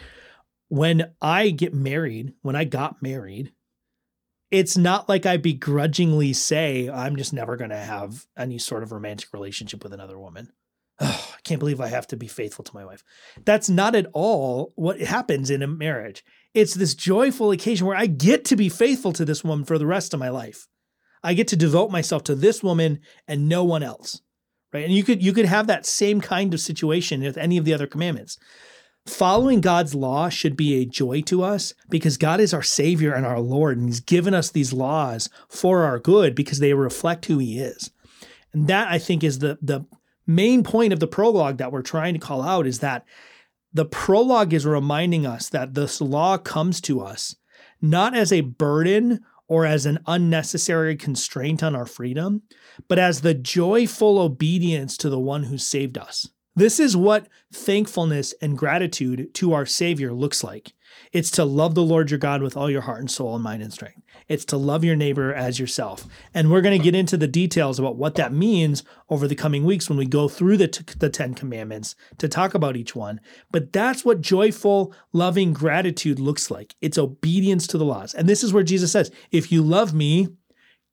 When 0.69 1.13
I 1.23 1.51
get 1.51 1.75
married, 1.75 2.33
when 2.43 2.57
I 2.57 2.65
got 2.65 3.03
married, 3.03 3.53
it's 4.51 4.77
not 4.77 5.09
like 5.09 5.27
I 5.27 5.37
begrudgingly 5.37 6.33
say 6.33 6.89
I'm 6.89 7.17
just 7.17 7.33
never 7.33 7.57
going 7.57 7.71
to 7.71 7.77
have 7.77 8.27
any 8.37 8.59
sort 8.59 8.83
of 8.83 8.93
romantic 8.93 9.33
relationship 9.33 9.83
with 9.83 9.93
another 9.93 10.19
woman. 10.19 10.53
Ugh, 10.99 11.21
I 11.37 11.41
can't 11.43 11.61
believe 11.61 11.81
I 11.81 11.89
have 11.89 12.07
to 12.09 12.17
be 12.17 12.27
faithful 12.27 12.65
to 12.65 12.75
my 12.75 12.85
wife. 12.85 13.05
That's 13.45 13.69
not 13.69 13.95
at 13.95 14.07
all 14.13 14.73
what 14.77 15.01
happens 15.01 15.51
in 15.51 15.63
a 15.63 15.67
marriage. 15.67 16.25
It's 16.55 16.75
this 16.75 16.95
joyful 16.95 17.51
occasion 17.51 17.87
where 17.87 17.97
I 17.97 18.07
get 18.07 18.45
to 18.47 18.57
be 18.57 18.69
faithful 18.69 19.13
to 19.13 19.25
this 19.25 19.45
woman 19.45 19.67
for 19.67 19.79
the 19.79 19.87
rest 19.87 20.15
of 20.15 20.21
my 20.21 20.31
life. 20.31 20.69
I 21.23 21.35
get 21.35 21.49
to 21.49 21.57
devote 21.57 21.91
myself 21.91 22.25
to 22.25 22.35
this 22.35 22.63
woman 22.63 23.01
and 23.27 23.49
no 23.49 23.65
one 23.65 23.83
else. 23.83 24.23
Right? 24.73 24.85
And 24.85 24.93
you 24.93 25.05
could 25.05 25.23
you 25.23 25.33
could 25.33 25.47
have 25.47 25.67
that 25.67 25.87
same 25.87 26.21
kind 26.21 26.53
of 26.53 26.61
situation 26.61 27.23
with 27.23 27.37
any 27.37 27.57
of 27.57 27.65
the 27.65 27.75
other 27.75 27.87
commandments. 27.87 28.39
Following 29.07 29.61
God's 29.61 29.95
law 29.95 30.29
should 30.29 30.57
be 30.57 30.75
a 30.75 30.85
joy 30.85 31.21
to 31.23 31.45
us 31.45 31.73
because 31.89 32.17
God 32.17 32.41
is 32.41 32.53
our 32.53 32.63
Savior 32.63 33.13
and 33.13 33.25
our 33.25 33.39
Lord, 33.39 33.79
and 33.79 33.89
He's 33.89 34.01
given 34.01 34.35
us 34.35 34.51
these 34.51 34.73
laws 34.73 35.31
for 35.49 35.85
our 35.85 36.01
good 36.01 36.35
because 36.35 36.59
they 36.59 36.75
reflect 36.75 37.27
who 37.27 37.39
He 37.39 37.61
is. 37.61 37.91
And 38.53 38.67
that 38.67 38.89
I 38.89 38.99
think 38.99 39.23
is 39.23 39.39
the 39.39 39.59
the 39.63 39.87
main 40.27 40.65
point 40.65 40.93
of 40.93 40.99
the 40.99 41.07
prologue 41.07 41.59
that 41.59 41.71
we're 41.71 41.83
trying 41.83 42.15
to 42.15 42.21
call 42.21 42.43
out 42.43 42.67
is 42.67 42.81
that 42.81 43.05
the 43.73 43.85
prologue 43.85 44.53
is 44.53 44.67
reminding 44.67 45.25
us 45.25 45.49
that 45.51 45.75
this 45.75 46.01
law 46.01 46.37
comes 46.37 46.81
to 46.81 47.01
us 47.01 47.37
not 47.81 48.17
as 48.17 48.33
a 48.33 48.41
burden 48.41 49.21
or 49.49 49.67
as 49.67 49.87
an 49.87 49.99
unnecessary 50.07 50.97
constraint 50.97 51.63
on 51.63 51.77
our 51.77 51.87
freedom, 51.87 52.43
but 52.89 52.99
as 52.99 53.21
the 53.21 53.35
joyful 53.35 54.19
obedience 54.19 54.97
to 54.97 55.09
the 55.09 55.21
one 55.21 55.45
who 55.45 55.59
saved 55.59 55.97
us. 55.99 56.29
This 56.55 56.81
is 56.81 56.97
what 56.97 57.29
thankfulness 57.53 58.35
and 58.41 58.57
gratitude 58.57 59.35
to 59.35 59.53
our 59.53 59.67
Savior 59.67 60.13
looks 60.13 60.43
like. 60.43 60.73
It's 61.17 61.31
to 61.31 61.47
love 61.47 61.75
the 61.75 61.83
Lord 61.83 62.11
your 62.11 62.19
God 62.19 62.43
with 62.43 62.59
all 62.59 62.71
your 62.71 62.83
heart 62.83 63.01
and 63.01 63.11
soul 63.11 63.35
and 63.35 63.43
mind 63.43 63.63
and 63.63 63.73
strength. 63.73 64.03
It's 64.29 64.45
to 64.45 64.59
love 64.59 64.85
your 64.85 64.97
neighbor 64.97 65.33
as 65.33 65.59
yourself. 65.59 66.05
And 66.35 66.51
we're 66.51 66.61
going 66.61 66.79
to 66.79 66.85
get 66.85 66.95
into 66.95 67.17
the 67.17 67.27
details 67.27 67.79
about 67.79 67.97
what 67.97 68.17
that 68.17 68.35
means 68.35 68.85
over 69.09 69.27
the 69.27 69.35
coming 69.35 69.65
weeks 69.65 69.89
when 69.89 69.97
we 69.97 70.05
go 70.05 70.29
through 70.29 70.59
the, 70.59 70.69
t- 70.69 70.85
the 70.99 71.09
10 71.09 71.33
commandments 71.33 71.97
to 72.19 72.29
talk 72.29 72.53
about 72.53 72.77
each 72.77 72.95
one. 72.95 73.23
But 73.51 73.73
that's 73.73 74.05
what 74.05 74.21
joyful, 74.21 74.95
loving 75.15 75.55
gratitude 75.55 76.21
looks 76.21 76.51
like. 76.51 76.77
It's 76.83 76.99
obedience 76.99 77.67
to 77.69 77.79
the 77.79 77.87
laws. 77.87 78.13
And 78.13 78.29
this 78.29 78.45
is 78.45 78.53
where 78.53 78.63
Jesus 78.63 78.93
says, 78.93 79.11
if 79.31 79.51
you 79.51 79.63
love 79.63 79.95
me, 79.95 80.29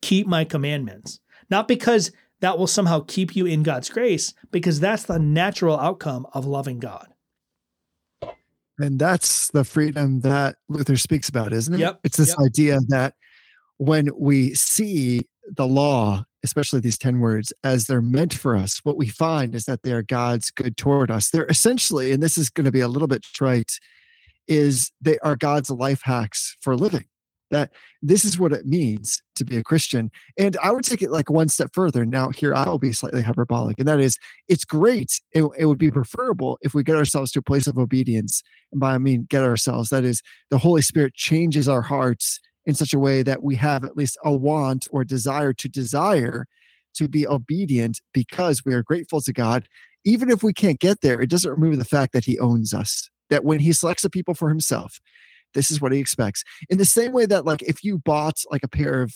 keep 0.02 0.26
my 0.26 0.46
commandments. 0.46 1.20
Not 1.50 1.68
because 1.68 2.14
that 2.40 2.58
will 2.58 2.68
somehow 2.68 3.04
keep 3.06 3.36
you 3.36 3.46
in 3.46 3.62
God's 3.62 3.90
grace, 3.90 4.34
because 4.52 4.80
that's 4.80 5.04
the 5.04 5.20
natural 5.20 5.78
outcome 5.78 6.26
of 6.32 6.46
loving 6.46 6.80
God. 6.80 7.12
And 8.80 9.00
that's 9.00 9.52
the 9.52 9.64
freedom 9.64 10.22
that 10.22 10.56
Luther 10.68 10.98
speaks 10.98 11.30
about, 11.30 11.54
isn't 11.54 11.74
it? 11.74 11.80
Yep, 11.80 12.00
It's 12.04 12.18
this 12.18 12.30
yep. 12.30 12.40
idea 12.40 12.80
that 12.88 13.14
when 13.78 14.10
we 14.18 14.54
see 14.56 15.22
the 15.56 15.68
law, 15.68 16.24
especially 16.44 16.80
these 16.80 16.98
10 16.98 17.20
words, 17.20 17.54
as 17.64 17.86
they're 17.86 18.02
meant 18.02 18.34
for 18.34 18.56
us, 18.56 18.80
what 18.84 18.98
we 18.98 19.08
find 19.08 19.54
is 19.56 19.66
that 19.66 19.84
they 19.84 19.92
are 19.92 20.02
God's 20.02 20.52
good 20.52 20.76
toward 20.78 21.12
us. 21.12 21.30
They're 21.30 21.46
essentially, 21.46 22.12
and 22.12 22.22
this 22.22 22.38
is 22.38 22.50
going 22.50 22.66
to 22.66 22.72
be 22.72 22.82
a 22.82 22.88
little 22.88 23.08
bit 23.08 23.24
trite, 23.24 23.74
is 24.48 24.92
they 25.02 25.20
are 25.20 25.36
God's 25.36 25.70
life 25.70 26.02
hacks 26.04 26.58
for 26.62 26.76
living. 26.76 27.06
That 27.54 27.72
this 28.01 28.26
is 28.26 28.38
what 28.38 28.51
it 28.51 28.66
means 28.66 29.22
to 29.36 29.45
be 29.45 29.58
a 29.58 29.64
Christian. 29.64 30.12
And 30.38 30.58
I 30.62 30.72
would 30.72 30.84
take 30.84 31.01
it 31.01 31.12
like 31.12 31.30
one 31.30 31.47
step 31.47 31.70
further. 31.72 32.06
Now, 32.06 32.30
here 32.30 32.54
I'll 32.54 32.78
be 32.78 32.91
slightly 32.91 33.22
hyperbolic, 33.22 33.80
and 33.80 33.88
that 33.88 34.01
is 34.01 34.18
it's 34.49 34.66
great. 34.66 35.22
It, 35.32 35.45
it 35.58 35.66
would 35.66 35.78
be 35.78 35.91
preferable 35.91 36.58
if 36.62 36.74
we 36.74 36.84
get 36.84 36.97
ourselves 36.97 37.32
to 37.32 37.39
a 37.39 37.43
place 37.43 37.68
of 37.68 37.78
obedience. 37.78 38.43
And 38.72 38.82
by 38.82 38.95
I 38.95 38.97
mean 38.97 39.26
get 39.30 39.43
ourselves, 39.43 39.89
that 39.89 40.04
is 40.04 40.22
the 40.49 40.58
Holy 40.58 40.82
Spirit 40.82 41.14
changes 41.14 41.70
our 41.70 41.82
hearts 41.82 42.41
in 42.66 42.76
such 42.76 42.93
a 42.93 42.99
way 42.99 43.24
that 43.24 43.43
we 43.43 43.56
have 43.56 43.86
at 43.86 43.95
least 43.95 44.18
a 44.26 44.34
want 44.34 44.88
or 44.91 45.06
desire 45.06 45.54
to 45.54 45.70
desire 45.70 46.45
to 46.95 47.08
be 47.08 47.26
obedient 47.26 48.01
because 48.14 48.64
we 48.66 48.74
are 48.74 48.84
grateful 48.84 49.22
to 49.22 49.34
God 49.34 49.68
even 50.06 50.30
if 50.30 50.43
we 50.43 50.54
can't 50.54 50.80
get 50.80 51.01
there, 51.01 51.22
it 51.22 51.30
doesn't 51.30 51.51
remove 51.51 51.78
the 51.78 51.86
fact 51.86 52.14
that 52.14 52.26
he 52.26 52.39
owns 52.39 52.74
us. 52.74 53.10
That 53.30 53.45
when 53.45 53.60
he 53.60 53.74
selects 53.74 54.04
a 54.04 54.10
people 54.10 54.34
for 54.34 54.49
himself, 54.49 54.99
this 55.54 55.72
is 55.72 55.82
what 55.82 55.91
he 55.91 55.99
expects. 55.99 56.43
In 56.70 56.78
the 56.78 56.86
same 56.86 57.12
way 57.12 57.26
that, 57.26 57.45
like, 57.45 57.62
if 57.64 57.84
you 57.84 57.97
bought 57.97 58.41
like 58.51 58.64
a 58.64 58.68
pair 58.68 59.01
of 59.01 59.14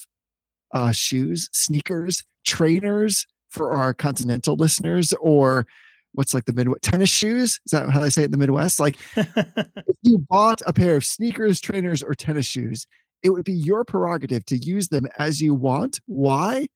uh, 0.74 0.92
shoes, 0.92 1.50
sneakers, 1.54 2.24
trainers 2.46 3.26
for 3.50 3.74
our 3.74 3.94
continental 3.94 4.56
listeners, 4.56 5.14
or 5.20 5.66
what's 6.14 6.34
like 6.34 6.46
the 6.46 6.54
Midwest 6.54 6.82
tennis 6.82 7.10
shoes? 7.10 7.60
Is 7.66 7.72
that 7.72 7.90
how 7.90 8.00
they 8.00 8.10
say 8.10 8.24
it 8.24 8.26
in 8.26 8.32
the 8.32 8.38
Midwest? 8.38 8.80
Like, 8.80 8.98
if 9.16 9.98
you 10.02 10.20
bought 10.30 10.62
a 10.66 10.74
pair 10.74 10.96
of 10.96 11.06
sneakers, 11.06 11.62
trainers, 11.62 12.02
or 12.02 12.16
tennis 12.16 12.46
shoes, 12.46 12.88
it 13.24 13.30
would 13.30 13.46
be 13.46 13.54
your 13.54 13.84
prerogative 13.84 14.46
to 14.46 14.58
use 14.58 14.90
them 14.90 15.08
as 15.20 15.42
you 15.42 15.54
want. 15.54 16.00
Why? 16.06 16.68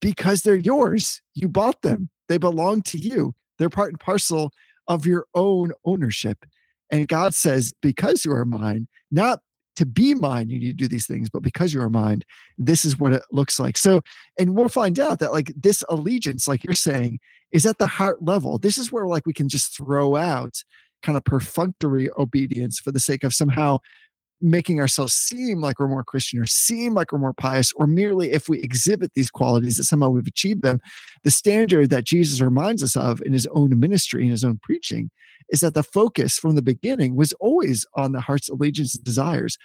Because 0.00 0.42
they're 0.42 0.54
yours. 0.56 1.20
You 1.34 1.48
bought 1.48 1.82
them, 1.82 2.08
they 2.28 2.38
belong 2.38 2.82
to 2.82 2.98
you. 2.98 3.34
They're 3.58 3.70
part 3.70 3.90
and 3.90 4.00
parcel 4.00 4.52
of 4.88 5.06
your 5.06 5.26
own 5.34 5.72
ownership. 5.84 6.44
And 6.90 7.08
God 7.08 7.34
says, 7.34 7.72
because 7.80 8.24
you 8.24 8.32
are 8.32 8.44
mine, 8.44 8.88
not 9.10 9.40
to 9.76 9.86
be 9.86 10.14
mine, 10.14 10.50
you 10.50 10.58
need 10.58 10.78
to 10.78 10.84
do 10.84 10.88
these 10.88 11.06
things, 11.06 11.28
but 11.28 11.42
because 11.42 11.74
you 11.74 11.80
are 11.80 11.90
mine, 11.90 12.22
this 12.58 12.84
is 12.84 12.98
what 12.98 13.12
it 13.12 13.22
looks 13.32 13.58
like. 13.58 13.76
So, 13.76 14.02
and 14.38 14.54
we'll 14.54 14.68
find 14.68 14.98
out 15.00 15.18
that 15.18 15.32
like 15.32 15.52
this 15.56 15.82
allegiance, 15.88 16.46
like 16.46 16.62
you're 16.62 16.74
saying, 16.74 17.18
is 17.50 17.66
at 17.66 17.78
the 17.78 17.86
heart 17.86 18.22
level. 18.22 18.58
This 18.58 18.78
is 18.78 18.92
where 18.92 19.06
like 19.06 19.26
we 19.26 19.32
can 19.32 19.48
just 19.48 19.76
throw 19.76 20.16
out 20.16 20.62
kind 21.02 21.18
of 21.18 21.24
perfunctory 21.24 22.08
obedience 22.16 22.78
for 22.78 22.92
the 22.92 23.00
sake 23.00 23.24
of 23.24 23.34
somehow 23.34 23.78
making 24.40 24.80
ourselves 24.80 25.14
seem 25.14 25.60
like 25.60 25.78
we're 25.78 25.88
more 25.88 26.04
Christian 26.04 26.38
or 26.38 26.46
seem 26.46 26.94
like 26.94 27.12
we're 27.12 27.18
more 27.18 27.32
pious, 27.32 27.72
or 27.76 27.86
merely 27.86 28.32
if 28.32 28.48
we 28.48 28.60
exhibit 28.60 29.12
these 29.14 29.30
qualities 29.30 29.76
that 29.76 29.84
somehow 29.84 30.10
we've 30.10 30.26
achieved 30.26 30.62
them. 30.62 30.80
The 31.22 31.30
standard 31.30 31.90
that 31.90 32.04
Jesus 32.04 32.40
reminds 32.40 32.82
us 32.82 32.96
of 32.96 33.22
in 33.22 33.32
his 33.32 33.46
own 33.48 33.78
ministry 33.78 34.22
and 34.22 34.30
his 34.30 34.44
own 34.44 34.60
preaching 34.62 35.10
is 35.50 35.60
that 35.60 35.74
the 35.74 35.82
focus 35.82 36.38
from 36.38 36.54
the 36.54 36.62
beginning 36.62 37.16
was 37.16 37.32
always 37.34 37.86
on 37.94 38.12
the 38.12 38.20
heart's 38.20 38.48
allegiance 38.48 38.94
and 38.94 39.04
desires. 39.04 39.58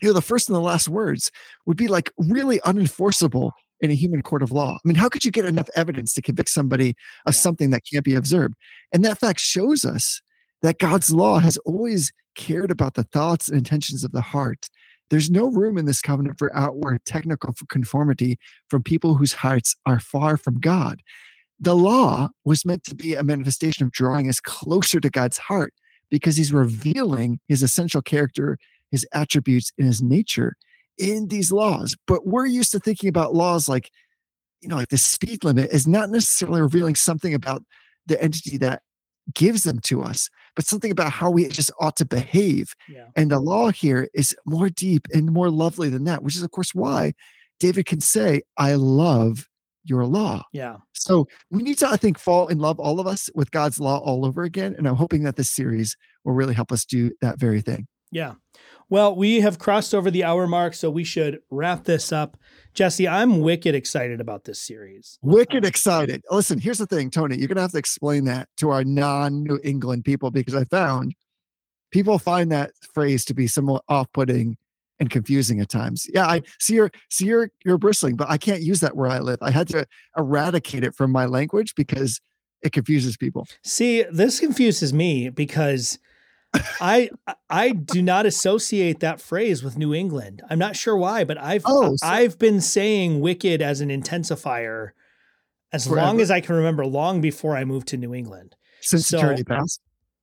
You 0.00 0.08
know, 0.08 0.14
the 0.14 0.22
first 0.22 0.48
and 0.48 0.56
the 0.56 0.60
last 0.60 0.88
words 0.88 1.30
would 1.66 1.76
be 1.76 1.88
like 1.88 2.12
really 2.18 2.60
unenforceable 2.60 3.52
in 3.80 3.90
a 3.90 3.94
human 3.94 4.22
court 4.22 4.42
of 4.42 4.50
law. 4.52 4.74
I 4.74 4.88
mean, 4.88 4.96
how 4.96 5.08
could 5.08 5.24
you 5.24 5.30
get 5.30 5.44
enough 5.44 5.68
evidence 5.74 6.12
to 6.14 6.22
convict 6.22 6.50
somebody 6.50 6.90
of 7.26 7.34
Yeah. 7.34 7.40
something 7.40 7.70
that 7.70 7.82
can't 7.90 8.04
be 8.04 8.14
observed? 8.14 8.54
And 8.92 9.04
that 9.04 9.18
fact 9.18 9.40
shows 9.40 9.84
us 9.84 10.20
that 10.62 10.78
God's 10.78 11.12
law 11.12 11.38
has 11.38 11.56
always 11.58 12.12
cared 12.34 12.70
about 12.70 12.94
the 12.94 13.04
thoughts 13.04 13.48
and 13.48 13.58
intentions 13.58 14.04
of 14.04 14.12
the 14.12 14.20
heart. 14.20 14.68
There's 15.10 15.30
no 15.30 15.50
room 15.50 15.78
in 15.78 15.86
this 15.86 16.02
covenant 16.02 16.38
for 16.38 16.54
outward 16.56 17.04
technical 17.04 17.54
conformity 17.68 18.38
from 18.68 18.82
people 18.82 19.14
whose 19.14 19.32
hearts 19.32 19.74
are 19.86 20.00
far 20.00 20.36
from 20.36 20.60
God. 20.60 21.02
The 21.60 21.74
law 21.76 22.28
was 22.44 22.64
meant 22.64 22.84
to 22.84 22.94
be 22.94 23.14
a 23.14 23.24
manifestation 23.24 23.84
of 23.84 23.92
drawing 23.92 24.28
us 24.28 24.40
closer 24.40 25.00
to 25.00 25.10
God's 25.10 25.38
heart 25.38 25.74
because 26.10 26.36
he's 26.36 26.52
revealing 26.52 27.40
his 27.48 27.62
essential 27.62 28.00
character, 28.00 28.58
his 28.90 29.06
attributes, 29.12 29.72
and 29.76 29.86
his 29.86 30.00
nature 30.00 30.56
in 30.98 31.28
these 31.28 31.52
laws. 31.52 31.96
But 32.06 32.26
we're 32.26 32.46
used 32.46 32.72
to 32.72 32.78
thinking 32.78 33.08
about 33.08 33.34
laws 33.34 33.68
like, 33.68 33.90
you 34.60 34.68
know, 34.68 34.76
like 34.76 34.88
the 34.88 34.98
speed 34.98 35.44
limit 35.44 35.70
is 35.72 35.86
not 35.86 36.10
necessarily 36.10 36.60
revealing 36.60 36.94
something 36.94 37.34
about 37.34 37.62
the 38.06 38.20
entity 38.22 38.56
that 38.58 38.82
gives 39.34 39.64
them 39.64 39.78
to 39.80 40.02
us, 40.02 40.28
but 40.56 40.64
something 40.64 40.90
about 40.90 41.12
how 41.12 41.30
we 41.30 41.46
just 41.48 41.70
ought 41.80 41.96
to 41.96 42.04
behave. 42.04 42.74
yeah. 42.88 43.06
And 43.14 43.30
the 43.30 43.38
law 43.38 43.70
here 43.70 44.08
is 44.14 44.34
more 44.46 44.70
deep 44.70 45.06
and 45.12 45.30
more 45.30 45.50
lovely 45.50 45.88
than 45.88 46.04
that, 46.04 46.22
which 46.22 46.36
is, 46.36 46.42
of 46.42 46.50
course, 46.50 46.74
why 46.74 47.12
David 47.60 47.86
can 47.86 48.00
say, 48.00 48.42
I 48.56 48.74
love 48.74 49.46
your 49.88 50.04
law. 50.06 50.44
Yeah. 50.52 50.76
So 50.92 51.26
we 51.50 51.62
need 51.62 51.78
to, 51.78 51.88
I 51.88 51.96
think, 51.96 52.18
fall 52.18 52.48
in 52.48 52.58
love, 52.58 52.78
all 52.78 53.00
of 53.00 53.06
us, 53.06 53.30
with 53.34 53.50
God's 53.50 53.80
law 53.80 53.98
all 53.98 54.24
over 54.24 54.42
again. 54.42 54.74
And 54.76 54.86
I'm 54.86 54.96
hoping 54.96 55.24
that 55.24 55.36
this 55.36 55.50
series 55.50 55.96
will 56.24 56.34
really 56.34 56.54
help 56.54 56.72
us 56.72 56.84
do 56.84 57.10
that 57.20 57.38
very 57.38 57.60
thing. 57.60 57.86
Yeah. 58.10 58.34
Well, 58.90 59.14
we 59.14 59.40
have 59.40 59.58
crossed 59.58 59.94
over 59.94 60.10
the 60.10 60.24
hour 60.24 60.46
mark, 60.46 60.72
so 60.72 60.88
we 60.90 61.04
should 61.04 61.40
wrap 61.50 61.84
this 61.84 62.10
up. 62.10 62.38
Jesse, 62.72 63.06
I'm 63.06 63.40
wicked 63.40 63.74
excited 63.74 64.18
about 64.18 64.44
this 64.44 64.58
series. 64.58 65.18
Wicked 65.20 65.64
excited. 65.64 66.22
Listen, 66.30 66.58
here's 66.58 66.78
the 66.78 66.86
thing, 66.86 67.10
Tony. 67.10 67.36
You're 67.36 67.48
going 67.48 67.56
to 67.56 67.62
have 67.62 67.72
to 67.72 67.78
explain 67.78 68.24
that 68.24 68.48
to 68.58 68.70
our 68.70 68.84
non 68.84 69.42
New 69.42 69.60
England 69.62 70.04
people 70.04 70.30
because 70.30 70.54
I 70.54 70.64
found 70.64 71.14
people 71.90 72.18
find 72.18 72.50
that 72.50 72.70
phrase 72.94 73.26
to 73.26 73.34
be 73.34 73.46
somewhat 73.46 73.84
off 73.88 74.10
putting 74.12 74.56
and 75.00 75.10
confusing 75.10 75.60
at 75.60 75.68
times. 75.68 76.06
Yeah, 76.12 76.26
I 76.26 76.42
see 76.58 76.74
you're 76.74 76.90
see 77.10 77.26
you're 77.26 77.50
you're 77.64 77.78
bristling, 77.78 78.16
but 78.16 78.28
I 78.30 78.36
can't 78.38 78.62
use 78.62 78.80
that 78.80 78.96
where 78.96 79.08
I 79.08 79.18
live. 79.20 79.38
I 79.42 79.50
had 79.50 79.68
to 79.68 79.86
eradicate 80.16 80.84
it 80.84 80.94
from 80.94 81.12
my 81.12 81.24
language 81.26 81.74
because 81.74 82.20
it 82.62 82.72
confuses 82.72 83.16
people. 83.16 83.46
See, 83.64 84.02
this 84.10 84.40
confuses 84.40 84.92
me 84.92 85.28
because 85.30 85.98
I 86.80 87.10
I 87.50 87.70
do 87.70 88.02
not 88.02 88.26
associate 88.26 89.00
that 89.00 89.20
phrase 89.20 89.62
with 89.62 89.76
New 89.78 89.94
England. 89.94 90.42
I'm 90.50 90.58
not 90.58 90.74
sure 90.76 90.96
why, 90.96 91.24
but 91.24 91.38
I've 91.38 91.62
Oh, 91.66 91.94
so- 91.96 92.06
I've 92.06 92.38
been 92.38 92.60
saying 92.60 93.20
wicked 93.20 93.62
as 93.62 93.80
an 93.80 93.90
intensifier 93.90 94.90
as 95.72 95.86
long 95.86 96.18
as 96.20 96.30
I 96.30 96.40
can 96.40 96.56
remember, 96.56 96.86
long 96.86 97.20
before 97.20 97.54
I 97.56 97.64
moved 97.64 97.88
to 97.88 97.96
New 97.98 98.14
England. 98.14 98.56
Since 98.80 99.08
So- 99.08 99.18
eternity 99.18 99.44
past. 99.44 99.80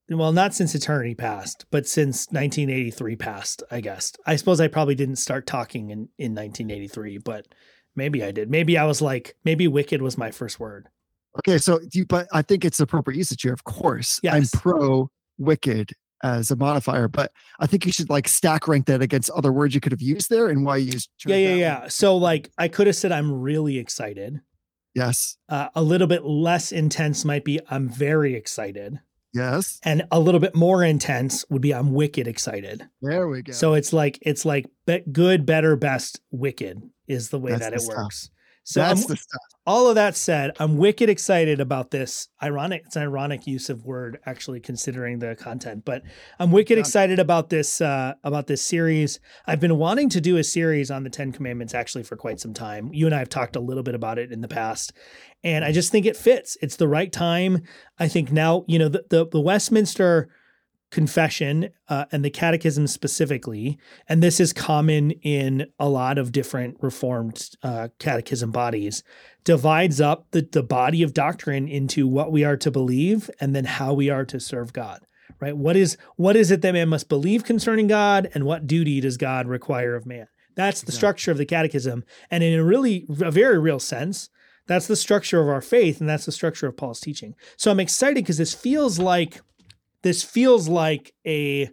Well, 0.09 0.31
not 0.31 0.53
since 0.53 0.75
eternity 0.75 1.15
passed, 1.15 1.65
but 1.71 1.87
since 1.87 2.27
1983 2.27 3.15
passed, 3.15 3.63
I 3.71 3.81
guess. 3.81 4.13
I 4.25 4.35
suppose 4.35 4.61
I 4.61 4.67
probably 4.67 4.93
didn't 4.93 5.15
start 5.15 5.47
talking 5.47 5.89
in, 5.89 6.09
in 6.19 6.35
1983, 6.35 7.17
but 7.19 7.47
maybe 7.95 8.23
I 8.23 8.31
did. 8.31 8.51
Maybe 8.51 8.77
I 8.77 8.85
was 8.85 9.01
like, 9.01 9.35
maybe 9.43 9.67
wicked 9.67 10.01
was 10.01 10.17
my 10.17 10.29
first 10.29 10.59
word. 10.59 10.89
Okay, 11.39 11.57
so 11.57 11.79
you 11.91 12.05
but 12.05 12.27
I 12.31 12.43
think 12.43 12.63
it's 12.63 12.79
appropriate 12.79 13.17
usage 13.17 13.41
here, 13.41 13.53
of 13.53 13.63
course. 13.63 14.19
I'm 14.29 14.45
pro 14.53 15.09
wicked 15.37 15.91
as 16.23 16.49
a 16.51 16.55
modifier, 16.55 17.07
but 17.07 17.31
I 17.59 17.67
think 17.67 17.85
you 17.85 17.91
should 17.91 18.09
like 18.09 18.27
stack 18.27 18.67
rank 18.67 18.85
that 18.85 19.01
against 19.01 19.29
other 19.31 19.51
words 19.51 19.75
you 19.75 19.81
could 19.81 19.91
have 19.91 20.01
used 20.01 20.29
there 20.29 20.47
and 20.47 20.65
why 20.65 20.77
you 20.77 20.93
used 20.93 21.09
Yeah, 21.25 21.35
yeah, 21.35 21.53
yeah. 21.55 21.79
one. 21.81 21.89
So, 21.89 22.15
like, 22.15 22.51
I 22.57 22.67
could 22.67 22.87
have 22.87 22.95
said 22.95 23.11
I'm 23.11 23.31
really 23.31 23.77
excited. 23.77 24.41
Yes. 24.93 25.37
Uh, 25.49 25.67
a 25.75 25.83
little 25.83 26.07
bit 26.07 26.23
less 26.23 26.71
intense 26.71 27.25
might 27.25 27.43
be 27.43 27.59
I'm 27.69 27.89
very 27.89 28.33
excited. 28.33 29.01
Yes. 29.35 29.79
And 29.83 30.03
a 30.11 30.19
little 30.19 30.39
bit 30.39 30.55
more 30.55 30.81
intense 30.81 31.43
would 31.49 31.61
be 31.61 31.73
I'm 31.73 31.93
wicked 31.93 32.25
excited. 32.25 32.87
There 33.01 33.27
we 33.27 33.41
go. 33.41 33.51
So 33.51 33.73
it's 33.73 33.91
like 33.91 34.17
it's 34.21 34.45
like 34.45 34.65
be- 34.87 35.03
good, 35.11 35.45
better, 35.45 35.75
best, 35.75 36.21
wicked 36.31 36.81
is 37.05 37.29
the 37.29 37.39
way 37.39 37.51
That's 37.51 37.63
that 37.63 37.73
it 37.73 37.83
works. 37.85 38.29
So 38.67 38.81
I'm, 38.81 38.97
the 38.97 39.15
stuff. 39.15 39.41
all 39.67 39.87
of 39.89 39.95
that 39.95 40.15
said, 40.17 40.51
I'm 40.59 40.77
wicked 40.77 41.07
excited 41.07 41.59
about 41.59 41.91
this. 41.91 42.29
Ironic, 42.41 42.81
it's 42.87 42.95
an 42.95 43.03
ironic 43.03 43.45
use 43.45 43.69
of 43.69 43.85
word 43.85 44.17
actually 44.25 44.59
considering 44.59 45.19
the 45.19 45.35
content, 45.35 45.85
but 45.85 46.01
I'm 46.39 46.51
wicked 46.51 46.77
Yeah. 46.77 46.79
excited 46.79 47.19
about 47.19 47.49
this 47.49 47.79
uh 47.79 48.13
about 48.23 48.47
this 48.47 48.63
series. 48.63 49.19
I've 49.45 49.59
been 49.59 49.77
wanting 49.77 50.09
to 50.09 50.19
do 50.19 50.37
a 50.37 50.43
series 50.43 50.89
on 50.89 51.03
the 51.03 51.11
10 51.11 51.31
commandments 51.31 51.75
actually 51.75 52.03
for 52.03 52.15
quite 52.15 52.39
some 52.39 52.55
time. 52.55 52.89
You 52.91 53.05
and 53.05 53.13
I 53.13 53.19
have 53.19 53.29
talked 53.29 53.55
a 53.55 53.59
little 53.59 53.83
bit 53.83 53.93
about 53.93 54.17
it 54.17 54.31
in 54.31 54.41
the 54.41 54.47
past, 54.47 54.93
and 55.43 55.63
I 55.63 55.71
just 55.71 55.91
think 55.91 56.07
it 56.07 56.17
fits. 56.17 56.57
It's 56.59 56.77
the 56.77 56.87
right 56.87 57.11
time. 57.11 57.61
I 57.99 58.07
think 58.07 58.31
now, 58.31 58.65
you 58.67 58.79
know, 58.79 58.89
the 58.89 59.05
the, 59.11 59.27
the 59.27 59.39
Westminster 59.41 60.27
confession 60.95 61.69
uh, 61.89 62.05
and 62.13 62.23
the 62.23 62.29
catechism 62.29 62.87
specifically 62.87 63.77
and 64.07 64.23
this 64.23 64.39
is 64.39 64.53
common 64.53 65.11
in 65.11 65.67
a 65.77 65.89
lot 65.89 66.17
of 66.17 66.31
different 66.31 66.77
reformed 66.81 67.49
uh, 67.63 67.89
catechism 67.99 68.49
bodies 68.49 69.03
divides 69.43 69.99
up 69.99 70.25
the, 70.31 70.47
the 70.53 70.63
body 70.63 71.03
of 71.03 71.13
doctrine 71.13 71.67
into 71.67 72.07
what 72.07 72.31
we 72.31 72.45
are 72.45 72.55
to 72.55 72.71
believe 72.71 73.29
and 73.41 73.53
then 73.53 73.65
how 73.65 73.91
we 73.93 74.09
are 74.09 74.23
to 74.23 74.39
serve 74.39 74.71
god 74.71 75.01
right? 75.41 75.57
What 75.57 75.75
is 75.75 75.97
what 76.15 76.37
is 76.37 76.49
it 76.49 76.61
that 76.61 76.71
man 76.71 76.87
must 76.87 77.09
believe 77.09 77.43
concerning 77.43 77.87
god 77.87 78.29
and 78.33 78.45
what 78.45 78.65
duty 78.65 79.01
does 79.01 79.17
god 79.17 79.47
require 79.47 79.95
of 79.95 80.05
man? 80.05 80.27
That's 80.55 80.79
the 80.79 80.85
Exactly. 80.85 80.97
structure 80.97 81.31
of 81.31 81.37
the 81.37 81.45
catechism 81.45 82.05
and 82.31 82.41
in 82.41 82.57
a 82.57 82.63
really 82.63 83.05
a 83.19 83.31
very 83.31 83.59
real 83.59 83.79
sense 83.81 84.29
that's 84.65 84.87
the 84.87 84.95
structure 84.95 85.41
of 85.41 85.49
our 85.49 85.61
faith 85.61 85.99
and 85.99 86.09
that's 86.09 86.25
the 86.25 86.31
structure 86.31 86.67
of 86.67 86.77
paul's 86.77 87.01
teaching. 87.01 87.35
So 87.57 87.69
i'm 87.69 87.81
excited 87.81 88.15
because 88.23 88.37
this 88.37 88.53
feels 88.53 88.97
like 88.97 89.41
this 90.05 90.21
feels 90.21 90.69
like 90.69 91.15
a 91.25 91.67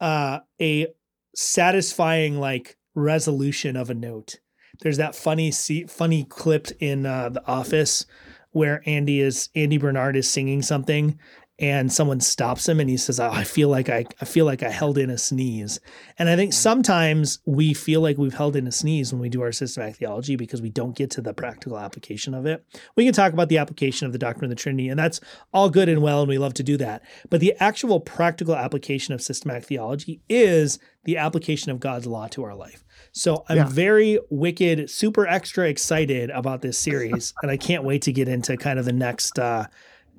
uh 0.00 0.40
a 0.60 0.88
satisfying 1.36 2.40
like 2.40 2.76
resolution 2.96 3.76
of 3.76 3.90
a 3.90 3.94
note. 3.94 4.40
There's 4.80 4.96
that 4.96 5.14
funny 5.14 5.52
se- 5.52 5.86
funny 5.86 6.24
clip 6.24 6.66
in 6.80 7.06
uh, 7.06 7.28
the 7.28 7.46
office 7.46 8.04
where 8.50 8.82
andy 8.86 9.20
is 9.20 9.50
andy 9.54 9.76
bernard 9.76 10.16
is 10.16 10.28
singing 10.28 10.62
something 10.62 11.18
and 11.58 11.90
someone 11.90 12.20
stops 12.20 12.68
him 12.68 12.80
and 12.80 12.90
he 12.90 12.96
says 12.98 13.18
oh, 13.18 13.30
i 13.30 13.42
feel 13.42 13.68
like 13.70 13.88
I, 13.88 14.04
I 14.20 14.24
feel 14.26 14.44
like 14.44 14.62
i 14.62 14.68
held 14.68 14.98
in 14.98 15.08
a 15.10 15.16
sneeze. 15.16 15.80
And 16.18 16.28
i 16.28 16.36
think 16.36 16.52
sometimes 16.52 17.38
we 17.46 17.72
feel 17.72 18.00
like 18.02 18.18
we've 18.18 18.34
held 18.34 18.56
in 18.56 18.66
a 18.66 18.72
sneeze 18.72 19.12
when 19.12 19.20
we 19.22 19.28
do 19.28 19.40
our 19.42 19.52
systematic 19.52 19.96
theology 19.96 20.36
because 20.36 20.60
we 20.60 20.68
don't 20.70 20.94
get 20.96 21.10
to 21.12 21.20
the 21.22 21.32
practical 21.32 21.78
application 21.78 22.34
of 22.34 22.44
it. 22.46 22.64
We 22.96 23.04
can 23.04 23.14
talk 23.14 23.32
about 23.32 23.48
the 23.48 23.58
application 23.58 24.06
of 24.06 24.12
the 24.12 24.18
doctrine 24.18 24.44
of 24.44 24.50
the 24.56 24.62
trinity 24.62 24.88
and 24.88 24.98
that's 24.98 25.20
all 25.54 25.70
good 25.70 25.88
and 25.88 26.02
well 26.02 26.20
and 26.20 26.28
we 26.28 26.38
love 26.38 26.54
to 26.54 26.62
do 26.62 26.76
that. 26.78 27.02
But 27.30 27.40
the 27.40 27.54
actual 27.58 28.00
practical 28.00 28.54
application 28.54 29.14
of 29.14 29.22
systematic 29.22 29.64
theology 29.64 30.20
is 30.28 30.78
the 31.04 31.16
application 31.16 31.70
of 31.70 31.80
god's 31.80 32.06
law 32.06 32.26
to 32.28 32.44
our 32.44 32.54
life. 32.54 32.84
So 33.12 33.44
i'm 33.48 33.56
Yeah. 33.56 33.68
very 33.68 34.18
wicked 34.30 34.90
super 34.90 35.26
extra 35.26 35.68
excited 35.68 36.28
about 36.30 36.60
this 36.62 36.78
series 36.78 37.32
and 37.42 37.50
i 37.50 37.56
can't 37.56 37.84
wait 37.84 38.02
to 38.02 38.12
get 38.12 38.28
into 38.28 38.56
kind 38.58 38.78
of 38.78 38.84
the 38.84 38.92
next 38.92 39.38
uh 39.38 39.66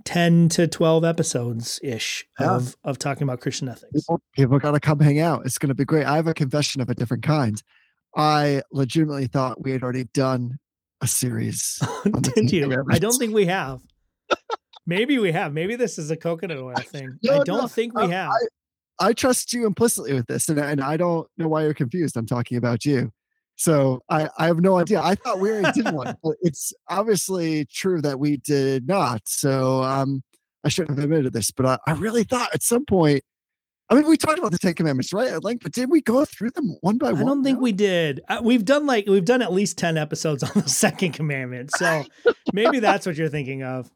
10 0.07 0.47
to 0.49 0.67
12 0.67 1.03
episodes 1.03 1.81
ish 1.83 2.25
Yeah. 2.39 2.55
of 2.55 2.77
of 2.85 2.97
talking 2.97 3.23
about 3.23 3.41
Christian 3.41 3.67
ethics. 3.67 3.91
People, 3.93 4.21
people 4.33 4.57
got 4.59 4.71
to 4.71 4.79
come 4.79 4.99
hang 4.99 5.19
out. 5.19 5.45
It's 5.45 5.57
going 5.57 5.67
to 5.69 5.75
be 5.75 5.83
great. 5.83 6.05
I 6.05 6.15
have 6.15 6.27
a 6.27 6.33
confession 6.33 6.79
of 6.81 6.89
a 6.89 6.95
different 6.95 7.23
kind. 7.23 7.61
I 8.15 8.61
legitimately 8.71 9.27
thought 9.27 9.61
we 9.63 9.71
had 9.71 9.83
already 9.83 10.05
done 10.13 10.59
a 11.01 11.07
series. 11.07 11.77
Oh, 11.91 12.01
the 12.05 12.31
Did 12.35 12.51
you? 12.53 12.83
I 12.89 12.99
don't 12.99 13.17
think 13.19 13.33
we 13.33 13.47
have. 13.47 13.81
Maybe 14.85 15.19
we 15.19 15.33
have. 15.33 15.51
Maybe 15.53 15.75
this 15.75 15.97
is 15.97 16.09
a 16.09 16.15
coconut 16.15 16.57
oil 16.57 16.73
thing. 16.85 17.17
No, 17.21 17.41
I 17.41 17.43
don't 17.43 17.69
think 17.69 17.93
we 17.93 18.03
I- 18.03 18.07
have. 18.07 18.31
I 18.99 19.11
trust 19.13 19.51
you 19.53 19.67
implicitly 19.67 20.13
with 20.13 20.25
this, 20.27 20.47
and, 20.49 20.57
and 20.57 20.81
I 20.81 20.95
don't 20.97 21.27
know 21.37 21.47
why 21.49 21.63
you're 21.63 21.73
confused. 21.75 22.15
I'm 22.17 22.25
talking 22.25 22.57
about 22.57 22.83
you. 22.85 23.11
So 23.57 24.01
I, 24.09 24.29
I 24.37 24.45
have 24.45 24.59
no 24.59 24.77
idea. 24.77 25.01
I 25.01 25.15
thought 25.15 25.39
we 25.39 25.49
already 25.51 25.81
did 25.81 25.93
one, 25.93 26.15
but 26.23 26.35
it's 26.41 26.73
obviously 26.89 27.65
true 27.65 28.01
that 28.01 28.19
we 28.19 28.37
did 28.37 28.87
not. 28.87 29.21
So 29.25 29.83
um, 29.83 30.23
I 30.63 30.69
shouldn't 30.69 30.97
have 30.97 31.03
admitted 31.03 31.33
this, 31.33 31.51
but 31.51 31.65
I, 31.65 31.77
I 31.87 31.91
really 31.93 32.23
thought 32.23 32.49
at 32.53 32.63
some 32.63 32.85
point, 32.85 33.23
I 33.89 33.95
mean, 33.95 34.05
we 34.05 34.17
talked 34.17 34.37
about 34.37 34.51
the 34.51 34.57
Ten 34.59 34.73
Commandments, 34.73 35.11
right? 35.13 35.29
At 35.29 35.43
length, 35.43 35.63
but 35.63 35.71
did 35.71 35.89
we 35.89 36.01
go 36.01 36.23
through 36.25 36.51
them 36.51 36.75
one 36.81 36.97
by 36.97 37.09
I 37.09 37.13
one? 37.13 37.21
I 37.21 37.25
don't 37.25 37.43
think 37.43 37.57
No? 37.57 37.63
we 37.63 37.71
did. 37.71 38.21
Uh, 38.27 38.41
we've 38.43 38.65
done 38.65 38.85
like 38.85 39.05
we've 39.07 39.25
done 39.25 39.41
at 39.41 39.53
least 39.53 39.77
10 39.77 39.97
episodes 39.97 40.43
on 40.43 40.51
the 40.55 40.69
second 40.69 41.13
commandment. 41.13 41.71
So 41.75 42.03
maybe 42.53 42.79
that's 42.79 43.05
what 43.05 43.15
you're 43.15 43.29
thinking 43.29 43.63
of. 43.63 43.89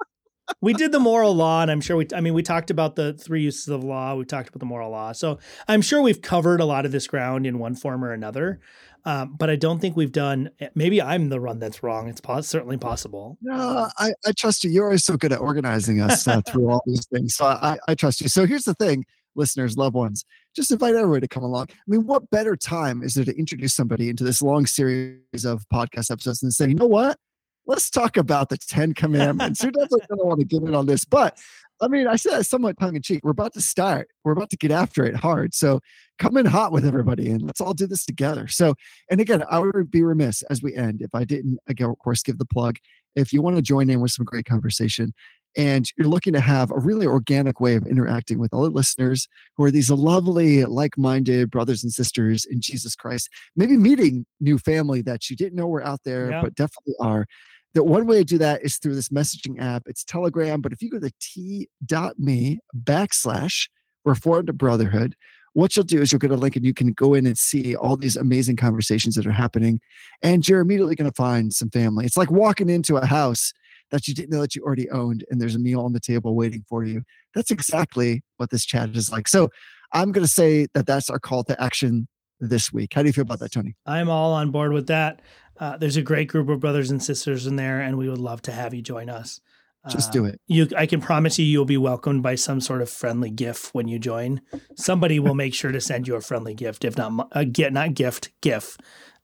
We 0.62 0.74
did 0.74 0.92
the 0.92 1.00
moral 1.00 1.34
law, 1.34 1.62
and 1.62 1.72
I'm 1.72 1.80
sure 1.82 1.96
we, 1.96 2.08
I 2.14 2.20
mean, 2.20 2.34
we 2.34 2.44
talked 2.44 2.72
about 2.72 2.96
the 2.96 3.14
three 3.14 3.42
uses 3.42 3.70
of 3.70 3.84
law. 3.84 4.16
We 4.16 4.26
talked 4.26 4.50
about 4.50 4.60
the 4.60 4.66
moral 4.66 4.92
law. 4.92 5.12
So 5.14 5.40
I'm 5.68 5.82
sure 5.82 6.02
we've 6.02 6.22
covered 6.22 6.60
a 6.60 6.66
lot 6.66 6.86
of 6.86 6.92
this 6.92 7.08
ground 7.08 7.46
in 7.46 7.58
one 7.60 7.76
form 7.76 8.04
or 8.04 8.12
another. 8.12 8.60
Um, 9.06 9.36
but 9.38 9.50
I 9.50 9.56
don't 9.56 9.80
think 9.80 9.96
we've 9.96 10.12
done, 10.12 10.52
maybe 10.76 11.02
I'm 11.02 11.30
the 11.30 11.42
one 11.42 11.60
that's 11.60 11.82
wrong. 11.82 12.08
It's 12.08 12.22
pos- 12.22 12.48
certainly 12.48 12.78
possible. 12.78 13.38
No, 13.42 13.88
I, 13.98 14.14
I 14.26 14.32
trust 14.34 14.64
you. 14.64 14.70
You're 14.70 14.86
always 14.86 15.04
so 15.04 15.18
good 15.18 15.32
at 15.32 15.40
organizing 15.40 16.02
us 16.02 16.28
uh, 16.28 16.42
through 16.48 16.70
all 16.70 16.84
these 16.86 17.06
things. 17.08 17.36
So 17.36 17.46
I, 17.46 17.78
I 17.88 17.96
trust 17.96 18.22
you. 18.22 18.28
So 18.28 18.46
here's 18.46 18.64
the 18.64 18.76
thing, 18.76 19.06
listeners, 19.36 19.78
loved 19.78 19.96
ones, 19.96 20.26
just 20.56 20.72
invite 20.72 20.96
everybody 20.96 21.22
to 21.22 21.28
come 21.28 21.44
along. 21.44 21.68
I 21.72 21.76
mean, 21.88 22.06
what 22.06 22.30
better 22.30 22.56
time 22.56 23.02
is 23.02 23.16
there 23.16 23.26
to 23.26 23.38
introduce 23.38 23.74
somebody 23.74 24.10
into 24.10 24.24
this 24.24 24.42
long 24.42 24.66
series 24.66 25.46
of 25.46 25.66
podcast 25.74 26.12
episodes 26.12 26.44
and 26.44 26.54
say, 26.54 26.68
you 26.68 26.76
know 26.76 26.88
what? 26.88 27.18
Let's 27.66 27.90
talk 27.90 28.18
about 28.18 28.50
the 28.50 28.58
Ten 28.58 28.94
Commandments. 28.94 29.62
Who 29.62 29.72
doesn't 29.72 30.08
going 30.08 30.20
to 30.20 30.26
want 30.26 30.40
to 30.42 30.46
get 30.46 30.64
in 30.64 30.76
on 30.76 30.88
this? 30.88 31.06
But 31.06 31.38
I 31.82 31.88
mean, 31.88 32.08
I 32.08 32.16
said 32.16 32.34
that 32.34 32.44
somewhat 32.46 32.80
tongue 32.80 32.96
in 32.96 33.02
cheek. 33.02 33.22
We're 33.24 33.32
about 33.32 33.54
to 33.54 33.62
start. 33.62 34.10
We're 34.24 34.34
about 34.34 34.50
to 34.52 34.58
get 34.58 34.72
after 34.72 35.04
it 35.06 35.16
hard. 35.16 35.54
So 35.54 35.80
come 36.22 36.38
in 36.38 36.46
hot 36.46 36.72
with 36.72 36.86
everybody 36.86 37.32
and 37.32 37.42
let's 37.42 37.60
all 37.60 37.74
do 37.74 37.88
this 37.88 38.06
together. 38.06 38.48
So, 38.48 38.76
and 39.10 39.20
again, 39.20 39.44
I 39.50 39.58
would 39.60 39.90
be 39.90 40.04
remiss 40.04 40.44
as 40.44 40.62
we 40.62 40.76
end 40.76 41.02
if 41.02 41.10
I 41.16 41.24
didn't, 41.24 41.58
again, 41.68 41.90
of 41.90 41.98
course, 41.98 42.22
give 42.22 42.38
the 42.38 42.46
plug. 42.46 42.78
If 43.16 43.34
you 43.34 43.42
want 43.42 43.56
to 43.56 43.62
join 43.62 43.90
in 43.90 44.00
with 44.02 44.12
some 44.12 44.26
great 44.26 44.46
conversation 44.46 45.14
and 45.58 45.92
you're 45.98 46.08
looking 46.08 46.34
to 46.34 46.40
have 46.40 46.72
a 46.72 46.80
really 46.80 47.08
organic 47.08 47.60
way 47.60 47.76
of 47.76 47.86
interacting 47.88 48.38
with 48.40 48.54
other 48.54 48.70
listeners 48.70 49.28
who 49.58 49.64
are 49.64 49.72
these 49.72 49.90
lovely, 49.90 50.64
like 50.64 50.98
minded 50.98 51.50
brothers 51.50 51.84
and 51.84 51.92
sisters 51.92 52.46
in 52.46 52.62
Jesus 52.62 52.96
Christ, 52.96 53.28
maybe 53.56 53.76
meeting 53.76 54.26
new 54.40 54.60
family 54.60 55.02
that 55.02 55.30
you 55.30 55.36
didn't 55.36 55.56
know 55.56 55.68
were 55.68 55.84
out 55.84 56.02
there, 56.06 56.30
Yeah. 56.30 56.42
but 56.44 56.56
definitely 56.56 56.94
are. 57.00 57.26
That 57.74 57.86
one 57.86 58.06
way 58.06 58.20
to 58.20 58.24
do 58.24 58.38
that 58.38 58.64
is 58.64 58.78
through 58.78 58.96
this 58.96 59.10
messaging 59.10 59.60
app. 59.60 59.84
It's 59.88 60.04
Telegram, 60.04 60.62
but 60.62 60.72
if 60.72 60.82
you 60.82 60.90
go 60.92 61.00
to 61.00 61.12
t.me 61.20 62.60
backslash 62.84 63.70
reformed 64.06 64.58
brotherhood, 64.58 65.16
what 65.54 65.76
you'll 65.76 65.86
do 65.86 66.02
is 66.02 66.12
you'll 66.12 66.20
get 66.20 66.32
a 66.32 66.36
link 66.36 66.56
and 66.56 66.66
you 66.66 66.74
can 66.74 66.94
go 66.94 67.14
in 67.14 67.26
and 67.26 67.38
see 67.38 67.76
all 67.76 67.98
these 67.98 68.16
amazing 68.16 68.56
conversations 68.56 69.16
that 69.16 69.28
are 69.28 69.32
happening. 69.32 69.80
And 70.22 70.48
you're 70.48 70.62
immediately 70.62 70.96
going 70.96 71.10
to 71.10 71.16
find 71.16 71.54
some 71.54 71.70
family. 71.70 72.06
It's 72.06 72.18
like 72.18 72.32
walking 72.32 72.70
into 72.70 72.98
a 72.98 73.06
house 73.06 73.52
that 73.92 74.08
you 74.08 74.14
didn't 74.14 74.32
know 74.32 74.42
that 74.42 74.56
you 74.56 74.64
already 74.64 74.90
owned 74.90 75.26
and 75.30 75.42
there's 75.42 75.56
a 75.56 75.60
meal 75.60 75.82
on 75.82 75.94
the 75.94 76.00
table 76.00 76.36
waiting 76.36 76.64
for 76.70 76.86
you. 76.86 77.04
That's 77.36 77.52
exactly 77.52 78.24
what 78.38 78.50
this 78.50 78.66
chat 78.66 78.96
is 78.96 79.12
like. 79.12 79.28
So 79.28 79.50
I'm 79.94 80.12
going 80.12 80.26
to 80.26 80.32
say 80.32 80.68
that 80.74 80.86
that's 80.86 81.10
our 81.10 81.20
call 81.20 81.44
to 81.46 81.62
action 81.62 82.08
this 82.40 82.72
week. 82.72 82.94
How 82.94 83.02
do 83.04 83.08
you 83.08 83.14
feel 83.14 83.24
about 83.24 83.40
that, 83.40 83.52
Tony? 83.52 83.76
I'm 83.86 84.10
all 84.10 84.34
on 84.34 84.52
board 84.52 84.72
with 84.72 84.88
that. 84.88 85.22
Uh, 85.60 85.78
there's 85.78 85.98
a 85.98 86.02
great 86.02 86.28
group 86.28 86.50
of 86.50 86.60
brothers 86.60 86.90
and 86.90 87.04
sisters 87.04 87.46
in 87.46 87.56
there, 87.56 87.82
and 87.82 87.98
we 87.98 88.10
would 88.10 88.18
love 88.18 88.42
to 88.44 88.52
have 88.52 88.74
you 88.74 88.82
join 88.82 89.10
us. 89.10 89.42
Just 89.90 90.12
do 90.12 90.26
Uh, 90.26 90.30
it. 90.30 90.42
You, 90.48 90.68
I 90.78 90.86
can 90.86 91.02
promise 91.02 91.40
you, 91.40 91.46
you'll 91.46 91.66
be 91.66 91.78
welcomed 91.78 92.22
by 92.22 92.36
some 92.36 92.62
sort 92.62 92.82
of 92.84 92.90
friendly 92.90 93.32
gift 93.32 93.74
when 93.74 93.88
you 93.88 93.98
join. 93.98 94.42
Somebody 94.76 95.20
will 95.20 95.34
make 95.34 95.56
sure 95.56 95.72
to 95.72 95.82
send 95.82 96.08
you 96.08 96.16
a 96.16 96.22
friendly 96.22 96.54
gift, 96.54 96.86
if 96.86 96.98
not 96.98 97.30
a 97.32 97.46
get, 97.46 97.74
not 97.74 97.96
gift, 97.96 98.30
GIF, 98.42 98.78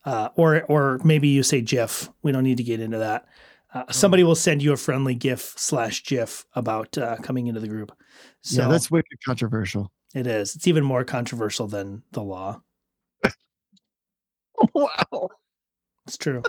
uh, 0.06 0.30
or 0.36 0.64
or 0.64 1.00
maybe 1.04 1.28
you 1.28 1.44
say 1.44 1.62
GIF. 1.62 2.10
We 2.24 2.32
don't 2.32 2.44
need 2.44 2.58
to 2.58 2.64
get 2.64 2.80
into 2.80 2.98
that. 2.98 3.28
Uh, 3.74 3.84
somebody 3.92 4.24
will 4.24 4.34
send 4.36 4.64
you 4.64 4.72
a 4.74 4.78
friendly 4.78 5.14
GIF 5.14 5.54
slash 5.58 6.04
GIF 6.06 6.46
about 6.56 6.98
uh, 6.98 7.18
coming 7.18 7.46
into 7.48 7.60
the 7.60 7.68
group. 7.68 7.92
So 8.42 8.64
yeah, 8.64 8.68
that's 8.70 8.90
wicked 8.90 9.20
controversial. 9.26 9.92
it 10.16 10.26
is. 10.26 10.56
It's 10.56 10.68
even 10.68 10.84
more 10.84 11.04
controversial 11.04 11.68
than 11.68 12.02
the 12.14 12.24
law. 12.24 12.62
wow. 14.74 15.30
It's 16.08 16.18
true. 16.18 16.42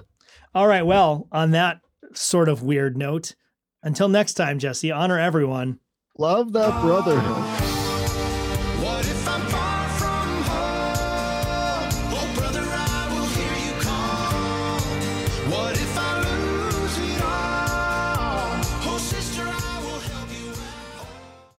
All 0.55 0.67
right. 0.69 0.87
Well, 0.87 1.29
on 1.33 1.51
that 1.51 1.81
sort 2.15 2.49
of 2.49 2.63
weird 2.63 2.97
note, 2.97 3.35
until 3.83 4.09
next 4.09 4.35
time, 4.35 4.59
Jesse, 4.59 4.91
honor 4.91 5.18
everyone. 5.18 5.79
Love 6.16 6.53
that 6.53 6.81
brotherhood. 6.83 7.68